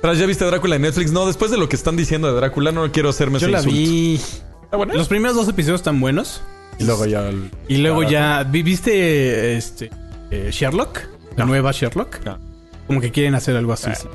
Tras, 0.07 0.19
¿ya 0.19 0.25
viste 0.25 0.45
Drácula 0.45 0.77
en 0.77 0.83
Netflix? 0.83 1.11
No, 1.11 1.25
después 1.25 1.51
de 1.51 1.57
lo 1.57 1.67
que 1.67 1.75
están 1.75 1.97
diciendo 1.97 2.29
de 2.29 2.35
Drácula, 2.39 2.71
no 2.71 2.89
quiero 2.93 3.09
hacerme 3.09 3.39
Yo 3.39 3.47
ese 3.47 3.51
la 3.51 3.57
insulto. 3.57 3.77
vi. 3.77 4.15
¿Está 4.63 4.77
buena? 4.77 4.93
Los 4.93 5.09
primeros 5.09 5.35
dos 5.35 5.49
episodios 5.49 5.81
están 5.81 5.99
buenos. 5.99 6.41
Y 6.79 6.85
luego 6.85 7.05
ya... 7.05 7.27
el- 7.27 7.51
Y 7.67 7.77
luego 7.79 8.03
ya. 8.03 8.43
¿vi- 8.43 8.63
¿Viste 8.63 9.57
este 9.57 9.89
eh, 10.31 10.47
Sherlock? 10.49 10.99
La 11.35 11.43
No. 11.43 11.47
nueva 11.47 11.73
Sherlock. 11.73 12.23
No. 12.25 12.39
Como 12.87 13.01
que 13.01 13.11
quieren 13.11 13.35
hacer 13.35 13.57
algo 13.57 13.73
así. 13.73 13.89
Ah. 13.91 13.95
sí. 13.95 14.07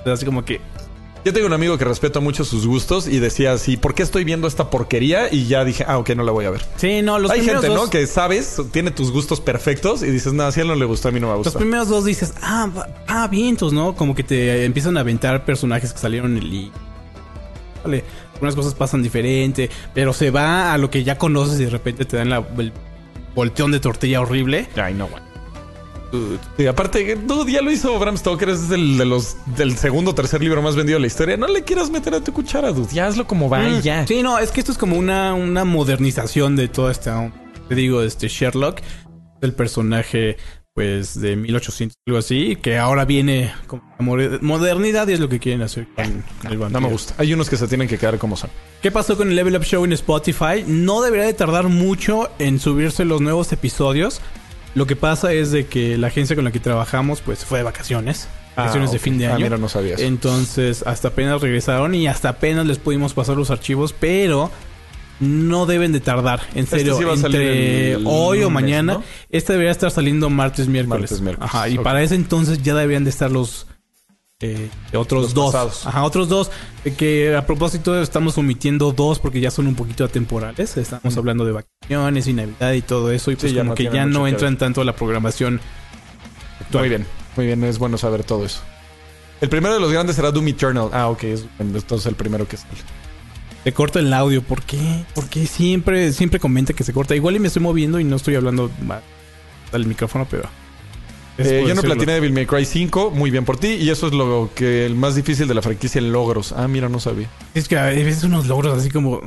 O 0.00 0.02
sea, 0.02 0.12
Así 0.14 0.26
como 0.26 0.44
que. 0.44 0.60
Yo 1.22 1.34
tengo 1.34 1.46
un 1.46 1.52
amigo 1.52 1.76
que 1.76 1.84
respeto 1.84 2.22
mucho 2.22 2.44
sus 2.44 2.66
gustos 2.66 3.06
y 3.06 3.18
decía 3.18 3.52
así, 3.52 3.76
¿por 3.76 3.94
qué 3.94 4.02
estoy 4.02 4.24
viendo 4.24 4.48
esta 4.48 4.70
porquería? 4.70 5.30
Y 5.30 5.46
ya 5.46 5.66
dije, 5.66 5.84
ah, 5.86 5.98
ok, 5.98 6.10
no 6.16 6.22
la 6.22 6.32
voy 6.32 6.46
a 6.46 6.50
ver. 6.50 6.64
Sí, 6.76 7.02
no, 7.02 7.18
los 7.18 7.30
Hay 7.30 7.40
primeros 7.40 7.60
gente, 7.62 7.76
dos. 7.76 7.84
¿no? 7.86 7.90
Que 7.90 8.06
sabes, 8.06 8.56
tiene 8.72 8.90
tus 8.90 9.10
gustos 9.12 9.38
perfectos 9.38 10.02
y 10.02 10.06
dices, 10.06 10.32
nada, 10.32 10.50
si 10.50 10.60
a 10.60 10.62
él 10.62 10.68
no 10.68 10.74
le 10.76 10.86
gustó, 10.86 11.08
a 11.08 11.12
mí 11.12 11.20
no 11.20 11.26
me 11.26 11.34
Los 11.34 11.44
gusta. 11.44 11.58
primeros 11.58 11.88
dos 11.88 12.06
dices, 12.06 12.32
ah, 12.40 12.70
ah, 13.06 13.28
vientos, 13.28 13.74
¿no? 13.74 13.94
Como 13.94 14.14
que 14.14 14.22
te 14.22 14.64
empiezan 14.64 14.96
a 14.96 15.00
aventar 15.00 15.44
personajes 15.44 15.92
que 15.92 15.98
salieron 15.98 16.38
en 16.38 16.42
el. 16.42 16.72
Vale, 17.84 18.02
algunas 18.32 18.54
cosas 18.54 18.74
pasan 18.74 19.02
diferente, 19.02 19.68
pero 19.92 20.14
se 20.14 20.30
va 20.30 20.72
a 20.72 20.78
lo 20.78 20.90
que 20.90 21.04
ya 21.04 21.18
conoces 21.18 21.60
y 21.60 21.64
de 21.64 21.70
repente 21.70 22.06
te 22.06 22.16
dan 22.16 22.30
la, 22.30 22.42
el 22.58 22.72
volteón 23.34 23.72
de 23.72 23.80
tortilla 23.80 24.22
horrible. 24.22 24.68
Ay, 24.76 24.94
no. 24.94 25.08
Sí, 26.56 26.66
aparte, 26.66 27.16
dude, 27.16 27.52
ya 27.52 27.62
lo 27.62 27.70
hizo 27.70 27.98
Bram 27.98 28.16
Stoker, 28.16 28.48
es 28.48 28.70
el 28.70 28.98
de 28.98 29.04
los 29.04 29.36
del 29.56 29.76
segundo 29.78 30.10
o 30.10 30.14
tercer 30.14 30.42
libro 30.42 30.60
más 30.62 30.74
vendido 30.76 30.96
de 30.96 31.00
la 31.02 31.06
historia. 31.06 31.36
No 31.36 31.46
le 31.46 31.62
quieras 31.62 31.90
meter 31.90 32.14
a 32.14 32.20
tu 32.20 32.32
cuchara, 32.32 32.72
dude. 32.72 32.92
Ya 32.92 33.06
hazlo 33.06 33.26
como 33.26 33.48
va 33.48 33.68
y 33.68 33.74
Mm, 33.76 33.80
ya. 33.82 34.06
Sí, 34.06 34.22
no, 34.22 34.38
es 34.38 34.50
que 34.50 34.60
esto 34.60 34.72
es 34.72 34.78
como 34.78 34.96
una, 34.96 35.34
una 35.34 35.64
modernización 35.64 36.56
de 36.56 36.68
toda 36.68 36.90
esta. 36.92 37.32
Te 37.68 37.74
digo, 37.74 38.02
este 38.02 38.26
Sherlock, 38.28 38.80
el 39.40 39.52
personaje, 39.54 40.36
pues, 40.74 41.20
de 41.20 41.36
1800, 41.36 41.94
algo 42.08 42.18
así, 42.18 42.56
que 42.60 42.76
ahora 42.78 43.04
viene 43.04 43.52
como 43.68 43.82
modernidad 44.40 45.06
y 45.08 45.12
es 45.12 45.20
lo 45.20 45.28
que 45.28 45.38
quieren 45.38 45.62
hacer 45.62 45.86
con 45.94 46.04
el 46.04 46.54
No 46.54 46.60
vampiro. 46.60 46.80
me 46.80 46.88
gusta. 46.88 47.14
Hay 47.18 47.32
unos 47.32 47.48
que 47.48 47.56
se 47.56 47.68
tienen 47.68 47.86
que 47.86 47.98
quedar 47.98 48.18
como 48.18 48.36
son. 48.36 48.50
¿Qué 48.82 48.90
pasó 48.90 49.16
con 49.16 49.28
el 49.28 49.36
Level 49.36 49.54
Up 49.56 49.62
Show 49.64 49.84
en 49.84 49.92
Spotify? 49.92 50.64
No 50.66 51.02
debería 51.02 51.26
de 51.26 51.34
tardar 51.34 51.68
mucho 51.68 52.30
en 52.40 52.58
subirse 52.58 53.04
los 53.04 53.20
nuevos 53.20 53.52
episodios. 53.52 54.20
Lo 54.74 54.86
que 54.86 54.96
pasa 54.96 55.32
es 55.32 55.50
de 55.50 55.66
que 55.66 55.98
la 55.98 56.08
agencia 56.08 56.36
con 56.36 56.44
la 56.44 56.52
que 56.52 56.60
trabajamos, 56.60 57.20
pues, 57.20 57.44
fue 57.44 57.58
de 57.58 57.64
vacaciones. 57.64 58.28
Vacaciones 58.56 58.92
de 58.92 58.98
fin 58.98 59.16
de 59.18 59.26
Ah, 59.26 59.34
año. 59.36 59.44
mira, 59.44 59.56
no 59.58 59.68
sabía 59.68 59.94
eso. 59.94 60.04
Entonces, 60.04 60.82
hasta 60.86 61.08
apenas 61.08 61.40
regresaron 61.40 61.94
y 61.94 62.06
hasta 62.08 62.28
apenas 62.30 62.66
les 62.66 62.78
pudimos 62.78 63.14
pasar 63.14 63.36
los 63.36 63.50
archivos, 63.50 63.94
pero 63.98 64.50
no 65.18 65.66
deben 65.66 65.92
de 65.92 66.00
tardar. 66.00 66.40
En 66.54 66.64
Este 66.64 66.78
serio, 66.78 66.96
sí 66.98 67.04
entre 67.24 67.92
el 67.92 68.04
hoy 68.06 68.42
o 68.42 68.50
mañana. 68.50 68.94
¿no? 68.94 69.04
Este 69.30 69.52
debería 69.54 69.70
estar 69.72 69.90
saliendo 69.90 70.30
martes, 70.30 70.66
miércoles. 70.68 71.02
Martes, 71.10 71.20
miércoles. 71.20 71.50
Ajá, 71.52 71.68
y 71.68 71.78
para 71.78 72.02
ese 72.02 72.14
entonces 72.14 72.62
ya 72.62 72.74
deberían 72.74 73.04
de 73.04 73.10
estar 73.10 73.30
los 73.30 73.66
eh, 74.40 74.70
otros 74.94 75.22
Los 75.24 75.34
dos. 75.34 75.52
pasados. 75.52 75.86
Ajá, 75.86 76.02
otros 76.04 76.28
dos. 76.28 76.50
eh, 76.84 76.92
Que 76.94 77.36
a 77.36 77.44
propósito 77.46 78.00
estamos 78.00 78.36
omitiendo 78.38 78.92
dos 78.92 79.18
porque 79.18 79.40
ya 79.40 79.50
son 79.50 79.66
un 79.66 79.74
poquito 79.74 80.04
atemporales. 80.04 80.76
Estamos 80.76 81.16
hablando 81.16 81.44
de 81.44 81.52
vacaciones 81.52 82.26
y 82.26 82.32
Navidad 82.32 82.72
y 82.72 82.82
todo 82.82 83.10
eso. 83.12 83.30
Y 83.30 83.36
pues 83.36 83.50
Sí, 83.50 83.56
ya 83.56 83.62
como 83.62 83.70
no 83.72 83.74
que 83.76 83.84
ya 83.84 84.06
no 84.06 84.26
entran 84.26 84.56
tanto 84.56 84.80
a 84.80 84.84
la 84.84 84.94
programación. 84.96 85.60
Muy 86.72 86.88
bien, 86.88 87.06
muy 87.36 87.46
bien, 87.46 87.64
es 87.64 87.78
bueno 87.78 87.98
saber 87.98 88.24
todo 88.24 88.44
eso. 88.44 88.60
El 89.40 89.48
primero 89.48 89.74
de 89.74 89.80
los 89.80 89.90
grandes 89.90 90.16
será 90.16 90.30
Doom 90.30 90.48
Eternal. 90.48 90.88
Ah, 90.92 91.08
ok, 91.08 91.24
es 91.24 91.44
entonces 91.58 92.06
el 92.06 92.14
primero 92.14 92.46
que 92.46 92.56
sale. 92.56 92.74
Se 93.64 93.72
corta 93.72 93.98
el 93.98 94.12
audio. 94.14 94.42
¿Por 94.42 94.62
qué? 94.62 95.04
Porque 95.14 95.46
siempre, 95.46 96.12
siempre 96.12 96.38
comenta 96.40 96.72
que 96.72 96.84
se 96.84 96.92
corta. 96.92 97.14
Igual 97.16 97.36
y 97.36 97.40
me 97.40 97.48
estoy 97.48 97.62
moviendo 97.62 97.98
y 98.00 98.04
no 98.04 98.16
estoy 98.16 98.34
hablando 98.34 98.70
mal 98.82 99.02
al 99.72 99.86
micrófono, 99.86 100.26
pero. 100.30 100.48
Eh, 101.38 101.64
yo 101.66 101.74
no 101.74 101.82
platiné 101.82 102.14
Devil 102.14 102.32
May 102.32 102.46
Cry 102.46 102.64
5, 102.64 103.10
muy 103.12 103.30
bien 103.30 103.44
por 103.44 103.56
ti. 103.56 103.68
Y 103.68 103.90
eso 103.90 104.06
es 104.06 104.12
lo 104.12 104.50
que 104.54 104.84
el 104.84 104.94
más 104.94 105.14
difícil 105.14 105.48
de 105.48 105.54
la 105.54 105.62
franquicia 105.62 105.98
en 105.98 106.12
logros. 106.12 106.52
Ah, 106.52 106.68
mira, 106.68 106.88
no 106.88 107.00
sabía. 107.00 107.28
Es 107.54 107.68
que 107.68 107.78
a 107.78 107.86
veces 107.86 108.24
unos 108.24 108.46
logros 108.46 108.78
así 108.78 108.90
como. 108.90 109.20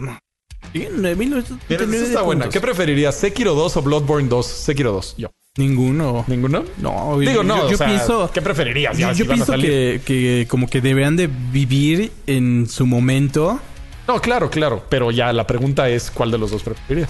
Sí, 0.74 0.88
9.999 0.92 1.58
Mira, 1.70 1.84
esta 1.84 1.98
está 2.06 2.22
buena. 2.22 2.50
¿Qué 2.50 2.60
preferirías, 2.60 3.16
Sekiro 3.16 3.54
2 3.54 3.78
o 3.78 3.82
Bloodborne 3.82 4.28
2? 4.30 4.46
Sekiro 4.46 4.92
2, 4.92 5.16
yo. 5.18 5.30
Ninguno. 5.56 6.26
¿Ninguno? 6.28 6.64
No, 6.80 7.20
Digo, 7.20 7.44
no, 7.44 7.58
Yo, 7.58 7.66
o 7.66 7.70
yo 7.70 7.78
sea, 7.78 7.86
pienso. 7.88 8.32
¿Qué 8.34 8.42
preferirías? 8.42 8.98
Yo, 8.98 9.08
Ya, 9.08 9.14
yo 9.14 9.24
si 9.26 9.30
van 9.30 9.42
a 9.42 9.46
pienso 9.46 9.62
que, 9.62 10.02
que 10.04 10.48
como 10.50 10.68
que 10.68 10.82
deberían 10.82 11.16
de 11.16 11.28
vivir 11.28 12.12
en 12.26 12.68
su 12.68 12.88
momento 12.88 13.60
No, 14.08 14.20
claro, 14.20 14.50
claro. 14.50 14.84
Pero 14.90 15.12
ya 15.12 15.32
la 15.32 15.46
pregunta 15.46 15.90
es: 15.90 16.10
¿cuál 16.10 16.32
de 16.32 16.40
los 16.40 16.50
dos 16.50 16.64
preferirías? 16.64 17.10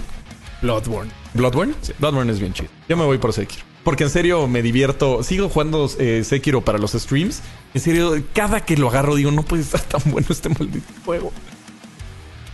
Bloodborne. 0.60 1.10
¿Bloodborne? 1.32 1.74
Sí. 1.80 1.92
Bloodborne 1.98 2.32
es 2.32 2.38
bien 2.38 2.52
chido. 2.52 2.68
Yo 2.86 2.98
me 2.98 3.04
voy 3.04 3.16
por 3.16 3.32
Sekiro. 3.32 3.64
Porque 3.84 4.04
en 4.04 4.10
serio 4.10 4.48
me 4.48 4.62
divierto. 4.62 5.22
Sigo 5.22 5.48
jugando 5.48 5.88
eh, 5.98 6.22
Sekiro 6.24 6.62
para 6.62 6.78
los 6.78 6.92
streams. 6.92 7.42
En 7.74 7.80
serio, 7.80 8.20
cada 8.32 8.64
que 8.64 8.76
lo 8.76 8.88
agarro 8.88 9.14
digo, 9.14 9.30
no 9.30 9.42
puede 9.42 9.62
estar 9.62 9.82
tan 9.82 10.00
bueno 10.10 10.26
este 10.30 10.48
maldito 10.48 10.92
juego. 11.04 11.32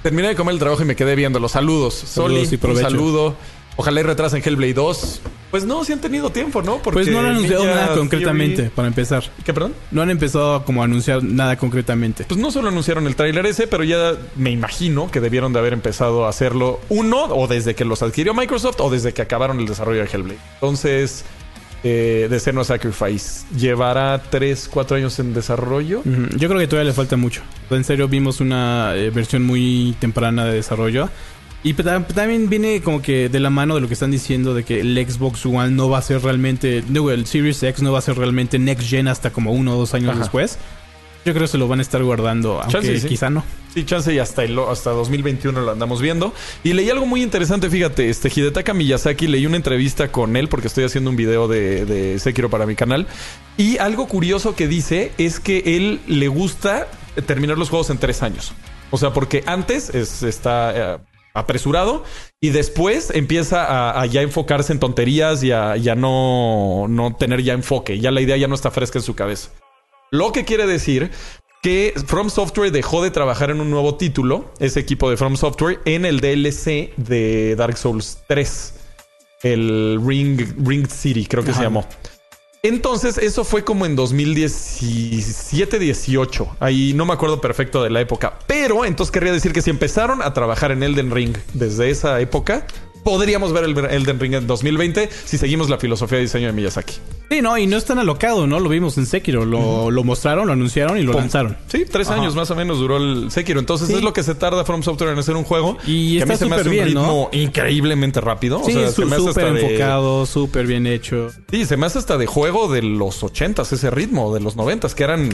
Terminé 0.03 0.29
de 0.29 0.35
comer 0.35 0.55
el 0.55 0.59
trabajo 0.59 0.83
y 0.83 0.87
me 0.87 0.97
quedé 0.97 1.15
viendo 1.15 1.39
los 1.39 1.53
saludos. 1.53 1.95
Soli, 1.95 2.49
y 2.51 2.67
un 2.67 2.77
saludo. 2.77 3.37
Ojalá 3.81 4.01
y 4.01 4.03
retrasen 4.03 4.43
Hellblade 4.45 4.75
2. 4.75 5.21
Pues 5.51 5.65
no, 5.65 5.83
si 5.85 5.93
han 5.95 6.01
tenido 6.03 6.31
tiempo, 6.31 6.61
¿no? 6.61 6.77
Porque 6.83 6.99
Pues 7.01 7.09
no 7.09 7.19
han 7.21 7.27
anunciado 7.27 7.65
Ninja 7.65 7.75
nada 7.81 7.95
concretamente, 7.97 8.65
Theory- 8.65 8.75
para 8.75 8.89
empezar. 8.89 9.25
¿Qué, 9.43 9.55
perdón? 9.55 9.73
No 9.91 10.03
han 10.03 10.11
empezado 10.11 10.65
como 10.67 10.83
a 10.83 10.85
anunciar 10.85 11.25
nada 11.25 11.57
concretamente. 11.57 12.25
Pues 12.29 12.39
no 12.39 12.51
solo 12.51 12.69
anunciaron 12.69 13.07
el 13.07 13.17
tráiler 13.17 13.47
ese, 13.47 13.67
pero 13.67 13.83
ya 13.83 14.13
me 14.37 14.51
imagino 14.51 15.11
que 15.11 15.21
debieron 15.21 15.55
de 15.55 15.61
haber 15.61 15.73
empezado 15.73 16.27
a 16.27 16.29
hacerlo 16.29 16.79
uno 16.91 17.25
o 17.25 17.49
desde 17.49 17.75
que 17.75 17.85
los 17.87 18.03
adquirió 18.03 18.35
Microsoft 18.35 18.77
o 18.81 18.91
desde 18.91 19.15
que 19.15 19.23
acabaron 19.23 19.59
el 19.61 19.67
desarrollo 19.67 20.03
de 20.05 20.11
Hellblade. 20.13 20.39
Entonces, 20.55 21.25
eh, 21.83 22.27
The 22.29 22.39
Senua 22.39 22.65
Sacrifice 22.65 23.47
llevará 23.57 24.23
3, 24.31 24.69
4 24.71 24.99
años 24.99 25.19
en 25.19 25.33
desarrollo. 25.33 26.03
Yo 26.37 26.49
creo 26.49 26.61
que 26.61 26.67
todavía 26.69 26.91
le 26.91 26.95
falta 26.95 27.17
mucho. 27.17 27.41
En 27.71 27.83
serio, 27.85 28.07
vimos 28.07 28.41
una 28.41 28.93
eh, 28.95 29.09
versión 29.11 29.43
muy 29.43 29.97
temprana 29.99 30.45
de 30.45 30.55
desarrollo. 30.55 31.09
Y 31.63 31.75
ta- 31.75 32.07
también 32.07 32.49
viene 32.49 32.81
como 32.81 33.03
que 33.03 33.29
de 33.29 33.39
la 33.41 33.51
mano 33.51 33.75
de 33.75 33.83
lo 33.83 33.89
que 33.89 33.95
están 33.95 34.11
diciendo 34.11 34.55
de 34.55 34.65
que 34.65 34.81
el 34.81 34.97
Xbox 35.07 35.45
One 35.45 35.71
no 35.71 35.91
va 35.91 35.99
a 35.99 36.03
ser 36.03 36.23
realmente, 36.23 36.83
digo, 36.89 37.11
el 37.11 37.27
Series 37.27 37.63
X 37.63 37.83
no 37.83 37.93
va 37.93 37.99
a 37.99 38.03
ser 38.03 38.17
realmente 38.17 38.59
next 38.59 38.89
gen 38.89 39.09
hasta 39.09 39.31
como 39.31 39.53
uno 39.53 39.75
o 39.75 39.79
dos 39.79 39.93
años 39.95 40.11
Ajá. 40.11 40.21
después. 40.21 40.59
Yo 41.23 41.35
creo 41.35 41.45
que 41.45 41.49
se 41.49 41.59
lo 41.59 41.69
van 41.69 41.81
a 41.81 41.83
estar 41.83 42.03
guardando, 42.03 42.63
aunque 42.63 42.73
Chance, 42.73 43.01
sí. 43.01 43.09
quizá 43.09 43.29
no. 43.29 43.45
Sí, 43.75 43.85
chance 43.85 44.13
y 44.13 44.19
hasta, 44.19 44.43
el, 44.43 44.59
hasta 44.59 44.89
2021 44.91 45.61
lo 45.61 45.71
andamos 45.71 46.01
viendo. 46.01 46.33
Y 46.65 46.73
leí 46.73 46.89
algo 46.89 47.05
muy 47.05 47.23
interesante, 47.23 47.69
fíjate, 47.69 48.09
este 48.09 48.33
Hidetaka 48.35 48.73
Miyazaki, 48.73 49.27
leí 49.29 49.45
una 49.45 49.57
entrevista 49.57 50.11
con 50.11 50.35
él 50.37 50.49
porque 50.49 50.69
estoy 50.69 50.85
haciendo 50.85 51.11
un 51.11 51.17
video 51.17 51.47
de, 51.47 51.85
de 51.85 52.19
Sekiro 52.19 52.49
para 52.49 52.65
mi 52.65 52.75
canal. 52.75 53.07
Y 53.59 53.77
algo 53.77 54.09
curioso 54.09 54.57
que 54.57 54.67
dice 54.67 55.13
es 55.19 55.41
que 55.41 55.63
él 55.77 56.01
le 56.07 56.29
gusta 56.29 56.89
terminar 57.27 57.59
los 57.59 57.69
juegos 57.69 57.91
en 57.91 57.99
tres 57.99 58.23
años. 58.23 58.53
O 58.91 58.97
sea, 58.97 59.13
porque 59.13 59.45
antes 59.47 59.91
es- 59.95 60.23
está 60.23 60.95
eh, 60.95 60.99
apresurado 61.35 62.05
y 62.41 62.51
después 62.51 63.11
empieza 63.15 63.65
a, 63.65 64.01
a 64.01 64.07
ya 64.07 64.23
enfocarse 64.23 64.73
en 64.73 64.81
tonterías 64.81 65.43
y 65.43 65.53
a, 65.53 65.77
y 65.77 65.89
a 65.89 65.95
no, 65.95 66.87
no 66.89 67.15
tener 67.17 67.43
ya 67.43 67.53
enfoque. 67.53 68.01
Ya 68.01 68.11
la 68.11 68.21
idea 68.21 68.37
ya 68.37 68.49
no 68.49 68.55
está 68.55 68.71
fresca 68.71 68.99
en 68.99 69.05
su 69.05 69.15
cabeza. 69.15 69.51
Lo 70.11 70.33
que 70.33 70.45
quiere 70.45 70.67
decir 70.67 71.11
que 71.63 71.95
From 72.07 72.31
Software 72.31 72.73
dejó 72.73 73.03
de 73.03 73.11
trabajar 73.11 73.51
en 73.51 73.61
un 73.61 73.71
nuevo 73.71 73.97
título, 73.97 74.53
ese 74.59 74.81
equipo 74.81 75.11
de 75.11 75.17
From 75.17 75.37
Software, 75.37 75.81
en 75.85 76.05
el 76.05 76.21
DLC 76.21 76.95
de 76.97 77.55
Dark 77.57 77.77
Souls 77.77 78.19
3. 78.29 78.75
El 79.43 80.01
Ring, 80.05 80.41
Ring 80.67 80.87
City, 80.89 81.27
creo 81.27 81.45
que 81.45 81.53
se 81.53 81.63
llamó. 81.63 81.87
Entonces, 82.63 83.17
eso 83.17 83.43
fue 83.45 83.65
como 83.65 83.87
en 83.87 83.97
2017-18. 83.97 86.57
Ahí 86.61 86.93
no 86.95 87.07
me 87.07 87.15
acuerdo 87.15 87.41
perfecto 87.41 87.83
de 87.83 87.89
la 87.89 88.03
época. 88.03 88.39
Pero 88.47 88.85
entonces 88.85 89.11
querría 89.11 89.33
decir 89.33 89.55
que 89.55 89.63
si 89.63 89.71
empezaron 89.71 90.21
a 90.21 90.35
trabajar 90.35 90.71
en 90.71 90.83
Elden 90.83 91.11
Ring 91.11 91.39
desde 91.55 91.89
esa 91.89 92.21
época, 92.21 92.67
podríamos 93.05 93.53
ver 93.53 93.65
el 93.65 93.77
Elden 93.77 94.19
Ring 94.21 94.35
en 94.35 94.47
2020 94.47 95.09
si 95.25 95.39
seguimos 95.39 95.69
la 95.71 95.79
filosofía 95.79 96.19
de 96.19 96.23
diseño 96.25 96.47
de 96.49 96.53
Miyazaki. 96.53 96.95
Sí, 97.31 97.43
no, 97.43 97.57
y 97.57 97.67
no 97.67 97.77
es 97.77 97.85
tan 97.85 97.99
alocado, 97.99 98.47
¿no? 98.49 98.59
Lo 98.59 98.69
vimos 98.69 98.99
en 98.99 99.07
Sekiro. 99.07 99.45
Lo, 99.45 99.91
lo 99.91 100.03
mostraron, 100.05 100.49
lo 100.49 100.53
anunciaron 100.53 100.99
y 100.99 101.03
lo 101.03 101.13
Pum. 101.13 101.21
lanzaron. 101.21 101.57
Sí, 101.69 101.85
tres 101.91 102.09
Ajá. 102.09 102.21
años 102.21 102.35
más 102.35 102.51
o 102.51 102.57
menos 102.57 102.79
duró 102.79 102.97
el 102.97 103.31
Sekiro. 103.31 103.61
Entonces 103.61 103.87
Sí. 103.89 103.95
es 103.95 104.03
lo 104.03 104.13
que 104.13 104.23
se 104.25 104.35
tarda 104.35 104.65
From 104.65 104.83
Software 104.83 105.13
en 105.13 105.19
hacer 105.21 105.37
un 105.37 105.45
juego. 105.45 105.79
Y 105.87 106.17
que 106.19 106.23
a 106.25 106.27
mí 106.27 106.33
está 106.33 106.45
se 106.47 106.51
me 106.51 106.57
hace 106.57 106.69
bien, 106.69 106.89
un 106.89 106.95
¿no? 106.95 107.01
ritmo 107.03 107.29
increíblemente 107.33 108.21
rápido. 108.21 108.63
Sí, 108.65 108.73
o 108.73 108.81
sea, 108.81 108.91
se 108.91 109.05
me 109.05 109.15
hace 109.17 109.25
súper 109.27 109.45
hasta 109.45 109.55
de- 109.55 109.67
enfocado, 109.67 110.27
súper 110.27 110.67
bien 110.67 110.87
hecho. 110.89 111.29
Sí, 111.51 111.65
se 111.67 111.77
me 111.77 111.87
hace 111.87 111.99
hasta 112.01 112.19
de 112.19 112.27
juego 112.27 112.67
de 112.73 112.83
los 112.83 113.23
ochentas 113.23 113.73
ese 113.73 113.91
ritmo, 113.91 114.35
de 114.35 114.41
los 114.41 114.57
noventas, 114.57 114.95
que 114.97 115.05
eran 115.05 115.31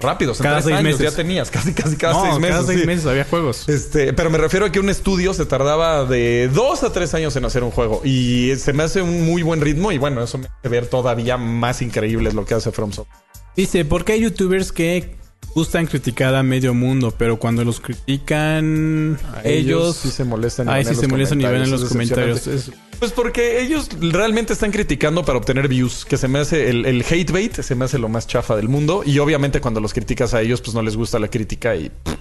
rápidos. 0.00 0.38
En 0.40 0.44
Cada 0.44 0.56
tres 0.56 0.64
seis 0.66 0.76
años 0.76 0.98
meses. 0.98 1.10
ya 1.12 1.16
tenías, 1.16 1.50
casi, 1.52 1.72
casi 1.72 1.96
cada 1.96 2.14
no, 2.14 2.22
seis 2.24 2.38
meses. 2.38 2.56
cada 2.56 2.66
seis 2.66 2.80
sí. 2.80 2.86
meses 2.86 3.06
había 3.06 3.24
juegos. 3.24 3.68
Este, 3.68 4.12
pero 4.12 4.30
me 4.30 4.38
refiero 4.38 4.66
a 4.66 4.72
que 4.72 4.80
un 4.80 4.88
estudio 4.90 5.34
se 5.34 5.46
tardaba 5.46 6.04
de 6.04 6.48
dos 6.52 6.82
a 6.82 6.92
tres 6.92 7.14
años 7.14 7.34
en 7.36 7.44
hacer 7.44 7.62
un 7.64 7.70
juego. 7.70 8.00
Y 8.04 8.52
se 8.56 8.72
me 8.72 8.82
hace 8.82 9.02
un 9.02 9.24
muy 9.26 9.42
buen 9.42 9.60
ritmo. 9.60 9.92
Y 9.92 9.98
bueno, 9.98 10.22
eso 10.22 10.38
me 10.38 10.46
hace 10.46 10.68
ver 10.68 10.86
todavía 10.86 11.36
más 11.36 11.82
increíble 11.82 12.32
lo 12.32 12.44
que 12.44 12.54
hace 12.54 12.70
From 12.72 12.92
Software. 12.92 13.18
Dice, 13.56 13.84
¿por 13.84 14.04
qué 14.04 14.14
hay 14.14 14.20
youtubers 14.20 14.72
que 14.72 15.16
gustan 15.54 15.86
criticar 15.86 16.34
a 16.34 16.42
medio 16.42 16.74
mundo, 16.74 17.14
pero 17.16 17.38
cuando 17.38 17.64
los 17.64 17.78
critican 17.80 19.18
a 19.34 19.42
ellos... 19.48 19.96
sí 19.96 20.10
se 20.10 20.24
molestan. 20.24 20.68
Ay, 20.68 20.84
sí 20.84 20.94
se 20.94 21.06
molestan 21.06 21.40
y 21.40 21.44
ven 21.44 21.62
en 21.62 21.70
los 21.70 21.84
comentarios. 21.84 22.46
Es- 22.46 22.72
Pues 23.04 23.12
porque 23.12 23.60
ellos 23.60 23.90
realmente 24.00 24.54
están 24.54 24.70
criticando 24.70 25.26
para 25.26 25.36
obtener 25.36 25.68
views, 25.68 26.06
que 26.06 26.16
se 26.16 26.26
me 26.26 26.38
hace 26.38 26.70
el, 26.70 26.86
el 26.86 27.04
hate 27.04 27.30
bait, 27.32 27.52
se 27.52 27.74
me 27.74 27.84
hace 27.84 27.98
lo 27.98 28.08
más 28.08 28.26
chafa 28.26 28.56
del 28.56 28.70
mundo. 28.70 29.02
Y 29.04 29.18
obviamente 29.18 29.60
cuando 29.60 29.78
los 29.78 29.92
criticas 29.92 30.32
a 30.32 30.40
ellos, 30.40 30.62
pues 30.62 30.74
no 30.74 30.80
les 30.80 30.96
gusta 30.96 31.18
la 31.18 31.28
crítica 31.28 31.76
y... 31.76 31.90
pff, 31.90 32.14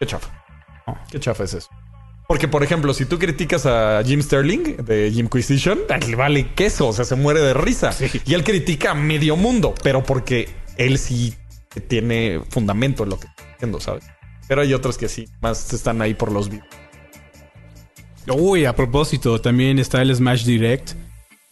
qué 0.00 0.06
chafa. 0.06 0.28
Qué 1.10 1.20
chafa 1.20 1.44
es 1.44 1.52
eso. 1.52 1.68
Porque, 2.26 2.48
por 2.48 2.62
ejemplo, 2.62 2.94
si 2.94 3.04
tú 3.04 3.18
criticas 3.18 3.66
a 3.66 4.02
Jim 4.06 4.22
Sterling 4.22 4.76
de 4.86 5.10
Jimquisition, 5.12 5.80
le 6.08 6.16
vale 6.16 6.54
queso, 6.54 6.88
o 6.88 6.92
sea, 6.94 7.04
se 7.04 7.14
muere 7.14 7.40
de 7.40 7.52
risa. 7.52 7.90
Y 8.24 8.32
él 8.32 8.42
critica 8.42 8.92
a 8.92 8.94
medio 8.94 9.36
mundo, 9.36 9.74
pero 9.82 10.02
porque 10.02 10.48
él 10.78 10.96
sí 10.96 11.34
tiene 11.88 12.40
fundamento 12.48 13.02
en 13.02 13.10
lo 13.10 13.20
que 13.20 13.26
está 13.26 13.44
diciendo, 13.52 13.80
¿sabes? 13.80 14.04
Pero 14.48 14.62
hay 14.62 14.72
otros 14.72 14.96
que 14.96 15.10
sí, 15.10 15.28
más 15.42 15.74
están 15.74 16.00
ahí 16.00 16.14
por 16.14 16.32
los 16.32 16.48
views. 16.48 16.64
Uy, 18.34 18.64
a 18.64 18.74
propósito, 18.74 19.40
también 19.40 19.78
está 19.78 20.02
el 20.02 20.14
Smash 20.14 20.44
Direct. 20.44 20.92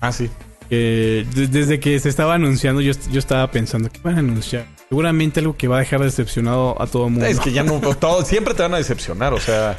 Ah, 0.01 0.12
sí. 0.12 0.29
desde 0.70 1.81
que 1.81 1.99
se 2.01 2.09
estaba 2.09 2.35
anunciando, 2.35 2.81
yo, 2.81 2.93
yo 3.11 3.18
estaba 3.18 3.51
pensando, 3.51 3.91
¿qué 3.91 4.01
van 4.03 4.16
a 4.16 4.18
anunciar? 4.20 4.66
Seguramente 4.89 5.41
algo 5.41 5.57
que 5.57 5.68
va 5.68 5.77
a 5.77 5.81
dejar 5.81 6.01
decepcionado 6.03 6.81
a 6.81 6.87
todo 6.87 7.07
el 7.07 7.12
mundo. 7.12 7.27
Es 7.27 7.41
que 7.41 7.53
ya 7.53 7.62
no, 7.62 7.81
todo, 8.01 8.25
siempre 8.25 8.55
te 8.55 8.62
van 8.62 8.75
a 8.75 8.79
decepcionar, 8.79 9.33
o 9.33 9.41
sea, 9.41 9.77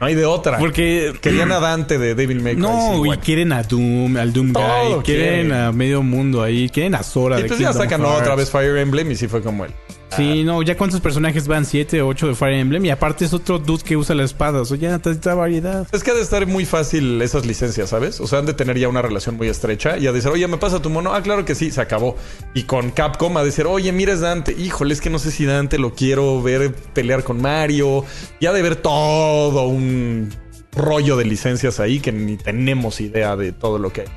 no 0.00 0.06
hay 0.06 0.14
de 0.14 0.26
otra. 0.26 0.58
Porque 0.58 1.12
querían 1.20 1.50
a 1.52 1.60
Dante 1.60 1.98
de 1.98 2.14
Devil 2.14 2.40
May 2.40 2.54
Cry. 2.54 2.62
No, 2.62 2.96
y 2.96 2.98
bueno. 3.08 3.22
quieren 3.24 3.52
a 3.52 3.62
Doom, 3.62 4.16
al 4.16 4.32
Doom 4.32 4.52
Todo 4.52 4.96
Guy, 4.96 5.02
quieren 5.04 5.46
quieren. 5.46 5.52
a 5.52 5.72
medio 5.72 6.02
mundo 6.02 6.42
ahí, 6.42 6.68
quieren 6.68 6.94
a 6.94 7.02
Sora 7.02 7.38
Y 7.38 7.42
de 7.42 7.48
pues 7.48 7.60
ya 7.60 7.72
sacan 7.72 8.02
Hearts. 8.02 8.22
otra 8.22 8.34
vez 8.34 8.50
Fire 8.50 8.76
Emblem 8.76 9.10
y 9.10 9.16
sí 9.16 9.28
fue 9.28 9.42
como 9.42 9.64
él. 9.64 9.72
Sí, 10.16 10.44
no, 10.44 10.62
ya 10.62 10.76
cuántos 10.76 11.00
personajes 11.00 11.46
van, 11.46 11.64
siete 11.64 12.00
o 12.02 12.08
ocho 12.08 12.26
de 12.26 12.34
Fire 12.34 12.54
Emblem 12.54 12.84
y 12.84 12.90
aparte 12.90 13.24
es 13.24 13.32
otro 13.32 13.58
dude 13.58 13.82
que 13.82 13.96
usa 13.96 14.14
la 14.14 14.24
espada, 14.24 14.60
o 14.60 14.64
sea, 14.64 14.76
ya 14.76 14.98
tanta 14.98 15.34
variedad. 15.34 15.86
Es 15.92 16.02
que 16.02 16.10
ha 16.10 16.14
de 16.14 16.22
estar 16.22 16.46
muy 16.46 16.64
fácil 16.64 17.20
esas 17.22 17.46
licencias, 17.46 17.90
¿sabes? 17.90 18.20
O 18.20 18.26
sea, 18.26 18.38
han 18.38 18.46
de 18.46 18.54
tener 18.54 18.78
ya 18.78 18.88
una 18.88 19.02
relación 19.02 19.36
muy 19.36 19.48
estrecha 19.48 19.98
y 19.98 20.06
a 20.06 20.12
decir, 20.12 20.30
oye, 20.30 20.46
¿me 20.48 20.58
pasa 20.58 20.80
tu 20.80 20.90
mono? 20.90 21.14
Ah, 21.14 21.22
claro 21.22 21.44
que 21.44 21.54
sí, 21.54 21.70
se 21.70 21.80
acabó. 21.80 22.16
Y 22.54 22.64
con 22.64 22.90
Capcom 22.90 23.36
a 23.36 23.44
decir, 23.44 23.66
oye, 23.66 23.92
mira 23.92 24.12
es 24.12 24.20
Dante. 24.20 24.52
Híjole, 24.52 24.94
es 24.94 25.00
que 25.00 25.10
no 25.10 25.18
sé 25.18 25.30
si 25.30 25.44
Dante 25.44 25.78
lo 25.78 25.94
quiero 25.94 26.42
ver 26.42 26.74
pelear 26.74 27.24
con 27.24 27.40
Mario. 27.40 28.04
Ya 28.40 28.52
de 28.52 28.62
ver 28.62 28.76
todo 28.76 29.66
un 29.68 30.30
rollo 30.72 31.16
de 31.16 31.24
licencias 31.24 31.80
ahí 31.80 32.00
que 32.00 32.12
ni 32.12 32.36
tenemos 32.36 33.00
idea 33.00 33.36
de 33.36 33.52
todo 33.52 33.78
lo 33.78 33.92
que 33.92 34.02
hay. 34.02 34.08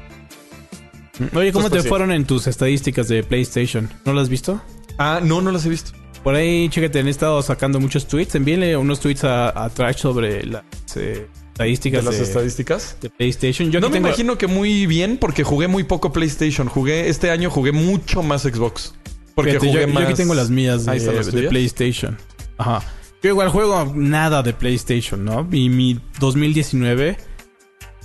Oye, 1.33 1.51
¿cómo 1.51 1.65
te 1.65 1.71
pues, 1.71 1.83
sí. 1.83 1.89
fueron 1.89 2.11
en 2.11 2.25
tus 2.25 2.47
estadísticas 2.47 3.07
de 3.07 3.23
PlayStation? 3.23 3.89
¿No 4.05 4.13
lo 4.13 4.21
has 4.21 4.29
visto? 4.29 4.61
Ah, 4.97 5.19
no, 5.23 5.41
no 5.41 5.51
las 5.51 5.65
he 5.65 5.69
visto. 5.69 5.91
Por 6.23 6.35
ahí, 6.35 6.67
chécate, 6.69 6.99
han 6.99 7.07
estado 7.07 7.41
sacando 7.41 7.79
muchos 7.79 8.07
tweets. 8.07 8.35
Envíenle 8.35 8.75
unos 8.75 8.99
tweets 8.99 9.23
a, 9.23 9.63
a 9.65 9.69
Trash 9.69 9.97
sobre 9.97 10.45
las 10.45 10.63
eh, 10.95 11.27
estadísticas 11.53 12.03
de 12.03 12.09
las 12.09 12.17
de, 12.19 12.23
estadísticas. 12.25 12.97
de 13.01 13.09
PlayStation. 13.09 13.71
Yo 13.71 13.79
no 13.79 13.87
me 13.89 13.93
tengo- 13.95 14.07
imagino 14.09 14.37
que 14.37 14.47
muy 14.47 14.85
bien 14.87 15.17
porque 15.19 15.43
jugué 15.43 15.67
muy 15.67 15.83
poco 15.83 16.11
PlayStation. 16.11 16.67
Jugué 16.67 17.09
este 17.09 17.29
año 17.31 17.49
jugué 17.49 17.71
mucho 17.71 18.23
más 18.23 18.41
Xbox. 18.41 18.93
Porque 19.35 19.51
Fíjate, 19.51 19.67
jugué 19.67 19.81
yo, 19.81 19.87
yo 19.87 19.93
más. 19.93 20.03
aquí 20.05 20.13
tengo 20.15 20.33
las 20.33 20.49
mías 20.49 20.85
de, 20.85 20.91
Ahí 20.91 20.97
están 20.97 21.15
las 21.15 21.27
de 21.27 21.31
tuyas. 21.31 21.49
PlayStation. 21.49 22.17
Ajá. 22.57 22.81
Yo 23.21 23.29
igual 23.29 23.49
juego 23.49 23.93
nada 23.95 24.41
de 24.43 24.53
PlayStation, 24.53 25.23
¿no? 25.23 25.47
Y 25.51 25.69
mi 25.69 25.99
2019. 26.19 27.17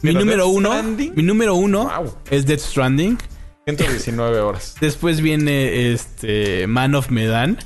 Mi 0.03 0.13
número 0.15 0.49
uno. 0.49 0.71
Mi 0.83 1.23
número 1.23 1.55
uno 1.55 1.91
es 2.31 2.45
Death 2.47 2.61
Stranding. 2.61 3.19
119 3.67 4.41
horas. 4.41 4.75
Después 4.81 5.21
viene 5.21 5.93
este 5.93 6.67
Man 6.67 6.95
of 6.95 7.11
Medan. 7.11 7.59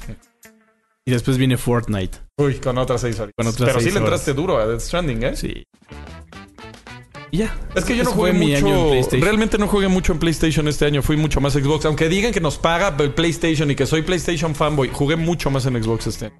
Y 1.08 1.12
después 1.12 1.38
viene 1.38 1.56
Fortnite. 1.56 2.18
Uy, 2.36 2.54
con 2.56 2.76
otras 2.78 3.00
seis 3.00 3.18
horas. 3.20 3.32
Con 3.36 3.46
otras 3.46 3.68
Pero 3.68 3.80
sí 3.80 3.92
le 3.92 3.98
entraste 4.00 4.34
duro 4.34 4.58
a 4.58 4.66
Death 4.66 4.80
Stranding, 4.80 5.22
¿eh? 5.22 5.36
Sí. 5.36 5.64
Y 7.30 7.38
ya. 7.38 7.56
Es 7.76 7.84
que 7.84 7.96
yo 7.96 8.02
no 8.02 8.10
jugué 8.10 8.32
mucho. 8.32 8.90
Realmente 9.12 9.56
no 9.56 9.68
jugué 9.68 9.86
mucho 9.86 10.12
en 10.12 10.18
PlayStation 10.18 10.66
este 10.66 10.84
año. 10.84 11.02
Fui 11.02 11.16
mucho 11.16 11.40
más 11.40 11.52
Xbox. 11.52 11.84
Aunque 11.84 12.08
digan 12.08 12.32
que 12.32 12.40
nos 12.40 12.58
paga 12.58 12.94
el 12.98 13.14
PlayStation 13.14 13.70
y 13.70 13.76
que 13.76 13.86
soy 13.86 14.02
PlayStation 14.02 14.54
fanboy, 14.54 14.88
jugué 14.92 15.14
mucho 15.14 15.48
más 15.50 15.64
en 15.66 15.80
Xbox 15.80 16.08
este 16.08 16.26
año. 16.26 16.34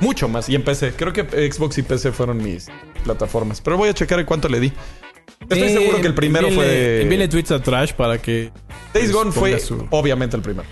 Mucho 0.00 0.28
más. 0.28 0.48
Y 0.48 0.56
en 0.56 0.64
PC. 0.64 0.94
Creo 0.96 1.12
que 1.12 1.22
Xbox 1.52 1.78
y 1.78 1.82
PC 1.82 2.10
fueron 2.10 2.38
mis 2.38 2.66
plataformas. 3.04 3.60
Pero 3.60 3.76
voy 3.76 3.90
a 3.90 3.94
checar 3.94 4.18
en 4.18 4.26
cuánto 4.26 4.48
le 4.48 4.58
di. 4.58 4.72
Estoy 5.42 5.60
Eh, 5.68 5.72
seguro 5.72 6.00
que 6.00 6.06
el 6.08 6.14
primero 6.14 6.50
fue. 6.50 7.02
Envíenle 7.02 7.28
tweets 7.28 7.52
a 7.52 7.62
Trash 7.62 7.92
para 7.92 8.18
que. 8.20 8.50
Days 8.94 9.12
Gone 9.12 9.32
fue 9.32 9.58
su- 9.60 9.86
obviamente 9.90 10.36
el 10.36 10.42
primero. 10.42 10.66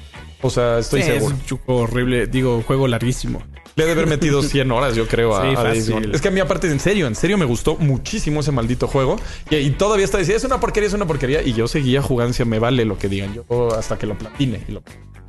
O 0.45 0.51
sea, 0.51 0.79
estoy 0.79 1.03
Sí, 1.03 1.07
seguro. 1.09 1.35
Es 1.35 1.41
un 1.41 1.47
chuco 1.47 1.77
horrible. 1.77 2.27
Digo, 2.27 2.62
juego 2.66 2.89
larguísimo. 2.89 3.43
Le 3.77 3.85
he 3.85 3.87
de 3.87 3.93
haber 3.93 4.07
metido 4.07 4.43
100 4.43 4.70
horas, 4.73 4.95
yo 4.97 5.07
creo, 5.07 5.37
a, 5.37 5.43
Sí, 5.43 5.49
a 5.57 5.62
Days 5.62 5.79
fácil. 5.87 5.95
Gone. 6.07 6.16
Es 6.16 6.20
que 6.20 6.29
a 6.29 6.31
mí, 6.31 6.41
aparte, 6.41 6.66
en 6.70 6.81
serio, 6.81 7.07
en 7.07 7.14
serio, 7.14 7.39
me 7.39 7.45
gustó 7.45 7.77
muchísimo 7.77 8.41
ese 8.41 8.51
maldito 8.51 8.89
juego. 8.89 9.16
Y, 9.51 9.57
y 9.57 9.70
todavía 9.70 10.05
está 10.05 10.18
diciendo, 10.18 10.39
es 10.39 10.45
una 10.45 10.59
porquería, 10.59 10.89
es 10.89 10.95
una 10.95 11.07
porquería. 11.07 11.43
Y 11.43 11.53
yo 11.53 11.68
seguía 11.68 12.03
jugando, 12.03 12.45
me 12.47 12.59
vale 12.59 12.85
lo 12.85 12.99
que 12.99 13.09
digan 13.09 13.35
yo 13.35 13.73
hasta 13.77 13.97
que 13.99 14.07
lo 14.07 14.18
platine. 14.18 14.64
Y 14.68 14.73
lo- 14.73 14.83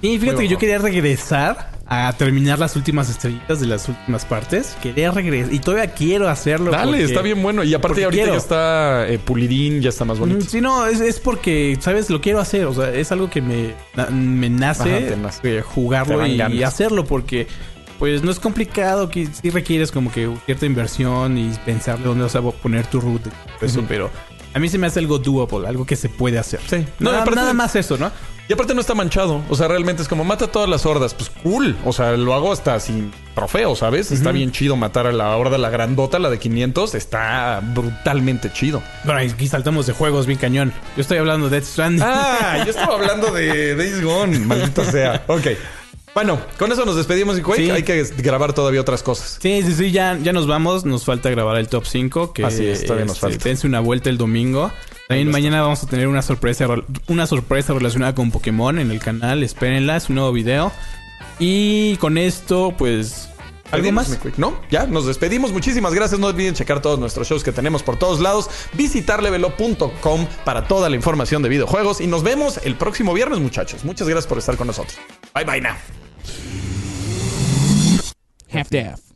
Y 0.03 0.19
fíjate 0.19 0.41
que 0.43 0.47
yo 0.49 0.57
quería 0.57 0.77
regresar 0.79 1.71
a 1.87 2.11
terminar 2.13 2.59
las 2.59 2.75
últimas 2.75 3.09
estrellitas 3.09 3.61
de 3.61 3.67
las 3.67 3.87
últimas 3.87 4.25
partes. 4.25 4.75
Quería 4.81 5.11
regresar. 5.11 5.53
Y 5.53 5.59
todavía 5.59 5.93
quiero 5.93 6.27
hacerlo. 6.27 6.71
Dale, 6.71 6.91
porque- 6.91 7.03
está 7.05 7.21
bien 7.21 7.41
bueno. 7.41 7.63
Y 7.63 7.73
aparte, 7.73 8.03
ahorita 8.03 8.23
quiero. 8.23 8.33
ya 8.33 8.37
está 8.37 9.07
eh, 9.07 9.17
pulidín, 9.17 9.81
ya 9.81 9.89
está 9.89 10.03
más 10.03 10.19
bonito. 10.19 10.43
Mm, 10.43 10.47
Sí, 10.47 10.59
no, 10.59 10.85
es, 10.87 10.99
es 10.99 11.19
porque, 11.21 11.77
¿sabes? 11.79 12.09
Lo 12.09 12.19
quiero 12.19 12.39
hacer. 12.41 12.65
O 12.65 12.73
sea, 12.73 12.93
es 12.93 13.11
algo 13.13 13.29
que 13.29 13.41
me, 13.41 13.73
me 14.11 14.49
nace, 14.49 15.07
Ajá, 15.07 15.15
nace. 15.15 15.61
jugarlo 15.61 16.25
y, 16.27 16.63
hacerlo 16.63 17.05
porque, 17.05 17.47
pues, 17.97 18.23
no 18.23 18.31
es 18.31 18.39
complicado. 18.41 19.09
Que 19.09 19.27
sí 19.27 19.49
requieres 19.51 19.89
como 19.91 20.11
que 20.11 20.29
cierta 20.45 20.65
inversión 20.65 21.37
y 21.37 21.49
pensarle 21.65 22.05
dónde 22.07 22.23
vas 22.23 22.35
a 22.35 22.41
poner 22.41 22.87
tu 22.87 22.99
route. 22.99 23.29
y 23.61 23.65
Eso, 23.65 23.79
Ujú. 23.79 23.87
pero 23.87 24.09
a 24.53 24.59
mí 24.59 24.69
se 24.69 24.77
me 24.77 24.87
hace 24.87 24.99
algo 24.99 25.19
doable, 25.19 25.67
algo 25.67 25.85
que 25.85 25.95
se 25.95 26.09
puede 26.09 26.37
hacer. 26.39 26.59
Sí. 26.69 26.85
No, 26.99 27.11
nada, 27.11 27.23
aparte- 27.23 27.35
nada 27.39 27.53
más 27.53 27.75
eso, 27.75 27.97
¿no? 27.97 28.11
Y 28.47 28.51
aparte 28.53 28.73
no 28.75 28.81
está 28.81 28.93
manchado. 28.93 29.41
O 29.49 29.55
sea, 29.55 29.69
realmente 29.69 30.01
es 30.01 30.09
como 30.09 30.25
mata 30.25 30.47
todas 30.47 30.67
las 30.67 30.85
hordas. 30.85 31.13
Pues 31.13 31.29
cool. 31.43 31.77
O 31.85 31.93
sea, 31.93 32.11
lo 32.17 32.33
hago 32.33 32.51
hasta 32.51 32.77
sin 32.81 33.09
trofeo, 33.35 33.73
¿sabes? 33.73 34.11
Está 34.11 34.33
bien 34.33 34.51
chido 34.51 34.75
matar 34.75 35.07
a 35.07 35.13
la 35.13 35.33
horda, 35.37 35.57
la 35.57 35.69
grandota, 35.69 36.19
la 36.19 36.29
de 36.29 36.39
500. 36.39 36.93
Está 36.93 37.61
brutalmente 37.73 38.51
chido. 38.51 38.83
Bueno, 39.05 39.21
aquí 39.21 39.47
saltamos 39.47 39.87
de 39.87 39.93
juegos 39.93 40.25
bien 40.25 40.37
cañón. 40.39 40.73
Yo 40.97 41.01
estoy 41.01 41.19
hablando 41.19 41.49
de 41.49 41.55
Death 41.61 41.69
Stranding. 41.69 42.03
Ah, 42.05 42.61
yo 42.65 42.71
estaba 42.71 42.95
hablando 42.95 43.31
de 43.31 43.75
Days 43.77 44.03
Gone. 44.03 44.37
Maldita 44.39 44.91
sea. 44.91 45.23
Ok. 45.27 45.47
Bueno, 46.13 46.39
con 46.59 46.71
eso 46.71 46.85
nos 46.85 46.95
despedimos 46.95 47.39
y 47.39 47.41
Quake. 47.41 47.63
Sí. 47.63 47.69
Hay 47.71 47.83
que 47.83 48.03
grabar 48.17 48.53
todavía 48.53 48.81
otras 48.81 49.01
cosas. 49.01 49.39
Sí, 49.41 49.63
sí, 49.63 49.73
sí, 49.73 49.91
ya, 49.91 50.17
ya 50.21 50.31
nos 50.31 50.45
vamos. 50.45 50.85
Nos 50.85 51.05
falta 51.05 51.29
grabar 51.29 51.57
el 51.57 51.67
top 51.67 51.85
5. 51.85 52.33
Que, 52.33 52.45
Así 52.45 52.65
es, 52.65 52.83
todavía 52.83 53.05
nos 53.05 53.15
este, 53.15 53.29
falta. 53.29 53.43
Dense 53.43 53.67
una 53.67 53.79
vuelta 53.79 54.09
el 54.09 54.17
domingo. 54.17 54.71
También 55.07 55.31
mañana 55.31 55.61
vamos 55.61 55.83
a 55.83 55.87
tener 55.87 56.07
una 56.07 56.21
sorpresa, 56.21 56.67
una 57.07 57.27
sorpresa 57.27 57.73
relacionada 57.73 58.15
con 58.15 58.31
Pokémon 58.31 58.77
en 58.79 58.91
el 58.91 58.99
canal. 58.99 59.43
Espérenla, 59.43 59.97
es 59.97 60.09
un 60.09 60.15
nuevo 60.15 60.31
video. 60.31 60.71
Y 61.39 61.97
con 61.97 62.17
esto, 62.17 62.73
pues. 62.77 63.29
¿Algo 63.71 63.91
más? 63.91 64.19
No, 64.37 64.55
ya 64.69 64.85
nos 64.85 65.07
despedimos. 65.07 65.51
Muchísimas 65.51 65.95
gracias. 65.95 66.19
No 66.19 66.27
olviden 66.27 66.53
checar 66.53 66.79
todos 66.79 66.99
nuestros 66.99 67.27
shows 67.27 67.43
que 67.43 67.51
tenemos 67.51 67.81
por 67.81 67.97
todos 67.97 68.19
lados. 68.19 68.51
Visitar 68.73 69.23
levelo.com 69.23 70.27
para 70.45 70.67
toda 70.67 70.91
la 70.91 70.95
información 70.95 71.41
de 71.41 71.49
videojuegos. 71.49 71.99
Y 71.99 72.05
nos 72.05 72.21
vemos 72.21 72.59
el 72.63 72.75
próximo 72.75 73.15
viernes, 73.15 73.39
muchachos. 73.39 73.83
Muchas 73.83 74.07
gracias 74.07 74.27
por 74.27 74.37
estar 74.37 74.57
con 74.57 74.67
nosotros. 74.67 74.95
Bye 75.33 75.45
bye 75.45 75.59
now. 75.59 76.02
Half 78.49 78.69
daff. 78.69 79.12